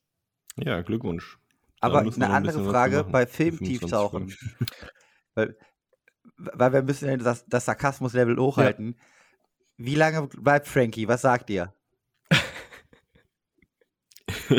Ja, 0.55 0.81
Glückwunsch. 0.81 1.37
Da 1.81 1.87
Aber 1.87 1.99
eine 1.99 2.29
andere 2.29 2.63
Frage 2.63 3.03
bei 3.03 3.25
Filmtieftauchen. 3.25 4.29
25 4.29 4.83
weil, 5.35 5.57
weil 6.37 6.73
wir 6.73 6.83
müssen 6.83 7.07
ja 7.07 7.17
das, 7.17 7.45
das 7.47 7.65
Sarkasmus-Level 7.65 8.37
hochhalten. 8.37 8.99
Wie 9.77 9.95
lange 9.95 10.27
bleibt 10.27 10.67
Frankie? 10.67 11.07
Was 11.07 11.21
sagt 11.21 11.49
ihr? 11.49 11.73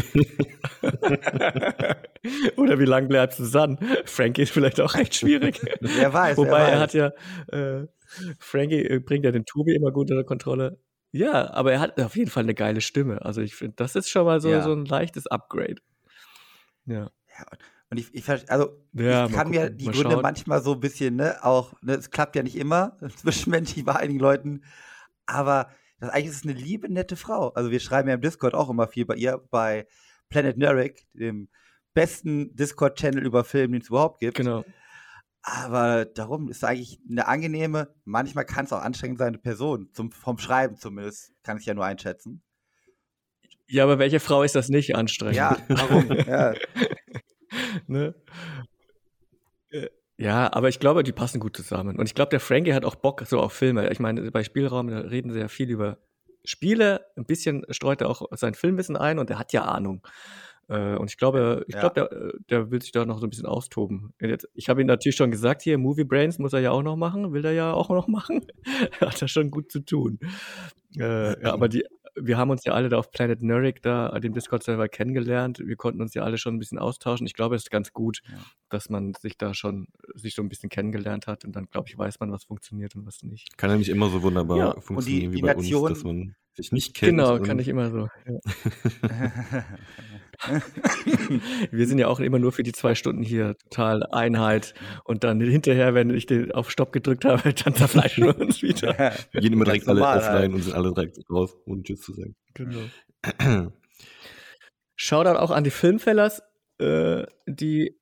Oder 2.57 2.79
wie 2.79 2.85
lange 2.85 3.09
bleibt 3.09 3.35
Susanne? 3.35 3.79
Frankie 4.05 4.43
ist 4.43 4.53
vielleicht 4.53 4.81
auch 4.81 4.95
recht 4.95 5.15
schwierig. 5.15 5.61
Wer 5.81 6.13
weiß, 6.13 6.37
Wobei 6.37 6.51
wer 6.51 6.59
er 6.69 6.73
weiß. 6.75 6.81
hat 6.81 6.95
ja, 6.95 7.13
äh, 7.49 7.87
Frankie 8.39 8.83
äh, 8.85 8.99
bringt 9.01 9.25
ja 9.25 9.33
den 9.33 9.45
Tobi 9.45 9.75
immer 9.75 9.91
gut 9.93 10.11
unter 10.11 10.25
Kontrolle. 10.25 10.79
Ja, 11.13 11.53
aber 11.53 11.73
er 11.73 11.81
hat 11.81 12.01
auf 12.01 12.17
jeden 12.17 12.31
Fall 12.31 12.43
eine 12.43 12.55
geile 12.55 12.81
Stimme. 12.81 13.25
Also 13.25 13.41
ich 13.41 13.55
finde, 13.55 13.75
das 13.77 13.95
ist 13.95 14.09
schon 14.09 14.25
mal 14.25 14.41
so, 14.41 14.51
Ja. 14.51 14.63
so 14.63 14.73
ein 14.73 14.85
leichtes 14.85 15.27
Upgrade. 15.27 15.77
Ja. 16.87 17.11
Und 17.91 17.99
ich, 17.99 18.13
ich 18.15 18.29
also 18.29 18.81
Ja, 18.93 19.27
ich 19.27 19.33
kann 19.33 19.51
mir 19.51 19.71
die 19.71 19.85
Gründe 19.87 20.13
schauen. 20.13 20.23
manchmal 20.23 20.63
so 20.63 20.73
ein 20.73 20.81
bisschen, 20.81 21.17
ne, 21.17 21.37
auch, 21.45 21.73
ne, 21.83 21.95
es 21.95 22.11
klappt 22.11 22.37
ja 22.37 22.43
nicht 22.43 22.57
immer 22.57 22.99
zwischenmenschlich 23.17 23.85
bei 23.85 23.97
einigen 23.97 24.21
Leuten, 24.21 24.63
aber 25.27 25.69
das, 26.05 26.13
eigentlich 26.13 26.31
ist 26.31 26.37
es 26.37 26.45
eine 26.45 26.53
liebe, 26.53 26.93
nette 26.93 27.17
Frau. 27.17 27.49
Also 27.51 27.71
wir 27.71 27.81
schreiben 27.81 28.09
ja 28.09 28.15
im 28.15 28.21
Discord 28.21 28.55
auch 28.55 28.71
immer 28.71 28.87
viel 28.87 29.07
bei 29.07 29.15
ihr, 29.17 29.43
bei 29.51 29.87
Planet 30.29 30.57
Neric, 30.57 31.07
dem 31.13 31.49
besten 31.95 32.55
Discord-Channel 32.57 33.25
über 33.25 33.45
Film, 33.45 33.73
den 33.73 33.83
es 33.83 33.89
überhaupt 33.89 34.21
gibt. 34.21 34.37
Genau. 34.37 34.65
Aber 35.43 36.07
darum 36.07 36.49
ist 36.49 36.65
eigentlich 36.65 37.01
eine 37.09 37.29
angenehme, 37.29 37.95
manchmal 38.05 38.47
kann 38.47 38.65
es 38.65 38.73
auch 38.73 38.81
anstrengend 38.81 39.19
sein, 39.19 39.29
eine 39.29 39.39
Person, 39.39 39.91
zum, 39.93 40.11
vom 40.11 40.39
Schreiben 40.39 40.77
zumindest, 40.77 41.35
kann 41.43 41.59
ich 41.59 41.67
ja 41.67 41.75
nur 41.75 41.85
einschätzen. 41.85 42.43
Ja, 43.67 43.85
aber 43.85 43.99
welche 43.99 44.21
Frau 44.21 44.43
ist 44.43 44.55
das 44.55 44.69
nicht 44.69 44.97
anstrengend? 44.97 45.37
Ja, 45.37 45.57
warum? 45.69 46.11
ja. 46.27 46.55
ne? 47.87 48.15
Ja, 50.17 50.53
aber 50.53 50.69
ich 50.69 50.79
glaube, 50.79 51.03
die 51.03 51.13
passen 51.13 51.41
gut 51.41 51.57
zusammen. 51.57 51.99
Und 51.99 52.07
ich 52.07 52.15
glaube, 52.15 52.31
der 52.31 52.41
Frankie 52.41 52.73
hat 52.75 52.85
auch 52.85 52.95
Bock 52.95 53.23
so 53.27 53.41
auf 53.41 53.53
Filme. 53.53 53.91
Ich 53.91 53.99
meine, 53.99 54.31
bei 54.31 54.45
Spielraum 54.45 54.89
reden 54.89 55.33
sie 55.33 55.41
ja 55.41 55.49
viel 55.49 55.71
über 55.71 55.99
Spiele. 56.45 57.07
Ein 57.17 57.25
bisschen 57.27 57.65
streut 57.71 58.01
er 58.01 58.09
auch 58.11 58.23
sein 58.33 58.55
Filmwissen 58.55 58.97
ein 58.97 59.19
und 59.19 59.31
er 59.31 59.39
hat 59.39 59.53
ja 59.53 59.65
Ahnung. 59.65 60.07
Äh, 60.69 60.95
Und 60.97 61.11
ich 61.11 61.19
glaube, 61.19 61.65
ich 61.67 61.75
Ja. 61.75 61.89
glaube, 61.89 62.09
der, 62.49 62.59
der 62.61 62.71
will 62.71 62.81
sich 62.81 62.93
da 62.93 63.05
noch 63.05 63.19
so 63.19 63.27
ein 63.27 63.31
bisschen 63.31 63.47
austoben. 63.47 64.15
Jetzt, 64.21 64.49
ich 64.55 64.69
habe 64.69 64.81
ihm 64.81 64.87
natürlich 64.87 65.17
schon 65.17 65.31
gesagt, 65.31 65.63
hier, 65.63 65.79
Movie 65.79 66.05
Brains 66.05 66.39
muss 66.39 66.53
er 66.53 66.61
ja 66.61 66.71
auch 66.71 66.83
noch 66.83 66.97
machen, 66.97 67.33
will 67.33 67.45
er 67.45 67.53
ja 67.53 67.73
auch 67.73 67.91
noch 67.91 68.07
machen. 68.09 68.47
hat 69.01 69.21
er 69.21 69.29
schon 69.29 69.51
gut 69.51 69.73
zu 69.73 69.81
tun. 69.81 70.19
Äh, 70.97 71.43
ja, 71.43 71.53
aber 71.53 71.69
die, 71.69 71.85
wir 72.17 72.39
haben 72.39 72.51
uns 72.51 72.65
ja 72.65 72.73
alle 72.73 72.89
da 72.89 72.99
auf 72.99 73.11
Planet 73.11 73.43
Neric, 73.43 73.83
da, 73.83 74.09
dem 74.21 74.33
Discord-Server 74.35 74.89
kennengelernt. 74.89 75.59
Wir 75.65 75.77
konnten 75.77 76.01
uns 76.01 76.15
ja 76.15 76.23
alle 76.23 76.39
schon 76.39 76.55
ein 76.55 76.59
bisschen 76.59 76.79
austauschen. 76.79 77.27
Ich 77.27 77.35
glaube, 77.35 77.57
es 77.57 77.63
ist 77.65 77.71
ganz 77.71 77.93
gut, 77.93 78.21
Ja. 78.31 78.39
dass 78.71 78.89
man 78.89 79.15
sich 79.15 79.37
da 79.37 79.53
schon, 79.55 79.89
sich 80.15 80.35
so 80.35 80.43
ein 80.43 80.49
bisschen 80.49 80.71
kennengelernt 80.71 81.27
hat 81.27 81.45
und 81.45 81.55
dann, 81.57 81.67
glaube 81.67 81.89
ich, 81.89 81.99
weiß 81.99 82.21
man, 82.21 82.31
was 82.33 82.45
funktioniert 82.45 82.95
und 82.97 83.07
was 83.07 83.23
nicht. 83.23 83.57
Kann 83.59 83.71
ja 83.71 83.77
nicht 83.77 83.89
immer 83.89 84.09
so 84.11 84.23
wunderbar 84.23 84.57
Ja, 84.59 84.75
die- 84.75 84.81
funktionieren 84.81 85.33
die 85.33 85.39
wie 85.39 85.43
bei 85.43 85.55
Nation- 85.55 85.83
uns, 85.83 85.93
dass 85.99 86.05
man 86.05 86.35
sich 86.55 86.71
nicht 86.73 86.95
kennt. 86.95 87.11
Genau, 87.11 87.39
kann 87.41 87.59
ich 87.59 87.69
immer 87.69 87.91
so. 87.91 88.09
Ja. 88.27 88.39
Wir 91.71 91.87
sind 91.87 91.99
ja 91.99 92.09
auch 92.09 92.21
immer 92.21 92.39
nur 92.39 92.53
für 92.53 92.63
die 92.63 92.73
zwei 92.73 92.95
Stunden 92.95 93.23
hier 93.23 93.57
total 93.59 94.05
Einheit 94.05 94.75
und 95.05 95.25
dann 95.25 95.41
hinterher, 95.41 95.95
wenn 95.95 96.11
ich 96.11 96.27
den 96.27 96.53
auf 96.53 96.71
Stopp 96.71 96.93
gedrückt 96.93 97.25
habe, 97.25 97.53
dann 97.53 97.75
zerfleischen 97.75 98.25
wir 98.25 98.39
uns 98.39 98.63
wieder. 98.63 98.97
Wir 99.33 99.41
gehen 99.41 99.53
immer 99.53 99.65
direkt 99.65 99.89
alle 99.89 100.01
normal 100.01 100.19
offline 100.19 100.37
halt. 100.37 100.53
und 100.53 100.63
sind 100.63 100.75
alle 100.75 100.93
direkt 100.93 101.19
raus, 101.31 101.57
ohne 101.67 101.83
Tschüss 101.83 102.01
zu 102.01 102.13
sagen. 102.13 102.35
Genau. 102.55 102.81
Shoutout 104.97 105.39
auch 105.39 105.51
an 105.51 105.65
die 105.65 105.71
Filmfellers, 105.71 106.43
äh, 106.79 107.25
die, 107.47 107.99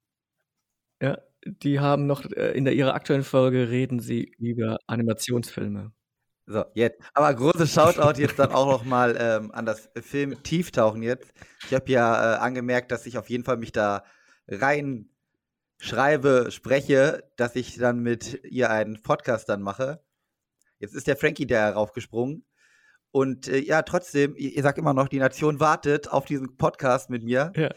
ja, 1.00 1.18
die 1.44 1.80
haben 1.80 2.06
noch 2.06 2.24
äh, 2.24 2.52
in 2.52 2.64
der, 2.64 2.74
ihrer 2.74 2.94
aktuellen 2.94 3.24
Folge 3.24 3.70
reden 3.70 4.00
sie 4.00 4.32
über 4.38 4.78
Animationsfilme. 4.86 5.92
So, 6.46 6.64
jetzt. 6.74 7.00
Aber 7.14 7.32
großes 7.32 7.72
Shoutout 7.72 8.20
jetzt 8.20 8.38
dann 8.38 8.52
auch 8.52 8.66
noch 8.66 8.84
mal 8.84 9.16
ähm, 9.18 9.52
an 9.52 9.64
das 9.64 9.88
Film 10.00 10.42
Tieftauchen 10.42 11.02
jetzt. 11.02 11.32
Ich 11.64 11.74
habe 11.74 11.90
ja 11.90 12.34
äh, 12.34 12.38
angemerkt, 12.38 12.90
dass 12.90 13.06
ich 13.06 13.16
auf 13.16 13.30
jeden 13.30 13.44
Fall 13.44 13.56
mich 13.56 13.72
da 13.72 14.04
rein 14.48 15.08
schreibe, 15.78 16.48
spreche, 16.50 17.24
dass 17.36 17.56
ich 17.56 17.76
dann 17.76 18.00
mit 18.00 18.44
ihr 18.44 18.70
einen 18.70 19.02
Podcast 19.02 19.48
dann 19.48 19.62
mache. 19.62 20.02
Jetzt 20.78 20.94
ist 20.94 21.06
der 21.06 21.16
Frankie 21.16 21.46
da 21.46 21.70
raufgesprungen. 21.70 22.44
Und 23.12 23.46
äh, 23.48 23.58
ja, 23.58 23.82
trotzdem, 23.82 24.34
ihr, 24.36 24.52
ihr 24.52 24.62
sagt 24.62 24.78
immer 24.78 24.94
noch, 24.94 25.08
die 25.08 25.18
Nation 25.18 25.60
wartet 25.60 26.08
auf 26.08 26.24
diesen 26.24 26.56
Podcast 26.56 27.10
mit 27.10 27.22
mir. 27.22 27.52
Ja. 27.56 27.70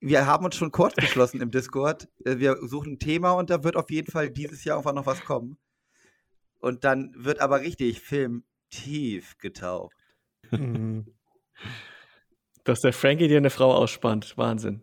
Wir 0.00 0.26
haben 0.26 0.44
uns 0.44 0.56
schon 0.56 0.72
kurz 0.72 0.94
geschlossen 0.96 1.40
im 1.40 1.50
Discord. 1.50 2.08
Äh, 2.24 2.38
Wir 2.38 2.56
suchen 2.62 2.94
ein 2.94 2.98
Thema 2.98 3.32
und 3.32 3.48
da 3.48 3.64
wird 3.64 3.76
auf 3.76 3.90
jeden 3.90 4.10
Fall 4.10 4.30
dieses 4.30 4.64
Jahr 4.64 4.76
irgendwann 4.76 4.96
noch 4.96 5.06
was 5.06 5.24
kommen. 5.24 5.56
Und 6.58 6.84
dann 6.84 7.12
wird 7.16 7.40
aber 7.40 7.60
richtig 7.60 8.00
Film 8.00 8.44
tief 8.70 9.38
getaucht. 9.38 9.96
Mhm. 10.50 11.06
Dass 12.64 12.80
der 12.80 12.92
Frankie 12.92 13.28
dir 13.28 13.36
eine 13.36 13.50
Frau 13.50 13.74
ausspannt. 13.74 14.36
Wahnsinn. 14.36 14.82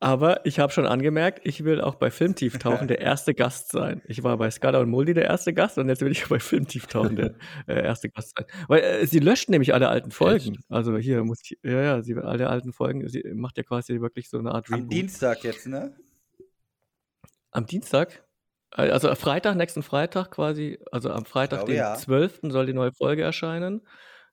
Aber 0.00 0.46
ich 0.46 0.60
habe 0.60 0.72
schon 0.72 0.86
angemerkt, 0.86 1.40
ich 1.42 1.64
will 1.64 1.80
auch 1.80 1.96
bei 1.96 2.12
Filmtieftauchen 2.12 2.86
der 2.86 3.00
erste 3.00 3.34
Gast 3.34 3.72
sein. 3.72 4.00
Ich 4.06 4.22
war 4.22 4.36
bei 4.36 4.48
Scala 4.50 4.78
und 4.78 4.90
Muldi 4.90 5.12
der 5.12 5.24
erste 5.24 5.52
Gast 5.52 5.76
und 5.76 5.88
jetzt 5.88 6.02
will 6.02 6.12
ich 6.12 6.24
bei 6.28 6.38
Filmtieftauchen 6.38 7.16
der 7.16 7.34
äh, 7.66 7.82
erste 7.82 8.08
Gast 8.08 8.36
sein. 8.36 8.46
Weil 8.68 8.80
äh, 8.80 9.06
sie 9.06 9.18
löscht 9.18 9.48
nämlich 9.48 9.74
alle 9.74 9.88
alten 9.88 10.12
Folgen. 10.12 10.58
Also 10.68 10.96
hier 10.98 11.24
muss 11.24 11.40
ich, 11.42 11.58
ja, 11.64 11.82
ja, 11.82 12.02
sie 12.02 12.14
alle 12.14 12.48
alten 12.48 12.72
Folgen, 12.72 13.08
sie 13.08 13.24
macht 13.34 13.56
ja 13.56 13.64
quasi 13.64 14.00
wirklich 14.00 14.28
so 14.28 14.38
eine 14.38 14.52
Art 14.52 14.68
Am 14.68 14.74
Reboot. 14.74 14.92
Dienstag 14.92 15.42
jetzt, 15.42 15.66
ne? 15.66 15.96
Am 17.50 17.66
Dienstag? 17.66 18.27
Also 18.70 19.14
Freitag, 19.14 19.56
nächsten 19.56 19.82
Freitag 19.82 20.30
quasi, 20.30 20.78
also 20.92 21.10
am 21.10 21.24
Freitag, 21.24 21.60
glaube, 21.60 21.72
den 21.72 21.78
ja. 21.78 21.94
12. 21.94 22.40
soll 22.44 22.66
die 22.66 22.74
neue 22.74 22.92
Folge 22.92 23.22
erscheinen. 23.22 23.82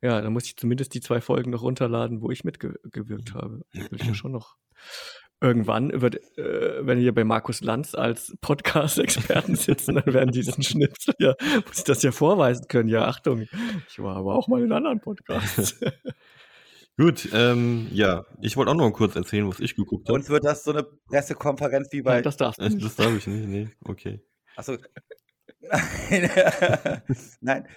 Ja, 0.01 0.21
dann 0.21 0.33
muss 0.33 0.45
ich 0.45 0.57
zumindest 0.57 0.93
die 0.93 1.01
zwei 1.01 1.21
Folgen 1.21 1.51
noch 1.51 1.63
runterladen, 1.63 2.21
wo 2.21 2.29
ich 2.31 2.43
mitgewirkt 2.43 3.33
habe. 3.33 3.61
Das 3.73 3.91
will 3.91 3.99
ich 4.01 4.07
ja 4.07 4.13
schon 4.13 4.33
noch. 4.33 4.57
Irgendwann 5.41 6.01
wird, 6.01 6.15
äh, 6.37 6.85
wenn 6.85 6.99
wir 6.99 7.13
bei 7.13 7.23
Markus 7.23 7.61
Lanz 7.61 7.93
als 7.93 8.35
Podcast-Experten 8.41 9.55
sitzen, 9.55 9.95
dann 9.95 10.13
werden 10.13 10.31
diesen 10.31 10.63
Schnipsel 10.63 11.13
ja, 11.19 11.35
muss 11.65 11.79
ich 11.79 11.83
das 11.83 12.03
ja 12.03 12.11
vorweisen 12.11 12.67
können. 12.67 12.87
Ja, 12.87 13.05
Achtung, 13.05 13.47
ich 13.89 13.99
war 13.99 14.15
aber 14.15 14.35
auch 14.35 14.47
mal 14.47 14.61
in 14.61 14.71
anderen 14.71 15.01
Podcasts. 15.01 15.79
Gut, 16.97 17.27
ähm, 17.33 17.87
ja, 17.91 18.25
ich 18.41 18.55
wollte 18.55 18.71
auch 18.71 18.75
noch 18.75 18.89
kurz 18.91 19.15
erzählen, 19.17 19.47
was 19.49 19.59
ich 19.59 19.75
geguckt 19.75 20.07
habe. 20.07 20.17
Uns 20.17 20.29
wird 20.29 20.45
das 20.45 20.63
so 20.63 20.71
eine 20.71 20.83
Pressekonferenz 20.83 21.89
wie 21.91 22.01
bei. 22.01 22.15
Nein, 22.15 22.23
das 22.23 22.37
darfst 22.37 22.59
du 22.59 22.63
Das, 22.63 22.73
nicht. 22.73 22.85
das 22.85 22.95
darf 22.95 23.15
ich 23.17 23.27
nicht, 23.27 23.47
nee, 23.47 23.69
okay. 23.83 24.21
Achso. 24.55 24.77
Nein. 26.09 26.29
Nein. 27.41 27.67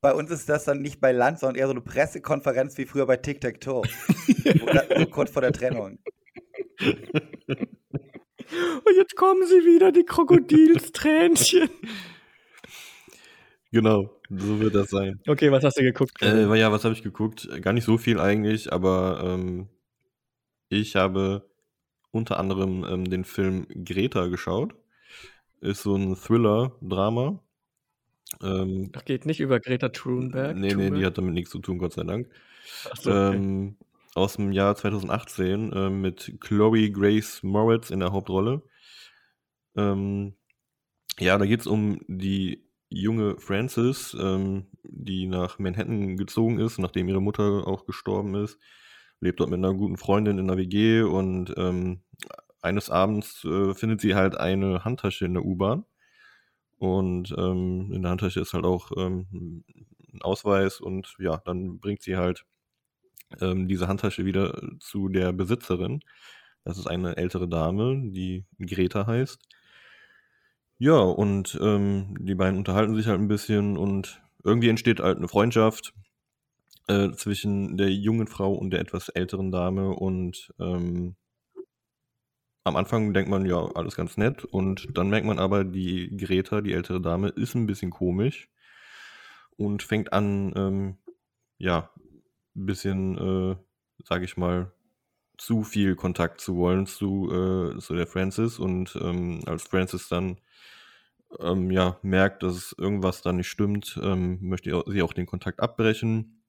Bei 0.00 0.12
uns 0.14 0.30
ist 0.30 0.48
das 0.48 0.64
dann 0.64 0.82
nicht 0.82 1.00
bei 1.00 1.10
Land, 1.12 1.40
sondern 1.40 1.56
eher 1.56 1.66
so 1.66 1.72
eine 1.72 1.80
Pressekonferenz 1.80 2.76
wie 2.78 2.84
früher 2.84 3.06
bei 3.06 3.16
Tic 3.16 3.40
Tac 3.40 3.60
Toe. 3.60 3.82
Oder 4.62 4.84
so 4.98 5.06
kurz 5.06 5.30
vor 5.30 5.42
der 5.42 5.52
Trennung. 5.52 5.98
Und 8.84 8.96
jetzt 8.96 9.16
kommen 9.16 9.46
sie 9.46 9.64
wieder, 9.64 9.90
die 9.92 10.04
Krokodilstränchen. 10.04 11.70
Genau, 13.74 14.08
so 14.30 14.60
wird 14.60 14.76
das 14.76 14.90
sein. 14.90 15.18
Okay, 15.26 15.50
was 15.50 15.64
hast 15.64 15.76
du 15.76 15.82
geguckt? 15.82 16.22
Äh, 16.22 16.46
ja, 16.56 16.70
was 16.70 16.84
habe 16.84 16.94
ich 16.94 17.02
geguckt? 17.02 17.48
Gar 17.60 17.72
nicht 17.72 17.82
so 17.82 17.98
viel 17.98 18.20
eigentlich, 18.20 18.72
aber 18.72 19.20
ähm, 19.24 19.68
ich 20.68 20.94
habe 20.94 21.50
unter 22.12 22.38
anderem 22.38 22.86
ähm, 22.88 23.10
den 23.10 23.24
Film 23.24 23.66
Greta 23.84 24.28
geschaut. 24.28 24.76
Ist 25.60 25.82
so 25.82 25.96
ein 25.96 26.14
Thriller-Drama. 26.14 27.40
Ähm, 28.44 28.92
Ach, 28.94 29.04
geht 29.04 29.26
nicht 29.26 29.40
über 29.40 29.58
Greta 29.58 29.88
Thunberg? 29.88 30.54
nee, 30.54 30.68
nee, 30.68 30.68
die 30.68 30.74
Thunberg? 30.74 31.04
hat 31.06 31.18
damit 31.18 31.34
nichts 31.34 31.50
zu 31.50 31.58
tun, 31.58 31.78
Gott 31.78 31.94
sei 31.94 32.04
Dank. 32.04 32.30
Ach 32.92 32.96
so, 32.96 33.10
okay. 33.10 33.34
ähm, 33.34 33.76
aus 34.14 34.36
dem 34.36 34.52
Jahr 34.52 34.76
2018 34.76 35.72
ähm, 35.74 36.00
mit 36.00 36.36
Chloe 36.40 36.92
Grace 36.92 37.42
Moritz 37.42 37.90
in 37.90 37.98
der 37.98 38.12
Hauptrolle. 38.12 38.62
Ähm, 39.76 40.34
ja, 41.18 41.36
da 41.38 41.44
geht 41.44 41.58
es 41.58 41.66
um 41.66 41.98
die 42.06 42.63
junge 42.94 43.38
Frances, 43.38 44.16
ähm, 44.18 44.66
die 44.84 45.26
nach 45.26 45.58
Manhattan 45.58 46.16
gezogen 46.16 46.58
ist, 46.60 46.78
nachdem 46.78 47.08
ihre 47.08 47.22
Mutter 47.22 47.66
auch 47.66 47.86
gestorben 47.86 48.34
ist. 48.34 48.58
Lebt 49.20 49.40
dort 49.40 49.50
mit 49.50 49.58
einer 49.58 49.74
guten 49.74 49.96
Freundin 49.96 50.38
in 50.38 50.48
der 50.48 50.56
WG 50.56 51.02
und 51.02 51.54
ähm, 51.56 52.02
eines 52.62 52.90
Abends 52.90 53.44
äh, 53.44 53.74
findet 53.74 54.00
sie 54.00 54.14
halt 54.14 54.36
eine 54.36 54.84
Handtasche 54.84 55.26
in 55.26 55.34
der 55.34 55.44
U-Bahn. 55.44 55.84
Und 56.78 57.34
ähm, 57.36 57.90
in 57.92 58.02
der 58.02 58.10
Handtasche 58.10 58.40
ist 58.40 58.52
halt 58.52 58.64
auch 58.64 58.90
ähm, 58.96 59.64
ein 60.12 60.22
Ausweis 60.22 60.80
und 60.80 61.16
ja, 61.18 61.38
dann 61.44 61.78
bringt 61.80 62.02
sie 62.02 62.16
halt 62.16 62.44
ähm, 63.40 63.68
diese 63.68 63.88
Handtasche 63.88 64.24
wieder 64.24 64.60
zu 64.80 65.08
der 65.08 65.32
Besitzerin. 65.32 66.00
Das 66.64 66.78
ist 66.78 66.86
eine 66.86 67.16
ältere 67.16 67.48
Dame, 67.48 68.10
die 68.10 68.44
Greta 68.58 69.06
heißt. 69.06 69.38
Ja, 70.78 70.98
und 70.98 71.58
ähm, 71.62 72.16
die 72.20 72.34
beiden 72.34 72.58
unterhalten 72.58 72.94
sich 72.94 73.06
halt 73.06 73.20
ein 73.20 73.28
bisschen 73.28 73.76
und 73.76 74.22
irgendwie 74.44 74.68
entsteht 74.68 75.00
halt 75.00 75.18
eine 75.18 75.28
Freundschaft 75.28 75.94
äh, 76.88 77.12
zwischen 77.12 77.76
der 77.78 77.92
jungen 77.92 78.26
Frau 78.28 78.52
und 78.54 78.70
der 78.72 78.80
etwas 78.80 79.08
älteren 79.10 79.52
Dame 79.52 79.90
und 79.90 80.52
ähm, 80.60 81.16
am 82.64 82.76
Anfang 82.76 83.12
denkt 83.14 83.30
man, 83.30 83.46
ja, 83.46 83.56
alles 83.74 83.96
ganz 83.96 84.16
nett 84.18 84.44
und 84.44 84.88
dann 84.96 85.08
merkt 85.08 85.26
man 85.26 85.38
aber, 85.38 85.64
die 85.64 86.14
Greta, 86.16 86.60
die 86.60 86.72
ältere 86.72 87.00
Dame, 87.00 87.28
ist 87.28 87.54
ein 87.54 87.66
bisschen 87.66 87.90
komisch 87.90 88.48
und 89.56 89.82
fängt 89.82 90.12
an, 90.12 90.52
ähm, 90.56 90.96
ja, 91.58 91.90
ein 92.56 92.66
bisschen, 92.66 93.18
äh, 93.18 93.56
sag 94.04 94.22
ich 94.22 94.36
mal, 94.36 94.72
zu 95.38 95.64
viel 95.64 95.96
Kontakt 95.96 96.40
zu 96.40 96.56
wollen 96.56 96.86
zu, 96.86 97.30
äh, 97.32 97.78
zu 97.80 97.94
der 97.94 98.06
Francis 98.06 98.58
und 98.58 98.96
ähm, 99.02 99.42
als 99.46 99.64
Francis 99.64 100.08
dann 100.08 100.38
ähm, 101.40 101.70
ja, 101.70 101.98
merkt, 102.02 102.42
dass 102.42 102.74
irgendwas 102.76 103.22
da 103.22 103.32
nicht 103.32 103.48
stimmt, 103.48 103.98
ähm, 104.02 104.38
möchte 104.40 104.82
sie 104.86 105.02
auch 105.02 105.12
den 105.12 105.26
Kontakt 105.26 105.60
abbrechen 105.60 106.42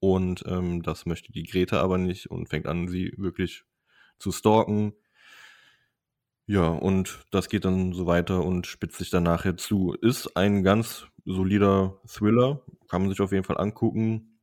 und 0.00 0.44
ähm, 0.46 0.82
das 0.82 1.06
möchte 1.06 1.32
die 1.32 1.44
Greta 1.44 1.80
aber 1.80 1.98
nicht 1.98 2.30
und 2.30 2.48
fängt 2.48 2.66
an, 2.66 2.88
sie 2.88 3.14
wirklich 3.16 3.64
zu 4.18 4.32
stalken. 4.32 4.92
Ja, 6.46 6.68
und 6.68 7.24
das 7.30 7.48
geht 7.48 7.64
dann 7.64 7.94
so 7.94 8.06
weiter 8.06 8.44
und 8.44 8.66
spitzt 8.66 8.98
sich 8.98 9.08
dann 9.08 9.22
nachher 9.22 9.56
zu. 9.56 9.94
Ist 9.94 10.36
ein 10.36 10.62
ganz 10.62 11.06
solider 11.24 12.00
Thriller, 12.06 12.62
kann 12.88 13.00
man 13.00 13.10
sich 13.10 13.20
auf 13.22 13.32
jeden 13.32 13.44
Fall 13.44 13.56
angucken. 13.56 14.40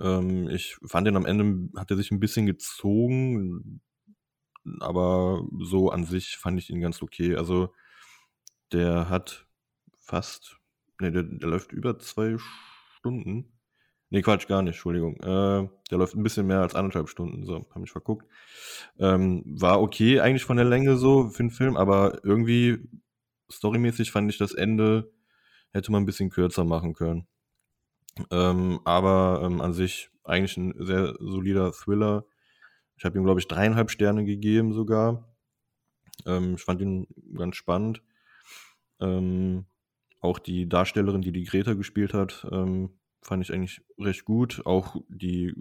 Ähm, 0.00 0.48
ich 0.48 0.76
fand 0.84 1.06
den 1.06 1.16
am 1.16 1.26
Ende, 1.26 1.70
hat 1.78 1.90
er 1.90 1.96
sich 1.96 2.10
ein 2.10 2.20
bisschen 2.20 2.46
gezogen, 2.46 3.80
aber 4.80 5.46
so 5.60 5.90
an 5.90 6.04
sich 6.04 6.36
fand 6.36 6.58
ich 6.58 6.70
ihn 6.70 6.80
ganz 6.80 7.00
okay. 7.02 7.36
Also 7.36 7.72
der 8.74 9.08
hat 9.08 9.46
fast, 9.98 10.58
ne, 11.00 11.10
der, 11.12 11.22
der 11.22 11.48
läuft 11.48 11.72
über 11.72 11.98
zwei 11.98 12.36
Stunden. 12.98 13.52
Nee, 14.10 14.22
Quatsch, 14.22 14.46
gar 14.46 14.62
nicht, 14.62 14.74
Entschuldigung. 14.74 15.16
Äh, 15.16 15.68
der 15.90 15.98
läuft 15.98 16.14
ein 16.14 16.22
bisschen 16.22 16.46
mehr 16.46 16.60
als 16.60 16.74
anderthalb 16.74 17.08
Stunden, 17.08 17.44
so, 17.44 17.66
hab 17.70 17.76
mich 17.78 17.90
verguckt. 17.90 18.26
Ähm, 18.98 19.42
war 19.46 19.80
okay 19.80 20.20
eigentlich 20.20 20.44
von 20.44 20.56
der 20.56 20.66
Länge 20.66 20.96
so 20.96 21.30
für 21.30 21.42
den 21.42 21.50
Film, 21.50 21.76
aber 21.76 22.20
irgendwie 22.22 22.78
storymäßig 23.50 24.10
fand 24.10 24.30
ich 24.30 24.38
das 24.38 24.52
Ende 24.52 25.10
hätte 25.74 25.90
man 25.92 26.04
ein 26.04 26.06
bisschen 26.06 26.30
kürzer 26.30 26.64
machen 26.64 26.94
können. 26.94 27.26
Ähm, 28.30 28.80
aber 28.84 29.42
ähm, 29.44 29.60
an 29.60 29.72
sich 29.72 30.10
eigentlich 30.22 30.56
ein 30.56 30.72
sehr 30.78 31.14
solider 31.18 31.72
Thriller. 31.72 32.24
Ich 32.96 33.04
habe 33.04 33.18
ihm, 33.18 33.24
glaube 33.24 33.40
ich, 33.40 33.48
dreieinhalb 33.48 33.90
Sterne 33.90 34.24
gegeben 34.24 34.72
sogar. 34.72 35.36
Ähm, 36.26 36.54
ich 36.54 36.62
fand 36.62 36.80
ihn 36.80 37.08
ganz 37.36 37.56
spannend. 37.56 38.02
Ähm, 39.00 39.66
auch 40.20 40.38
die 40.38 40.68
Darstellerin, 40.68 41.22
die 41.22 41.32
die 41.32 41.44
Greta 41.44 41.74
gespielt 41.74 42.14
hat, 42.14 42.46
ähm, 42.50 42.90
fand 43.20 43.42
ich 43.42 43.52
eigentlich 43.52 43.82
recht 43.98 44.24
gut. 44.24 44.62
Auch 44.64 44.96
die 45.08 45.54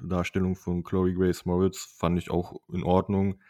Darstellung 0.00 0.56
von 0.56 0.82
Chloe 0.82 1.14
Grace 1.14 1.44
Moritz 1.44 1.94
fand 1.98 2.18
ich 2.18 2.30
auch 2.30 2.60
in 2.72 2.82
Ordnung. 2.82 3.40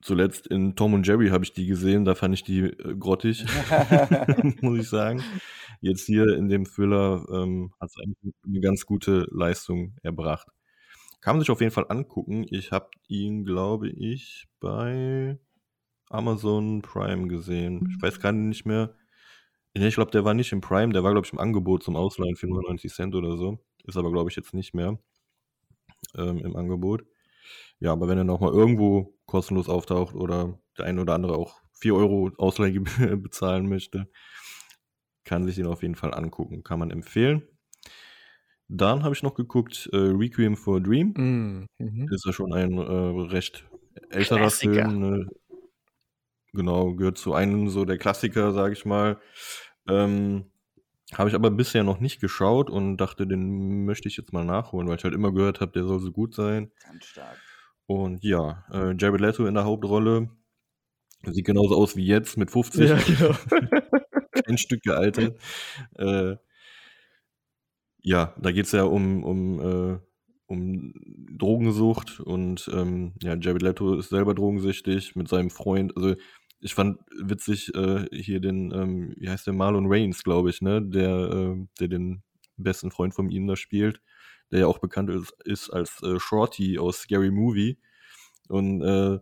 Zuletzt 0.00 0.46
in 0.46 0.76
Tom 0.76 0.94
und 0.94 1.06
Jerry 1.06 1.28
habe 1.28 1.42
ich 1.42 1.52
die 1.52 1.66
gesehen, 1.66 2.04
da 2.04 2.14
fand 2.14 2.32
ich 2.32 2.44
die 2.44 2.60
äh, 2.60 2.94
grottig, 2.96 3.44
muss 4.60 4.78
ich 4.78 4.88
sagen. 4.88 5.24
Jetzt 5.80 6.06
hier 6.06 6.36
in 6.36 6.48
dem 6.48 6.66
Thriller 6.66 7.26
ähm, 7.32 7.72
hat 7.80 7.90
es 7.90 7.96
eine 8.44 8.60
ganz 8.60 8.86
gute 8.86 9.26
Leistung 9.32 9.96
erbracht. 10.02 10.46
Kann 11.20 11.34
man 11.34 11.40
sich 11.40 11.50
auf 11.50 11.60
jeden 11.60 11.72
Fall 11.72 11.86
angucken. 11.88 12.46
Ich 12.48 12.70
habe 12.70 12.90
ihn, 13.08 13.44
glaube 13.44 13.88
ich, 13.88 14.46
bei 14.60 15.36
Amazon 16.10 16.82
Prime 16.82 17.28
gesehen. 17.28 17.88
Ich 17.94 18.02
weiß 18.02 18.20
gar 18.20 18.32
nicht 18.32 18.64
mehr. 18.64 18.94
Ich 19.74 19.94
glaube, 19.94 20.10
der 20.10 20.24
war 20.24 20.34
nicht 20.34 20.52
im 20.52 20.60
Prime, 20.60 20.92
der 20.92 21.04
war, 21.04 21.12
glaube 21.12 21.26
ich, 21.26 21.32
im 21.32 21.38
Angebot 21.38 21.82
zum 21.82 21.94
Ausleihen 21.94 22.36
für 22.36 22.48
99 22.48 22.92
Cent 22.92 23.14
oder 23.14 23.36
so. 23.36 23.58
Ist 23.84 23.96
aber, 23.96 24.10
glaube 24.10 24.30
ich, 24.30 24.36
jetzt 24.36 24.54
nicht 24.54 24.74
mehr 24.74 24.98
ähm, 26.16 26.38
im 26.38 26.56
Angebot. 26.56 27.04
Ja, 27.80 27.92
aber 27.92 28.08
wenn 28.08 28.18
er 28.18 28.24
nochmal 28.24 28.52
irgendwo 28.52 29.14
kostenlos 29.26 29.68
auftaucht 29.68 30.14
oder 30.14 30.58
der 30.76 30.86
eine 30.86 31.00
oder 31.00 31.14
andere 31.14 31.36
auch 31.36 31.60
4 31.74 31.94
Euro 31.94 32.30
Ausleihgebühr 32.38 33.16
bezahlen 33.22 33.68
möchte, 33.68 34.08
kann 35.24 35.44
sich 35.44 35.56
den 35.56 35.66
auf 35.66 35.82
jeden 35.82 35.94
Fall 35.94 36.14
angucken. 36.14 36.64
Kann 36.64 36.78
man 36.78 36.90
empfehlen. 36.90 37.42
Dann 38.68 39.02
habe 39.02 39.14
ich 39.14 39.22
noch 39.22 39.34
geguckt, 39.34 39.88
äh, 39.92 39.96
Requiem 39.96 40.56
for 40.56 40.76
a 40.76 40.80
Dream. 40.80 41.14
Mm, 41.16 41.66
mhm. 41.78 42.08
Ist 42.10 42.26
ja 42.26 42.32
schon 42.32 42.52
ein 42.52 42.76
äh, 42.76 43.30
recht 43.32 43.64
älterer 44.10 44.38
Klassiker. 44.38 44.88
Film. 44.88 44.98
Ne? 44.98 45.26
Genau, 46.58 46.92
gehört 46.96 47.18
zu 47.18 47.34
einem 47.34 47.68
so 47.68 47.84
der 47.84 47.98
Klassiker, 47.98 48.50
sage 48.52 48.72
ich 48.72 48.84
mal. 48.84 49.20
Ähm, 49.88 50.46
habe 51.14 51.28
ich 51.28 51.36
aber 51.36 51.52
bisher 51.52 51.84
noch 51.84 52.00
nicht 52.00 52.20
geschaut 52.20 52.68
und 52.68 52.96
dachte, 52.96 53.28
den 53.28 53.84
möchte 53.84 54.08
ich 54.08 54.16
jetzt 54.16 54.32
mal 54.32 54.44
nachholen, 54.44 54.88
weil 54.88 54.96
ich 54.96 55.04
halt 55.04 55.14
immer 55.14 55.32
gehört 55.32 55.60
habe, 55.60 55.70
der 55.70 55.84
soll 55.84 56.00
so 56.00 56.10
gut 56.10 56.34
sein. 56.34 56.72
Ganz 56.82 57.04
stark. 57.06 57.38
Und 57.86 58.24
ja, 58.24 58.64
äh, 58.72 58.92
Jared 58.98 59.20
Leto 59.20 59.46
in 59.46 59.54
der 59.54 59.64
Hauptrolle. 59.64 60.30
Sieht 61.24 61.46
genauso 61.46 61.76
aus 61.76 61.96
wie 61.96 62.06
jetzt 62.06 62.36
mit 62.38 62.50
50. 62.50 62.90
Ja, 62.90 62.96
genau. 62.98 63.34
Kein 64.44 64.58
Stück 64.58 64.82
gealtert. 64.82 65.40
Äh, 65.96 66.36
ja, 68.02 68.34
da 68.40 68.52
geht 68.52 68.66
es 68.66 68.72
ja 68.72 68.84
um, 68.84 69.24
um, 69.24 69.60
äh, 69.60 69.98
um 70.46 70.92
Drogensucht 71.36 72.20
und 72.20 72.70
ähm, 72.72 73.12
ja, 73.22 73.34
Jared 73.36 73.62
Leto 73.62 73.94
ist 73.96 74.08
selber 74.10 74.34
drogensüchtig 74.34 75.16
mit 75.16 75.28
seinem 75.28 75.50
Freund. 75.50 75.96
Also 75.96 76.14
ich 76.60 76.74
fand 76.74 76.98
witzig 77.10 77.74
äh, 77.74 78.06
hier 78.12 78.40
den, 78.40 78.72
ähm, 78.72 79.14
wie 79.16 79.28
heißt 79.28 79.46
der, 79.46 79.54
Marlon 79.54 79.90
Waynes, 79.90 80.24
glaube 80.24 80.50
ich, 80.50 80.60
ne, 80.60 80.82
der, 80.82 81.10
äh, 81.10 81.66
der 81.80 81.88
den 81.88 82.22
besten 82.56 82.90
Freund 82.90 83.14
von 83.14 83.30
ihm 83.30 83.46
da 83.46 83.56
spielt, 83.56 84.00
der 84.50 84.60
ja 84.60 84.66
auch 84.66 84.78
bekannt 84.78 85.10
ist, 85.10 85.34
ist 85.44 85.70
als 85.70 86.02
äh, 86.02 86.18
Shorty 86.18 86.78
aus 86.78 86.98
Scary 86.98 87.30
Movie. 87.30 87.78
Und 88.48 88.82
äh, 88.82 89.18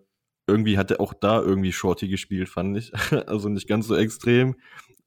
irgendwie 0.47 0.79
hat 0.79 0.91
er 0.91 1.01
auch 1.01 1.13
da 1.13 1.43
irgendwie 1.43 1.73
Shorty 1.73 2.09
gespielt, 2.09 2.49
fand 2.49 2.77
ich. 2.77 2.93
also 3.29 3.49
nicht 3.49 3.69
ganz 3.69 3.87
so 3.87 3.97
extrem, 3.97 4.57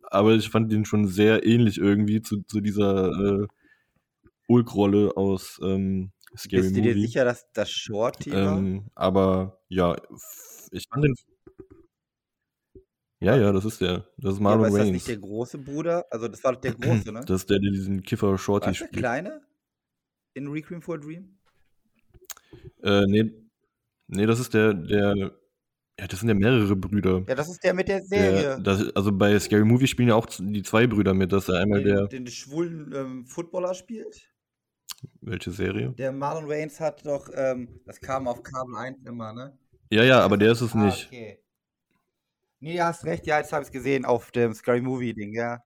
aber 0.03 0.35
ich 0.35 0.49
fand 0.49 0.71
den 0.71 0.85
schon 0.85 1.07
sehr 1.07 1.45
ähnlich 1.45 1.77
irgendwie 1.77 2.21
zu, 2.21 2.43
zu 2.43 2.61
dieser 2.61 3.09
äh, 3.11 3.47
Ulk-Rolle 4.47 5.15
aus 5.15 5.59
ähm, 5.63 6.11
Scary 6.37 6.61
Bist 6.61 6.75
du 6.75 6.81
Movie. 6.81 6.93
dir 6.93 7.01
sicher, 7.01 7.25
dass 7.25 7.51
das 7.53 7.71
Shorty 7.71 8.31
war? 8.31 8.57
Ähm, 8.57 8.87
aber 8.95 9.61
ja, 9.67 9.95
ich 10.71 10.87
fand 10.89 11.05
den. 11.05 11.15
Ja, 13.21 13.35
ja, 13.35 13.51
das 13.51 13.65
ist 13.65 13.81
der. 13.81 14.05
Das 14.17 14.33
ist 14.33 14.37
Ja, 14.39 14.43
Marlon 14.43 14.67
ist 14.67 14.77
das 14.77 14.89
nicht 14.91 15.07
der 15.07 15.17
große 15.17 15.57
Bruder? 15.57 16.05
Also 16.09 16.27
das 16.27 16.43
war 16.43 16.53
doch 16.53 16.61
der 16.61 16.73
große, 16.75 17.11
ne? 17.11 17.21
Das 17.25 17.41
ist 17.41 17.49
der, 17.49 17.59
der 17.59 17.71
diesen 17.71 18.01
Kiffer 18.01 18.37
Shorty 18.37 18.67
War 18.67 18.71
das 18.71 18.79
der 18.79 18.85
spielt. 18.87 19.01
kleine? 19.01 19.41
In 20.35 20.47
Requiem 20.47 20.81
for 20.81 20.95
a 20.95 20.97
Dream? 20.97 21.37
Äh, 22.83 23.05
nee, 23.07 23.31
nee, 24.07 24.25
das 24.25 24.39
ist 24.39 24.53
der, 24.53 24.73
der. 24.73 25.31
Ja, 25.99 26.07
das 26.07 26.21
sind 26.21 26.29
ja 26.29 26.35
mehrere 26.35 26.75
Brüder. 26.77 27.25
Ja, 27.27 27.35
das 27.35 27.49
ist 27.49 27.61
der 27.61 27.73
mit 27.73 27.89
der 27.89 27.99
Der, 27.99 28.07
Serie. 28.07 28.61
das, 28.63 28.95
also 28.95 29.11
bei 29.11 29.37
Scary 29.37 29.65
Movie 29.65 29.87
spielen 29.87 30.07
ja 30.07 30.15
auch 30.15 30.27
die 30.27 30.63
zwei 30.63 30.87
Brüder 30.87 31.13
mit. 31.13 31.33
Das 31.33 31.43
ist 31.43 31.53
ja 31.53 31.59
einmal 31.61 31.83
den, 31.83 31.93
der. 31.95 32.07
den 32.07 32.27
schwulen 32.27 32.93
ähm, 32.95 33.25
Footballer 33.25 33.73
spielt. 33.73 34.29
Welche 35.19 35.51
Serie? 35.51 35.91
Der 35.97 36.13
Marlon 36.13 36.47
Wayans 36.47 36.79
hat 36.79 37.05
doch, 37.05 37.29
ähm, 37.33 37.81
das 37.85 37.99
kam 37.99 38.29
auf 38.29 38.43
Kabel 38.43 38.75
1 38.77 39.05
immer, 39.05 39.33
ne? 39.33 39.57
Ja, 39.91 40.03
ja, 40.03 40.21
aber 40.21 40.37
der 40.37 40.53
ist 40.53 40.61
es 40.61 40.73
Ah, 40.73 40.85
nicht. 40.85 41.07
okay. 41.07 41.39
Nee, 42.61 42.75
du 42.77 42.83
hast 42.85 43.05
recht, 43.05 43.25
ja, 43.25 43.37
jetzt 43.39 43.53
habe 43.53 43.61
ich 43.63 43.67
es 43.69 43.71
gesehen 43.71 44.05
auf 44.05 44.31
dem 44.31 44.53
Scary 44.53 44.81
Movie 44.81 45.13
Ding, 45.13 45.33
ja. 45.33 45.59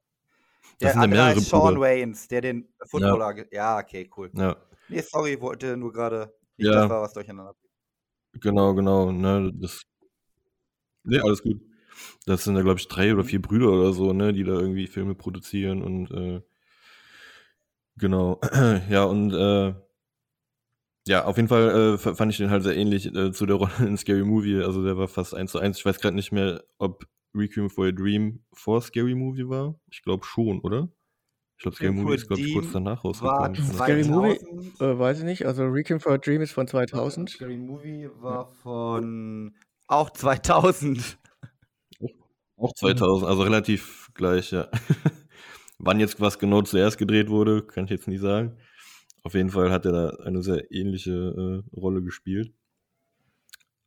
Der 0.82 0.94
Das 0.94 0.94
sind 1.02 1.14
ja 1.14 1.26
heißt 1.26 1.42
Sean 1.50 1.76
Brüder. 1.76 1.82
Wayans, 1.82 2.28
der 2.28 2.42
den 2.42 2.74
Footballer. 2.88 3.34
ge- 3.34 3.48
Ja, 3.52 3.80
okay, 3.80 4.10
cool. 4.18 4.32
Ja, 4.36 4.56
Nee, 4.90 5.02
sorry, 5.02 5.40
wollte 5.42 5.78
nur 5.78 5.92
gerade 5.94 6.34
nicht, 6.58 6.68
Ja. 6.68 6.82
dass 6.82 6.90
da 6.90 7.02
was 7.02 7.14
durcheinander. 7.14 7.56
genau, 8.40 8.74
genau. 8.76 9.12
Ne, 9.12 9.52
das. 9.56 9.84
Nee, 11.04 11.20
alles 11.20 11.42
gut. 11.44 11.62
Das 12.26 12.44
sind 12.44 12.56
ja, 12.56 12.62
glaube 12.64 12.80
ich, 12.80 12.88
drei 12.88 13.14
oder 13.14 13.24
Mhm. 13.24 13.28
vier 13.28 13.42
Brüder 13.42 13.70
oder 13.72 13.94
so, 13.94 14.14
ne, 14.14 14.34
die 14.34 14.44
da 14.44 14.54
irgendwie 14.54 14.88
Filme 14.88 15.16
produzieren 15.16 15.82
und 15.84 16.12
äh, 16.12 16.42
genau. 17.98 18.40
ja, 18.90 19.04
und 19.06 19.34
äh, 19.34 19.74
ja, 21.08 21.26
auf 21.26 21.38
jeden 21.38 21.50
Fall 21.50 21.96
äh, 21.96 21.98
fand 21.98 22.32
ich 22.32 22.38
den 22.38 22.50
halt 22.50 22.64
sehr 22.64 22.76
ähnlich 22.76 23.14
äh, 23.14 23.32
zu 23.32 23.46
der 23.46 23.58
Rolle 23.58 23.72
in 23.80 23.98
Scary 23.98 24.24
Movie. 24.24 24.62
Also 24.62 24.84
der 24.84 24.98
war 24.98 25.08
fast 25.08 25.34
eins 25.34 25.52
zu 25.52 25.60
eins. 25.60 25.78
Ich 25.78 25.86
weiß 25.86 26.00
gerade 26.00 26.16
nicht 26.16 26.32
mehr, 26.32 26.64
ob 26.78 27.06
Requiem 27.36 27.70
for 27.70 27.88
a 27.88 27.92
Dream 27.92 28.44
vor 28.54 28.82
Scary 28.82 29.16
Movie 29.16 29.48
war. 29.50 29.76
Ich 29.92 30.02
glaube 30.04 30.26
schon, 30.26 30.60
oder? 30.62 30.90
Ich 31.58 31.64
glaube, 31.64 31.76
Scary 31.76 31.92
Movie 31.92 32.16
ist, 32.16 32.28
glaube 32.28 32.42
ich, 32.42 32.54
kurz 32.54 32.72
danach 32.72 33.04
rausgekommen. 33.04 33.56
Scary? 33.56 34.04
Movie? 34.04 34.38
2000. 34.38 34.82
Äh, 34.82 35.00
weiß 35.00 35.20
ich 35.20 35.24
nicht. 35.24 35.46
Also 35.46 35.64
Requiem 35.66 36.00
for 36.00 36.14
a 36.14 36.18
Dream 36.18 36.42
ist 36.42 36.52
von 36.52 36.72
Warte, 36.74 36.92
2000. 36.92 37.30
Scary 37.30 37.58
Movie 37.58 38.10
war 38.20 38.48
von 38.48 39.56
auch 39.88 40.10
2000. 40.10 41.18
Auch 42.58 42.74
2000, 42.74 43.30
also 43.30 43.44
relativ 43.44 44.10
gleich, 44.14 44.52
ja. 44.52 44.68
Wann 45.80 46.00
jetzt 46.00 46.22
was 46.22 46.40
genau 46.40 46.62
zuerst 46.62 46.98
gedreht 46.98 47.30
wurde, 47.30 47.62
kann 47.62 47.86
ich 47.86 47.92
jetzt 47.92 48.08
nicht 48.08 48.22
sagen. 48.22 48.58
Auf 49.24 49.34
jeden 49.36 49.50
Fall 49.50 49.72
hat 49.72 49.86
er 49.86 49.92
da 49.92 50.10
eine 50.24 50.44
sehr 50.44 50.72
ähnliche 50.72 51.12
äh, 51.74 51.76
Rolle 51.76 52.02
gespielt. 52.02 52.54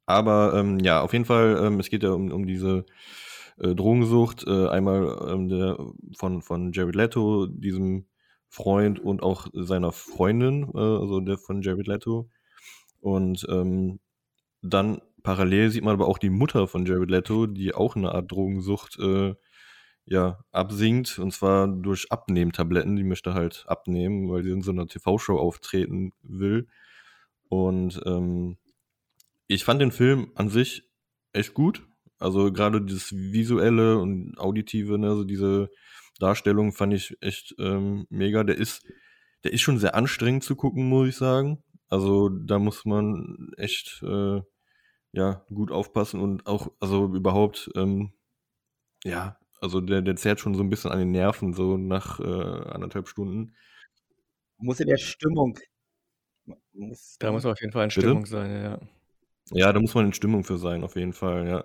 Aber 0.06 0.54
ähm, 0.54 0.78
ja, 0.78 1.02
auf 1.02 1.12
jeden 1.12 1.24
Fall, 1.24 1.60
ähm, 1.62 1.80
es 1.80 1.90
geht 1.90 2.02
ja 2.02 2.10
um, 2.10 2.30
um 2.32 2.46
diese 2.46 2.86
äh, 3.58 3.74
Drogensucht. 3.74 4.46
Äh, 4.46 4.68
einmal 4.68 5.28
ähm, 5.28 5.48
der, 5.48 5.78
von, 6.16 6.42
von 6.42 6.72
Jared 6.72 6.94
Leto, 6.94 7.46
diesem 7.46 8.06
Freund 8.48 8.98
und 9.00 9.22
auch 9.22 9.48
seiner 9.52 9.92
Freundin, 9.92 10.70
äh, 10.74 10.78
also 10.78 11.20
der 11.20 11.38
von 11.38 11.60
Jared 11.60 11.86
Leto. 11.86 12.30
Und 13.00 13.46
ähm, 13.50 14.00
dann 14.62 15.02
parallel 15.22 15.70
sieht 15.70 15.84
man 15.84 15.94
aber 15.94 16.08
auch 16.08 16.18
die 16.18 16.30
Mutter 16.30 16.68
von 16.68 16.86
Jared 16.86 17.10
Leto, 17.10 17.46
die 17.46 17.74
auch 17.74 17.96
eine 17.96 18.12
Art 18.12 18.30
Drogensucht 18.30 18.98
äh, 18.98 19.34
ja, 20.06 20.38
absinkt. 20.52 21.18
Und 21.18 21.32
zwar 21.32 21.68
durch 21.68 22.10
Abnehmtabletten. 22.10 22.96
Die 22.96 23.04
möchte 23.04 23.34
halt 23.34 23.64
abnehmen, 23.68 24.30
weil 24.30 24.42
sie 24.42 24.50
in 24.50 24.62
so 24.62 24.70
einer 24.70 24.86
TV-Show 24.86 25.38
auftreten 25.38 26.12
will. 26.22 26.68
Und 27.48 28.00
ähm, 28.06 28.56
ich 29.48 29.64
fand 29.64 29.80
den 29.80 29.92
Film 29.92 30.32
an 30.34 30.48
sich 30.48 30.84
echt 31.32 31.54
gut. 31.54 31.86
Also 32.18 32.52
gerade 32.52 32.80
das 32.80 33.12
Visuelle 33.12 33.98
und 33.98 34.38
Auditive, 34.38 34.98
ne, 34.98 35.08
also 35.08 35.24
diese 35.24 35.70
Darstellung 36.18 36.72
fand 36.72 36.94
ich 36.94 37.16
echt 37.20 37.54
ähm, 37.58 38.06
mega. 38.08 38.42
Der 38.42 38.56
ist, 38.56 38.86
der 39.44 39.52
ist 39.52 39.60
schon 39.60 39.78
sehr 39.78 39.94
anstrengend 39.94 40.44
zu 40.44 40.56
gucken, 40.56 40.88
muss 40.88 41.08
ich 41.08 41.16
sagen. 41.16 41.62
Also 41.88 42.30
da 42.30 42.58
muss 42.58 42.84
man 42.84 43.50
echt 43.58 44.02
äh, 44.02 44.40
ja 45.12 45.44
gut 45.48 45.70
aufpassen 45.70 46.20
und 46.20 46.46
auch, 46.46 46.72
also 46.80 47.14
überhaupt, 47.14 47.70
ähm, 47.76 48.12
ja, 49.04 49.38
also 49.60 49.80
der, 49.80 50.02
der 50.02 50.16
zerrt 50.16 50.40
schon 50.40 50.54
so 50.54 50.62
ein 50.62 50.70
bisschen 50.70 50.90
an 50.90 50.98
den 50.98 51.10
Nerven, 51.10 51.52
so 51.54 51.76
nach 51.76 52.20
äh, 52.20 52.22
anderthalb 52.22 53.08
Stunden. 53.08 53.54
Muss 54.58 54.80
in 54.80 54.88
der 54.88 54.96
Stimmung. 54.96 55.58
Muss, 56.72 57.16
Da 57.18 57.32
muss 57.32 57.44
man 57.44 57.52
auf 57.52 57.60
jeden 57.60 57.72
Fall 57.72 57.84
in 57.84 57.88
Bitte? 57.88 58.00
Stimmung 58.00 58.26
sein, 58.26 58.62
ja. 58.62 58.78
Ja, 59.52 59.72
da 59.72 59.80
muss 59.80 59.94
man 59.94 60.06
in 60.06 60.12
Stimmung 60.12 60.44
für 60.44 60.58
sein, 60.58 60.82
auf 60.84 60.96
jeden 60.96 61.12
Fall, 61.12 61.46
ja. 61.48 61.64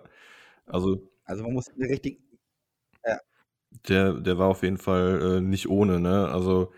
Also 0.65 1.09
also 1.25 1.43
man 1.43 1.53
muss 1.53 1.67
in 1.69 1.79
der 1.79 1.89
richtigen. 1.89 2.23
der, 3.87 4.13
der 4.13 4.37
war 4.37 4.47
auf 4.47 4.63
jeden 4.63 4.77
Fall 4.77 5.37
äh, 5.37 5.41
nicht 5.41 5.69
ohne, 5.69 5.99
ne? 5.99 6.27
Also 6.29 6.71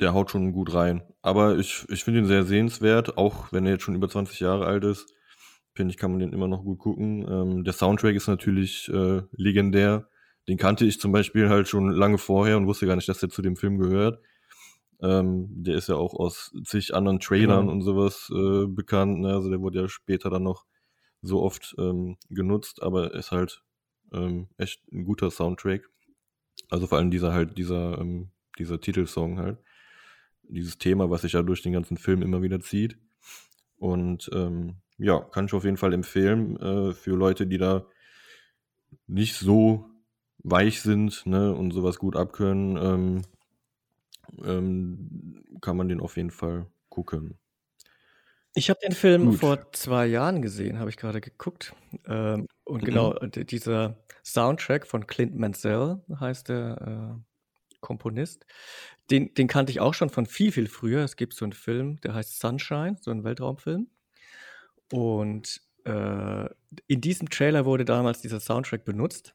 der 0.00 0.14
haut 0.14 0.30
schon 0.30 0.52
gut 0.52 0.72
rein. 0.74 1.02
Aber 1.22 1.58
ich, 1.58 1.84
ich 1.88 2.04
finde 2.04 2.20
ihn 2.20 2.26
sehr 2.26 2.44
sehenswert, 2.44 3.16
auch 3.18 3.52
wenn 3.52 3.66
er 3.66 3.72
jetzt 3.72 3.82
schon 3.82 3.94
über 3.94 4.08
20 4.08 4.40
Jahre 4.40 4.66
alt 4.66 4.84
ist. 4.84 5.12
Finde 5.80 5.92
ich, 5.92 5.96
kann 5.98 6.10
man 6.10 6.20
den 6.20 6.34
immer 6.34 6.46
noch 6.46 6.62
gut 6.62 6.78
gucken. 6.78 7.26
Ähm, 7.26 7.64
der 7.64 7.72
Soundtrack 7.72 8.14
ist 8.14 8.28
natürlich 8.28 8.90
äh, 8.90 9.22
legendär. 9.32 10.10
Den 10.46 10.58
kannte 10.58 10.84
ich 10.84 11.00
zum 11.00 11.10
Beispiel 11.10 11.48
halt 11.48 11.68
schon 11.68 11.88
lange 11.88 12.18
vorher 12.18 12.58
und 12.58 12.66
wusste 12.66 12.86
gar 12.86 12.96
nicht, 12.96 13.08
dass 13.08 13.20
der 13.20 13.30
zu 13.30 13.40
dem 13.40 13.56
Film 13.56 13.78
gehört. 13.78 14.20
Ähm, 15.00 15.46
der 15.48 15.76
ist 15.76 15.88
ja 15.88 15.94
auch 15.94 16.12
aus 16.12 16.52
zig 16.64 16.94
anderen 16.94 17.18
Trailern 17.18 17.60
Genau. 17.60 17.72
und 17.72 17.80
sowas 17.80 18.30
äh, 18.30 18.66
bekannt. 18.66 19.20
Ne? 19.20 19.32
Also 19.32 19.48
der 19.48 19.62
wurde 19.62 19.80
ja 19.80 19.88
später 19.88 20.28
dann 20.28 20.42
noch 20.42 20.66
so 21.22 21.40
oft 21.40 21.74
ähm, 21.78 22.18
genutzt, 22.28 22.82
aber 22.82 23.14
ist 23.14 23.30
halt 23.30 23.62
ähm, 24.12 24.48
echt 24.58 24.82
ein 24.92 25.04
guter 25.06 25.30
Soundtrack. 25.30 25.88
Also 26.68 26.88
vor 26.88 26.98
allem 26.98 27.10
dieser 27.10 27.32
halt, 27.32 27.56
dieser, 27.56 27.96
ähm, 27.98 28.32
dieser 28.58 28.82
Titelsong 28.82 29.38
halt. 29.38 29.56
Dieses 30.42 30.76
Thema, 30.76 31.08
was 31.08 31.22
sich 31.22 31.32
ja 31.32 31.42
durch 31.42 31.62
den 31.62 31.72
ganzen 31.72 31.96
Film 31.96 32.20
immer 32.20 32.42
wieder 32.42 32.60
zieht. 32.60 32.98
Und 33.78 34.28
ähm, 34.34 34.82
ja, 35.00 35.20
kann 35.20 35.46
ich 35.46 35.54
auf 35.54 35.64
jeden 35.64 35.76
Fall 35.76 35.92
empfehlen 35.94 36.56
äh, 36.58 36.92
für 36.94 37.16
Leute, 37.16 37.46
die 37.46 37.58
da 37.58 37.86
nicht 39.06 39.34
so 39.36 39.90
weich 40.42 40.80
sind 40.80 41.26
ne, 41.26 41.54
und 41.54 41.72
sowas 41.72 41.98
gut 41.98 42.16
abkönnen. 42.16 42.76
Ähm, 42.78 43.22
ähm, 44.44 45.44
kann 45.60 45.76
man 45.76 45.88
den 45.88 46.00
auf 46.00 46.16
jeden 46.16 46.30
Fall 46.30 46.66
gucken. 46.88 47.38
Ich 48.54 48.68
habe 48.68 48.80
den 48.82 48.92
Film 48.92 49.28
Gut. 49.28 49.30
vor 49.32 49.72
zwei 49.72 50.06
Jahren 50.06 50.42
gesehen, 50.42 50.78
habe 50.78 50.90
ich 50.90 50.96
gerade 50.96 51.20
geguckt. 51.20 51.74
Ähm, 52.06 52.46
und 52.64 52.80
Mhm. 52.80 52.84
genau, 52.84 53.12
d- 53.14 53.44
dieser 53.44 54.04
Soundtrack 54.24 54.86
von 54.86 55.06
Clint 55.06 55.36
Mansell 55.36 56.02
heißt 56.18 56.48
der 56.48 57.20
äh, 57.20 57.76
Komponist. 57.80 58.46
Den, 59.10 59.34
den 59.34 59.48
kannte 59.48 59.72
ich 59.72 59.80
auch 59.80 59.94
schon 59.94 60.10
von 60.10 60.26
viel, 60.26 60.52
viel 60.52 60.68
früher. 60.68 61.04
Es 61.04 61.16
gibt 61.16 61.34
so 61.34 61.44
einen 61.44 61.52
Film, 61.52 62.00
der 62.02 62.14
heißt 62.14 62.40
Sunshine, 62.40 62.96
so 63.00 63.10
ein 63.12 63.24
Weltraumfilm. 63.24 63.88
Und 64.92 65.60
äh, 65.84 66.48
in 66.86 67.00
diesem 67.00 67.30
Trailer 67.30 67.64
wurde 67.64 67.84
damals 67.84 68.20
dieser 68.20 68.40
Soundtrack 68.40 68.84
benutzt. 68.84 69.34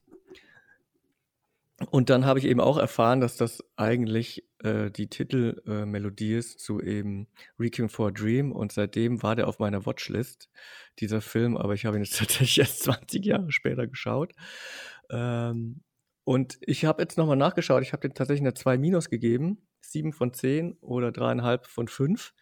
Und 1.90 2.08
dann 2.08 2.24
habe 2.24 2.38
ich 2.38 2.46
eben 2.46 2.60
auch 2.60 2.78
erfahren, 2.78 3.20
dass 3.20 3.36
das 3.36 3.62
eigentlich 3.76 4.44
äh, 4.62 4.90
die 4.90 5.08
Titelmelodie 5.08 6.32
äh, 6.32 6.38
ist 6.38 6.60
zu 6.60 6.80
eben 6.80 7.26
Requiem 7.58 7.90
for 7.90 8.08
a 8.08 8.10
Dream. 8.10 8.50
Und 8.52 8.72
seitdem 8.72 9.22
war 9.22 9.36
der 9.36 9.46
auf 9.46 9.58
meiner 9.58 9.84
Watchlist, 9.84 10.48
dieser 11.00 11.20
Film. 11.20 11.56
Aber 11.56 11.74
ich 11.74 11.84
habe 11.84 11.98
ihn 11.98 12.04
jetzt 12.04 12.16
tatsächlich 12.18 12.58
erst 12.58 12.82
20 12.84 13.24
Jahre 13.24 13.52
später 13.52 13.86
geschaut. 13.86 14.32
Ähm, 15.10 15.82
und 16.24 16.58
ich 16.62 16.86
habe 16.86 17.02
jetzt 17.02 17.18
nochmal 17.18 17.36
nachgeschaut. 17.36 17.82
Ich 17.82 17.92
habe 17.92 18.08
den 18.08 18.14
tatsächlich 18.14 18.42
eine 18.42 18.54
2 18.54 18.78
Minus 18.78 19.10
gegeben. 19.10 19.58
7 19.82 20.12
von 20.12 20.32
10 20.32 20.78
oder 20.80 21.08
3,5 21.08 21.68
von 21.68 21.88
5. 21.88 22.34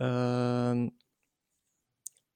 Ähm, 0.00 0.92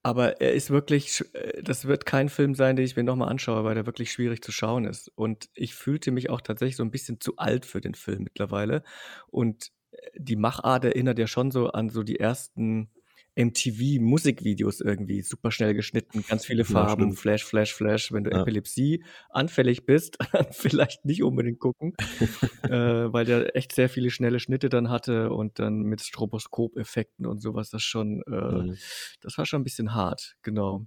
aber 0.03 0.41
er 0.41 0.53
ist 0.53 0.71
wirklich, 0.71 1.25
äh, 1.35 1.63
das 1.63 1.87
wird 1.87 2.07
kein 2.07 2.29
Film 2.29 2.55
sein, 2.55 2.77
den 2.77 2.85
ich 2.85 2.97
mir 2.97 3.05
nochmal 3.05 3.29
anschaue, 3.29 3.65
weil 3.65 3.75
der 3.75 3.87
wirklich 3.87 4.13
schwierig 4.13 4.43
zu 4.43 4.53
schauen 4.53 4.85
ist. 4.85 5.09
Und 5.15 5.49
ich 5.55 5.75
fühlte 5.75 6.11
mich 6.11 6.31
auch 6.31 6.41
tatsächlich 6.41 6.77
so 6.77 6.83
ein 6.85 6.91
bisschen 6.91 7.21
zu 7.21 7.37
alt 7.37 7.67
für 7.67 7.81
den 7.81 7.95
Film 7.95 8.25
mittlerweile. 8.25 8.83
Und 9.29 9.71
äh, 9.93 9.97
die 10.17 10.37
Machart 10.37 10.85
erinnert 10.85 11.19
ja 11.19 11.27
schon 11.27 11.51
so 11.51 11.69
an 11.71 11.89
so 11.89 12.03
die 12.03 12.19
ersten 12.19 12.91
MTV-Musikvideos 13.37 14.81
irgendwie 14.81 15.23
super 15.23 15.51
schnell 15.51 15.75
geschnitten, 15.75 16.23
ganz 16.29 16.45
viele 16.47 16.65
Ja, 16.69 16.69
Farben, 16.69 17.05
stimmt. 17.05 17.19
Flash, 17.19 17.45
Flash, 17.45 17.75
Flash. 17.75 18.13
Wenn 18.13 18.25
du 18.25 18.31
Ja. 18.31 18.43
Epilepsie 18.43 19.05
anfällig 19.31 19.87
bist, 19.87 20.19
dann 20.33 20.53
vielleicht 20.53 21.05
nicht 21.05 21.23
unbedingt 21.23 21.59
gucken, 21.61 21.95
äh, 22.65 22.71
weil 23.13 23.25
der 23.25 23.57
echt 23.57 23.73
sehr 23.75 23.89
viele 23.89 24.11
schnelle 24.11 24.41
Schnitte 24.41 24.69
dann 24.69 24.91
hatte 24.91 25.31
und 25.31 25.59
dann 25.59 25.83
mit 25.83 26.01
Stroboskop-Effekten 26.03 27.27
und 27.27 27.41
sowas, 27.41 27.71
das 27.71 27.83
schon, 27.83 28.23
äh, 28.27 28.33
Mhm. 28.33 28.77
das 29.21 29.39
war 29.39 29.47
schon 29.47 29.61
ein 29.63 29.65
bisschen 29.65 29.95
hart, 29.95 30.37
genau. 30.43 30.87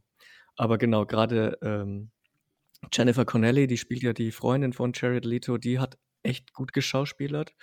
Aber 0.55 0.77
genau, 0.77 1.05
gerade 1.05 1.57
ähm, 1.61 2.11
Jennifer 2.93 3.25
Connelly, 3.25 3.67
die 3.67 3.77
spielt 3.77 4.03
ja 4.03 4.13
die 4.13 4.31
Freundin 4.31 4.73
von 4.73 4.91
Jared 4.95 5.25
Leto, 5.25 5.57
die 5.57 5.79
hat 5.79 5.97
echt 6.23 6.53
gut 6.53 6.73
geschauspielert. 6.73 7.53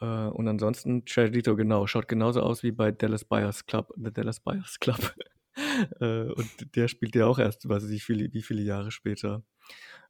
Äh, 0.00 0.04
und 0.28 0.48
ansonsten, 0.48 1.04
Leto, 1.16 1.56
genau, 1.56 1.86
schaut 1.86 2.08
genauso 2.08 2.40
aus 2.40 2.62
wie 2.62 2.72
bei 2.72 2.90
Dallas 2.92 3.24
Buyers 3.24 3.66
Club, 3.66 3.92
The 3.96 4.12
Dallas 4.12 4.40
Buyers 4.40 4.78
Club. 4.80 5.14
äh, 6.00 6.24
und 6.32 6.48
der 6.76 6.88
spielt 6.88 7.14
ja 7.14 7.26
auch 7.26 7.38
erst, 7.38 7.68
weiß 7.68 7.84
ich 7.84 7.90
nicht, 7.90 8.04
viele, 8.04 8.32
wie 8.32 8.42
viele 8.42 8.62
Jahre 8.62 8.90
später. 8.90 9.42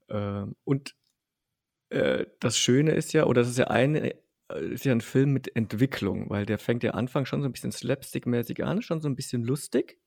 Ähm, 0.09 0.57
und 0.65 0.95
äh, 1.91 2.27
das 2.41 2.59
Schöne 2.59 2.93
ist 2.93 3.13
ja, 3.13 3.25
oder 3.27 3.43
das 3.43 3.51
ist 3.51 3.59
ja 3.59 3.69
ein, 3.69 4.13
ist 4.61 4.85
ja 4.85 4.93
ein 4.93 5.01
Film 5.01 5.33
mit 5.33 5.55
Entwicklung, 5.57 6.29
weil 6.31 6.47
der 6.47 6.59
fängt 6.59 6.83
ja 6.83 6.93
Anfang 6.93 7.27
schon 7.27 7.43
so 7.43 7.49
ein 7.49 7.53
bisschen 7.53 7.73
slapstick-mäßig 7.73 8.63
an, 8.65 8.83
schon 8.83 9.01
so 9.01 9.09
ein 9.09 9.17
bisschen 9.17 9.43
lustig. 9.43 9.99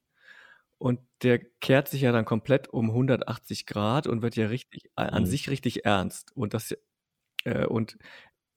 Und 0.80 1.00
der 1.24 1.40
kehrt 1.40 1.88
sich 1.88 2.02
ja 2.02 2.12
dann 2.12 2.26
komplett 2.26 2.68
um 2.68 2.92
180 2.94 3.66
Grad 3.66 4.06
und 4.06 4.22
wird 4.22 4.36
ja 4.36 4.48
richtig, 4.48 4.92
a- 4.96 5.06
an 5.06 5.24
Mhm. 5.24 5.28
sich 5.28 5.50
richtig 5.50 5.86
ernst. 5.86 6.36
Und 6.36 6.54
das, 6.54 6.76
und 7.70 7.98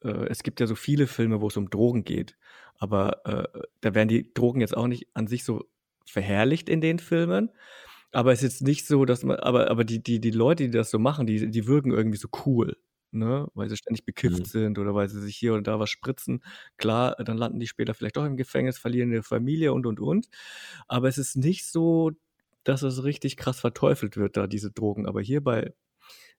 äh, 0.03 0.27
es 0.29 0.43
gibt 0.43 0.61
ja 0.61 0.67
so 0.67 0.75
viele 0.75 1.07
Filme, 1.07 1.41
wo 1.41 1.49
es 1.49 1.57
um 1.57 1.71
Drogen 1.71 2.05
geht. 2.05 2.37
Aber 2.79 3.25
äh, 3.27 3.61
da 3.81 3.95
werden 3.95 4.09
die 4.09 4.33
Drogen 4.35 4.61
jetzt 4.61 4.77
auch 4.77 4.87
nicht 4.87 5.09
an 5.15 5.27
sich 5.27 5.45
so 5.45 5.65
verherrlicht 6.07 6.69
in 6.69 6.81
den 6.81 6.99
Filmen. 6.99 7.51
Aber 8.13 8.33
es 8.33 8.43
ist 8.43 8.55
jetzt 8.55 8.63
nicht 8.63 8.87
so, 8.87 9.05
dass 9.05 9.23
man, 9.25 9.37
aber, 9.39 9.71
aber 9.71 9.85
die, 9.85 10.03
die, 10.03 10.21
die 10.21 10.31
Leute, 10.33 10.65
die 10.65 10.71
das 10.71 10.91
so 10.91 10.99
machen, 10.99 11.27
die, 11.27 11.51
die 11.51 11.67
wirken 11.67 11.93
irgendwie 11.93 12.19
so 12.19 12.29
cool, 12.47 12.77
ne? 13.13 13.47
Weil 13.55 13.69
sie 13.69 13.77
ständig 13.77 14.05
bekifft 14.05 14.41
Mhm. 14.41 14.45
sind 14.47 14.79
oder 14.79 14.95
weil 14.95 15.09
sie 15.09 15.21
sich 15.21 15.37
hier 15.37 15.53
oder 15.53 15.63
da 15.63 15.79
was 15.81 15.91
spritzen. 15.91 16.43
Klar, 16.79 17.17
dann 17.25 17.39
landen 17.39 17.61
die 17.61 17.69
später 17.69 17.95
vielleicht 17.95 18.17
doch 18.17 18.25
im 18.25 18.37
Gefängnis, 18.37 18.79
verlieren 18.79 19.13
ihre 19.13 19.23
Familie 19.23 19.73
und 19.73 19.87
und 19.87 20.01
und. 20.01 20.29
Aber 20.89 21.09
es 21.09 21.19
ist 21.19 21.37
nicht 21.37 21.67
so, 21.67 22.13
dass 22.65 22.83
es 22.83 23.05
richtig 23.05 23.37
krass 23.37 23.61
verteufelt 23.61 24.17
wird, 24.17 24.37
da 24.37 24.47
diese 24.47 24.71
Drogen. 24.73 25.07
Aber 25.07 25.21
hier 25.23 25.43
bei 25.43 25.73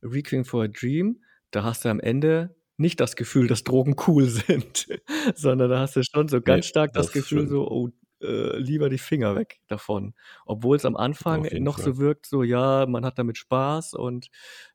Requiem 0.03 0.45
for 0.45 0.63
a 0.63 0.67
Dream, 0.67 1.23
da 1.51 1.63
hast 1.63 1.85
du 1.85 1.89
am 1.89 1.99
Ende 1.99 2.55
nicht 2.81 2.99
das 2.99 3.15
Gefühl, 3.15 3.47
dass 3.47 3.63
Drogen 3.63 3.95
cool 4.07 4.25
sind, 4.25 4.87
sondern 5.35 5.69
da 5.69 5.79
hast 5.79 5.95
du 5.95 6.03
schon 6.03 6.27
so 6.27 6.41
ganz 6.41 6.65
Nee, 6.65 6.69
stark 6.69 6.93
das 6.93 7.07
das 7.07 7.13
Gefühl, 7.13 7.47
so, 7.47 7.67
oh, 7.67 7.89
äh, 8.21 8.57
lieber 8.57 8.89
die 8.89 8.97
Finger 8.97 9.35
weg 9.35 9.59
davon. 9.67 10.13
Obwohl 10.45 10.77
es 10.77 10.85
am 10.85 10.95
Anfang 10.95 11.47
noch 11.63 11.77
Fall. 11.77 11.85
so 11.85 11.97
wirkt, 11.97 12.25
so, 12.25 12.43
ja, 12.43 12.85
man 12.85 13.05
hat 13.05 13.17
damit 13.17 13.37
Spaß 13.37 13.93
und 13.93 14.27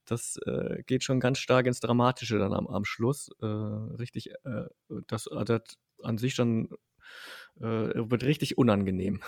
das 0.05 0.39
äh, 0.47 0.83
geht 0.87 1.05
schon 1.05 1.21
ganz 1.21 1.39
stark 1.39 1.67
ins 1.67 1.81
Dramatische 1.81 2.39
dann 2.39 2.53
am, 2.53 2.67
am 2.67 2.85
Schluss. 2.85 3.31
Äh, 3.41 3.47
richtig, 3.47 4.31
äh, 4.45 4.65
das, 5.07 5.27
äh, 5.27 5.45
das 5.45 5.63
an 6.03 6.19
sich 6.19 6.35
dann 6.37 6.69
äh, 7.61 7.63
wird 7.95 8.25
richtig 8.25 8.59
unangenehm. 8.59 9.21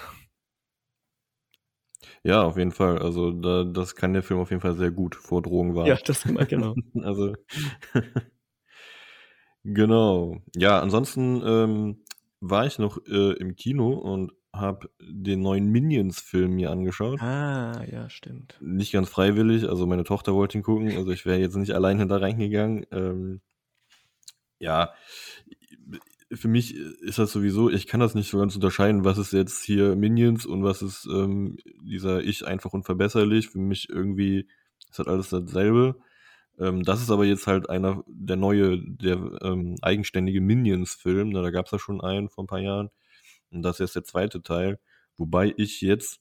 Ja, 2.23 2.43
auf 2.43 2.57
jeden 2.57 2.73
Fall. 2.73 2.99
Also 2.99 3.33
da, 3.33 3.65
das 3.65 3.95
kann 3.95 4.13
der 4.13 4.23
Film 4.23 4.41
auf 4.41 4.51
jeden 4.51 4.61
Fall 4.61 4.77
sehr 4.77 4.91
gut 4.91 5.15
vor 5.15 5.43
Drogen 5.43 5.75
warnen. 5.75 5.89
Ja, 5.89 5.97
das 5.97 6.25
genau. 6.25 6.75
Also 7.03 7.35
genau. 9.75 10.43
Ja, 10.57 10.81
ansonsten 10.81 11.43
ähm, 11.45 12.05
war 12.41 12.67
ich 12.67 12.79
noch 12.79 12.99
äh, 13.07 13.33
im 13.33 13.57
Kino 13.57 13.93
und 13.93 14.33
habe 14.53 14.91
den 15.01 15.41
neuen 15.41 15.67
Minions-Film 15.71 16.53
mir 16.55 16.71
angeschaut. 16.71 17.21
Ah, 17.21 17.85
ja, 17.91 18.09
stimmt. 18.09 18.57
Nicht 18.61 18.93
ganz 18.93 19.09
freiwillig, 19.09 19.69
also 19.69 19.87
meine 19.87 20.05
Tochter 20.05 20.35
wollte 20.35 20.59
ihn 20.59 20.65
gucken, 20.65 20.97
also 20.97 21.11
ich 21.11 21.27
wäre 21.27 21.39
jetzt 21.39 21.57
nicht 21.57 21.73
alleine 21.73 22.07
da 22.07 22.17
reingegangen. 22.17 22.87
Ähm, 22.91 23.41
ja, 24.59 24.93
für 26.33 26.49
mich 26.49 26.75
ist 26.75 27.19
das 27.19 27.33
sowieso, 27.33 27.71
ich 27.71 27.87
kann 27.87 28.01
das 28.01 28.15
nicht 28.15 28.31
so 28.31 28.39
ganz 28.39 28.55
unterscheiden, 28.55 29.05
was 29.05 29.19
ist 29.19 29.33
jetzt 29.33 29.65
hier 29.65 29.97
Minions 29.97 30.45
und 30.45 30.63
was 30.63 30.83
ist 30.83 31.07
ähm, 31.11 31.57
dieser 31.83 32.23
Ich 32.23 32.47
einfach 32.47 32.73
unverbesserlich. 32.73 33.49
Für 33.49 33.59
mich 33.59 33.89
irgendwie 33.89 34.47
ist 34.91 34.99
halt 34.99 35.09
alles 35.09 35.31
dasselbe. 35.31 35.97
Ähm, 36.59 36.83
das 36.85 37.01
ist 37.03 37.11
aber 37.11 37.25
jetzt 37.25 37.47
halt 37.47 37.71
einer 37.71 38.03
der 38.07 38.37
neue, 38.37 38.79
der 38.81 39.17
ähm, 39.43 39.77
eigenständige 39.83 40.41
Minions-Film. 40.41 41.33
Da 41.33 41.51
gab 41.51 41.67
es 41.67 41.73
ja 41.73 41.79
schon 41.79 42.01
einen 42.01 42.29
vor 42.29 42.45
ein 42.45 42.49
paar 42.49 42.61
Jahren. 42.61 42.91
Und 43.51 43.63
das 43.63 43.77
ist 43.81 43.81
jetzt 43.81 43.97
der 43.97 44.05
zweite 44.05 44.43
Teil. 44.43 44.79
Wobei 45.17 45.55
ich 45.57 45.81
jetzt 45.81 46.21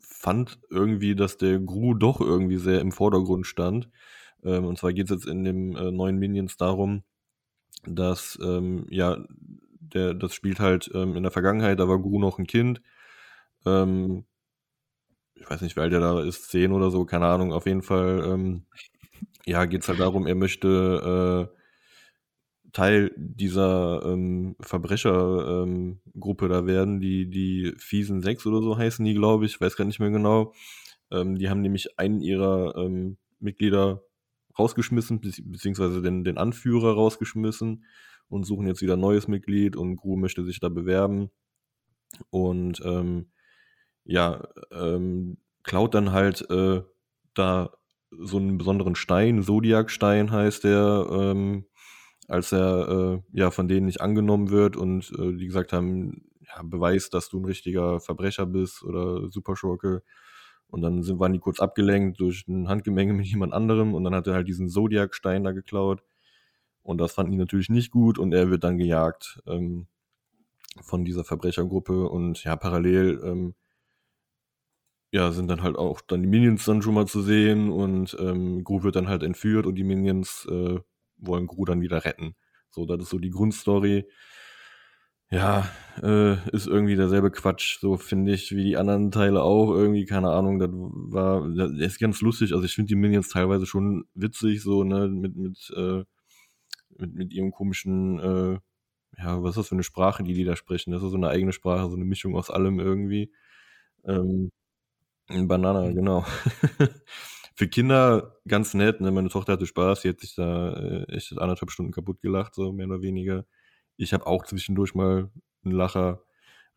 fand 0.00 0.58
irgendwie, 0.70 1.14
dass 1.14 1.36
der 1.36 1.58
Gru 1.58 1.94
doch 1.94 2.20
irgendwie 2.20 2.56
sehr 2.56 2.80
im 2.80 2.92
Vordergrund 2.92 3.46
stand. 3.46 3.88
Ähm, 4.44 4.64
und 4.66 4.78
zwar 4.78 4.92
geht 4.92 5.06
es 5.06 5.10
jetzt 5.10 5.26
in 5.26 5.44
dem 5.44 5.76
äh, 5.76 5.90
neuen 5.90 6.18
Minions 6.18 6.56
darum, 6.56 7.02
dass, 7.86 8.38
ähm, 8.42 8.86
ja, 8.90 9.18
der, 9.80 10.14
das 10.14 10.34
spielt 10.34 10.60
halt 10.60 10.90
ähm, 10.94 11.16
in 11.16 11.22
der 11.22 11.32
Vergangenheit, 11.32 11.80
da 11.80 11.88
war 11.88 11.98
Gru 12.00 12.18
noch 12.18 12.38
ein 12.38 12.46
Kind. 12.46 12.82
Ähm, 13.66 14.24
ich 15.34 15.48
weiß 15.48 15.60
nicht, 15.60 15.76
wie 15.76 15.80
alt 15.80 15.92
er 15.92 16.00
da 16.00 16.20
ist, 16.22 16.48
zehn 16.50 16.72
oder 16.72 16.90
so, 16.90 17.04
keine 17.04 17.26
Ahnung. 17.26 17.52
Auf 17.52 17.66
jeden 17.66 17.82
Fall, 17.82 18.24
ähm, 18.26 18.66
ja, 19.46 19.64
geht 19.64 19.82
es 19.82 19.88
halt 19.88 20.00
darum, 20.00 20.26
er 20.26 20.34
möchte 20.34 21.48
äh, 21.52 21.56
Teil 22.72 23.12
dieser 23.16 24.02
ähm, 24.04 24.56
Verbrechergruppe 24.60 26.48
da 26.48 26.66
werden, 26.66 27.00
die, 27.00 27.30
die 27.30 27.72
Fiesen 27.78 28.20
6 28.20 28.44
oder 28.46 28.60
so 28.60 28.76
heißen 28.76 29.04
die, 29.04 29.14
glaube 29.14 29.46
ich, 29.46 29.60
weiß 29.60 29.76
gar 29.76 29.84
nicht 29.84 30.00
mehr 30.00 30.10
genau. 30.10 30.52
Ähm, 31.10 31.38
die 31.38 31.48
haben 31.48 31.62
nämlich 31.62 31.98
einen 31.98 32.20
ihrer 32.20 32.76
ähm, 32.76 33.18
Mitglieder 33.38 34.02
rausgeschmissen, 34.58 35.20
bezieh- 35.20 35.50
beziehungsweise 35.50 36.02
den, 36.02 36.24
den 36.24 36.38
Anführer 36.38 36.94
rausgeschmissen 36.94 37.84
und 38.28 38.44
suchen 38.44 38.66
jetzt 38.66 38.82
wieder 38.82 38.94
ein 38.94 39.00
neues 39.00 39.28
Mitglied 39.28 39.76
und 39.76 39.96
Gru 39.96 40.16
möchte 40.16 40.44
sich 40.44 40.60
da 40.60 40.68
bewerben. 40.68 41.30
Und 42.30 42.80
ähm, 42.84 43.30
ja, 44.04 44.48
ähm, 44.72 45.38
klaut 45.62 45.94
dann 45.94 46.12
halt 46.12 46.48
äh, 46.50 46.82
da 47.34 47.72
so 48.10 48.38
einen 48.38 48.58
besonderen 48.58 48.94
Stein, 48.94 49.42
Zodiac-Stein 49.42 50.30
heißt 50.30 50.64
der, 50.64 51.06
ähm, 51.10 51.66
als 52.28 52.52
er 52.52 52.88
äh, 52.88 53.38
ja 53.38 53.50
von 53.50 53.68
denen 53.68 53.86
nicht 53.86 54.00
angenommen 54.00 54.50
wird 54.50 54.76
und 54.76 55.12
äh, 55.18 55.36
die 55.36 55.46
gesagt 55.46 55.72
haben, 55.72 56.22
ja, 56.40 56.62
beweist, 56.62 57.14
dass 57.14 57.28
du 57.28 57.40
ein 57.40 57.44
richtiger 57.44 58.00
Verbrecher 58.00 58.46
bist 58.46 58.82
oder 58.82 59.28
Superschurke. 59.28 60.02
Und 60.68 60.82
dann 60.82 61.02
sind, 61.02 61.20
waren 61.20 61.32
die 61.32 61.38
kurz 61.38 61.60
abgelenkt 61.60 62.20
durch 62.20 62.46
ein 62.48 62.68
Handgemenge 62.68 63.12
mit 63.14 63.26
jemand 63.26 63.52
anderem 63.52 63.94
und 63.94 64.04
dann 64.04 64.14
hat 64.14 64.26
er 64.26 64.34
halt 64.34 64.48
diesen 64.48 64.68
Zodiac-Stein 64.68 65.44
da 65.44 65.52
geklaut. 65.52 66.02
Und 66.82 66.98
das 66.98 67.12
fanden 67.12 67.32
die 67.32 67.38
natürlich 67.38 67.68
nicht 67.68 67.90
gut 67.90 68.18
und 68.18 68.32
er 68.32 68.50
wird 68.50 68.62
dann 68.62 68.78
gejagt 68.78 69.40
ähm, 69.46 69.88
von 70.82 71.04
dieser 71.04 71.24
Verbrechergruppe 71.24 72.08
und 72.08 72.44
ja, 72.44 72.54
parallel 72.56 73.20
ähm, 73.24 73.54
ja, 75.12 75.32
sind 75.32 75.48
dann 75.48 75.62
halt 75.62 75.76
auch 75.76 76.00
dann 76.00 76.22
die 76.22 76.28
Minions 76.28 76.64
dann 76.64 76.82
schon 76.82 76.94
mal 76.94 77.06
zu 77.06 77.22
sehen 77.22 77.70
und 77.70 78.16
ähm, 78.20 78.64
Gru 78.64 78.82
wird 78.82 78.96
dann 78.96 79.08
halt 79.08 79.22
entführt 79.22 79.66
und 79.66 79.76
die 79.76 79.84
Minions 79.84 80.46
äh, 80.50 80.78
wollen 81.18 81.46
Gru 81.46 81.64
dann 81.64 81.80
wieder 81.80 82.04
retten. 82.04 82.34
So, 82.70 82.84
das 82.86 83.02
ist 83.02 83.10
so 83.10 83.18
die 83.18 83.30
Grundstory. 83.30 84.06
Ja, 85.30 85.68
äh, 86.02 86.34
ist 86.50 86.68
irgendwie 86.68 86.94
derselbe 86.94 87.32
Quatsch, 87.32 87.80
so 87.80 87.96
finde 87.96 88.32
ich, 88.32 88.54
wie 88.54 88.62
die 88.62 88.76
anderen 88.76 89.10
Teile 89.10 89.42
auch. 89.42 89.72
Irgendwie, 89.74 90.04
keine 90.04 90.30
Ahnung, 90.30 90.60
das 90.60 90.70
war, 90.72 91.48
das 91.50 91.72
ist 91.72 91.98
ganz 91.98 92.20
lustig. 92.20 92.52
Also 92.52 92.64
ich 92.64 92.74
finde 92.74 92.88
die 92.90 92.94
Minions 92.94 93.28
teilweise 93.30 93.66
schon 93.66 94.04
witzig, 94.14 94.62
so, 94.62 94.84
ne, 94.84 95.08
mit, 95.08 95.34
mit, 95.36 95.72
äh, 95.76 96.04
mit, 96.98 97.14
mit 97.14 97.32
ihrem 97.34 97.52
komischen, 97.52 98.18
äh, 98.20 98.58
ja, 99.18 99.42
was 99.42 99.52
ist 99.52 99.58
das 99.58 99.68
für 99.68 99.76
eine 99.76 99.84
Sprache, 99.84 100.24
die 100.24 100.34
die 100.34 100.44
da 100.44 100.56
sprechen? 100.56 100.92
Das 100.92 101.02
ist 101.02 101.10
so 101.10 101.16
eine 101.16 101.28
eigene 101.30 101.52
Sprache, 101.52 101.88
so 101.90 101.96
eine 101.96 102.04
Mischung 102.04 102.36
aus 102.36 102.50
allem 102.50 102.80
irgendwie. 102.80 103.32
Ähm, 104.06 104.52
Banana, 105.28 105.90
genau. 105.92 106.24
Für 107.54 107.68
Kinder 107.68 108.36
ganz 108.46 108.74
nett, 108.74 109.00
ne? 109.00 109.10
Meine 109.10 109.28
Tochter 109.28 109.54
hatte 109.54 109.66
Spaß, 109.66 110.02
sie 110.02 110.10
hat 110.10 110.20
sich 110.20 110.34
da 110.34 110.74
äh, 110.74 111.04
echt 111.14 111.32
anderthalb 111.38 111.70
Stunden 111.70 111.92
kaputt 111.92 112.20
gelacht, 112.20 112.54
so 112.54 112.72
mehr 112.72 112.86
oder 112.86 113.02
weniger. 113.02 113.46
Ich 113.96 114.12
habe 114.12 114.26
auch 114.26 114.44
zwischendurch 114.44 114.94
mal 114.94 115.30
einen 115.64 115.74
Lacher 115.74 116.22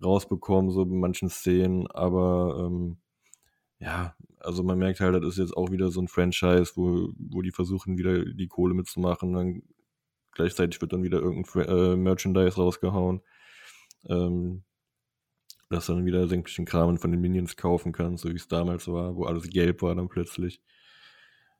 rausbekommen, 0.04 0.72
so 0.72 0.84
in 0.84 1.00
manchen 1.00 1.30
Szenen, 1.30 1.88
aber 1.88 2.66
ähm, 2.66 2.98
ja, 3.80 4.16
also 4.40 4.64
man 4.64 4.78
merkt 4.80 5.00
halt, 5.00 5.16
das 5.24 5.34
ist 5.34 5.38
jetzt 5.40 5.58
auch 5.58 5.72
wieder 5.72 5.90
so 5.90 6.02
ein 6.02 6.08
Franchise, 6.08 6.74
wo, 6.76 7.10
wo 7.18 7.42
die 7.42 7.52
versuchen, 7.52 7.98
wieder 7.98 8.26
die 8.26 8.48
Kohle 8.48 8.74
mitzumachen. 8.74 9.34
Dann 9.34 9.64
gleichzeitig 10.34 10.82
wird 10.82 10.94
dann 10.94 11.04
wieder 11.04 11.20
irgendein 11.20 11.46
Fra 11.46 11.62
äh, 11.64 11.96
Merchandise 11.96 12.56
rausgehauen. 12.58 13.22
Ähm, 14.08 14.64
dass 15.70 15.86
du 15.86 15.94
dann 15.94 16.06
wieder 16.06 16.28
sämtlichen 16.28 16.66
Kram 16.66 16.98
von 16.98 17.12
den 17.12 17.22
Minions 17.22 17.56
kaufen 17.56 17.92
kannst, 17.92 18.24
so 18.24 18.30
wie 18.30 18.36
es 18.36 18.48
damals 18.48 18.88
war, 18.88 19.16
wo 19.16 19.26
alles 19.26 19.50
gelb 19.50 19.82
war 19.82 19.96
dann 19.96 20.10
plötzlich. 20.10 20.62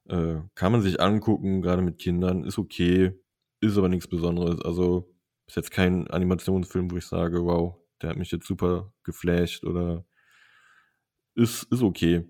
Äh, 0.10 0.38
kann 0.56 0.72
man 0.72 0.82
sich 0.82 1.00
angucken, 1.00 1.62
gerade 1.62 1.84
mit 1.84 2.00
Kindern, 2.00 2.44
ist 2.44 2.58
okay, 2.58 3.14
ist 3.62 3.78
aber 3.78 3.90
nichts 3.90 4.08
Besonderes. 4.08 4.62
Also 4.62 5.14
ist 5.48 5.56
jetzt 5.56 5.72
kein 5.72 6.08
Animationsfilm, 6.08 6.90
wo 6.92 6.98
ich 6.98 7.06
sage, 7.06 7.44
wow, 7.44 7.76
der 8.02 8.10
hat 8.12 8.18
mich 8.18 8.32
jetzt 8.32 8.48
super 8.48 8.92
geflasht 9.04 9.64
oder 9.64 10.06
ist, 11.36 11.64
ist 11.72 11.84
okay. 11.84 12.28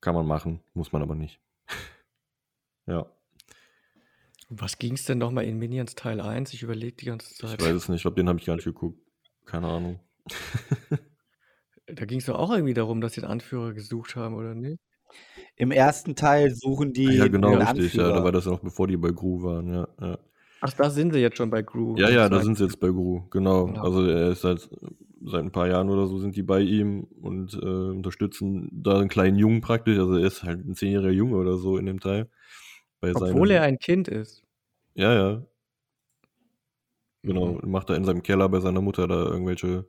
Kann 0.00 0.14
man 0.14 0.26
machen, 0.26 0.60
muss 0.74 0.92
man 0.92 1.02
aber 1.02 1.14
nicht. 1.14 1.40
ja. 2.86 3.06
Was 4.48 4.78
ging 4.78 4.94
es 4.94 5.04
denn 5.04 5.18
nochmal 5.18 5.44
in 5.44 5.58
Minions 5.58 5.94
Teil 5.94 6.20
1? 6.20 6.52
Ich 6.54 6.62
überlege 6.62 6.96
die 6.96 7.04
ganze 7.04 7.32
Zeit. 7.34 7.60
Ich 7.60 7.66
weiß 7.66 7.74
es 7.74 7.88
nicht, 7.88 7.98
ich 7.98 8.02
glaube, 8.02 8.16
den 8.16 8.28
habe 8.28 8.40
ich 8.40 8.46
gar 8.46 8.56
nicht 8.56 8.64
geguckt. 8.64 8.98
Keine 9.44 9.68
Ahnung. 9.68 10.00
da 11.86 12.04
ging 12.04 12.18
es 12.18 12.26
doch 12.26 12.38
auch 12.38 12.52
irgendwie 12.52 12.74
darum, 12.74 13.00
dass 13.00 13.14
sie 13.14 13.22
einen 13.22 13.32
Anführer 13.32 13.72
gesucht 13.72 14.16
haben, 14.16 14.34
oder 14.34 14.54
nicht? 14.54 14.80
Im 15.56 15.70
ersten 15.70 16.14
Teil 16.14 16.54
suchen 16.54 16.92
die. 16.92 17.16
Ja, 17.16 17.28
genau, 17.28 17.54
richtig. 17.54 17.94
Ja, 17.94 18.08
da 18.08 18.24
war 18.24 18.32
das 18.32 18.46
noch 18.46 18.60
bevor 18.60 18.86
die 18.86 18.96
bei 18.96 19.10
Gru 19.10 19.42
waren, 19.42 19.68
ja. 19.68 19.88
ja. 20.00 20.18
Ach, 20.62 20.72
da 20.74 20.90
sind 20.90 21.12
sie 21.12 21.20
jetzt 21.20 21.36
schon 21.36 21.50
bei 21.50 21.62
Gru. 21.62 21.96
Ja, 21.96 22.10
ja, 22.10 22.28
da 22.28 22.40
sind 22.40 22.58
sie 22.58 22.64
jetzt 22.64 22.80
bei 22.80 22.88
Gru, 22.88 23.22
genau. 23.30 23.66
genau. 23.66 23.82
Also 23.82 24.06
er 24.06 24.30
ist 24.30 24.42
seit, 24.42 24.68
seit 25.24 25.40
ein 25.40 25.52
paar 25.52 25.68
Jahren 25.68 25.88
oder 25.88 26.06
so 26.06 26.18
sind 26.18 26.36
die 26.36 26.42
bei 26.42 26.60
ihm 26.60 27.04
und 27.20 27.54
äh, 27.54 27.66
unterstützen 27.66 28.68
da 28.72 28.98
einen 28.98 29.08
kleinen 29.08 29.38
Jungen 29.38 29.62
praktisch. 29.62 29.98
Also 29.98 30.16
er 30.16 30.26
ist 30.26 30.42
halt 30.42 30.66
ein 30.66 30.74
zehnjähriger 30.74 31.12
Junge 31.12 31.36
oder 31.36 31.56
so 31.56 31.78
in 31.78 31.86
dem 31.86 32.00
Teil. 32.00 32.28
Obwohl 33.00 33.48
seinem, 33.48 33.50
er 33.50 33.62
ein 33.62 33.78
Kind 33.78 34.08
ist. 34.08 34.44
Ja, 34.94 35.14
ja. 35.14 35.42
Genau, 37.22 37.58
mhm. 37.62 37.70
macht 37.70 37.90
er 37.90 37.96
in 37.96 38.04
seinem 38.04 38.22
Keller 38.22 38.48
bei 38.48 38.60
seiner 38.60 38.80
Mutter 38.80 39.08
da 39.08 39.24
irgendwelche 39.24 39.86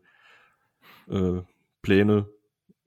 äh, 1.10 1.42
Pläne, 1.82 2.28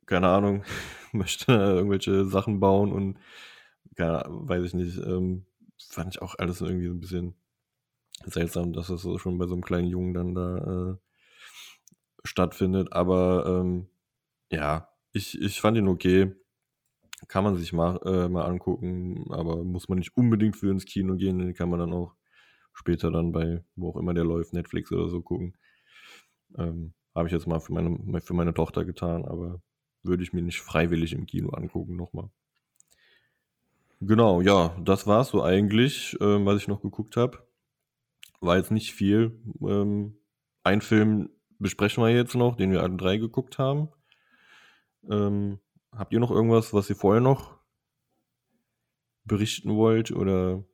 keine 0.07 0.29
Ahnung, 0.29 0.65
möchte 1.13 1.53
irgendwelche 1.53 2.25
Sachen 2.27 2.61
bauen 2.61 2.93
und 2.93 3.19
keine, 3.97 4.25
weiß 4.29 4.65
ich 4.65 4.75
nicht, 4.75 4.99
ähm, 4.99 5.47
fand 5.79 6.15
ich 6.15 6.23
auch 6.23 6.35
alles 6.39 6.61
irgendwie 6.61 6.89
ein 6.89 7.01
bisschen 7.01 7.35
seltsam, 8.27 8.73
dass 8.73 8.89
das 8.89 9.03
so 9.03 9.19
schon 9.19 9.39
bei 9.39 9.47
so 9.47 9.55
einem 9.55 9.63
kleinen 9.63 9.89
Jungen 9.89 10.15
dann 10.15 10.35
da 10.35 10.59
äh, 10.93 10.97
stattfindet. 12.25 12.93
Aber 12.93 13.45
ähm, 13.47 13.89
ja, 14.51 14.89
ich, 15.13 15.41
ich 15.41 15.61
fand 15.61 15.77
ihn 15.77 15.89
okay. 15.89 16.33
Kann 17.29 17.45
man 17.45 17.57
sich 17.57 17.73
mal, 17.73 17.99
äh, 18.05 18.29
mal 18.29 18.45
angucken, 18.45 19.27
aber 19.31 19.65
muss 19.65 19.89
man 19.89 19.99
nicht 19.99 20.17
unbedingt 20.17 20.57
für 20.57 20.71
ins 20.71 20.85
Kino 20.85 21.15
gehen. 21.17 21.39
Den 21.39 21.55
kann 21.55 21.71
man 21.71 21.81
dann 21.81 21.93
auch 21.93 22.15
später 22.75 23.11
dann 23.11 23.33
bei, 23.33 23.65
wo 23.77 23.91
auch 23.91 23.97
immer 23.97 24.13
der 24.13 24.25
läuft, 24.25 24.53
Netflix 24.53 24.93
oder 24.93 25.09
so 25.09 25.23
gucken. 25.23 25.57
Ähm, 26.59 26.93
Habe 27.15 27.29
ich 27.29 27.33
jetzt 27.33 27.47
mal 27.47 27.61
für 27.61 27.73
meine, 27.73 28.21
für 28.21 28.35
meine 28.35 28.55
Tochter 28.55 28.85
getan, 28.85 29.25
aber 29.25 29.61
würde 30.03 30.23
ich 30.23 30.33
mir 30.33 30.43
nicht 30.43 30.61
freiwillig 30.61 31.13
im 31.13 31.27
Kino 31.27 31.51
angucken 31.51 31.97
nochmal. 31.97 32.29
Genau, 34.01 34.41
ja, 34.41 34.77
das 34.83 35.07
war 35.07 35.23
es 35.23 35.29
so 35.29 35.43
eigentlich, 35.43 36.15
äh, 36.21 36.45
was 36.45 36.61
ich 36.61 36.69
noch 36.69 36.83
geguckt 36.83 37.17
habe 37.17 37.45
war 38.45 38.57
jetzt 38.57 38.71
nicht 38.71 38.95
viel. 38.95 39.39
Ähm, 39.61 40.17
ein 40.63 40.81
Film 40.81 41.31
besprechen 41.59 42.03
wir 42.03 42.11
jetzt 42.11 42.35
noch, 42.35 42.57
den 42.57 42.71
wir 42.71 42.83
alle 42.83 42.97
drei 42.97 43.17
geguckt 43.17 43.59
haben. 43.59 43.89
Ähm, 45.09 45.59
habt 45.93 46.13
ihr 46.13 46.21
noch 46.21 46.31
irgendwas, 46.31 46.73
was 46.73 46.91
ihr 46.91 46.97
vorher 46.97 47.21
noch 47.21 47.59
berichten 49.25 49.75
wollt? 49.75 50.11
Oder 50.11 50.65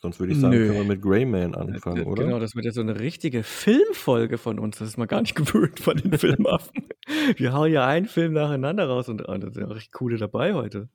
sonst 0.00 0.20
würde 0.20 0.32
ich 0.32 0.40
sagen, 0.40 0.54
Nö. 0.54 0.66
können 0.66 0.78
wir 0.78 0.84
mit 0.84 1.02
Greyman 1.02 1.54
anfangen, 1.54 2.04
oder? 2.04 2.24
Genau, 2.24 2.38
das 2.38 2.54
wird 2.54 2.64
ja 2.64 2.72
so 2.72 2.80
eine 2.80 2.98
richtige 3.00 3.42
Filmfolge 3.42 4.38
von 4.38 4.58
uns. 4.58 4.78
Das 4.78 4.88
ist 4.88 4.96
mal 4.96 5.06
gar 5.06 5.20
nicht 5.20 5.34
gewöhnt 5.36 5.80
von 5.80 5.96
den 5.96 6.16
Filmaffen. 6.18 6.88
wir 7.36 7.52
hauen 7.52 7.72
ja 7.72 7.86
einen 7.86 8.06
Film 8.06 8.32
nacheinander 8.32 8.86
raus 8.86 9.08
und 9.08 9.18
da 9.18 9.40
sind 9.40 9.56
ja 9.56 9.66
recht 9.66 9.92
coole 9.92 10.16
dabei 10.16 10.54
heute. 10.54 10.88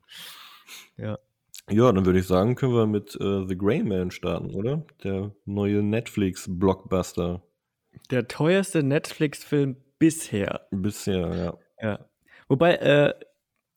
Ja. 0.96 1.18
Ja, 1.70 1.90
dann 1.92 2.04
würde 2.04 2.18
ich 2.18 2.26
sagen, 2.26 2.56
können 2.56 2.74
wir 2.74 2.86
mit 2.86 3.16
äh, 3.20 3.46
The 3.48 3.56
Grey 3.56 3.82
Man 3.82 4.10
starten, 4.10 4.54
oder? 4.54 4.84
Der 5.02 5.34
neue 5.46 5.82
Netflix-Blockbuster. 5.82 7.42
Der 8.10 8.28
teuerste 8.28 8.82
Netflix-Film 8.82 9.76
bisher. 9.98 10.66
Bisher, 10.70 11.34
ja. 11.34 11.58
Ja. 11.80 12.06
Wobei, 12.48 12.74
äh, 12.74 13.14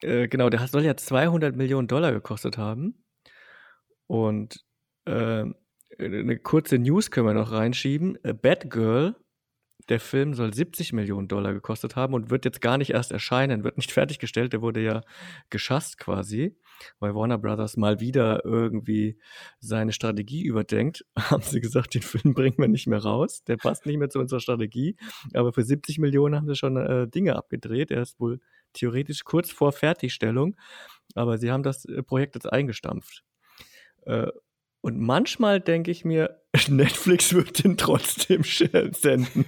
äh, 0.02 0.28
genau, 0.28 0.50
der 0.50 0.68
soll 0.68 0.84
ja 0.84 0.98
200 0.98 1.56
Millionen 1.56 1.88
Dollar 1.88 2.12
gekostet 2.12 2.58
haben. 2.58 3.06
Und 4.08 4.66
äh, 5.08 5.46
eine 6.00 6.38
kurze 6.38 6.78
News 6.78 7.12
können 7.12 7.28
wir 7.28 7.34
noch 7.34 7.52
reinschieben. 7.52 8.18
Bad 8.42 8.70
Girl 8.70 9.16
der 9.90 10.00
Film 10.00 10.34
soll 10.34 10.54
70 10.54 10.92
Millionen 10.94 11.28
Dollar 11.28 11.54
gekostet 11.54 11.96
haben 11.96 12.14
und 12.14 12.30
wird 12.30 12.46
jetzt 12.46 12.62
gar 12.62 12.78
nicht 12.78 12.92
erst 12.92 13.12
erscheinen, 13.12 13.64
wird 13.64 13.78
nicht 13.78 13.92
fertiggestellt. 13.94 14.54
Der 14.54 14.62
wurde 14.62 14.82
ja 14.82 15.02
geschasst 15.50 15.98
quasi, 15.98 16.58
weil 17.00 17.16
Warner 17.16 17.38
Brothers 17.38 17.78
mal 17.78 18.00
wieder 18.00 18.44
irgendwie 18.44 19.18
seine 19.60 19.94
Strategie 19.94 20.44
überdenkt. 20.44 21.06
Haben 21.18 21.44
sie 21.44 21.62
gesagt, 21.62 21.94
den 21.94 22.02
Film 22.02 22.34
bringen 22.34 22.58
wir 22.58 22.68
nicht 22.68 22.88
mehr 22.88 23.02
raus. 23.02 23.44
Der 23.46 23.58
passt 23.58 23.86
nicht 23.86 23.98
mehr 23.98 24.10
zu 24.10 24.20
unserer 24.20 24.40
Strategie. 24.40 24.98
Aber 25.34 25.54
für 25.54 25.64
70 25.64 26.00
Millionen 26.00 26.36
haben 26.36 26.48
sie 26.48 26.56
schon 26.56 26.78
äh, 26.78 27.08
Dinge 27.08 27.36
abgedreht. 27.36 27.92
Er 27.92 28.02
ist 28.02 28.20
wohl 28.20 28.40
theoretisch 28.74 29.24
kurz 29.24 29.52
vor 29.52 29.72
Fertigstellung. 29.72 30.58
Aber 31.16 31.38
sie 31.38 31.52
haben 31.52 31.64
das 31.64 31.86
äh, 31.86 32.04
Projekt 32.04 32.36
jetzt 32.36 32.52
eingestampft. 32.52 33.24
Äh, 34.06 34.28
und 34.88 35.02
manchmal 35.02 35.60
denke 35.60 35.92
ich 35.92 36.06
mir, 36.06 36.40
Netflix 36.70 37.34
wird 37.34 37.62
den 37.62 37.76
trotzdem 37.76 38.44
senden. 38.92 39.44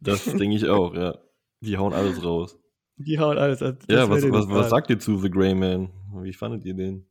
das 0.00 0.24
denke 0.24 0.56
ich 0.56 0.66
auch, 0.66 0.94
ja. 0.94 1.18
Die 1.60 1.76
hauen 1.76 1.92
alles 1.92 2.24
raus. 2.24 2.58
Die 2.96 3.18
hauen 3.18 3.36
alles 3.36 3.60
raus. 3.60 3.74
Ja, 3.86 4.08
was, 4.08 4.22
was, 4.30 4.48
was 4.48 4.70
sagt 4.70 4.88
ihr 4.88 4.98
zu 4.98 5.18
The 5.18 5.30
Grey 5.30 5.54
Man? 5.54 5.90
Wie 6.22 6.32
fandet 6.32 6.64
ihr 6.64 6.72
den? 6.72 7.06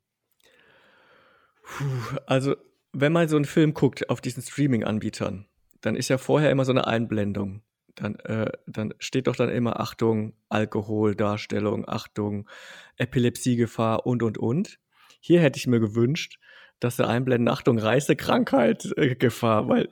Puh, 1.62 1.86
also, 2.26 2.56
wenn 2.94 3.14
man 3.14 3.28
so 3.28 3.36
einen 3.36 3.46
Film 3.46 3.76
guckt 3.76 4.10
auf 4.10 4.20
diesen 4.20 4.42
Streaming-Anbietern, 4.42 5.46
dann 5.82 5.96
ist 5.96 6.10
ja 6.10 6.18
vorher 6.18 6.50
immer 6.50 6.66
so 6.66 6.72
eine 6.72 6.88
Einblendung. 6.88 7.62
Dann, 7.94 8.16
äh, 8.22 8.52
dann 8.66 8.96
steht 8.98 9.28
doch 9.28 9.36
dann 9.36 9.50
immer 9.50 9.80
Achtung, 9.80 10.34
Alkoholdarstellung, 10.50 11.88
Achtung, 11.88 12.50
Epilepsiegefahr 12.98 14.08
und, 14.08 14.24
und, 14.24 14.40
und. 14.40 14.80
Hier 15.20 15.42
hätte 15.42 15.58
ich 15.58 15.68
mir 15.68 15.80
gewünscht, 15.80 16.40
dass 16.80 16.98
sie 16.98 17.08
einblenden, 17.08 17.48
Achtung, 17.50 17.78
Reisekrankheit, 17.78 18.94
äh, 18.98 19.16
Gefahr, 19.16 19.68
weil 19.68 19.90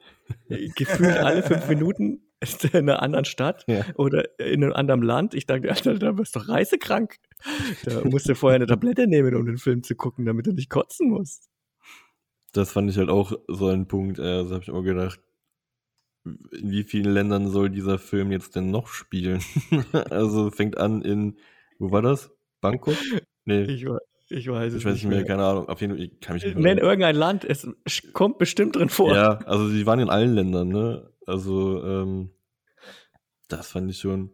äh, 0.49 0.69
gefühlt 0.69 1.17
alle 1.17 1.43
fünf 1.43 1.67
Minuten 1.69 2.21
ist 2.39 2.65
er 2.65 2.75
in 2.75 2.89
einer 2.89 3.01
anderen 3.01 3.25
Stadt 3.25 3.65
ja. 3.67 3.83
oder 3.95 4.39
in 4.39 4.63
einem 4.63 4.73
anderen 4.73 5.01
Land. 5.01 5.33
Ich 5.33 5.45
dachte, 5.45 5.69
Alter, 5.69 5.95
da 5.95 6.11
bist 6.11 6.35
du 6.35 6.39
doch 6.39 6.49
reisekrank. 6.49 7.17
Da 7.83 8.03
musst 8.03 8.29
du 8.29 8.35
vorher 8.35 8.57
eine 8.57 8.67
Tablette 8.67 9.07
nehmen, 9.07 9.35
um 9.35 9.45
den 9.45 9.57
Film 9.57 9.83
zu 9.83 9.95
gucken, 9.95 10.25
damit 10.25 10.45
du 10.45 10.51
nicht 10.51 10.69
kotzen 10.69 11.09
musst. 11.09 11.49
Das 12.53 12.71
fand 12.71 12.89
ich 12.89 12.97
halt 12.97 13.09
auch 13.09 13.33
so 13.47 13.67
ein 13.67 13.87
Punkt. 13.87 14.19
Also 14.19 14.53
habe 14.53 14.63
ich 14.63 14.69
immer 14.69 14.83
gedacht, 14.83 15.19
in 16.25 16.71
wie 16.71 16.83
vielen 16.83 17.11
Ländern 17.11 17.49
soll 17.49 17.69
dieser 17.69 17.97
Film 17.97 18.31
jetzt 18.31 18.55
denn 18.55 18.69
noch 18.69 18.87
spielen? 18.87 19.41
also 20.09 20.51
fängt 20.51 20.77
an 20.77 21.01
in, 21.01 21.37
wo 21.79 21.91
war 21.91 22.01
das? 22.01 22.31
Bangkok? 22.61 22.95
Nee. 23.45 23.63
Ich 23.63 23.85
war, 23.85 23.99
ich 24.29 24.47
weiß 24.47 24.73
es 24.73 24.79
ich 24.79 24.85
weiß 24.85 24.93
nicht 24.95 25.07
mehr, 25.07 25.23
keine 25.23 25.45
Ahnung. 25.45 25.69
Auf 25.69 25.79
jeden 25.81 25.97
Fall, 25.97 26.09
kann 26.21 26.35
mich 26.35 26.45
nicht 26.45 26.57
Nenn 26.57 26.77
irgendein 26.77 27.15
Land, 27.15 27.45
es 27.45 27.67
kommt 28.13 28.37
bestimmt 28.37 28.75
drin 28.75 28.89
vor. 28.89 29.13
Ja, 29.15 29.39
also 29.45 29.67
sie 29.67 29.85
waren 29.85 29.99
in 29.99 30.09
allen 30.09 30.33
Ländern, 30.33 30.67
ne? 30.67 31.09
Also, 31.25 31.83
ähm, 31.83 32.31
das 33.47 33.71
fand 33.71 33.89
ich 33.89 33.99
schon 33.99 34.31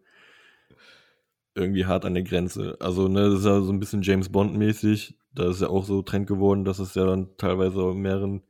irgendwie 1.56 1.86
hart 1.86 2.06
an 2.06 2.16
der 2.16 2.24
Grenze. 2.24 2.78
Also, 2.80 3.08
ne, 3.08 3.30
das 3.30 3.40
ist 3.40 3.46
ja 3.46 3.62
so 3.62 3.72
ein 3.72 3.80
bisschen 3.80 4.02
James 4.02 4.30
Bond-mäßig. 4.30 5.18
Da 5.34 5.50
ist 5.50 5.62
ja 5.62 5.70
auch 5.70 5.86
so 5.86 6.02
Trend 6.02 6.28
geworden, 6.28 6.66
dass 6.66 6.80
es 6.80 6.96
ja 6.96 7.06
dann 7.06 7.36
teilweise 7.38 7.92
in 7.92 7.98
mehreren 7.98 8.44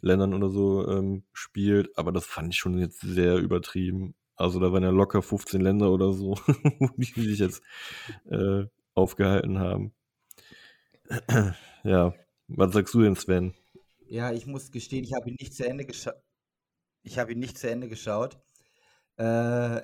Ländern 0.00 0.34
oder 0.34 0.48
so 0.48 0.88
ähm, 0.88 1.24
spielt. 1.32 1.96
Aber 1.96 2.12
das 2.12 2.26
fand 2.26 2.54
ich 2.54 2.58
schon 2.58 2.78
jetzt 2.78 3.00
sehr 3.00 3.36
übertrieben. 3.36 4.14
Also, 4.34 4.58
da 4.60 4.72
waren 4.72 4.82
ja 4.82 4.90
locker 4.90 5.22
15 5.22 5.60
Länder 5.60 5.92
oder 5.92 6.12
so, 6.12 6.36
die 6.96 7.22
sich 7.22 7.38
jetzt 7.38 7.62
äh, 8.30 8.64
aufgehalten 8.94 9.58
haben. 9.58 9.92
Ja, 11.84 12.14
was 12.48 12.72
sagst 12.72 12.94
du 12.94 13.02
denn, 13.02 13.16
Sven? 13.16 13.54
Ja, 14.06 14.32
ich 14.32 14.46
muss 14.46 14.70
gestehen, 14.72 15.04
ich 15.04 15.14
habe 15.14 15.30
ihn 15.30 15.36
nicht 15.38 15.54
zu 15.54 15.66
Ende 15.66 15.84
geschaut. 15.84 16.16
Ich 17.02 17.18
habe 17.18 17.32
ihn 17.32 17.38
nicht 17.38 17.58
zu 17.58 17.70
Ende 17.70 17.88
geschaut. 17.88 18.38
Äh, 19.16 19.82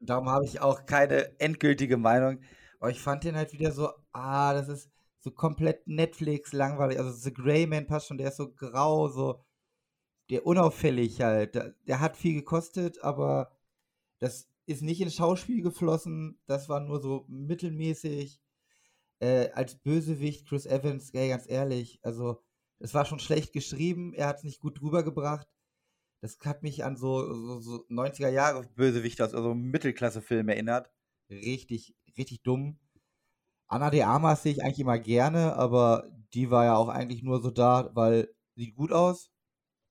darum 0.00 0.28
habe 0.28 0.44
ich 0.44 0.60
auch 0.60 0.86
keine 0.86 1.38
endgültige 1.40 1.96
Meinung. 1.96 2.40
Aber 2.80 2.90
ich 2.90 3.00
fand 3.00 3.24
den 3.24 3.36
halt 3.36 3.52
wieder 3.52 3.72
so, 3.72 3.90
ah, 4.12 4.54
das 4.54 4.68
ist 4.68 4.90
so 5.18 5.30
komplett 5.30 5.86
Netflix 5.86 6.52
langweilig. 6.52 6.98
Also 6.98 7.12
The 7.12 7.32
Grey 7.32 7.66
Man 7.66 7.86
passt 7.86 8.08
schon, 8.08 8.18
der 8.18 8.28
ist 8.28 8.36
so 8.36 8.52
grau, 8.52 9.08
so 9.08 9.44
der 10.30 10.46
unauffällig 10.46 11.20
halt. 11.20 11.54
Der, 11.54 11.74
der 11.86 12.00
hat 12.00 12.16
viel 12.16 12.34
gekostet, 12.34 13.02
aber 13.02 13.52
das 14.18 14.48
ist 14.66 14.82
nicht 14.82 15.00
ins 15.00 15.16
Schauspiel 15.16 15.62
geflossen. 15.62 16.38
Das 16.46 16.68
war 16.68 16.80
nur 16.80 17.00
so 17.00 17.24
mittelmäßig 17.28 18.40
äh, 19.20 19.50
als 19.52 19.76
Bösewicht 19.76 20.48
Chris 20.48 20.66
Evans, 20.66 21.10
ey, 21.10 21.28
ganz 21.28 21.48
ehrlich, 21.48 22.00
also 22.02 22.42
es 22.78 22.94
war 22.94 23.04
schon 23.04 23.18
schlecht 23.18 23.52
geschrieben, 23.52 24.14
er 24.14 24.28
hat 24.28 24.38
es 24.38 24.44
nicht 24.44 24.60
gut 24.60 24.80
rübergebracht. 24.82 25.46
Das 26.22 26.38
hat 26.44 26.62
mich 26.62 26.84
an 26.84 26.96
so, 26.96 27.32
so, 27.32 27.60
so 27.60 27.86
90er 27.88 28.28
Jahre 28.28 28.66
Bösewicht 28.74 29.22
aus 29.22 29.34
also 29.34 29.54
Mittelklasse-Film 29.54 30.48
erinnert. 30.48 30.90
Richtig, 31.30 31.94
richtig 32.16 32.42
dumm. 32.42 32.78
Anna 33.68 33.90
de 33.90 34.02
Armas 34.02 34.42
sehe 34.42 34.52
ich 34.52 34.62
eigentlich 34.62 34.80
immer 34.80 34.98
gerne, 34.98 35.54
aber 35.56 36.10
die 36.34 36.50
war 36.50 36.64
ja 36.64 36.76
auch 36.76 36.88
eigentlich 36.88 37.22
nur 37.22 37.40
so 37.40 37.50
da, 37.50 37.90
weil 37.94 38.34
sieht 38.56 38.74
gut 38.74 38.92
aus 38.92 39.30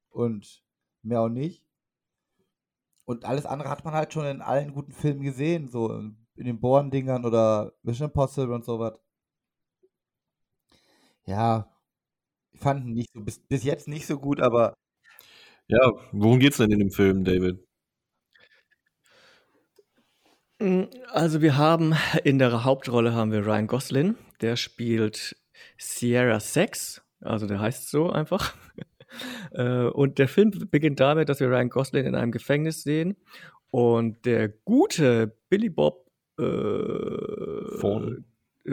und 0.10 0.64
mehr 1.02 1.22
auch 1.22 1.30
nicht. 1.30 1.64
Und 3.06 3.26
alles 3.26 3.46
andere 3.46 3.70
hat 3.70 3.86
man 3.86 3.94
halt 3.94 4.14
schon 4.14 4.26
in 4.26 4.42
allen 4.42 4.74
guten 4.74 4.92
Filmen 4.92 5.22
gesehen, 5.22 5.68
so 5.68 5.92
in 5.92 6.46
den 6.46 6.60
Born-Dingern 6.60 7.26
oder 7.26 7.74
Mission 7.82 8.10
Impossible 8.10 8.54
und 8.54 8.66
sowas. 8.66 9.00
Ja, 11.30 11.72
ich 12.52 12.60
fand 12.60 12.88
ihn 12.88 12.94
nicht 12.96 13.12
so 13.14 13.22
bis, 13.22 13.38
bis 13.38 13.64
jetzt 13.64 13.88
nicht 13.88 14.08
so 14.08 14.18
gut, 14.18 14.42
aber 14.42 14.74
Ja, 15.68 15.92
worum 16.12 16.40
geht's 16.40 16.58
denn 16.58 16.72
in 16.72 16.80
dem 16.80 16.90
Film, 16.90 17.24
David? 17.24 17.64
Mm, 20.58 20.86
also 21.12 21.44
wir 21.44 21.56
haben 21.56 21.94
in 22.24 22.40
der 22.40 22.64
Hauptrolle 22.64 23.14
haben 23.14 23.32
wir 23.32 23.46
Ryan 23.46 23.68
Gosling, 23.68 24.16
der 24.42 24.56
spielt 24.56 25.38
Sierra 25.78 26.40
Sex, 26.40 27.04
also 27.22 27.46
der 27.46 27.60
heißt 27.60 27.90
so 27.90 28.10
einfach. 28.10 28.56
Äh, 29.54 29.86
und 29.88 30.20
der 30.20 30.28
Film 30.28 30.52
beginnt 30.70 31.00
damit, 31.00 31.30
dass 31.30 31.40
wir 31.40 31.50
Ryan 31.50 31.70
Gosling 31.70 32.06
in 32.06 32.14
einem 32.14 32.32
Gefängnis 32.32 32.84
sehen 32.84 33.18
und 33.72 34.24
der 34.24 34.50
gute 34.50 35.36
Billy 35.50 35.70
Bob 35.70 36.06
äh. 36.38 36.44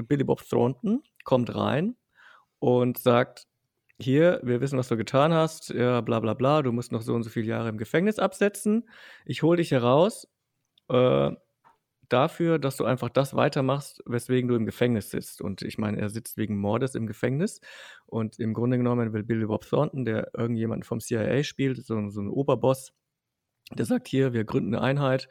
Billy 0.03 0.25
Bob 0.25 0.47
Thornton 0.47 1.03
kommt 1.25 1.55
rein 1.55 1.97
und 2.59 2.99
sagt, 2.99 3.47
hier, 3.99 4.41
wir 4.43 4.61
wissen, 4.61 4.79
was 4.79 4.89
du 4.89 4.97
getan 4.97 5.33
hast, 5.33 5.71
ja, 5.71 6.01
bla 6.03 6.21
bla 6.21 6.35
bla, 6.35 6.63
du 6.63 6.73
musst 6.73 6.93
noch 6.93 7.03
so 7.03 7.15
und 7.15 7.23
so 7.23 7.31
viele 7.31 7.47
Jahre 7.47 7.69
im 7.69 7.79
Gefängnis 7.79 8.19
absetzen. 8.19 8.89
Ich 9.25 9.43
hole 9.43 9.57
dich 9.59 9.71
heraus 9.71 10.29
äh, 10.89 11.31
dafür, 12.09 12.59
dass 12.59 12.77
du 12.77 12.85
einfach 12.85 13.09
das 13.11 13.35
weitermachst, 13.35 14.03
weswegen 14.07 14.49
du 14.49 14.55
im 14.55 14.67
Gefängnis 14.67 15.11
sitzt. 15.11 15.41
Und 15.41 15.63
ich 15.63 15.79
meine, 15.79 15.99
er 15.99 16.11
sitzt 16.11 16.37
wegen 16.37 16.59
Mordes 16.59 16.95
im 16.95 17.07
Gefängnis. 17.07 17.61
Und 18.07 18.39
im 18.39 18.55
Grunde 18.55 18.77
genommen 18.77 19.13
will 19.13 19.25
Billy 19.25 19.47
Bob 19.47 19.67
Thornton, 19.67 20.05
der 20.05 20.31
irgendjemanden 20.37 20.85
vom 20.85 21.01
CIA 21.01 21.43
spielt, 21.43 21.85
so, 21.85 22.09
so 22.11 22.21
ein 22.21 22.29
Oberboss, 22.29 22.93
der 23.73 23.87
sagt 23.87 24.09
hier, 24.09 24.33
wir 24.33 24.45
gründen 24.45 24.75
eine 24.75 24.85
Einheit 24.85 25.29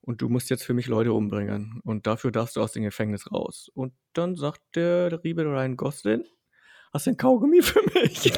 und 0.00 0.22
du 0.22 0.28
musst 0.28 0.50
jetzt 0.50 0.64
für 0.64 0.74
mich 0.74 0.86
Leute 0.86 1.12
umbringen. 1.12 1.80
Und 1.84 2.06
dafür 2.06 2.30
darfst 2.30 2.56
du 2.56 2.62
aus 2.62 2.72
dem 2.72 2.84
Gefängnis 2.84 3.30
raus. 3.32 3.70
Und 3.74 3.92
dann 4.14 4.36
sagt 4.36 4.62
der, 4.76 5.22
Riebe 5.24 5.44
Ryan 5.44 5.76
Gosling, 5.76 6.24
hast 6.96 7.06
du 7.06 7.10
ein 7.10 7.16
Kaugummi 7.16 7.62
für 7.62 7.82
mich? 7.94 8.32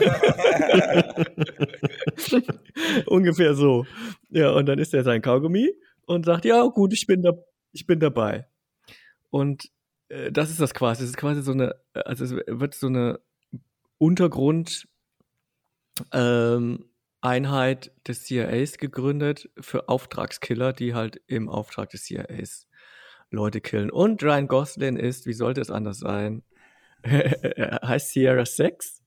Ungefähr 3.07 3.55
so. 3.55 3.87
Ja, 4.31 4.51
und 4.51 4.67
dann 4.67 4.79
ist 4.79 4.93
er 4.95 5.05
sein 5.05 5.23
Kaugummi 5.23 5.73
und 6.07 6.27
sagt, 6.27 6.45
ja, 6.45 6.63
gut, 6.67 6.93
ich 6.93 7.07
bin, 7.07 7.23
da, 7.23 7.33
ich 7.73 7.87
bin 7.87 8.01
dabei. 8.01 8.47
Und 9.31 9.71
äh, 10.09 10.33
das 10.33 10.51
ist 10.51 10.61
das 10.61 10.75
quasi. 10.75 11.05
Es 11.05 11.11
ist 11.11 11.17
quasi 11.17 11.43
so 11.43 11.53
eine, 11.53 11.77
also 11.95 12.25
es 12.25 12.33
wird 12.33 12.75
so 12.75 12.89
eine 12.89 13.21
Untergrund 13.99 14.89
ähm, 16.13 16.85
Einheit 17.21 17.93
des 18.07 18.25
CIAs 18.25 18.79
gegründet 18.79 19.51
für 19.61 19.89
Auftragskiller, 19.89 20.73
die 20.73 20.95
halt 20.95 21.21
im 21.27 21.49
Auftrag 21.49 21.91
des 21.91 22.05
CIAs 22.05 22.67
Leute 23.31 23.61
killen. 23.61 23.91
Und 23.91 24.23
Ryan 24.23 24.49
Gosling 24.49 24.97
ist, 24.97 25.27
wie 25.27 25.33
sollte 25.33 25.61
es 25.61 25.71
anders 25.71 25.99
sein, 25.99 26.43
heißt 27.07 28.11
Sierra 28.13 28.45
Sex. 28.45 29.03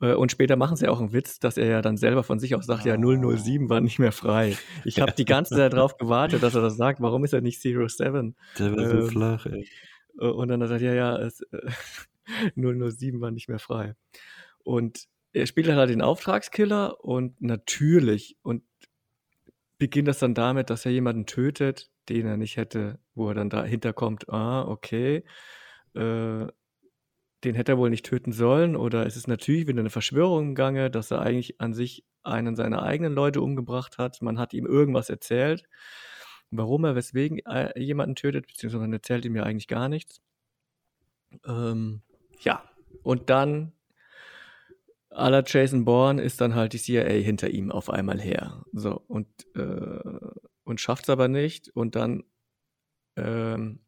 Äh, 0.00 0.14
Und 0.14 0.32
später 0.32 0.56
machen 0.56 0.76
sie 0.76 0.88
auch 0.88 1.00
einen 1.00 1.12
Witz, 1.12 1.38
dass 1.38 1.56
er 1.56 1.66
ja 1.66 1.82
dann 1.82 1.96
selber 1.96 2.22
von 2.24 2.38
sich 2.38 2.54
aus 2.54 2.66
sagt, 2.66 2.84
ja, 2.84 2.96
007 2.96 3.68
war 3.68 3.80
nicht 3.80 3.98
mehr 3.98 4.12
frei. 4.12 4.56
Ich 4.84 5.00
habe 5.00 5.12
die 5.12 5.24
ganze 5.24 5.54
Zeit 5.56 5.72
darauf 5.72 5.96
gewartet, 5.96 6.42
dass 6.42 6.54
er 6.54 6.62
das 6.62 6.76
sagt. 6.76 7.00
Warum 7.00 7.24
ist 7.24 7.32
er 7.32 7.40
nicht 7.40 7.60
Zero 7.60 7.88
Seven? 7.88 8.36
Der 8.58 8.76
war 8.76 8.88
so 8.88 8.96
Ähm, 8.98 9.08
flach, 9.08 9.46
ey. 9.46 9.68
Äh, 10.18 10.26
Und 10.26 10.48
dann 10.48 10.62
hat 10.62 10.70
er 10.70 10.80
ja, 10.80 10.94
ja, 10.94 11.16
es, 11.18 11.40
äh, 11.52 11.70
007 12.56 13.20
war 13.20 13.30
nicht 13.30 13.48
mehr 13.48 13.58
frei. 13.58 13.94
Und 14.64 15.06
er 15.32 15.46
spielt 15.46 15.68
halt 15.68 15.90
den 15.90 16.02
Auftragskiller 16.02 17.02
und 17.04 17.40
natürlich 17.40 18.36
und 18.42 18.62
beginnt 19.78 20.06
das 20.08 20.18
dann 20.20 20.34
damit, 20.34 20.70
dass 20.70 20.84
er 20.86 20.92
jemanden 20.92 21.26
tötet, 21.26 21.90
den 22.08 22.26
er 22.26 22.36
nicht 22.36 22.56
hätte, 22.56 22.98
wo 23.14 23.28
er 23.28 23.34
dann 23.34 23.50
dahinter 23.50 23.92
kommt, 23.92 24.28
ah, 24.28 24.62
okay, 24.68 25.24
äh, 25.94 26.46
den 27.44 27.54
hätte 27.54 27.72
er 27.72 27.78
wohl 27.78 27.90
nicht 27.90 28.06
töten 28.06 28.32
sollen 28.32 28.76
oder 28.76 29.06
es 29.06 29.16
ist 29.16 29.28
natürlich 29.28 29.66
wieder 29.66 29.80
eine 29.80 29.90
Verschwörung 29.90 30.48
im 30.48 30.54
Gange, 30.54 30.90
dass 30.90 31.10
er 31.10 31.22
eigentlich 31.22 31.60
an 31.60 31.74
sich 31.74 32.04
einen 32.22 32.54
seiner 32.54 32.82
eigenen 32.82 33.14
Leute 33.14 33.40
umgebracht 33.40 33.98
hat. 33.98 34.22
Man 34.22 34.38
hat 34.38 34.54
ihm 34.54 34.66
irgendwas 34.66 35.10
erzählt, 35.10 35.64
warum 36.50 36.84
er 36.84 36.94
weswegen 36.94 37.40
jemanden 37.76 38.14
tötet, 38.14 38.46
beziehungsweise 38.46 38.80
man 38.80 38.92
erzählt 38.92 39.24
ihm 39.24 39.36
ja 39.36 39.42
eigentlich 39.42 39.68
gar 39.68 39.88
nichts. 39.88 40.20
Ähm, 41.46 42.02
ja, 42.40 42.62
und 43.02 43.30
dann 43.30 43.72
à 45.10 45.28
la 45.28 45.42
Jason 45.44 45.84
Bourne 45.84 46.22
ist 46.22 46.40
dann 46.40 46.54
halt 46.54 46.72
die 46.72 46.78
CIA 46.78 47.04
hinter 47.04 47.50
ihm 47.50 47.70
auf 47.70 47.90
einmal 47.90 48.20
her. 48.20 48.64
So, 48.72 49.02
und, 49.08 49.28
äh, 49.54 50.30
und 50.64 50.80
schafft 50.80 51.04
es 51.04 51.10
aber 51.10 51.28
nicht. 51.28 51.68
Und 51.74 51.96
dann, 51.96 52.24
ähm, 53.16 53.80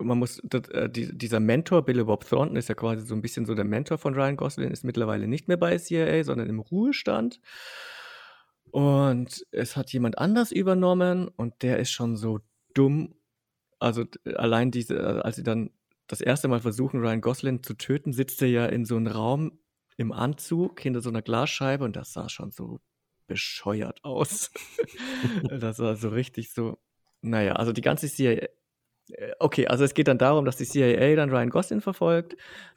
man 0.00 0.18
muss, 0.18 0.40
das, 0.44 0.68
äh, 0.68 0.88
die, 0.88 1.16
dieser 1.16 1.40
Mentor, 1.40 1.84
Billy 1.84 2.04
Bob 2.04 2.28
Thornton, 2.28 2.56
ist 2.56 2.68
ja 2.68 2.74
quasi 2.74 3.06
so 3.06 3.14
ein 3.14 3.22
bisschen 3.22 3.46
so 3.46 3.54
der 3.54 3.64
Mentor 3.64 3.98
von 3.98 4.14
Ryan 4.14 4.36
Gosling, 4.36 4.70
ist 4.70 4.84
mittlerweile 4.84 5.28
nicht 5.28 5.48
mehr 5.48 5.56
bei 5.56 5.76
CIA, 5.78 6.24
sondern 6.24 6.48
im 6.48 6.60
Ruhestand. 6.60 7.40
Und 8.70 9.46
es 9.50 9.76
hat 9.76 9.92
jemand 9.92 10.18
anders 10.18 10.52
übernommen 10.52 11.28
und 11.28 11.62
der 11.62 11.78
ist 11.78 11.90
schon 11.90 12.16
so 12.16 12.40
dumm. 12.74 13.14
Also 13.78 14.04
allein 14.36 14.70
diese, 14.70 14.96
äh, 14.96 15.20
als 15.20 15.36
sie 15.36 15.42
dann 15.42 15.70
das 16.06 16.20
erste 16.20 16.48
Mal 16.48 16.60
versuchen, 16.60 17.00
Ryan 17.00 17.20
Gosling 17.20 17.62
zu 17.62 17.74
töten, 17.74 18.12
sitzt 18.12 18.42
er 18.42 18.48
ja 18.48 18.66
in 18.66 18.84
so 18.84 18.96
einem 18.96 19.06
Raum 19.06 19.58
im 19.96 20.12
Anzug 20.12 20.80
hinter 20.80 21.00
so 21.00 21.10
einer 21.10 21.22
Glasscheibe 21.22 21.84
und 21.84 21.96
das 21.96 22.12
sah 22.12 22.28
schon 22.28 22.50
so 22.52 22.80
bescheuert 23.26 24.02
aus. 24.04 24.50
das 25.60 25.78
war 25.78 25.96
so 25.96 26.08
richtig 26.08 26.52
so, 26.52 26.78
naja, 27.22 27.52
also 27.52 27.72
die 27.72 27.80
ganze 27.80 28.08
CIA. 28.08 28.48
Äh, 29.12 29.32
Okay, 29.38 29.66
also 29.66 29.84
es 29.84 29.94
geht 29.94 30.08
dann 30.08 30.18
darum, 30.18 30.44
dass 30.44 30.56
die 30.56 30.64
CIA 30.64 31.16
dann 31.16 31.30
Ryan 31.30 31.50
Gosling 31.50 31.80
verfolgt. 31.80 32.36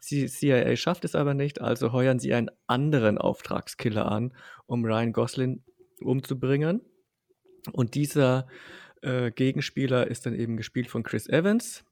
Die 0.10 0.28
CIA 0.28 0.76
schafft 0.76 1.06
es 1.06 1.16
aber 1.16 1.34
nicht, 1.34 1.62
also 1.62 1.92
heuern 1.92 2.20
sie 2.20 2.34
einen 2.34 2.50
anderen 2.68 3.18
Auftragskiller 3.18 4.12
an, 4.12 4.34
um 4.66 4.86
Ryan 4.86 5.14
Gosling 5.14 5.64
umzubringen. 6.02 6.82
Und 7.72 7.96
dieser 7.96 8.48
äh, 9.02 9.32
Gegenspieler 9.32 10.08
ist 10.08 10.26
dann 10.26 10.36
eben 10.36 10.58
gespielt 10.58 10.88
von 10.88 11.04
Chris 11.04 11.28
Evans. 11.28 11.86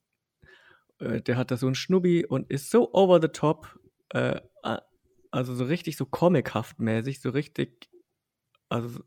Äh, 0.99 1.21
der 1.21 1.37
hat 1.37 1.51
da 1.51 1.57
so 1.57 1.65
einen 1.65 1.75
Schnubbi 1.75 2.25
und 2.25 2.49
ist 2.49 2.69
so 2.69 2.93
over 2.93 3.21
the 3.21 3.27
top, 3.29 3.79
äh, 4.09 4.39
also 5.31 5.55
so 5.55 5.63
richtig 5.65 5.97
so 5.97 6.05
comichaft 6.05 6.79
mäßig, 6.79 7.21
so 7.21 7.29
richtig, 7.29 7.89
also 8.69 9.01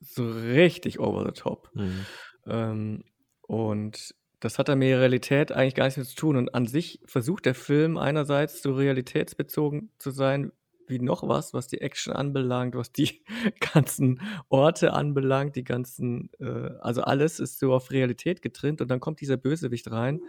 so 0.00 0.30
richtig 0.30 0.98
over 0.98 1.24
the 1.26 1.32
top. 1.32 1.70
Mhm. 1.74 2.06
Ähm, 2.46 3.04
und 3.42 4.14
das 4.40 4.58
hat 4.58 4.68
dann 4.68 4.78
mit 4.78 4.88
Realität 4.88 5.52
eigentlich 5.52 5.74
gar 5.74 5.84
nichts 5.84 5.98
mehr 5.98 6.06
zu 6.06 6.16
tun. 6.16 6.36
Und 6.36 6.54
an 6.54 6.66
sich 6.66 7.00
versucht 7.04 7.44
der 7.44 7.54
Film 7.54 7.98
einerseits 7.98 8.62
so 8.62 8.72
realitätsbezogen 8.72 9.90
zu 9.98 10.10
sein, 10.10 10.52
wie 10.86 10.98
noch 10.98 11.28
was, 11.28 11.54
was 11.54 11.68
die 11.68 11.80
Action 11.80 12.12
anbelangt, 12.12 12.74
was 12.74 12.90
die 12.90 13.22
ganzen 13.72 14.20
Orte 14.48 14.92
anbelangt, 14.92 15.56
die 15.56 15.64
ganzen, 15.64 16.30
äh, 16.40 16.70
also 16.80 17.02
alles 17.02 17.38
ist 17.38 17.58
so 17.58 17.72
auf 17.72 17.90
Realität 17.90 18.42
getrimmt. 18.42 18.80
Und 18.80 18.90
dann 18.90 19.00
kommt 19.00 19.20
dieser 19.20 19.36
Bösewicht 19.36 19.90
rein 19.90 20.20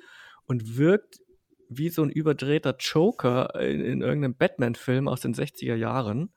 und 0.45 0.77
wirkt 0.77 1.21
wie 1.69 1.89
so 1.89 2.03
ein 2.03 2.09
überdrehter 2.09 2.75
Joker 2.77 3.55
in, 3.59 3.79
in 3.79 4.01
irgendeinem 4.01 4.35
Batman-Film 4.35 5.07
aus 5.07 5.21
den 5.21 5.33
60er 5.33 5.75
Jahren, 5.75 6.33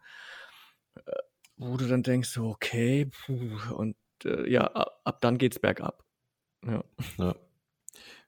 äh, 0.95 1.13
wo 1.57 1.77
du 1.77 1.87
dann 1.87 2.05
denkst, 2.05 2.31
so, 2.31 2.47
okay, 2.47 3.11
puh, 3.27 3.75
und 3.75 3.97
äh, 4.25 4.49
ja, 4.49 4.63
ab, 4.63 5.01
ab 5.03 5.21
dann 5.21 5.39
geht's 5.39 5.59
bergab. 5.59 6.05
Ja. 6.65 6.85
Ja. 7.19 7.35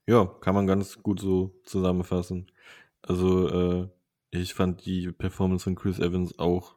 Ja, 0.07 0.25
kann 0.41 0.55
man 0.55 0.67
ganz 0.67 1.03
gut 1.03 1.21
so 1.21 1.59
zusammenfassen. 1.65 2.51
Also, 3.03 3.49
äh, 3.49 3.89
ich 4.31 4.55
fand 4.55 4.85
die 4.87 5.13
Performance 5.13 5.65
von 5.65 5.75
Chris 5.77 5.99
Evans 5.99 6.39
auch 6.39 6.77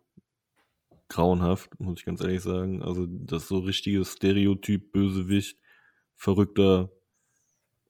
grauenhaft, 1.09 1.79
muss 1.79 1.99
ich 1.99 2.05
ganz 2.05 2.21
ehrlich 2.21 2.41
sagen. 2.41 2.81
Also, 2.83 3.05
das 3.07 3.47
so 3.47 3.59
richtiges 3.59 4.13
Stereotyp, 4.13 4.91
Bösewicht, 4.91 5.57
verrückter 6.15 6.91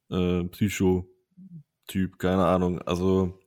äh, 0.09 0.43
Psycho-Typ, 0.45 2.17
keine 2.19 2.45
Ahnung. 2.45 2.79
Also, 2.81 3.39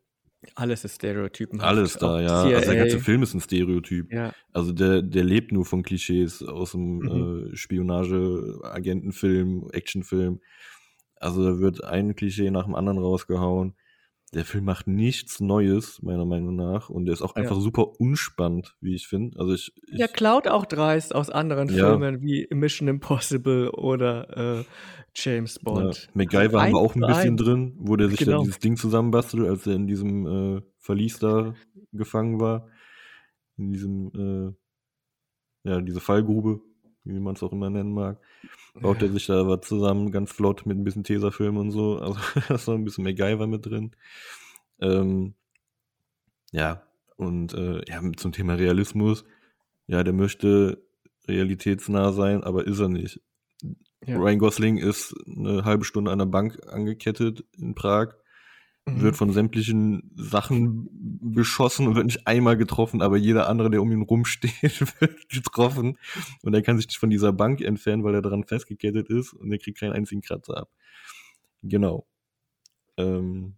Alles 0.55 0.85
ist 0.85 0.97
stereotypenhaft. 0.97 1.69
alles 1.69 1.95
da, 1.95 2.21
ja. 2.21 2.43
Also, 2.43 2.71
der 2.71 2.77
ganze 2.77 2.97
CIA. 2.97 3.05
Film 3.05 3.23
ist 3.23 3.35
ein 3.35 3.41
Stereotyp. 3.41 4.13
Ja, 4.13 4.33
Also 4.53 4.73
der, 4.73 5.01
der 5.03 5.25
lebt 5.25 5.53
nur 5.53 5.65
von 5.65 5.83
Klischees 5.83 6.43
aus 6.43 6.73
dem 6.73 6.99
Mhm. 6.99 7.51
äh, 7.53 7.57
Spionage, 7.57 8.59
Agentenfilm, 8.63 9.69
Actionfilm. 9.73 10.41
Also 11.23 11.45
da 11.45 11.59
wird 11.61 11.85
ein 11.85 12.15
Klischee 12.15 12.51
nach 12.51 12.65
dem 12.65 12.75
anderen 12.75 12.99
rausgehauen. 12.99 13.75
Der 14.35 14.47
Film 14.47 14.65
macht 14.65 14.87
nichts 14.87 15.41
Neues, 15.41 16.01
meiner 16.03 16.25
Meinung 16.25 16.57
nach. 16.57 16.89
Und 16.89 17.05
der 17.05 17.13
ist 17.13 17.21
auch 17.23 17.37
Ja. 17.37 17.43
einfach 17.43 17.61
super 17.61 18.01
unspannend, 18.01 18.77
wie 18.81 18.95
ich 18.95 19.07
finde. 19.07 19.39
Also 19.39 19.53
ich, 19.53 19.73
ich 19.93 19.99
ja, 19.99 20.07
klaut 20.07 20.49
auch 20.49 20.65
dreist 20.65 21.15
aus 21.15 21.29
anderen 21.29 21.69
Ja. 21.69 21.91
Filmen 21.91 22.23
wie 22.23 22.49
Mission 22.51 22.89
Impossible 22.89 23.71
oder 23.73 24.61
äh, 24.61 24.65
James 25.15 25.57
ja, 25.57 25.61
Bond. 25.65 26.09
MacGyver 26.15 26.63
haben 26.63 26.73
wir 26.73 26.79
auch 26.79 26.95
ein 26.95 27.03
bisschen 27.03 27.33
eins. 27.35 27.43
drin, 27.43 27.75
wo 27.79 27.97
der 27.97 28.09
sich 28.09 28.21
Genau. 28.21 28.39
dann 28.39 28.45
dieses 28.45 28.59
Ding 28.59 28.77
zusammenbastelt, 28.79 29.47
als 29.47 29.67
er 29.67 29.75
in 29.75 29.87
diesem 29.87 30.27
äh, 30.57 30.63
Verlies 30.79 31.19
da 31.19 31.55
gefangen 31.93 32.41
war. 32.41 32.69
In 33.59 33.71
diesem, 33.71 34.55
äh, 35.65 35.69
ja, 35.71 35.81
diese 35.83 36.01
Fallgrube. 36.01 36.63
Wie 37.05 37.21
man 37.21 37.35
es 37.35 37.43
auch 37.43 37.53
immer 37.53 37.71
nennen 37.71 37.93
mag. 37.93 38.19
Baut 38.75 39.03
er 39.03 39.11
sich 39.11 39.27
da 39.27 39.47
was 39.47 39.67
zusammen, 39.67 40.13
ganz 40.13 40.33
flott 40.33 40.67
mit 40.67 40.79
ein 40.79 40.85
bisschen 40.85 41.05
Tesafilm 41.05 41.57
und 41.57 41.71
so. 41.71 41.99
Also 41.99 42.19
da 42.49 42.55
ist 42.55 42.67
noch 42.67 42.75
ein 42.75 42.85
bisschen 42.85 43.05
MacGyver 43.05 43.47
mit 43.47 43.67
drin. 43.67 43.93
Ähm, 44.81 45.35
ja, 46.53 46.83
und 47.17 47.55
äh, 47.55 47.83
ja, 47.89 48.01
zum 48.17 48.33
Thema 48.33 48.55
Realismus. 48.55 49.25
Ja, 49.87 50.03
der 50.03 50.13
möchte 50.13 50.83
realitätsnah 51.29 52.13
sein, 52.13 52.43
aber 52.43 52.67
ist 52.67 52.79
er 52.79 52.89
nicht. 52.89 53.21
Ja. 54.07 54.17
Ryan 54.17 54.39
Gosling 54.39 54.79
ist 54.79 55.15
eine 55.27 55.65
halbe 55.65 55.85
Stunde 55.85 56.11
an 56.11 56.19
der 56.19 56.27
Bank 56.27 56.59
angekettet 56.69 57.45
in 57.57 57.75
Prag, 57.75 58.15
Mhm. 58.85 59.03
wird 59.03 59.17
von 59.17 59.33
sämtlichen 59.33 60.11
Sachen 60.17 60.89
beschossen 61.23 61.87
und 61.87 61.95
wird 61.95 62.07
nicht 62.07 62.27
einmal 62.27 62.57
getroffen, 62.57 63.01
aber 63.01 63.17
jeder 63.17 63.49
andere, 63.49 63.71
der 63.71 63.81
um 63.81 63.93
ihn 63.93 64.03
rumsteht, 64.03 64.81
wird 65.01 65.29
getroffen. 65.29 65.99
Und 66.43 66.55
er 66.55 66.63
kann 66.63 66.77
sich 66.79 66.89
nicht 66.89 66.99
von 66.99 67.11
dieser 67.11 67.33
Bank 67.33 67.61
entfernen, 67.61 68.03
weil 68.03 68.15
er 68.15 68.23
daran 68.23 68.45
festgekettet 68.45 69.09
ist 69.09 69.35
und 69.35 69.53
er 69.53 69.59
kriegt 69.59 69.79
keinen 69.79 69.93
einzigen 69.93 70.21
Kratzer 70.21 70.57
ab. 70.57 70.69
Genau. 71.63 72.07
Ähm, 72.97 73.55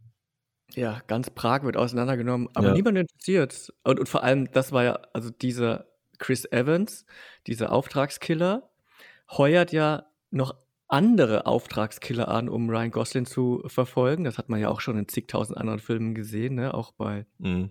Ja, 0.74 1.00
ganz 1.06 1.30
Prag 1.30 1.62
wird 1.62 1.76
auseinandergenommen, 1.76 2.48
aber 2.54 2.68
Ja. 2.68 2.74
niemand 2.74 2.98
interessiert. 2.98 3.72
Und, 3.84 4.00
und 4.00 4.08
vor 4.08 4.24
allem, 4.24 4.50
das 4.52 4.72
war 4.72 4.84
ja, 4.84 4.98
also 5.14 5.30
dieser 5.30 5.86
Chris 6.18 6.44
Evans, 6.50 7.06
dieser 7.46 7.72
Auftragskiller, 7.72 8.70
heuert 9.30 9.72
ja 9.72 10.06
noch 10.30 10.54
andere 10.88 11.46
Auftragskiller 11.46 12.28
an, 12.28 12.48
um 12.48 12.68
Ryan 12.68 12.90
Gosling 12.90 13.26
zu 13.26 13.62
verfolgen. 13.66 14.24
Das 14.24 14.38
hat 14.38 14.48
man 14.48 14.60
ja 14.60 14.68
auch 14.68 14.80
schon 14.80 14.98
in 14.98 15.08
zigtausend 15.08 15.58
anderen 15.58 15.78
Filmen 15.80 16.14
gesehen, 16.14 16.56
ne? 16.56 16.74
auch 16.74 16.92
bei 16.92 17.26
mh. 17.38 17.70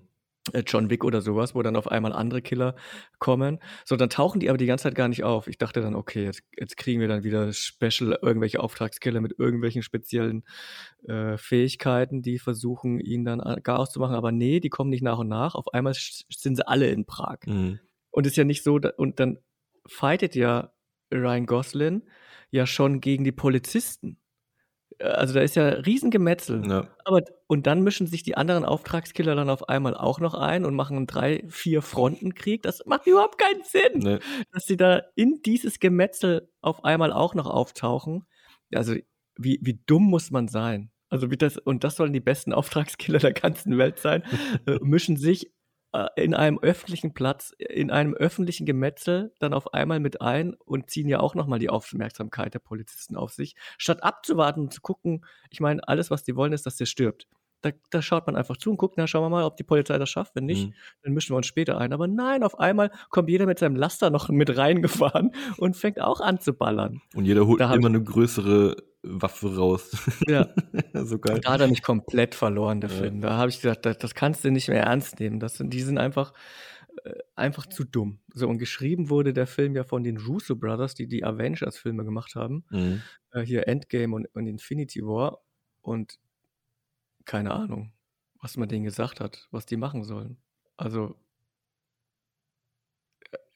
äh, 0.52 0.64
John 0.65 0.90
Wick 0.90 1.03
oder 1.03 1.22
sowas, 1.22 1.53
wo 1.53 1.61
dann 1.61 1.76
auf 1.76 1.88
einmal 1.90 2.11
andere 2.11 2.41
Killer 2.41 2.76
kommen. 3.19 3.60
So, 3.85 3.95
dann 3.95 4.10
tauchen 4.10 4.40
die 4.40 4.49
aber 4.49 4.57
die 4.57 4.65
ganze 4.65 4.84
Zeit 4.84 4.95
gar 4.95 5.07
nicht 5.07 5.23
auf. 5.23 5.48
Ich 5.48 5.57
dachte 5.57 5.80
dann, 5.80 5.95
okay, 5.95 6.26
jetzt, 6.26 6.41
jetzt 6.57 6.76
kriegen 6.76 6.99
wir 6.99 7.07
dann 7.07 7.23
wieder 7.23 7.53
Special, 7.53 8.18
irgendwelche 8.22 8.60
Auftragskiller 8.60 9.22
mit 9.22 9.38
irgendwelchen 9.38 9.84
speziellen 9.84 10.44
äh, 11.07 11.38
Fähigkeiten, 11.38 12.23
die 12.23 12.40
versuchen, 12.40 12.99
ihn 12.99 13.26
dann 13.26 13.41
a- 13.41 13.60
gar 13.60 13.80
auszumachen. 13.80 14.15
Aber 14.15 14.31
nee, 14.31 14.60
die 14.60 14.69
kommen 14.69 14.90
nicht 14.90 15.03
nach 15.03 15.19
und 15.19 15.27
nach. 15.27 15.53
Auf 15.56 15.72
einmal 15.73 15.94
sind 15.94 16.56
sie 16.56 16.68
alle 16.68 16.90
in 16.90 17.06
Prag. 17.06 17.38
Mh. 17.45 17.80
Und 18.10 18.27
ist 18.27 18.38
ja 18.38 18.44
nicht 18.44 18.64
so, 18.64 18.80
und 18.98 19.19
dann 19.19 19.38
fightet 19.85 20.35
ja 20.35 20.72
Ryan 21.11 21.45
Gosling 21.45 22.02
ja 22.53 22.65
schon 22.67 23.01
gegen 23.01 23.23
die 23.23 23.31
Polizisten. 23.31 24.17
Äh, 24.99 25.05
Also 25.07 25.34
da 25.34 25.41
ist 25.41 25.55
ja 25.55 25.67
Riesengemetzel. 25.69 26.65
Ja. 26.69 26.88
Aber 27.05 27.21
und 27.47 27.67
dann 27.67 27.84
mischen 27.84 28.07
sich 28.07 28.23
die 28.23 28.38
anderen 28.38 28.65
Auftragskiller 28.65 29.35
dann 29.35 29.49
auf 29.49 29.69
einmal 29.69 29.95
auch 29.95 30.19
noch 30.19 30.34
ein 30.35 30.65
und 30.65 30.75
machen 30.75 30.97
einen 30.97 31.07
drei, 31.07 31.43
vier 31.49 31.81
Frontenkrieg. 31.81 32.63
Das 32.63 32.85
macht 32.85 33.07
überhaupt 33.07 33.38
keinen 33.39 33.63
Sinn, 33.63 33.99
Ne, 34.01 34.19
dass 34.51 34.65
sie 34.65 34.77
da 34.77 35.03
in 35.15 35.41
dieses 35.45 35.80
Gemetzel 35.80 36.49
auf 36.61 36.84
einmal 36.85 37.11
auch 37.13 37.35
noch 37.35 37.47
auftauchen. 37.47 38.25
Also 38.73 38.95
wie, 39.38 39.59
wie 39.61 39.81
dumm 39.85 40.03
muss 40.05 40.31
man 40.31 40.47
sein? 40.47 40.91
Also 41.09 41.31
wie 41.31 41.38
das 41.38 41.57
und 41.57 41.84
das 41.84 41.95
sollen 41.95 42.13
die 42.13 42.19
besten 42.19 42.53
Auftragskiller 42.53 43.19
der 43.19 43.34
ganzen 43.34 43.77
Welt 43.77 43.99
sein, 43.99 44.23
äh, 44.67 44.80
mischen 44.81 45.17
sich 45.17 45.51
in 46.15 46.34
einem 46.34 46.57
öffentlichen 46.60 47.14
Platz, 47.14 47.53
in 47.57 47.91
einem 47.91 48.15
öffentlichen 48.15 48.65
Gemetzel 48.65 49.32
dann 49.40 49.53
auf 49.53 49.74
einmal 49.74 49.99
mit 49.99 50.22
ein 50.22 50.56
und 50.56 50.90
ziehen 50.90 51.07
ja 51.07 51.20
auch 51.20 51.36
nochmal 51.36 51.60
die 51.60 51.70
Aufmerksamkeit 51.70 52.53
der 52.53 52.60
Polizisten 52.60 53.15
auf 53.15 53.32
sich, 53.32 53.56
statt 53.78 54.02
abzuwarten 54.02 54.61
und 54.61 54.74
zu 54.74 54.82
gucken, 54.82 55.24
ich 55.52 55.60
meine, 55.60 55.88
alles, 55.88 56.10
was 56.10 56.24
die 56.24 56.36
wollen, 56.36 56.53
ist, 56.53 56.65
dass 56.65 56.78
der 56.78 56.88
stirbt. 56.88 57.28
Da, 57.61 57.72
da 57.91 58.02
schaut 58.02 58.28
man 58.28 58.36
einfach 58.36 58.57
zu 58.57 58.72
und 58.72 58.78
guckt, 58.78 58.95
na, 58.98 59.07
schauen 59.07 59.24
wir 59.24 59.30
mal, 59.30 59.45
ob 59.45 59.56
die 59.56 59.64
Polizei 59.64 59.98
das 59.98 60.10
schafft. 60.10 60.36
Wenn 60.36 60.45
nicht, 60.45 60.68
mh. 60.68 60.76
dann 61.03 61.14
mischen 61.14 61.34
wir 61.34 61.38
uns 61.38 61.48
später 61.48 61.78
ein. 61.78 61.94
Aber 61.94 62.07
nein, 62.07 62.44
auf 62.44 62.60
einmal 62.60 62.91
kommt 63.10 63.30
jeder 63.30 63.45
mit 63.45 63.57
seinem 63.57 63.78
Laster 63.78 64.10
noch 64.10 64.28
mit 64.28 64.57
reingefahren 64.57 65.32
und 65.57 65.78
fängt 65.78 66.02
auch 66.02 66.20
an 66.20 66.41
zu 66.41 66.53
ballern. 66.53 67.02
Und 67.15 67.24
jeder 67.24 67.48
holt 67.48 67.61
Da 67.61 67.74
immer 67.74 67.88
eine 67.88 68.03
größere 68.03 68.76
Waffe 69.03 69.55
raus. 69.55 69.91
Ja, 70.27 70.49
so 71.05 71.19
geil. 71.19 71.41
da 71.41 71.53
hat 71.53 71.61
er 71.61 71.67
mich 71.67 71.84
komplett 71.84 72.35
verloren, 72.35 72.81
der 72.81 72.89
Ja. 72.89 72.95
Film. 72.97 73.21
Da 73.21 73.38
habe 73.38 73.49
ich 73.49 73.61
gesagt, 73.61 73.85
das, 73.85 73.97
das 73.97 74.15
kannst 74.15 74.43
du 74.45 74.51
nicht 74.51 74.69
mehr 74.69 74.84
ernst 74.84 75.19
nehmen. 75.19 75.39
Das 75.39 75.55
sind, 75.55 75.73
die 75.73 75.81
sind 75.81 75.97
einfach, 75.97 76.34
äh, 77.03 77.13
einfach 77.35 77.65
zu 77.65 77.84
dumm. 77.84 78.19
So, 78.34 78.47
und 78.47 78.59
geschrieben 78.59 79.09
wurde 79.09 79.34
der 79.34 79.47
Film 79.47 79.75
ja 79.75 79.84
von 79.84 80.03
den 80.03 80.17
Russo 80.17 80.55
Brothers, 80.55 80.95
die 80.95 81.07
die 81.07 81.23
Avengers-Filme 81.25 82.05
gemacht 82.05 82.35
haben. 82.35 82.63
Mhm. 82.69 83.01
Äh, 83.31 83.41
hier 83.41 83.67
Endgame 83.67 84.15
und, 84.15 84.27
und 84.34 84.47
Infinity 84.47 85.01
War. 85.01 85.41
Und 85.81 86.17
keine 87.25 87.51
Ahnung, 87.51 87.91
was 88.41 88.55
man 88.57 88.69
denen 88.69 88.85
gesagt 88.85 89.19
hat, 89.19 89.47
was 89.51 89.65
die 89.65 89.77
machen 89.77 90.03
sollen. 90.05 90.38
Also, 90.77 91.15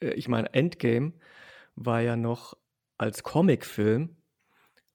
äh, 0.02 0.10
ich 0.12 0.28
meine, 0.28 0.54
Endgame 0.54 1.14
war 1.76 2.02
ja 2.02 2.18
noch 2.18 2.58
als 2.98 3.24
Comicfilm, 3.24 4.17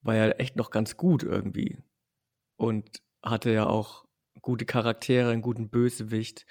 war 0.03 0.15
ja 0.15 0.29
echt 0.31 0.55
noch 0.55 0.69
ganz 0.69 0.97
gut 0.97 1.23
irgendwie. 1.23 1.77
Und 2.55 3.01
hatte 3.23 3.51
ja 3.51 3.65
auch 3.65 4.05
gute 4.41 4.65
Charaktere, 4.65 5.31
einen 5.31 5.41
guten 5.41 5.69
Bösewicht. 5.69 6.45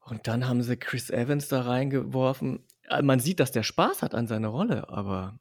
Und 0.00 0.26
dann 0.28 0.48
haben 0.48 0.62
sie 0.62 0.76
Chris 0.76 1.10
Evans 1.10 1.48
da 1.48 1.62
reingeworfen. 1.62 2.64
Äh, 2.88 3.02
Man 3.02 3.20
sieht, 3.20 3.40
dass 3.40 3.52
der 3.52 3.62
Spaß 3.62 4.02
hat 4.02 4.14
an 4.14 4.26
seiner 4.26 4.48
Rolle, 4.48 4.88
aber 4.88 5.38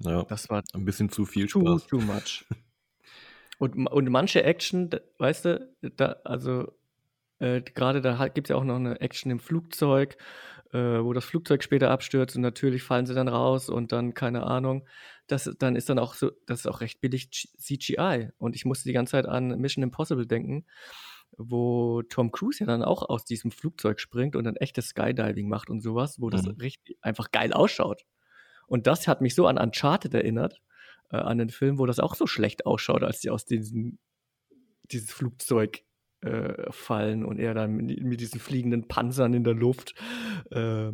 Ja, 0.00 0.22
das 0.24 0.48
war 0.50 0.62
ein 0.74 0.84
bisschen 0.84 1.08
zu 1.10 1.24
viel 1.24 1.46
too, 1.46 1.60
Spaß. 1.78 1.86
too 1.86 2.00
much. 2.00 2.44
Und, 3.60 3.88
und 3.88 4.08
manche 4.10 4.44
Action, 4.44 4.88
weißt 5.18 5.44
du, 5.46 5.74
da, 5.96 6.14
also 6.22 6.78
äh, 7.40 7.60
gerade 7.60 8.00
da 8.00 8.28
gibt 8.28 8.46
es 8.46 8.50
ja 8.50 8.56
auch 8.56 8.62
noch 8.62 8.76
eine 8.76 9.00
Action 9.00 9.32
im 9.32 9.40
Flugzeug, 9.40 10.16
äh, 10.72 11.02
wo 11.02 11.12
das 11.12 11.24
Flugzeug 11.24 11.62
später 11.62 11.90
abstürzt 11.90 12.36
und 12.36 12.42
natürlich 12.42 12.82
fallen 12.82 13.06
sie 13.06 13.14
dann 13.14 13.28
raus 13.28 13.68
und 13.68 13.92
dann, 13.92 14.14
keine 14.14 14.44
Ahnung, 14.44 14.86
das, 15.26 15.50
dann 15.58 15.76
ist 15.76 15.88
dann 15.88 15.98
auch 15.98 16.14
so, 16.14 16.30
das 16.46 16.60
ist 16.60 16.66
auch 16.66 16.80
recht 16.80 17.00
billig 17.00 17.30
CGI. 17.58 18.30
Und 18.38 18.56
ich 18.56 18.64
musste 18.64 18.88
die 18.88 18.92
ganze 18.92 19.12
Zeit 19.12 19.26
an 19.26 19.58
Mission 19.60 19.82
Impossible 19.82 20.26
denken, 20.26 20.66
wo 21.36 22.02
Tom 22.02 22.32
Cruise 22.32 22.60
ja 22.60 22.66
dann 22.66 22.82
auch 22.82 23.08
aus 23.08 23.24
diesem 23.24 23.50
Flugzeug 23.50 24.00
springt 24.00 24.36
und 24.36 24.44
dann 24.44 24.56
echtes 24.56 24.88
Skydiving 24.88 25.48
macht 25.48 25.70
und 25.70 25.80
sowas, 25.80 26.20
wo 26.20 26.30
das 26.30 26.44
Mhm. 26.44 26.52
richtig 26.60 26.98
einfach 27.02 27.30
geil 27.30 27.52
ausschaut. 27.52 28.04
Und 28.66 28.86
das 28.86 29.08
hat 29.08 29.20
mich 29.20 29.34
so 29.34 29.46
an 29.46 29.58
Uncharted 29.58 30.14
erinnert, 30.14 30.60
äh, 31.10 31.16
an 31.16 31.38
den 31.38 31.50
Film, 31.50 31.78
wo 31.78 31.86
das 31.86 32.00
auch 32.00 32.14
so 32.14 32.26
schlecht 32.26 32.66
ausschaut, 32.66 33.02
als 33.02 33.20
die 33.20 33.30
aus 33.30 33.44
diesem 33.44 33.98
dieses 34.84 35.12
Flugzeug 35.12 35.82
äh, 36.20 36.70
fallen 36.72 37.24
und 37.24 37.38
er 37.38 37.54
dann 37.54 37.72
mit, 37.72 38.02
mit 38.02 38.20
diesen 38.20 38.40
fliegenden 38.40 38.88
Panzern 38.88 39.34
in 39.34 39.44
der 39.44 39.54
Luft 39.54 39.94
äh, 40.50 40.92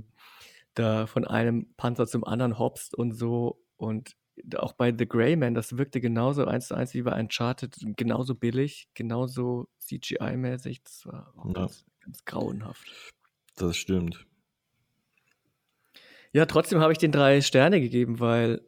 da 0.74 1.06
von 1.06 1.24
einem 1.24 1.72
Panzer 1.76 2.06
zum 2.06 2.24
anderen 2.24 2.58
hopst 2.58 2.94
und 2.94 3.12
so. 3.12 3.62
Und 3.76 4.16
auch 4.56 4.72
bei 4.72 4.92
The 4.96 5.06
Grey 5.06 5.36
Man, 5.36 5.54
das 5.54 5.76
wirkte 5.76 6.00
genauso 6.00 6.44
eins 6.46 6.68
zu 6.68 6.74
eins 6.74 6.94
wie 6.94 7.02
bei 7.02 7.18
Uncharted, 7.18 7.76
genauso 7.96 8.34
billig, 8.34 8.88
genauso 8.94 9.68
CGI-mäßig. 9.80 10.82
Das 10.82 11.06
war 11.06 11.32
auch 11.36 11.46
Ja. 11.46 11.52
ganz, 11.52 11.84
ganz 12.00 12.24
grauenhaft. 12.24 13.14
Das 13.56 13.76
stimmt. 13.76 14.26
Ja, 16.32 16.46
trotzdem 16.46 16.80
habe 16.80 16.92
ich 16.92 16.98
den 16.98 17.12
drei 17.12 17.40
Sterne 17.40 17.80
gegeben, 17.80 18.18
weil 18.18 18.60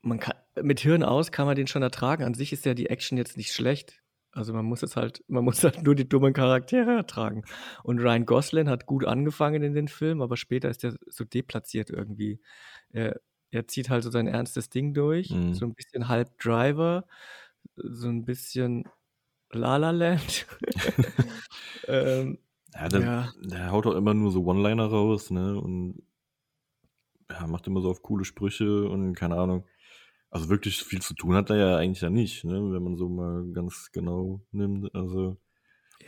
man 0.00 0.18
kann, 0.18 0.34
mit 0.62 0.80
Hirn 0.80 1.02
aus 1.02 1.30
kann 1.30 1.46
man 1.46 1.56
den 1.56 1.66
schon 1.66 1.82
ertragen. 1.82 2.24
An 2.24 2.34
sich 2.34 2.52
ist 2.52 2.64
ja 2.64 2.72
die 2.74 2.88
Action 2.88 3.18
jetzt 3.18 3.36
nicht 3.36 3.52
schlecht. 3.52 4.01
Also 4.32 4.52
man 4.54 4.64
muss 4.64 4.82
es 4.82 4.96
halt, 4.96 5.22
man 5.28 5.44
muss 5.44 5.62
halt 5.64 5.82
nur 5.82 5.94
die 5.94 6.08
dummen 6.08 6.32
Charaktere 6.32 6.92
ertragen. 6.96 7.44
Und 7.84 7.98
Ryan 8.00 8.26
Gosling 8.26 8.68
hat 8.68 8.86
gut 8.86 9.04
angefangen 9.04 9.62
in 9.62 9.74
den 9.74 9.88
Film, 9.88 10.22
aber 10.22 10.36
später 10.36 10.68
ist 10.70 10.84
er 10.84 10.96
so 11.06 11.24
deplatziert 11.24 11.90
irgendwie. 11.90 12.40
Er, 12.90 13.20
er 13.50 13.68
zieht 13.68 13.90
halt 13.90 14.02
so 14.04 14.10
sein 14.10 14.26
ernstes 14.26 14.70
Ding 14.70 14.94
durch, 14.94 15.30
Mhm. 15.30 15.54
so 15.54 15.66
ein 15.66 15.74
bisschen 15.74 16.08
halb 16.08 16.38
Driver, 16.38 17.06
so 17.76 18.08
ein 18.08 18.24
bisschen 18.24 18.84
La 19.52 19.76
La 19.76 19.90
Land. 19.90 20.46
ähm, 21.88 22.38
Ja, 22.74 22.88
der, 22.88 23.00
Ja. 23.00 23.32
der 23.44 23.70
haut 23.70 23.86
auch 23.86 23.94
immer 23.94 24.14
nur 24.14 24.30
so 24.30 24.44
One-Liner 24.44 24.86
raus, 24.86 25.30
ne? 25.30 25.58
Und 25.60 26.02
ja, 27.30 27.46
macht 27.46 27.66
immer 27.66 27.80
so 27.80 27.90
auf 27.90 28.02
coole 28.02 28.24
Sprüche 28.24 28.88
und 28.88 29.14
keine 29.14 29.36
Ahnung. 29.36 29.64
Also 30.34 30.48
wirklich 30.48 30.82
viel 30.82 31.02
zu 31.02 31.14
tun 31.14 31.34
hat 31.34 31.50
er 31.50 31.56
ja 31.56 31.76
eigentlich 31.76 32.00
ja 32.00 32.08
nicht, 32.10 32.42
ne? 32.44 32.54
Wenn 32.54 32.82
man 32.82 32.96
so 32.96 33.08
mal 33.10 33.44
ganz 33.52 33.90
genau 33.92 34.40
nimmt. 34.50 34.92
Also, 34.94 35.36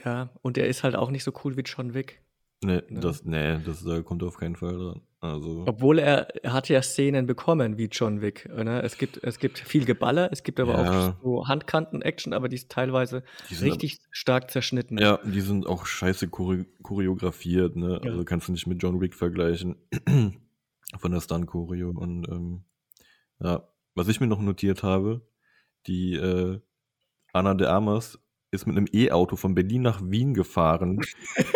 ja, 0.03 0.31
und 0.41 0.57
er 0.57 0.67
ist 0.67 0.83
halt 0.83 0.97
auch 0.97 1.11
nicht 1.11 1.25
so 1.25 1.33
cool 1.45 1.57
wie 1.59 1.61
John 1.63 1.93
Wick. 1.93 2.23
ne, 2.65 2.83
Ne? 2.89 3.01
das, 3.01 3.25
ne, 3.25 3.63
das 3.67 3.85
da 3.85 4.01
kommt 4.01 4.23
auf 4.23 4.39
keinen 4.39 4.57
Fall 4.57 4.79
dran. 4.79 5.03
Also, 5.21 5.65
Obwohl 5.67 5.99
er, 5.99 6.35
er 6.43 6.55
hat 6.55 6.71
ja 6.71 6.81
Szenen 6.81 7.27
bekommen 7.27 7.77
wie 7.77 7.89
John 7.93 8.23
Wick. 8.23 8.49
Ne? 8.49 8.83
Es, 8.83 8.97
gibt, 8.97 9.23
es 9.23 9.39
gibt 9.39 9.59
viel 9.59 9.85
Geballer, 9.85 10.31
es 10.33 10.43
gibt 10.43 10.59
aber 10.59 10.73
Ja. 10.83 11.11
auch 11.11 11.15
so 11.23 11.47
Handkanten-Action, 11.49 12.33
aber 12.33 12.49
die 12.49 12.57
ist 12.57 12.71
teilweise 12.71 13.25
die 13.51 13.55
richtig 13.57 13.99
stark 14.11 14.51
zerschnitten. 14.51 14.97
Ja, 14.99 15.19
die 15.25 15.41
sind 15.43 15.67
auch 15.67 15.85
scheiße 15.85 16.29
chore 16.29 16.65
choreografiert, 16.83 17.77
ne? 17.77 18.01
Ja. 18.03 18.11
Also 18.13 18.25
kannst 18.25 18.49
du 18.49 18.53
nicht 18.53 18.67
mit 18.67 18.83
John 18.83 19.01
Wick 19.03 19.15
vergleichen. 19.15 19.77
Von 20.99 21.13
der 21.13 21.21
Stunt-Choreo. 21.21 21.91
Und 21.91 22.27
ähm, 22.29 22.65
ja, 23.41 23.69
was 23.95 24.09
ich 24.09 24.21
mir 24.21 24.27
noch 24.27 24.41
notiert 24.41 24.83
habe, 24.83 25.27
die 25.87 26.15
äh, 26.15 26.61
Anna 27.33 27.55
de 27.55 27.67
Amas 27.67 28.19
ist 28.51 28.67
mit 28.67 28.77
einem 28.77 28.87
E-Auto 28.93 29.37
von 29.37 29.55
Berlin 29.55 29.83
nach 29.83 30.01
Wien 30.03 30.35
gefahren. 30.35 31.01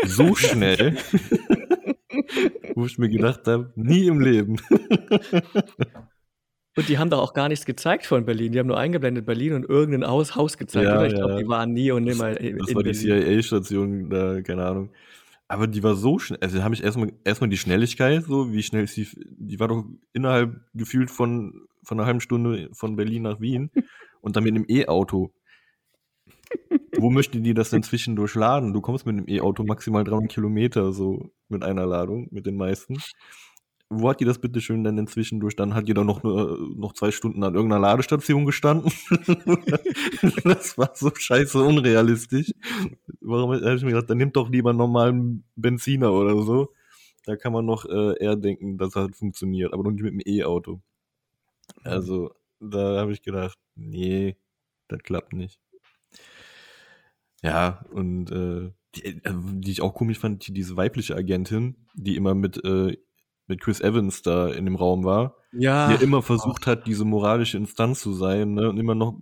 so 0.04 0.34
schnell. 0.36 0.96
Wo 2.74 2.86
ich 2.86 2.98
mir 2.98 3.08
gedacht 3.08 3.46
habe, 3.46 3.72
nie 3.76 4.06
im 4.06 4.20
Leben. 4.20 4.56
Und 6.76 6.88
die 6.88 6.98
haben 6.98 7.10
doch 7.10 7.20
auch 7.20 7.34
gar 7.34 7.48
nichts 7.48 7.64
gezeigt 7.66 8.06
von 8.06 8.24
Berlin. 8.24 8.52
Die 8.52 8.58
haben 8.60 8.68
nur 8.68 8.78
eingeblendet 8.78 9.26
Berlin 9.26 9.54
und 9.54 9.68
irgendein 9.68 10.08
Haus, 10.08 10.36
Haus 10.36 10.56
gezeigt. 10.58 10.86
Ja, 10.86 10.96
oder? 10.96 11.06
Ich 11.06 11.12
ja. 11.12 11.18
glaube, 11.18 11.42
die 11.42 11.48
waren 11.48 11.72
nie 11.72 11.90
und 11.90 12.04
nimmer 12.04 12.30
Das, 12.30 12.38
in 12.38 12.58
das 12.58 12.74
war 12.74 12.82
die. 12.82 12.92
CIA-Station, 12.92 14.10
da, 14.10 14.40
keine 14.42 14.64
Ahnung. 14.64 14.90
Aber 15.48 15.66
die 15.66 15.82
war 15.82 15.96
so 15.96 16.18
schnell, 16.18 16.38
also 16.42 16.58
da 16.58 16.64
habe 16.64 16.74
ich 16.74 16.84
erstmal 16.84 17.10
erstmal 17.24 17.48
die 17.48 17.56
Schnelligkeit, 17.56 18.24
so 18.24 18.52
wie 18.52 18.62
schnell 18.62 18.86
sie, 18.86 19.08
die 19.16 19.58
war 19.58 19.68
doch 19.68 19.84
innerhalb 20.12 20.60
gefühlt 20.74 21.10
von, 21.10 21.67
von 21.88 21.98
einer 21.98 22.06
halben 22.06 22.20
Stunde 22.20 22.68
von 22.72 22.96
Berlin 22.96 23.22
nach 23.22 23.40
Wien 23.40 23.70
und 24.20 24.36
dann 24.36 24.44
mit 24.44 24.54
einem 24.54 24.66
E-Auto. 24.68 25.32
Wo 26.96 27.10
möchte 27.10 27.40
die 27.40 27.54
das 27.54 27.70
denn 27.70 27.82
zwischendurch 27.82 28.34
laden? 28.34 28.72
Du 28.72 28.80
kommst 28.80 29.06
mit 29.06 29.16
einem 29.16 29.28
E-Auto 29.28 29.64
maximal 29.64 30.04
300 30.04 30.30
Kilometer 30.30 30.92
so 30.92 31.30
mit 31.48 31.64
einer 31.64 31.86
Ladung, 31.86 32.28
mit 32.30 32.46
den 32.46 32.56
meisten. 32.56 32.98
Wo 33.90 34.10
hat 34.10 34.20
die 34.20 34.26
das 34.26 34.38
bitte 34.38 34.60
schön 34.60 34.84
denn 34.84 35.06
zwischendurch? 35.06 35.56
Dann 35.56 35.72
hat 35.72 35.88
die 35.88 35.94
da 35.94 36.04
noch, 36.04 36.22
nur, 36.22 36.58
noch 36.76 36.92
zwei 36.92 37.10
Stunden 37.10 37.42
an 37.42 37.54
irgendeiner 37.54 37.80
Ladestation 37.80 38.44
gestanden. 38.44 38.92
das 40.44 40.76
war 40.76 40.90
so 40.94 41.10
scheiße 41.14 41.62
unrealistisch. 41.62 42.52
Warum 43.22 43.52
habe 43.52 43.76
ich 43.76 43.82
mir 43.82 43.92
gedacht, 43.92 44.10
dann 44.10 44.18
nimmt 44.18 44.36
doch 44.36 44.50
lieber 44.50 44.70
einen 44.70 44.78
normalen 44.78 45.44
Benziner 45.56 46.12
oder 46.12 46.42
so. 46.42 46.74
Da 47.24 47.36
kann 47.36 47.54
man 47.54 47.64
noch 47.64 47.86
äh, 47.86 48.22
eher 48.22 48.36
denken, 48.36 48.76
dass 48.76 48.92
das 48.92 49.02
halt 49.02 49.16
funktioniert, 49.16 49.72
aber 49.72 49.84
noch 49.84 49.92
nicht 49.92 50.02
mit 50.02 50.12
dem 50.12 50.22
E-Auto. 50.24 50.82
Also, 51.84 52.34
da 52.60 52.98
habe 52.98 53.12
ich 53.12 53.22
gedacht, 53.22 53.58
nee, 53.76 54.36
das 54.88 55.00
klappt 55.02 55.32
nicht. 55.32 55.58
Ja, 57.42 57.84
und 57.90 58.30
äh, 58.32 58.72
die, 58.96 59.04
äh, 59.24 59.32
die 59.60 59.70
ich 59.70 59.80
auch 59.80 59.94
komisch 59.94 60.18
fand, 60.18 60.46
die, 60.46 60.52
diese 60.52 60.76
weibliche 60.76 61.14
Agentin, 61.14 61.86
die 61.94 62.16
immer 62.16 62.34
mit, 62.34 62.62
äh, 62.64 62.96
mit 63.46 63.60
Chris 63.60 63.80
Evans 63.80 64.22
da 64.22 64.48
in 64.48 64.64
dem 64.64 64.76
Raum 64.76 65.04
war, 65.04 65.36
Ja, 65.52 65.88
die 65.88 65.94
ja 65.94 66.00
immer 66.00 66.22
versucht 66.22 66.66
hat, 66.66 66.86
diese 66.86 67.04
moralische 67.04 67.56
Instanz 67.56 68.00
zu 68.00 68.12
sein, 68.12 68.54
ne? 68.54 68.68
Und 68.68 68.78
immer 68.78 68.94
noch, 68.94 69.18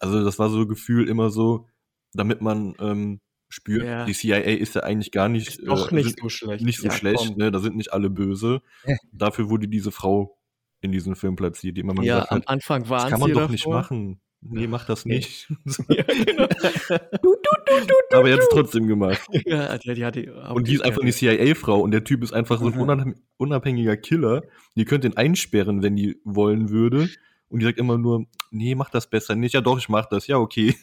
also 0.00 0.24
das 0.24 0.38
war 0.38 0.50
so 0.50 0.60
ein 0.60 0.68
Gefühl 0.68 1.08
immer 1.08 1.30
so, 1.30 1.68
damit 2.12 2.42
man 2.42 2.74
ähm, 2.80 3.20
spürt, 3.48 3.84
Ja. 3.84 4.04
die 4.04 4.12
CIA 4.12 4.38
ist 4.38 4.74
ja 4.74 4.82
eigentlich 4.82 5.12
gar 5.12 5.28
nicht, 5.28 5.48
ist 5.48 5.66
doch 5.66 5.92
äh, 5.92 5.94
nicht 5.94 6.18
so 6.20 6.28
schlecht. 6.28 6.64
nicht 6.64 6.78
so 6.80 6.86
Ja, 6.88 6.92
schlecht, 6.92 7.36
ne? 7.36 7.50
Da 7.52 7.60
sind 7.60 7.76
nicht 7.76 7.92
alle 7.92 8.10
böse. 8.10 8.60
Dafür 9.12 9.48
wurde 9.48 9.68
diese 9.68 9.92
Frau 9.92 10.36
in 10.82 10.92
diesem 10.92 11.16
Film 11.16 11.36
platziert, 11.36 11.76
die 11.76 11.80
immer 11.80 11.94
mal 11.94 12.04
Ja, 12.04 12.16
gesagt 12.16 12.32
am 12.32 12.38
hat, 12.38 12.48
Anfang 12.48 12.80
das 12.82 12.90
waren 12.90 13.10
kann 13.10 13.20
man 13.20 13.30
doch 13.30 13.40
davor. 13.40 13.52
nicht 13.52 13.66
machen. 13.68 14.20
Nee, 14.44 14.66
mach 14.66 14.84
das 14.86 15.04
nicht. 15.06 15.48
Ja, 15.88 16.02
genau. 16.02 16.46
du, 17.22 17.34
du, 17.34 17.84
du, 18.10 18.16
Aber 18.16 18.28
er 18.28 18.34
hat 18.34 18.40
es 18.40 18.48
trotzdem 18.50 18.88
gemacht. 18.88 19.20
Ja, 19.46 19.78
die, 19.78 19.94
die 19.94 20.04
hatte, 20.04 20.32
Und 20.52 20.66
die 20.66 20.74
ist 20.74 20.84
einfach 20.84 21.00
eine 21.02 21.12
CIA-Frau 21.12 21.80
und 21.80 21.92
der 21.92 22.02
Typ 22.04 22.22
ist 22.24 22.32
einfach 22.32 22.58
so 22.58 22.66
ein 22.66 22.74
unabhäng- 22.74 23.16
unabhängiger 23.36 23.96
Killer. 23.96 24.42
Die 24.76 24.84
könnte 24.84 25.06
ihn 25.06 25.16
einsperren, 25.16 25.82
wenn 25.82 25.94
die 25.96 26.20
wollen 26.24 26.70
würde. 26.70 27.08
Und 27.48 27.60
die 27.60 27.66
sagt 27.66 27.78
immer 27.78 27.98
nur, 27.98 28.26
nee, 28.50 28.74
mach 28.74 28.90
das 28.90 29.08
besser 29.08 29.36
nicht. 29.36 29.52
Ja 29.52 29.60
doch, 29.60 29.78
ich 29.78 29.88
mach 29.88 30.06
das. 30.06 30.26
Ja, 30.26 30.38
okay. 30.38 30.74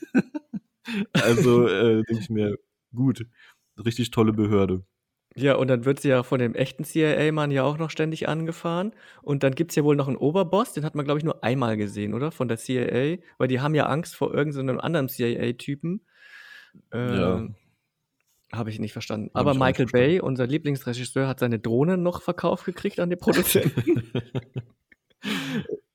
also 1.13 1.67
äh, 1.67 2.03
denke 2.03 2.21
ich 2.21 2.29
mir, 2.29 2.57
gut. 2.95 3.25
Richtig 3.83 4.11
tolle 4.11 4.33
Behörde. 4.33 4.83
Ja, 5.35 5.55
und 5.55 5.67
dann 5.67 5.85
wird 5.85 5.99
sie 5.99 6.09
ja 6.09 6.23
von 6.23 6.39
dem 6.39 6.55
echten 6.55 6.83
CIA-Mann 6.83 7.51
ja 7.51 7.63
auch 7.63 7.77
noch 7.77 7.89
ständig 7.89 8.27
angefahren. 8.27 8.93
Und 9.21 9.43
dann 9.43 9.53
gibt 9.53 9.71
es 9.71 9.75
ja 9.75 9.83
wohl 9.83 9.95
noch 9.95 10.07
einen 10.07 10.17
Oberboss, 10.17 10.73
den 10.73 10.83
hat 10.83 10.95
man, 10.95 11.05
glaube 11.05 11.19
ich, 11.19 11.23
nur 11.23 11.43
einmal 11.43 11.77
gesehen, 11.77 12.13
oder? 12.13 12.31
Von 12.31 12.47
der 12.47 12.57
CIA. 12.57 13.17
Weil 13.37 13.47
die 13.47 13.61
haben 13.61 13.75
ja 13.75 13.85
Angst 13.85 14.15
vor 14.15 14.33
irgendeinem 14.33 14.79
anderen 14.79 15.07
CIA-Typen. 15.07 16.01
Ja. 16.93 17.37
Ähm, 17.37 17.55
Habe 18.51 18.69
ich 18.71 18.79
nicht 18.79 18.93
verstanden. 18.93 19.29
Hab 19.33 19.41
Aber 19.41 19.53
Michael 19.53 19.87
verstanden. 19.87 20.07
Bay, 20.07 20.19
unser 20.19 20.47
Lieblingsregisseur, 20.47 21.27
hat 21.27 21.39
seine 21.39 21.59
Drohne 21.59 21.97
noch 21.97 22.21
verkauft 22.21 22.65
gekriegt 22.65 22.99
an 22.99 23.09
die 23.09 23.15
Produzenten. 23.15 24.11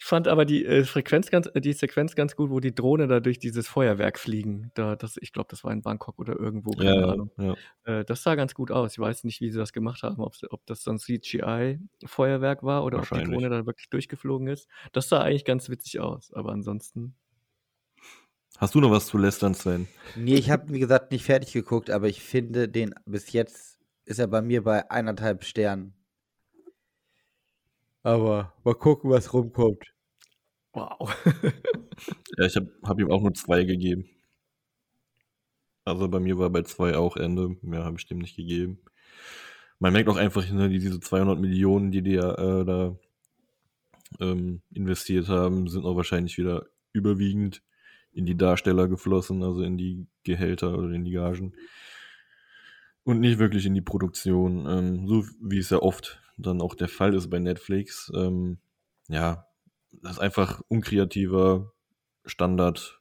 Ich 0.00 0.06
fand 0.06 0.28
aber 0.28 0.46
die, 0.46 0.64
äh, 0.64 0.84
Frequenz 0.84 1.30
ganz, 1.30 1.46
äh, 1.52 1.60
die 1.60 1.74
Sequenz 1.74 2.14
ganz 2.14 2.34
gut, 2.34 2.48
wo 2.48 2.58
die 2.58 2.74
Drohne 2.74 3.06
da 3.06 3.20
durch 3.20 3.38
dieses 3.38 3.68
Feuerwerk 3.68 4.18
fliegen. 4.18 4.70
Da, 4.72 4.96
das, 4.96 5.18
ich 5.20 5.30
glaube, 5.30 5.48
das 5.50 5.62
war 5.62 5.72
in 5.72 5.82
Bangkok 5.82 6.18
oder 6.18 6.40
irgendwo, 6.40 6.70
keine 6.70 7.00
ja, 7.00 7.06
Ahnung. 7.06 7.30
ja. 7.36 7.54
Äh, 7.84 8.04
das 8.06 8.22
sah 8.22 8.34
ganz 8.34 8.54
gut 8.54 8.70
aus. 8.70 8.92
Ich 8.92 8.98
weiß 8.98 9.24
nicht, 9.24 9.42
wie 9.42 9.50
sie 9.50 9.58
das 9.58 9.74
gemacht 9.74 10.02
haben, 10.02 10.18
ob, 10.18 10.34
ob 10.48 10.64
das 10.64 10.82
so 10.82 10.90
ein 10.90 10.98
CGI-Feuerwerk 10.98 12.62
war 12.62 12.84
oder 12.84 13.00
ob 13.00 13.10
die. 13.10 13.24
Drohne 13.24 13.50
da 13.50 13.66
wirklich 13.66 13.90
durchgeflogen 13.90 14.48
ist. 14.48 14.68
Das 14.92 15.10
sah 15.10 15.20
eigentlich 15.20 15.44
ganz 15.44 15.68
witzig 15.68 16.00
aus, 16.00 16.32
aber 16.32 16.52
ansonsten. 16.52 17.14
Hast 18.56 18.74
du 18.74 18.80
noch 18.80 18.90
was 18.90 19.06
zu 19.06 19.18
lästern, 19.18 19.52
Sven? 19.52 19.86
Nee, 20.16 20.36
ich 20.36 20.50
habe, 20.50 20.72
wie 20.72 20.80
gesagt, 20.80 21.12
nicht 21.12 21.24
fertig 21.24 21.52
geguckt, 21.52 21.90
aber 21.90 22.08
ich 22.08 22.22
finde 22.22 22.70
den 22.70 22.94
bis 23.04 23.32
jetzt 23.32 23.78
ist 24.06 24.18
er 24.18 24.28
bei 24.28 24.40
mir 24.40 24.64
bei 24.64 24.90
eineinhalb 24.90 25.44
Sternen. 25.44 25.94
Aber 28.02 28.54
mal 28.64 28.74
gucken, 28.74 29.10
was 29.10 29.32
rumkommt. 29.32 29.94
Wow. 30.72 31.14
Ja, 32.38 32.46
ich 32.46 32.56
habe 32.56 32.72
hab 32.82 32.98
ihm 32.98 33.10
auch 33.10 33.20
nur 33.20 33.34
zwei 33.34 33.64
gegeben. 33.64 34.08
Also 35.84 36.08
bei 36.08 36.20
mir 36.20 36.38
war 36.38 36.48
bei 36.48 36.62
zwei 36.62 36.96
auch 36.96 37.16
Ende. 37.16 37.56
Mehr 37.60 37.84
habe 37.84 37.96
ich 37.98 38.06
dem 38.06 38.20
nicht 38.20 38.36
gegeben. 38.36 38.80
Man 39.78 39.92
merkt 39.92 40.08
auch 40.08 40.16
einfach, 40.16 40.48
ne, 40.50 40.68
die, 40.68 40.78
diese 40.78 41.00
200 41.00 41.38
Millionen, 41.38 41.90
die 41.90 42.02
die 42.02 42.12
ja 42.12 42.32
äh, 42.34 42.64
da 42.64 42.96
ähm, 44.20 44.62
investiert 44.72 45.28
haben, 45.28 45.68
sind 45.68 45.84
auch 45.84 45.96
wahrscheinlich 45.96 46.38
wieder 46.38 46.66
überwiegend 46.92 47.62
in 48.12 48.26
die 48.26 48.36
Darsteller 48.36 48.88
geflossen, 48.88 49.42
also 49.42 49.62
in 49.62 49.78
die 49.78 50.06
Gehälter 50.24 50.76
oder 50.76 50.90
in 50.90 51.04
die 51.04 51.12
Gagen. 51.12 51.54
Und 53.04 53.20
nicht 53.20 53.38
wirklich 53.38 53.66
in 53.66 53.74
die 53.74 53.80
Produktion, 53.80 54.66
ähm, 54.68 55.06
so 55.06 55.24
wie 55.40 55.58
es 55.58 55.70
ja 55.70 55.78
oft 55.78 56.22
dann 56.46 56.60
auch 56.60 56.74
der 56.74 56.88
Fall 56.88 57.14
ist 57.14 57.30
bei 57.30 57.38
Netflix. 57.38 58.10
Ähm, 58.14 58.58
ja, 59.08 59.46
das 59.92 60.12
ist 60.12 60.18
einfach 60.18 60.62
unkreativer 60.68 61.72
Standard 62.24 63.00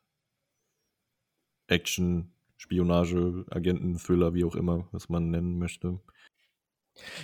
Action, 1.68 2.34
Spionage, 2.58 3.46
Agenten, 3.50 3.98
Thriller, 3.98 4.34
wie 4.34 4.44
auch 4.44 4.56
immer, 4.56 4.88
was 4.92 5.10
man 5.10 5.30
nennen 5.30 5.60
möchte. 5.60 6.00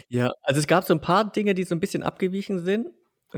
Ja, 0.08 0.34
also 0.42 0.60
es 0.60 0.68
gab 0.68 0.84
so 0.86 0.94
ein 0.94 1.02
paar 1.02 1.32
Dinge, 1.32 1.54
die 1.54 1.64
so 1.64 1.76
ein 1.76 1.80
bisschen 1.80 2.04
abgewichen 2.04 2.60
sind. 2.60 2.90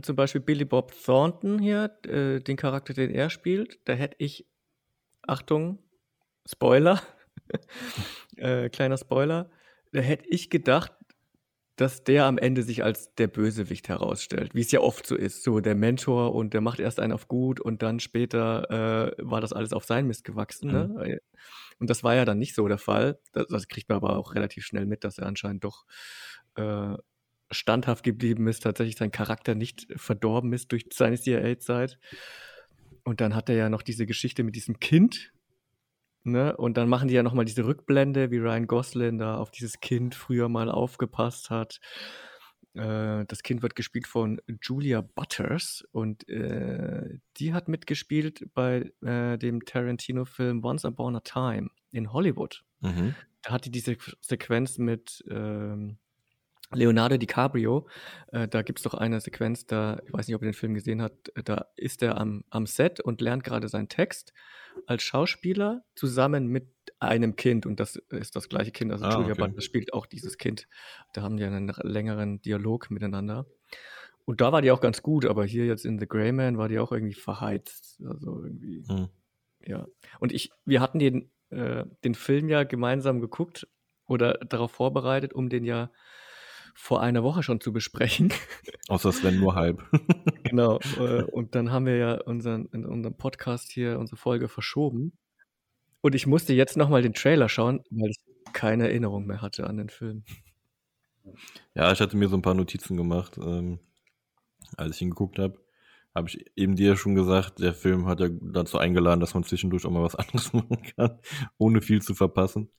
Zum 0.01 0.15
Beispiel 0.15 0.41
Billy 0.41 0.65
Bob 0.65 0.93
Thornton 1.03 1.59
hier, 1.59 1.97
äh, 2.05 2.39
den 2.39 2.57
Charakter, 2.57 2.93
den 2.93 3.09
er 3.09 3.29
spielt. 3.29 3.79
Da 3.85 3.93
hätte 3.93 4.15
ich, 4.19 4.47
Achtung, 5.23 5.79
Spoiler, 6.45 7.01
äh, 8.35 8.69
kleiner 8.69 8.97
Spoiler, 8.97 9.49
da 9.91 10.01
hätte 10.01 10.27
ich 10.27 10.49
gedacht, 10.49 10.93
dass 11.77 12.03
der 12.03 12.25
am 12.25 12.37
Ende 12.39 12.63
sich 12.63 12.83
als 12.83 13.13
der 13.15 13.27
Bösewicht 13.27 13.87
herausstellt, 13.87 14.55
wie 14.55 14.61
es 14.61 14.71
ja 14.71 14.81
oft 14.81 15.05
so 15.05 15.15
ist. 15.15 15.43
So 15.43 15.59
der 15.59 15.75
Mentor 15.75 16.33
und 16.33 16.53
der 16.53 16.61
macht 16.61 16.79
erst 16.79 16.99
einen 16.99 17.13
auf 17.13 17.27
gut 17.27 17.59
und 17.59 17.83
dann 17.83 17.99
später 17.99 19.15
äh, 19.15 19.15
war 19.19 19.41
das 19.41 19.53
alles 19.53 19.73
auf 19.73 19.85
sein 19.85 20.07
Mist 20.07 20.23
gewachsen. 20.23 20.71
Ne? 20.71 21.19
Und 21.79 21.89
das 21.89 22.03
war 22.03 22.15
ja 22.15 22.25
dann 22.25 22.39
nicht 22.39 22.55
so 22.55 22.67
der 22.67 22.79
Fall. 22.79 23.19
Das, 23.31 23.47
das 23.47 23.67
kriegt 23.67 23.89
man 23.89 23.97
aber 23.97 24.17
auch 24.17 24.33
relativ 24.33 24.65
schnell 24.65 24.87
mit, 24.87 25.03
dass 25.03 25.19
er 25.19 25.27
anscheinend 25.27 25.63
doch 25.63 25.85
äh, 26.55 26.95
standhaft 27.51 28.03
geblieben 28.03 28.47
ist, 28.47 28.63
tatsächlich 28.63 28.97
sein 28.97 29.11
Charakter 29.11 29.53
nicht 29.53 29.87
verdorben 29.95 30.53
ist 30.53 30.71
durch 30.71 30.85
seine 30.91 31.17
CIA-Zeit. 31.17 31.99
Und 33.03 33.21
dann 33.21 33.35
hat 33.35 33.49
er 33.49 33.55
ja 33.55 33.69
noch 33.69 33.83
diese 33.83 34.05
Geschichte 34.07 34.43
mit 34.43 34.55
diesem 34.55 34.79
Kind. 34.79 35.31
Ne? 36.27 36.55
Und 36.55 36.77
dann 36.77 36.89
machen 36.89 37.07
die 37.07 37.13
ja 37.13 37.23
nochmal 37.23 37.45
diese 37.45 37.65
Rückblende, 37.65 38.31
wie 38.31 38.37
Ryan 38.37 38.67
Gosling 38.67 39.17
da 39.17 39.37
auf 39.37 39.51
dieses 39.51 39.79
Kind 39.79 40.15
früher 40.15 40.49
mal 40.49 40.69
aufgepasst 40.69 41.49
hat. 41.49 41.79
Äh, 42.73 43.25
das 43.25 43.43
Kind 43.43 43.61
wird 43.61 43.75
gespielt 43.75 44.07
von 44.07 44.39
Julia 44.61 45.01
Butters 45.01 45.83
und 45.91 46.27
äh, 46.29 47.19
die 47.37 47.53
hat 47.53 47.67
mitgespielt 47.67 48.47
bei 48.53 48.91
äh, 49.01 49.37
dem 49.37 49.65
Tarantino-Film 49.65 50.63
Once 50.63 50.85
Upon 50.85 51.15
a 51.15 51.21
Time 51.21 51.69
in 51.91 52.13
Hollywood. 52.13 52.63
Mhm. 52.81 53.15
Da 53.41 53.51
hat 53.51 53.65
die 53.65 53.71
diese 53.71 53.97
Sequenz 54.21 54.77
mit 54.77 55.23
ähm, 55.29 55.97
Leonardo 56.73 57.17
DiCaprio. 57.17 57.87
Äh, 58.31 58.47
da 58.47 58.61
gibt 58.61 58.79
es 58.79 58.83
doch 58.83 58.93
eine 58.93 59.19
Sequenz, 59.21 59.65
da, 59.65 59.99
ich 60.05 60.13
weiß 60.13 60.27
nicht, 60.27 60.35
ob 60.35 60.41
ihr 60.41 60.49
den 60.49 60.53
Film 60.53 60.73
gesehen 60.73 61.01
habt, 61.01 61.35
äh, 61.37 61.43
da 61.43 61.67
ist 61.75 62.01
er 62.03 62.17
am, 62.17 62.43
am 62.49 62.65
Set 62.65 62.99
und 62.99 63.21
lernt 63.21 63.43
gerade 63.43 63.67
seinen 63.69 63.89
Text 63.89 64.33
als 64.85 65.01
Schauspieler 65.03 65.83
zusammen 65.95 66.47
mit 66.47 66.67
einem 66.99 67.35
Kind 67.35 67.65
und 67.65 67.79
das 67.79 67.95
ist 68.09 68.35
das 68.35 68.47
gleiche 68.49 68.71
Kind, 68.71 68.91
also 68.91 69.05
Ah, 69.05 69.13
Julia 69.13 69.31
okay. 69.33 69.41
Butler 69.47 69.61
spielt 69.61 69.93
auch 69.93 70.05
dieses 70.05 70.37
Kind. 70.37 70.67
Da 71.13 71.21
haben 71.21 71.37
die 71.37 71.43
einen 71.45 71.71
längeren 71.81 72.41
Dialog 72.41 72.91
miteinander. 72.91 73.45
Und 74.25 74.41
da 74.41 74.51
war 74.51 74.61
die 74.61 74.71
auch 74.71 74.81
ganz 74.81 75.01
gut, 75.01 75.25
aber 75.25 75.45
hier 75.45 75.65
jetzt 75.65 75.85
in 75.85 75.99
The 75.99 76.07
Grey 76.07 76.31
Man 76.31 76.57
war 76.57 76.67
die 76.67 76.79
auch 76.79 76.91
irgendwie 76.91 77.13
verheizt. 77.13 78.01
Also 78.05 78.43
irgendwie, 78.43 78.83
Mhm. 78.87 79.07
ja. 79.65 79.87
Und 80.19 80.31
ich, 80.33 80.51
wir 80.65 80.81
hatten 80.81 80.99
den, 80.99 81.31
äh, 81.49 81.85
den 82.03 82.13
Film 82.13 82.49
ja 82.49 82.63
gemeinsam 82.63 83.21
geguckt 83.21 83.67
oder 84.05 84.33
darauf 84.33 84.71
vorbereitet, 84.71 85.33
um 85.33 85.49
den 85.49 85.63
ja 85.63 85.91
vor 86.79 87.01
einer 87.01 87.23
Woche 87.23 87.41
schon 87.41 87.59
zu 87.59 87.73
besprechen. 87.73 88.31
Außer 88.87 89.11
Sven 89.11 89.39
nur 89.39 89.55
halb. 89.55 89.83
genau. 90.43 90.79
Äh, 90.99 91.23
und 91.31 91.55
dann 91.55 91.71
haben 91.71 91.87
wir 91.87 91.97
ja 91.97 92.21
unseren, 92.21 92.67
in 92.67 92.85
unserem 92.85 93.17
Podcast 93.17 93.71
hier 93.71 93.97
unsere 93.97 94.15
Folge 94.15 94.47
verschoben. 94.47 95.17
Und 96.01 96.13
ich 96.13 96.27
musste 96.27 96.53
jetzt 96.53 96.77
nochmal 96.77 97.01
den 97.01 97.15
Trailer 97.15 97.49
schauen, 97.49 97.83
weil 97.89 98.11
ich 98.11 98.17
keine 98.53 98.87
Erinnerung 98.87 99.25
mehr 99.25 99.41
hatte 99.41 99.65
an 99.65 99.77
den 99.77 99.89
Film. 99.89 100.23
Ja, 101.73 101.91
ich 101.91 101.99
hatte 101.99 102.15
mir 102.15 102.29
so 102.29 102.37
ein 102.37 102.43
paar 102.43 102.53
Notizen 102.53 102.95
gemacht, 102.95 103.37
ähm, 103.37 103.79
als 104.77 104.95
ich 104.95 105.01
ihn 105.01 105.09
geguckt 105.09 105.39
habe. 105.39 105.59
Habe 106.13 106.29
ich 106.29 106.45
eben 106.55 106.75
dir 106.75 106.95
schon 106.95 107.15
gesagt, 107.15 107.59
der 107.59 107.73
Film 107.73 108.05
hat 108.05 108.19
ja 108.19 108.29
dazu 108.29 108.77
eingeladen, 108.77 109.19
dass 109.19 109.33
man 109.33 109.43
zwischendurch 109.43 109.83
auch 109.85 109.91
mal 109.91 110.03
was 110.03 110.15
anderes 110.15 110.53
machen 110.53 110.77
kann, 110.95 111.19
ohne 111.57 111.81
viel 111.81 112.03
zu 112.03 112.13
verpassen. 112.13 112.69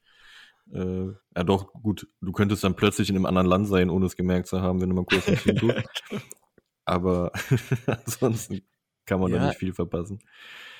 Äh, 0.72 1.12
ja 1.36 1.44
doch, 1.44 1.72
gut, 1.72 2.08
du 2.20 2.32
könntest 2.32 2.64
dann 2.64 2.76
plötzlich 2.76 3.08
in 3.08 3.16
einem 3.16 3.26
anderen 3.26 3.46
Land 3.46 3.68
sein, 3.68 3.90
ohne 3.90 4.06
es 4.06 4.16
gemerkt 4.16 4.48
zu 4.48 4.60
haben, 4.60 4.80
wenn 4.80 4.90
du 4.90 4.96
mal 4.96 5.04
kurz 5.04 5.26
nicht 5.28 5.42
hinguckst. 5.44 6.02
Aber 6.84 7.32
ansonsten 7.86 8.62
kann 9.06 9.20
man 9.20 9.32
ja. 9.32 9.38
da 9.38 9.46
nicht 9.48 9.58
viel 9.58 9.72
verpassen. 9.72 10.20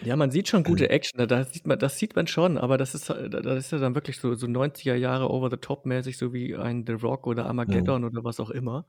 Ja, 0.05 0.17
man 0.17 0.31
sieht 0.31 0.49
schon 0.49 0.63
gute 0.63 0.91
Action, 0.91 1.27
das 1.27 1.53
sieht 1.53 1.67
man, 1.67 1.79
das 1.79 1.99
sieht 1.99 2.15
man 2.15 2.27
schon, 2.27 2.59
aber 2.59 2.77
das 2.77 2.95
ist, 2.95 3.09
das 3.09 3.59
ist 3.59 3.73
ja 3.73 3.79
dann 3.79 3.95
wirklich 3.95 4.19
so, 4.19 4.35
so 4.35 4.47
90er 4.47 4.95
Jahre 4.95 5.31
over-the-top-mäßig, 5.31 6.19
so 6.19 6.33
wie 6.33 6.55
ein 6.55 6.85
The 6.87 6.93
Rock 6.93 7.27
oder 7.27 7.47
Armageddon 7.47 8.03
mhm. 8.03 8.09
oder 8.09 8.25
was 8.25 8.39
auch 8.39 8.51
immer. 8.51 8.87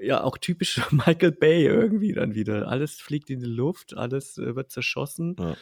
Ja, 0.00 0.22
auch 0.22 0.38
typisch 0.38 0.80
Michael 0.92 1.32
Bay 1.32 1.66
irgendwie 1.66 2.12
dann 2.12 2.34
wieder. 2.34 2.68
Alles 2.68 3.00
fliegt 3.00 3.28
in 3.30 3.40
die 3.40 3.46
Luft, 3.46 3.96
alles 3.96 4.38
äh, 4.38 4.54
wird 4.54 4.70
zerschossen. 4.70 5.36
Ja 5.38 5.56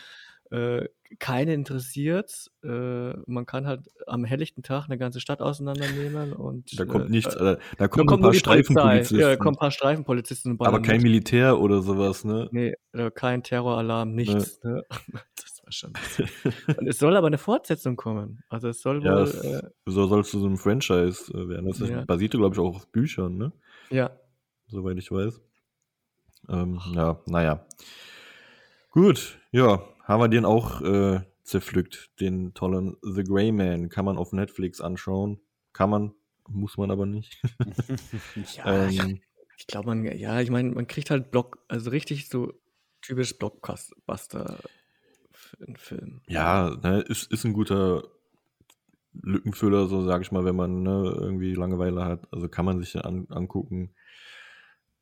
äh, 0.51 0.89
keine 1.19 1.55
interessiert. 1.55 2.51
Äh, 2.63 3.13
man 3.27 3.47
kann 3.47 3.67
halt 3.67 3.89
am 4.07 4.25
helllichten 4.25 4.63
Tag 4.63 4.87
eine 4.87 4.99
ganze 4.99 5.21
Stadt 5.21 5.41
auseinandernehmen 5.41 6.33
und 6.33 6.79
da 6.79 6.85
kommt 6.85 7.07
äh, 7.07 7.11
nichts, 7.11 7.35
äh, 7.35 7.57
da 7.79 7.89
kommen 7.89 8.11
ein 8.11 8.21
paar 8.21 8.35
Streifenpolizisten. 8.35 9.19
Ja, 9.19 9.29
da 9.29 9.37
kommen 9.37 9.57
ein 9.57 9.61
paar 9.61 9.71
Streifenpolizisten. 9.71 10.57
Aber 10.61 10.83
kein 10.83 11.03
Militär 11.03 11.59
oder 11.59 11.83
sowas, 11.83 12.25
ne? 12.25 12.49
Nee, 12.53 12.75
kein 13.15 13.43
Terroralarm, 13.43 14.15
nichts. 14.15 14.63
Ne? 14.63 14.85
das 15.37 15.63
war 15.63 15.73
schon. 15.73 15.93
und 16.79 16.87
es 16.87 16.99
soll 16.99 17.17
aber 17.17 17.27
eine 17.29 17.39
Fortsetzung 17.39 17.97
kommen. 17.97 18.43
Also 18.49 18.69
es 18.69 18.81
soll 18.81 19.05
ja, 19.05 19.15
wohl. 19.15 19.23
Es, 19.23 19.43
äh, 19.43 19.63
soll 19.87 20.25
zu 20.25 20.39
so 20.39 20.47
einem 20.47 20.59
Franchise 20.59 21.33
äh, 21.33 21.49
werden. 21.49 21.69
Das 21.69 21.79
ja. 21.81 22.05
basierte, 22.05 22.39
glaube 22.39 22.55
ich, 22.55 22.61
auch 22.61 22.77
auf 22.77 22.89
Büchern, 22.89 23.37
ne? 23.37 23.53
Ja. 23.91 24.11
Soweit 24.69 24.99
ich 24.99 25.11
weiß. 25.11 25.41
Ähm, 26.51 26.81
ja, 26.95 27.21
naja. 27.27 27.67
Gut, 28.91 29.39
ja, 29.53 29.83
haben 30.09 30.21
wir 30.21 30.29
den 30.29 30.45
auch 30.45 30.81
äh, 30.81 31.21
zerpflückt, 31.45 32.11
den 32.21 32.55
tollen 32.55 32.97
The 33.03 33.23
Grey 33.23 33.53
Man. 33.53 33.89
Kann 33.89 34.05
man 34.05 34.19
auf 34.19 34.33
Netflix 34.33 34.81
anschauen. 34.81 35.39
Kann 35.73 35.91
man, 35.91 36.15
muss 36.49 36.77
man 36.77 36.91
aber 36.91 37.07
nicht. 37.07 37.41
ja, 38.57 38.89
ähm, 38.89 39.21
ich 39.57 39.67
glaube, 39.67 39.89
man, 39.89 40.05
ja, 40.05 40.41
ich 40.41 40.51
meine, 40.51 40.71
man 40.71 40.87
kriegt 40.87 41.11
halt 41.11 41.31
Block, 41.31 41.59
also 41.69 41.91
richtig 41.91 42.29
so 42.29 42.53
typisch 43.03 43.39
Blockbuster 43.39 44.59
Film. 45.77 46.21
Ja, 46.27 46.77
ne, 46.83 47.01
ist, 47.01 47.31
ist 47.33 47.45
ein 47.45 47.53
guter 47.53 48.05
Lückenfüller, 49.15 49.87
so 49.87 50.05
sage 50.05 50.23
ich 50.23 50.33
mal, 50.33 50.45
wenn 50.45 50.57
man 50.57 50.83
ne, 50.83 51.17
irgendwie 51.19 51.55
Langeweile 51.55 52.05
hat. 52.05 52.29
Also 52.33 52.49
kann 52.49 52.65
man 52.65 52.81
sich 52.81 52.97
an, 52.97 53.27
angucken. 53.31 53.91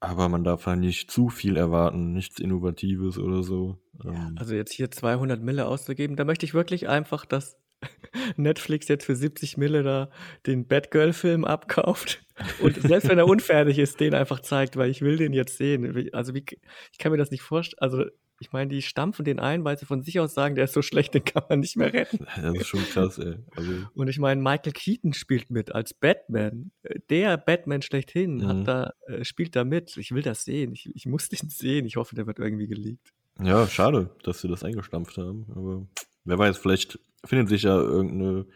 Aber 0.07 0.29
man 0.29 0.45
darf 0.45 0.67
halt 0.67 0.79
nicht 0.79 1.11
zu 1.11 1.29
viel 1.31 1.57
erwarten, 1.57 2.13
nichts 2.13 2.39
Innovatives 2.39 3.19
oder 3.19 3.43
so. 3.43 3.77
Ja, 4.05 4.13
ähm. 4.13 4.37
also 4.39 4.55
jetzt 4.55 4.73
hier 4.73 4.91
200 4.91 5.43
Mille 5.43 5.67
auszugeben, 5.67 6.15
da 6.15 6.25
möchte 6.25 6.47
ich 6.47 6.55
wirklich 6.55 6.89
einfach, 6.89 7.25
dass 7.27 7.57
Netflix 8.37 8.87
jetzt 8.87 9.05
für 9.05 9.17
70 9.17 9.57
Mille 9.57 9.83
da 9.83 10.11
den 10.47 10.67
Batgirl-Film 10.69 11.45
abkauft 11.45 12.25
und 12.63 12.81
selbst 12.81 13.09
wenn 13.09 13.19
er 13.19 13.27
unfertig 13.27 13.79
ist, 13.79 13.99
den 13.99 14.15
einfach 14.15 14.41
zeigt, 14.41 14.77
weil 14.77 14.91
ich 14.91 15.03
will 15.03 15.17
den 15.17 15.33
jetzt 15.33 15.59
sehen. 15.59 16.09
Also 16.13 16.35
wie, 16.35 16.45
ich 16.93 16.99
kann 16.99 17.11
mir 17.11 17.19
das 17.19 17.33
nicht 17.33 17.43
vorstellen. 17.43 17.81
Also 17.81 18.05
ich 18.39 18.53
meine, 18.53 18.69
die 18.69 18.83
stampfen 18.83 19.25
den 19.25 19.39
ein, 19.39 19.65
weil 19.65 19.79
sie 19.79 19.87
von 19.87 20.03
sich 20.03 20.21
aus 20.21 20.35
sagen, 20.35 20.55
der 20.55 20.65
ist 20.65 20.75
so 20.75 20.83
schlecht, 20.83 21.15
den 21.15 21.25
kann 21.25 21.45
man 21.49 21.61
nicht 21.61 21.77
mehr 21.77 21.93
retten. 21.93 22.27
Das 22.37 22.55
ist 22.55 22.67
schon 22.67 22.85
krass, 22.85 23.19
ey. 23.19 23.37
Also 23.57 23.73
und 23.95 24.09
ich 24.09 24.19
meine, 24.19 24.41
Michael 24.41 24.73
Keaton 24.73 25.15
spielt 25.15 25.51
mit 25.51 25.75
als 25.75 25.95
Batman. 25.95 26.71
Der 27.09 27.37
Batman 27.39 27.83
schlechthin 27.83 28.37
mhm. 28.37 28.47
hat 28.47 28.69
da, 28.69 28.93
äh, 29.07 29.25
spielt 29.25 29.57
da 29.57 29.65
mit. 29.65 29.97
Ich 29.97 30.13
will 30.13 30.23
das 30.23 30.45
sehen. 30.45 30.73
Ich, 30.73 30.95
ich 30.95 31.07
muss 31.07 31.29
den 31.29 31.49
sehen. 31.49 31.87
Ich 31.87 31.97
hoffe, 31.97 32.15
der 32.15 32.27
wird 32.27 32.39
irgendwie 32.39 32.67
geleakt. 32.67 33.13
Ja, 33.43 33.67
schade, 33.67 34.11
dass 34.23 34.41
sie 34.41 34.49
das 34.49 34.65
eingestampft 34.65 35.17
haben. 35.19 35.47
Aber 35.55 35.87
wer 36.25 36.39
weiß, 36.39 36.59
vielleicht 36.59 36.99
findet 37.25 37.49
sich 37.49 37.63
ja 37.63 37.77
irgendeine 37.77 38.47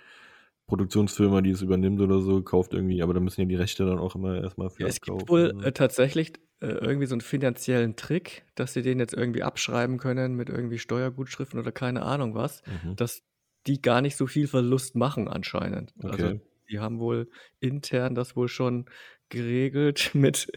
Produktionsfirma, 0.70 1.42
die 1.42 1.51
es 1.51 1.62
übernimmt 1.62 2.01
oder 2.01 2.20
so, 2.20 2.42
kauft 2.42 2.72
irgendwie, 2.72 3.02
aber 3.02 3.12
da 3.12 3.20
müssen 3.20 3.42
ja 3.42 3.47
die 3.47 3.56
Rechte 3.56 3.84
dann 3.84 3.98
auch 3.98 4.14
immer 4.14 4.40
erstmal 4.40 4.70
für 4.70 4.82
ja, 4.82 4.88
Es 4.88 5.01
gibt 5.01 5.28
wohl 5.28 5.52
äh, 5.62 5.72
tatsächlich 5.72 6.32
äh, 6.60 6.68
irgendwie 6.68 7.06
so 7.06 7.14
einen 7.14 7.20
finanziellen 7.20 7.97
Trick, 7.97 8.44
dass 8.55 8.72
sie 8.72 8.82
den 8.82 9.01
jetzt 9.01 9.12
irgendwie 9.12 9.42
abschreiben 9.42 9.98
können 9.98 10.34
mit 10.34 10.48
irgendwie 10.48 10.78
Steuergutschriften 10.78 11.59
oder 11.59 11.72
keine 11.72 12.02
Ahnung 12.02 12.34
was, 12.34 12.62
mhm. 12.84 12.94
dass 12.97 13.22
die 13.66 13.82
gar 13.82 14.01
nicht 14.01 14.16
so 14.16 14.26
viel 14.26 14.47
Verlust 14.47 14.94
machen 14.94 15.28
anscheinend. 15.28 15.92
Also 15.98 16.14
okay. 16.14 16.22
Also 16.22 16.40
die 16.70 16.78
haben 16.78 17.01
wohl 17.01 17.28
intern 17.59 18.14
das 18.14 18.36
wohl 18.36 18.48
schon 18.48 18.86
geregelt 19.31 20.11
mit, 20.15 20.51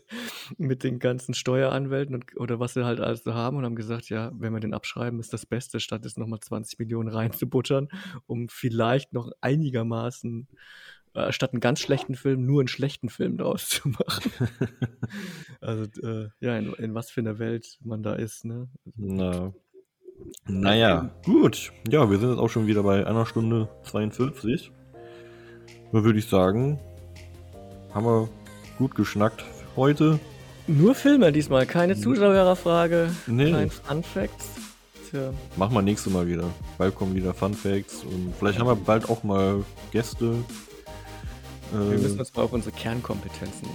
mit 0.58 0.84
den 0.84 1.00
ganzen 1.00 1.34
Steueranwälten 1.34 2.16
und, 2.16 2.38
oder 2.38 2.60
was 2.60 2.74
sie 2.74 2.86
halt 2.86 3.00
alles 3.00 3.24
so 3.24 3.34
haben 3.34 3.58
und 3.58 3.66
haben 3.66 3.76
gesagt, 3.76 4.10
ja, 4.10 4.32
wenn 4.36 4.54
wir 4.54 4.60
den 4.60 4.74
abschreiben, 4.74 5.20
ist 5.20 5.34
das 5.34 5.46
Beste, 5.46 5.80
statt 5.80 6.04
jetzt 6.04 6.18
nochmal 6.18 6.40
20 6.40 6.80
Millionen 6.80 7.10
reinzubuttern, 7.10 7.88
um 8.26 8.50
vielleicht 8.50 9.14
noch 9.14 9.32
einigermaßen 9.42 10.48
äh, 11.14 11.32
statt 11.32 11.54
einen 11.54 11.62
ganz 11.62 11.80
schlechten 11.80 12.16
Film 12.16 12.46
nur 12.46 12.62
einen 12.62 12.68
schlechten 12.68 13.10
Film 13.10 13.38
daraus 13.38 13.70
zu 13.70 13.90
machen. 13.90 14.32
also 15.62 15.84
äh, 16.02 16.30
ja, 16.40 16.58
in, 16.58 16.74
in, 16.74 16.96
was 16.96 17.12
für 17.12 17.22
einer 17.22 17.40
Welt 17.40 17.78
man 17.82 18.04
da 18.04 18.16
ist, 18.16 18.46
ne? 18.46 18.68
Na. 18.96 19.54
Naja, 20.46 21.12
gut. 21.26 21.72
Ja, 21.90 22.10
wir 22.10 22.18
sind 22.18 22.30
jetzt 22.30 22.40
auch 22.40 22.50
schon 22.50 22.68
wieder 22.68 22.84
bei 22.84 23.06
einer 23.06 23.26
Stunde 23.26 23.70
42. 23.84 24.72
Da 25.92 26.04
würde 26.04 26.20
ich 26.20 26.28
sagen, 26.28 26.80
haben 27.94 28.06
wir 28.06 28.30
gut 28.78 28.96
geschnackt 28.96 29.44
heute. 29.76 30.20
Nur 30.68 30.96
Filme 30.96 31.32
diesmal, 31.32 31.66
keine 31.66 31.96
Zuschauerfrage, 31.98 33.10
nee. 33.28 33.52
kein 33.52 33.70
Fun 33.70 34.04
Facts. 34.04 34.46
Tja. 35.10 35.34
Machen 35.58 35.74
wir 35.74 35.82
nächstes 35.82 36.12
Mal 36.12 36.28
wieder. 36.28 36.46
Bald 36.78 36.96
kommen 36.96 37.16
wieder 37.16 37.34
Fun 37.34 37.54
Facts 37.54 38.04
und 38.04 38.34
vielleicht 38.40 38.60
haben 38.60 38.68
wir 38.68 38.76
bald 38.76 39.10
auch 39.10 39.24
mal 39.24 39.64
Gäste. 39.92 40.36
Wir 41.72 41.98
müssen 41.98 42.20
uns 42.20 42.36
mal 42.36 42.44
auf 42.44 42.54
unsere 42.54 42.76
Kernkompetenzen 42.76 43.68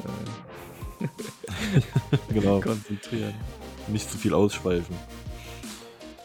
äh, 1.01 1.09
genau. 2.33 2.61
konzentrieren. 2.61 3.35
Nicht 3.89 4.11
zu 4.11 4.17
viel 4.17 4.35
ausschweifen. 4.35 4.95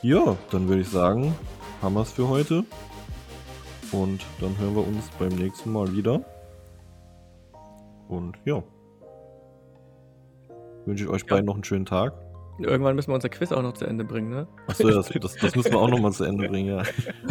Ja, 0.04 0.38
dann 0.52 0.68
würde 0.68 0.82
ich 0.82 0.90
sagen, 0.90 1.34
haben 1.82 1.96
wir 1.96 2.02
es 2.02 2.12
für 2.12 2.28
heute. 2.28 2.64
Und 3.92 4.22
dann 4.40 4.58
hören 4.58 4.76
wir 4.76 4.88
uns 4.88 5.06
beim 5.18 5.30
nächsten 5.30 5.72
Mal 5.72 5.96
wieder. 5.96 6.22
Und 8.08 8.38
ja. 8.46 8.64
Wünsche 10.86 11.06
ich 11.06 11.10
euch 11.10 11.22
ja. 11.22 11.28
beiden 11.28 11.46
noch 11.46 11.56
einen 11.56 11.64
schönen 11.64 11.86
Tag. 11.86 12.14
Irgendwann 12.60 12.96
müssen 12.96 13.10
wir 13.10 13.16
unser 13.16 13.30
Quiz 13.30 13.52
auch 13.52 13.64
noch 13.64 13.74
zu 13.74 13.86
Ende 13.86 14.04
bringen, 14.04 14.30
ne? 14.30 14.48
Achso, 14.68 14.88
das, 14.88 15.10
das, 15.10 15.36
das 15.36 15.56
müssen 15.56 15.72
wir 15.72 15.80
auch 15.80 15.90
noch 15.90 16.00
mal 16.00 16.12
zu 16.12 16.24
Ende 16.24 16.48
bringen, 16.48 16.70
ja. 16.70 16.84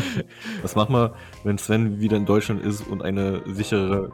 Das 0.62 0.74
machen 0.74 0.94
wir, 0.94 1.14
wenn 1.44 1.58
Sven 1.58 2.00
wieder 2.00 2.16
in 2.16 2.26
Deutschland 2.26 2.64
ist 2.64 2.86
und 2.88 3.02
eine 3.02 3.40
sichere 3.46 4.10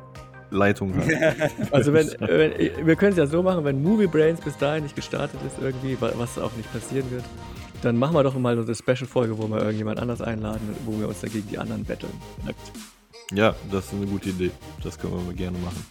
Leitung 0.50 0.94
hat. 0.94 1.04
Also 1.70 1.92
wenn, 1.92 2.08
wenn 2.20 2.86
wir 2.86 2.96
können 2.96 3.12
es 3.12 3.18
ja 3.18 3.26
so 3.26 3.42
machen, 3.42 3.64
wenn 3.64 3.82
Movie 3.82 4.06
Brains 4.06 4.40
bis 4.40 4.56
dahin 4.58 4.82
nicht 4.82 4.96
gestartet 4.96 5.40
ist 5.46 5.56
irgendwie, 5.62 5.96
was 6.00 6.38
auch 6.38 6.54
nicht 6.56 6.70
passieren 6.72 7.10
wird, 7.10 7.24
dann 7.82 7.96
machen 7.96 8.14
wir 8.14 8.22
doch 8.22 8.36
mal 8.36 8.56
so 8.56 8.62
eine 8.62 8.74
Special-Folge, 8.74 9.38
wo 9.38 9.48
wir 9.48 9.60
irgendjemand 9.60 10.00
anders 10.00 10.20
einladen, 10.20 10.76
wo 10.84 10.98
wir 10.98 11.08
uns 11.08 11.20
dagegen 11.20 11.48
die 11.48 11.58
anderen 11.58 11.84
betteln. 11.84 12.12
Ja, 13.32 13.54
das 13.70 13.86
ist 13.86 13.94
eine 13.94 14.06
gute 14.06 14.30
Idee. 14.30 14.50
Das 14.82 14.98
können 14.98 15.14
wir 15.14 15.22
mal 15.22 15.34
gerne 15.34 15.58
machen. 15.58 15.84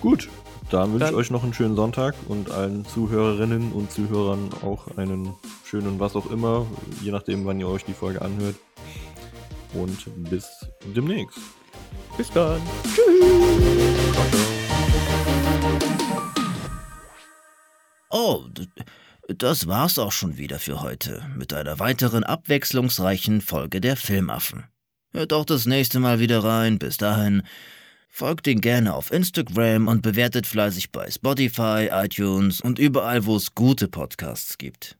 Gut, 0.00 0.30
dann 0.70 0.92
wünsche 0.92 1.08
ich 1.08 1.14
euch 1.14 1.30
noch 1.30 1.42
einen 1.42 1.52
schönen 1.52 1.76
Sonntag 1.76 2.14
und 2.28 2.50
allen 2.50 2.86
Zuhörerinnen 2.86 3.72
und 3.72 3.90
Zuhörern 3.90 4.50
auch 4.62 4.96
einen 4.96 5.34
schönen 5.64 6.00
was 6.00 6.16
auch 6.16 6.30
immer, 6.30 6.66
je 7.02 7.10
nachdem, 7.10 7.44
wann 7.44 7.60
ihr 7.60 7.68
euch 7.68 7.84
die 7.84 7.92
Folge 7.92 8.22
anhört. 8.22 8.56
Und 9.74 9.98
bis 10.30 10.48
demnächst. 10.96 11.38
Bis 12.16 12.30
dann. 12.30 12.60
Tschüss. 12.84 13.60
Oh, 18.08 18.44
das 19.28 19.68
war's 19.68 19.98
auch 19.98 20.12
schon 20.12 20.38
wieder 20.38 20.58
für 20.58 20.80
heute 20.80 21.24
mit 21.36 21.52
einer 21.52 21.78
weiteren 21.78 22.24
abwechslungsreichen 22.24 23.40
Folge 23.40 23.80
der 23.80 23.96
Filmaffen. 23.96 24.64
Hört 25.12 25.32
auch 25.32 25.44
das 25.44 25.66
nächste 25.66 26.00
Mal 26.00 26.20
wieder 26.20 26.42
rein. 26.42 26.78
Bis 26.78 26.96
dahin. 26.96 27.42
Folgt 28.12 28.46
ihn 28.48 28.60
gerne 28.60 28.92
auf 28.94 29.12
Instagram 29.12 29.88
und 29.88 30.02
bewertet 30.02 30.46
fleißig 30.46 30.90
bei 30.90 31.10
Spotify, 31.10 31.88
iTunes 31.90 32.60
und 32.60 32.78
überall, 32.78 33.24
wo 33.24 33.36
es 33.36 33.54
gute 33.54 33.88
Podcasts 33.88 34.58
gibt. 34.58 34.99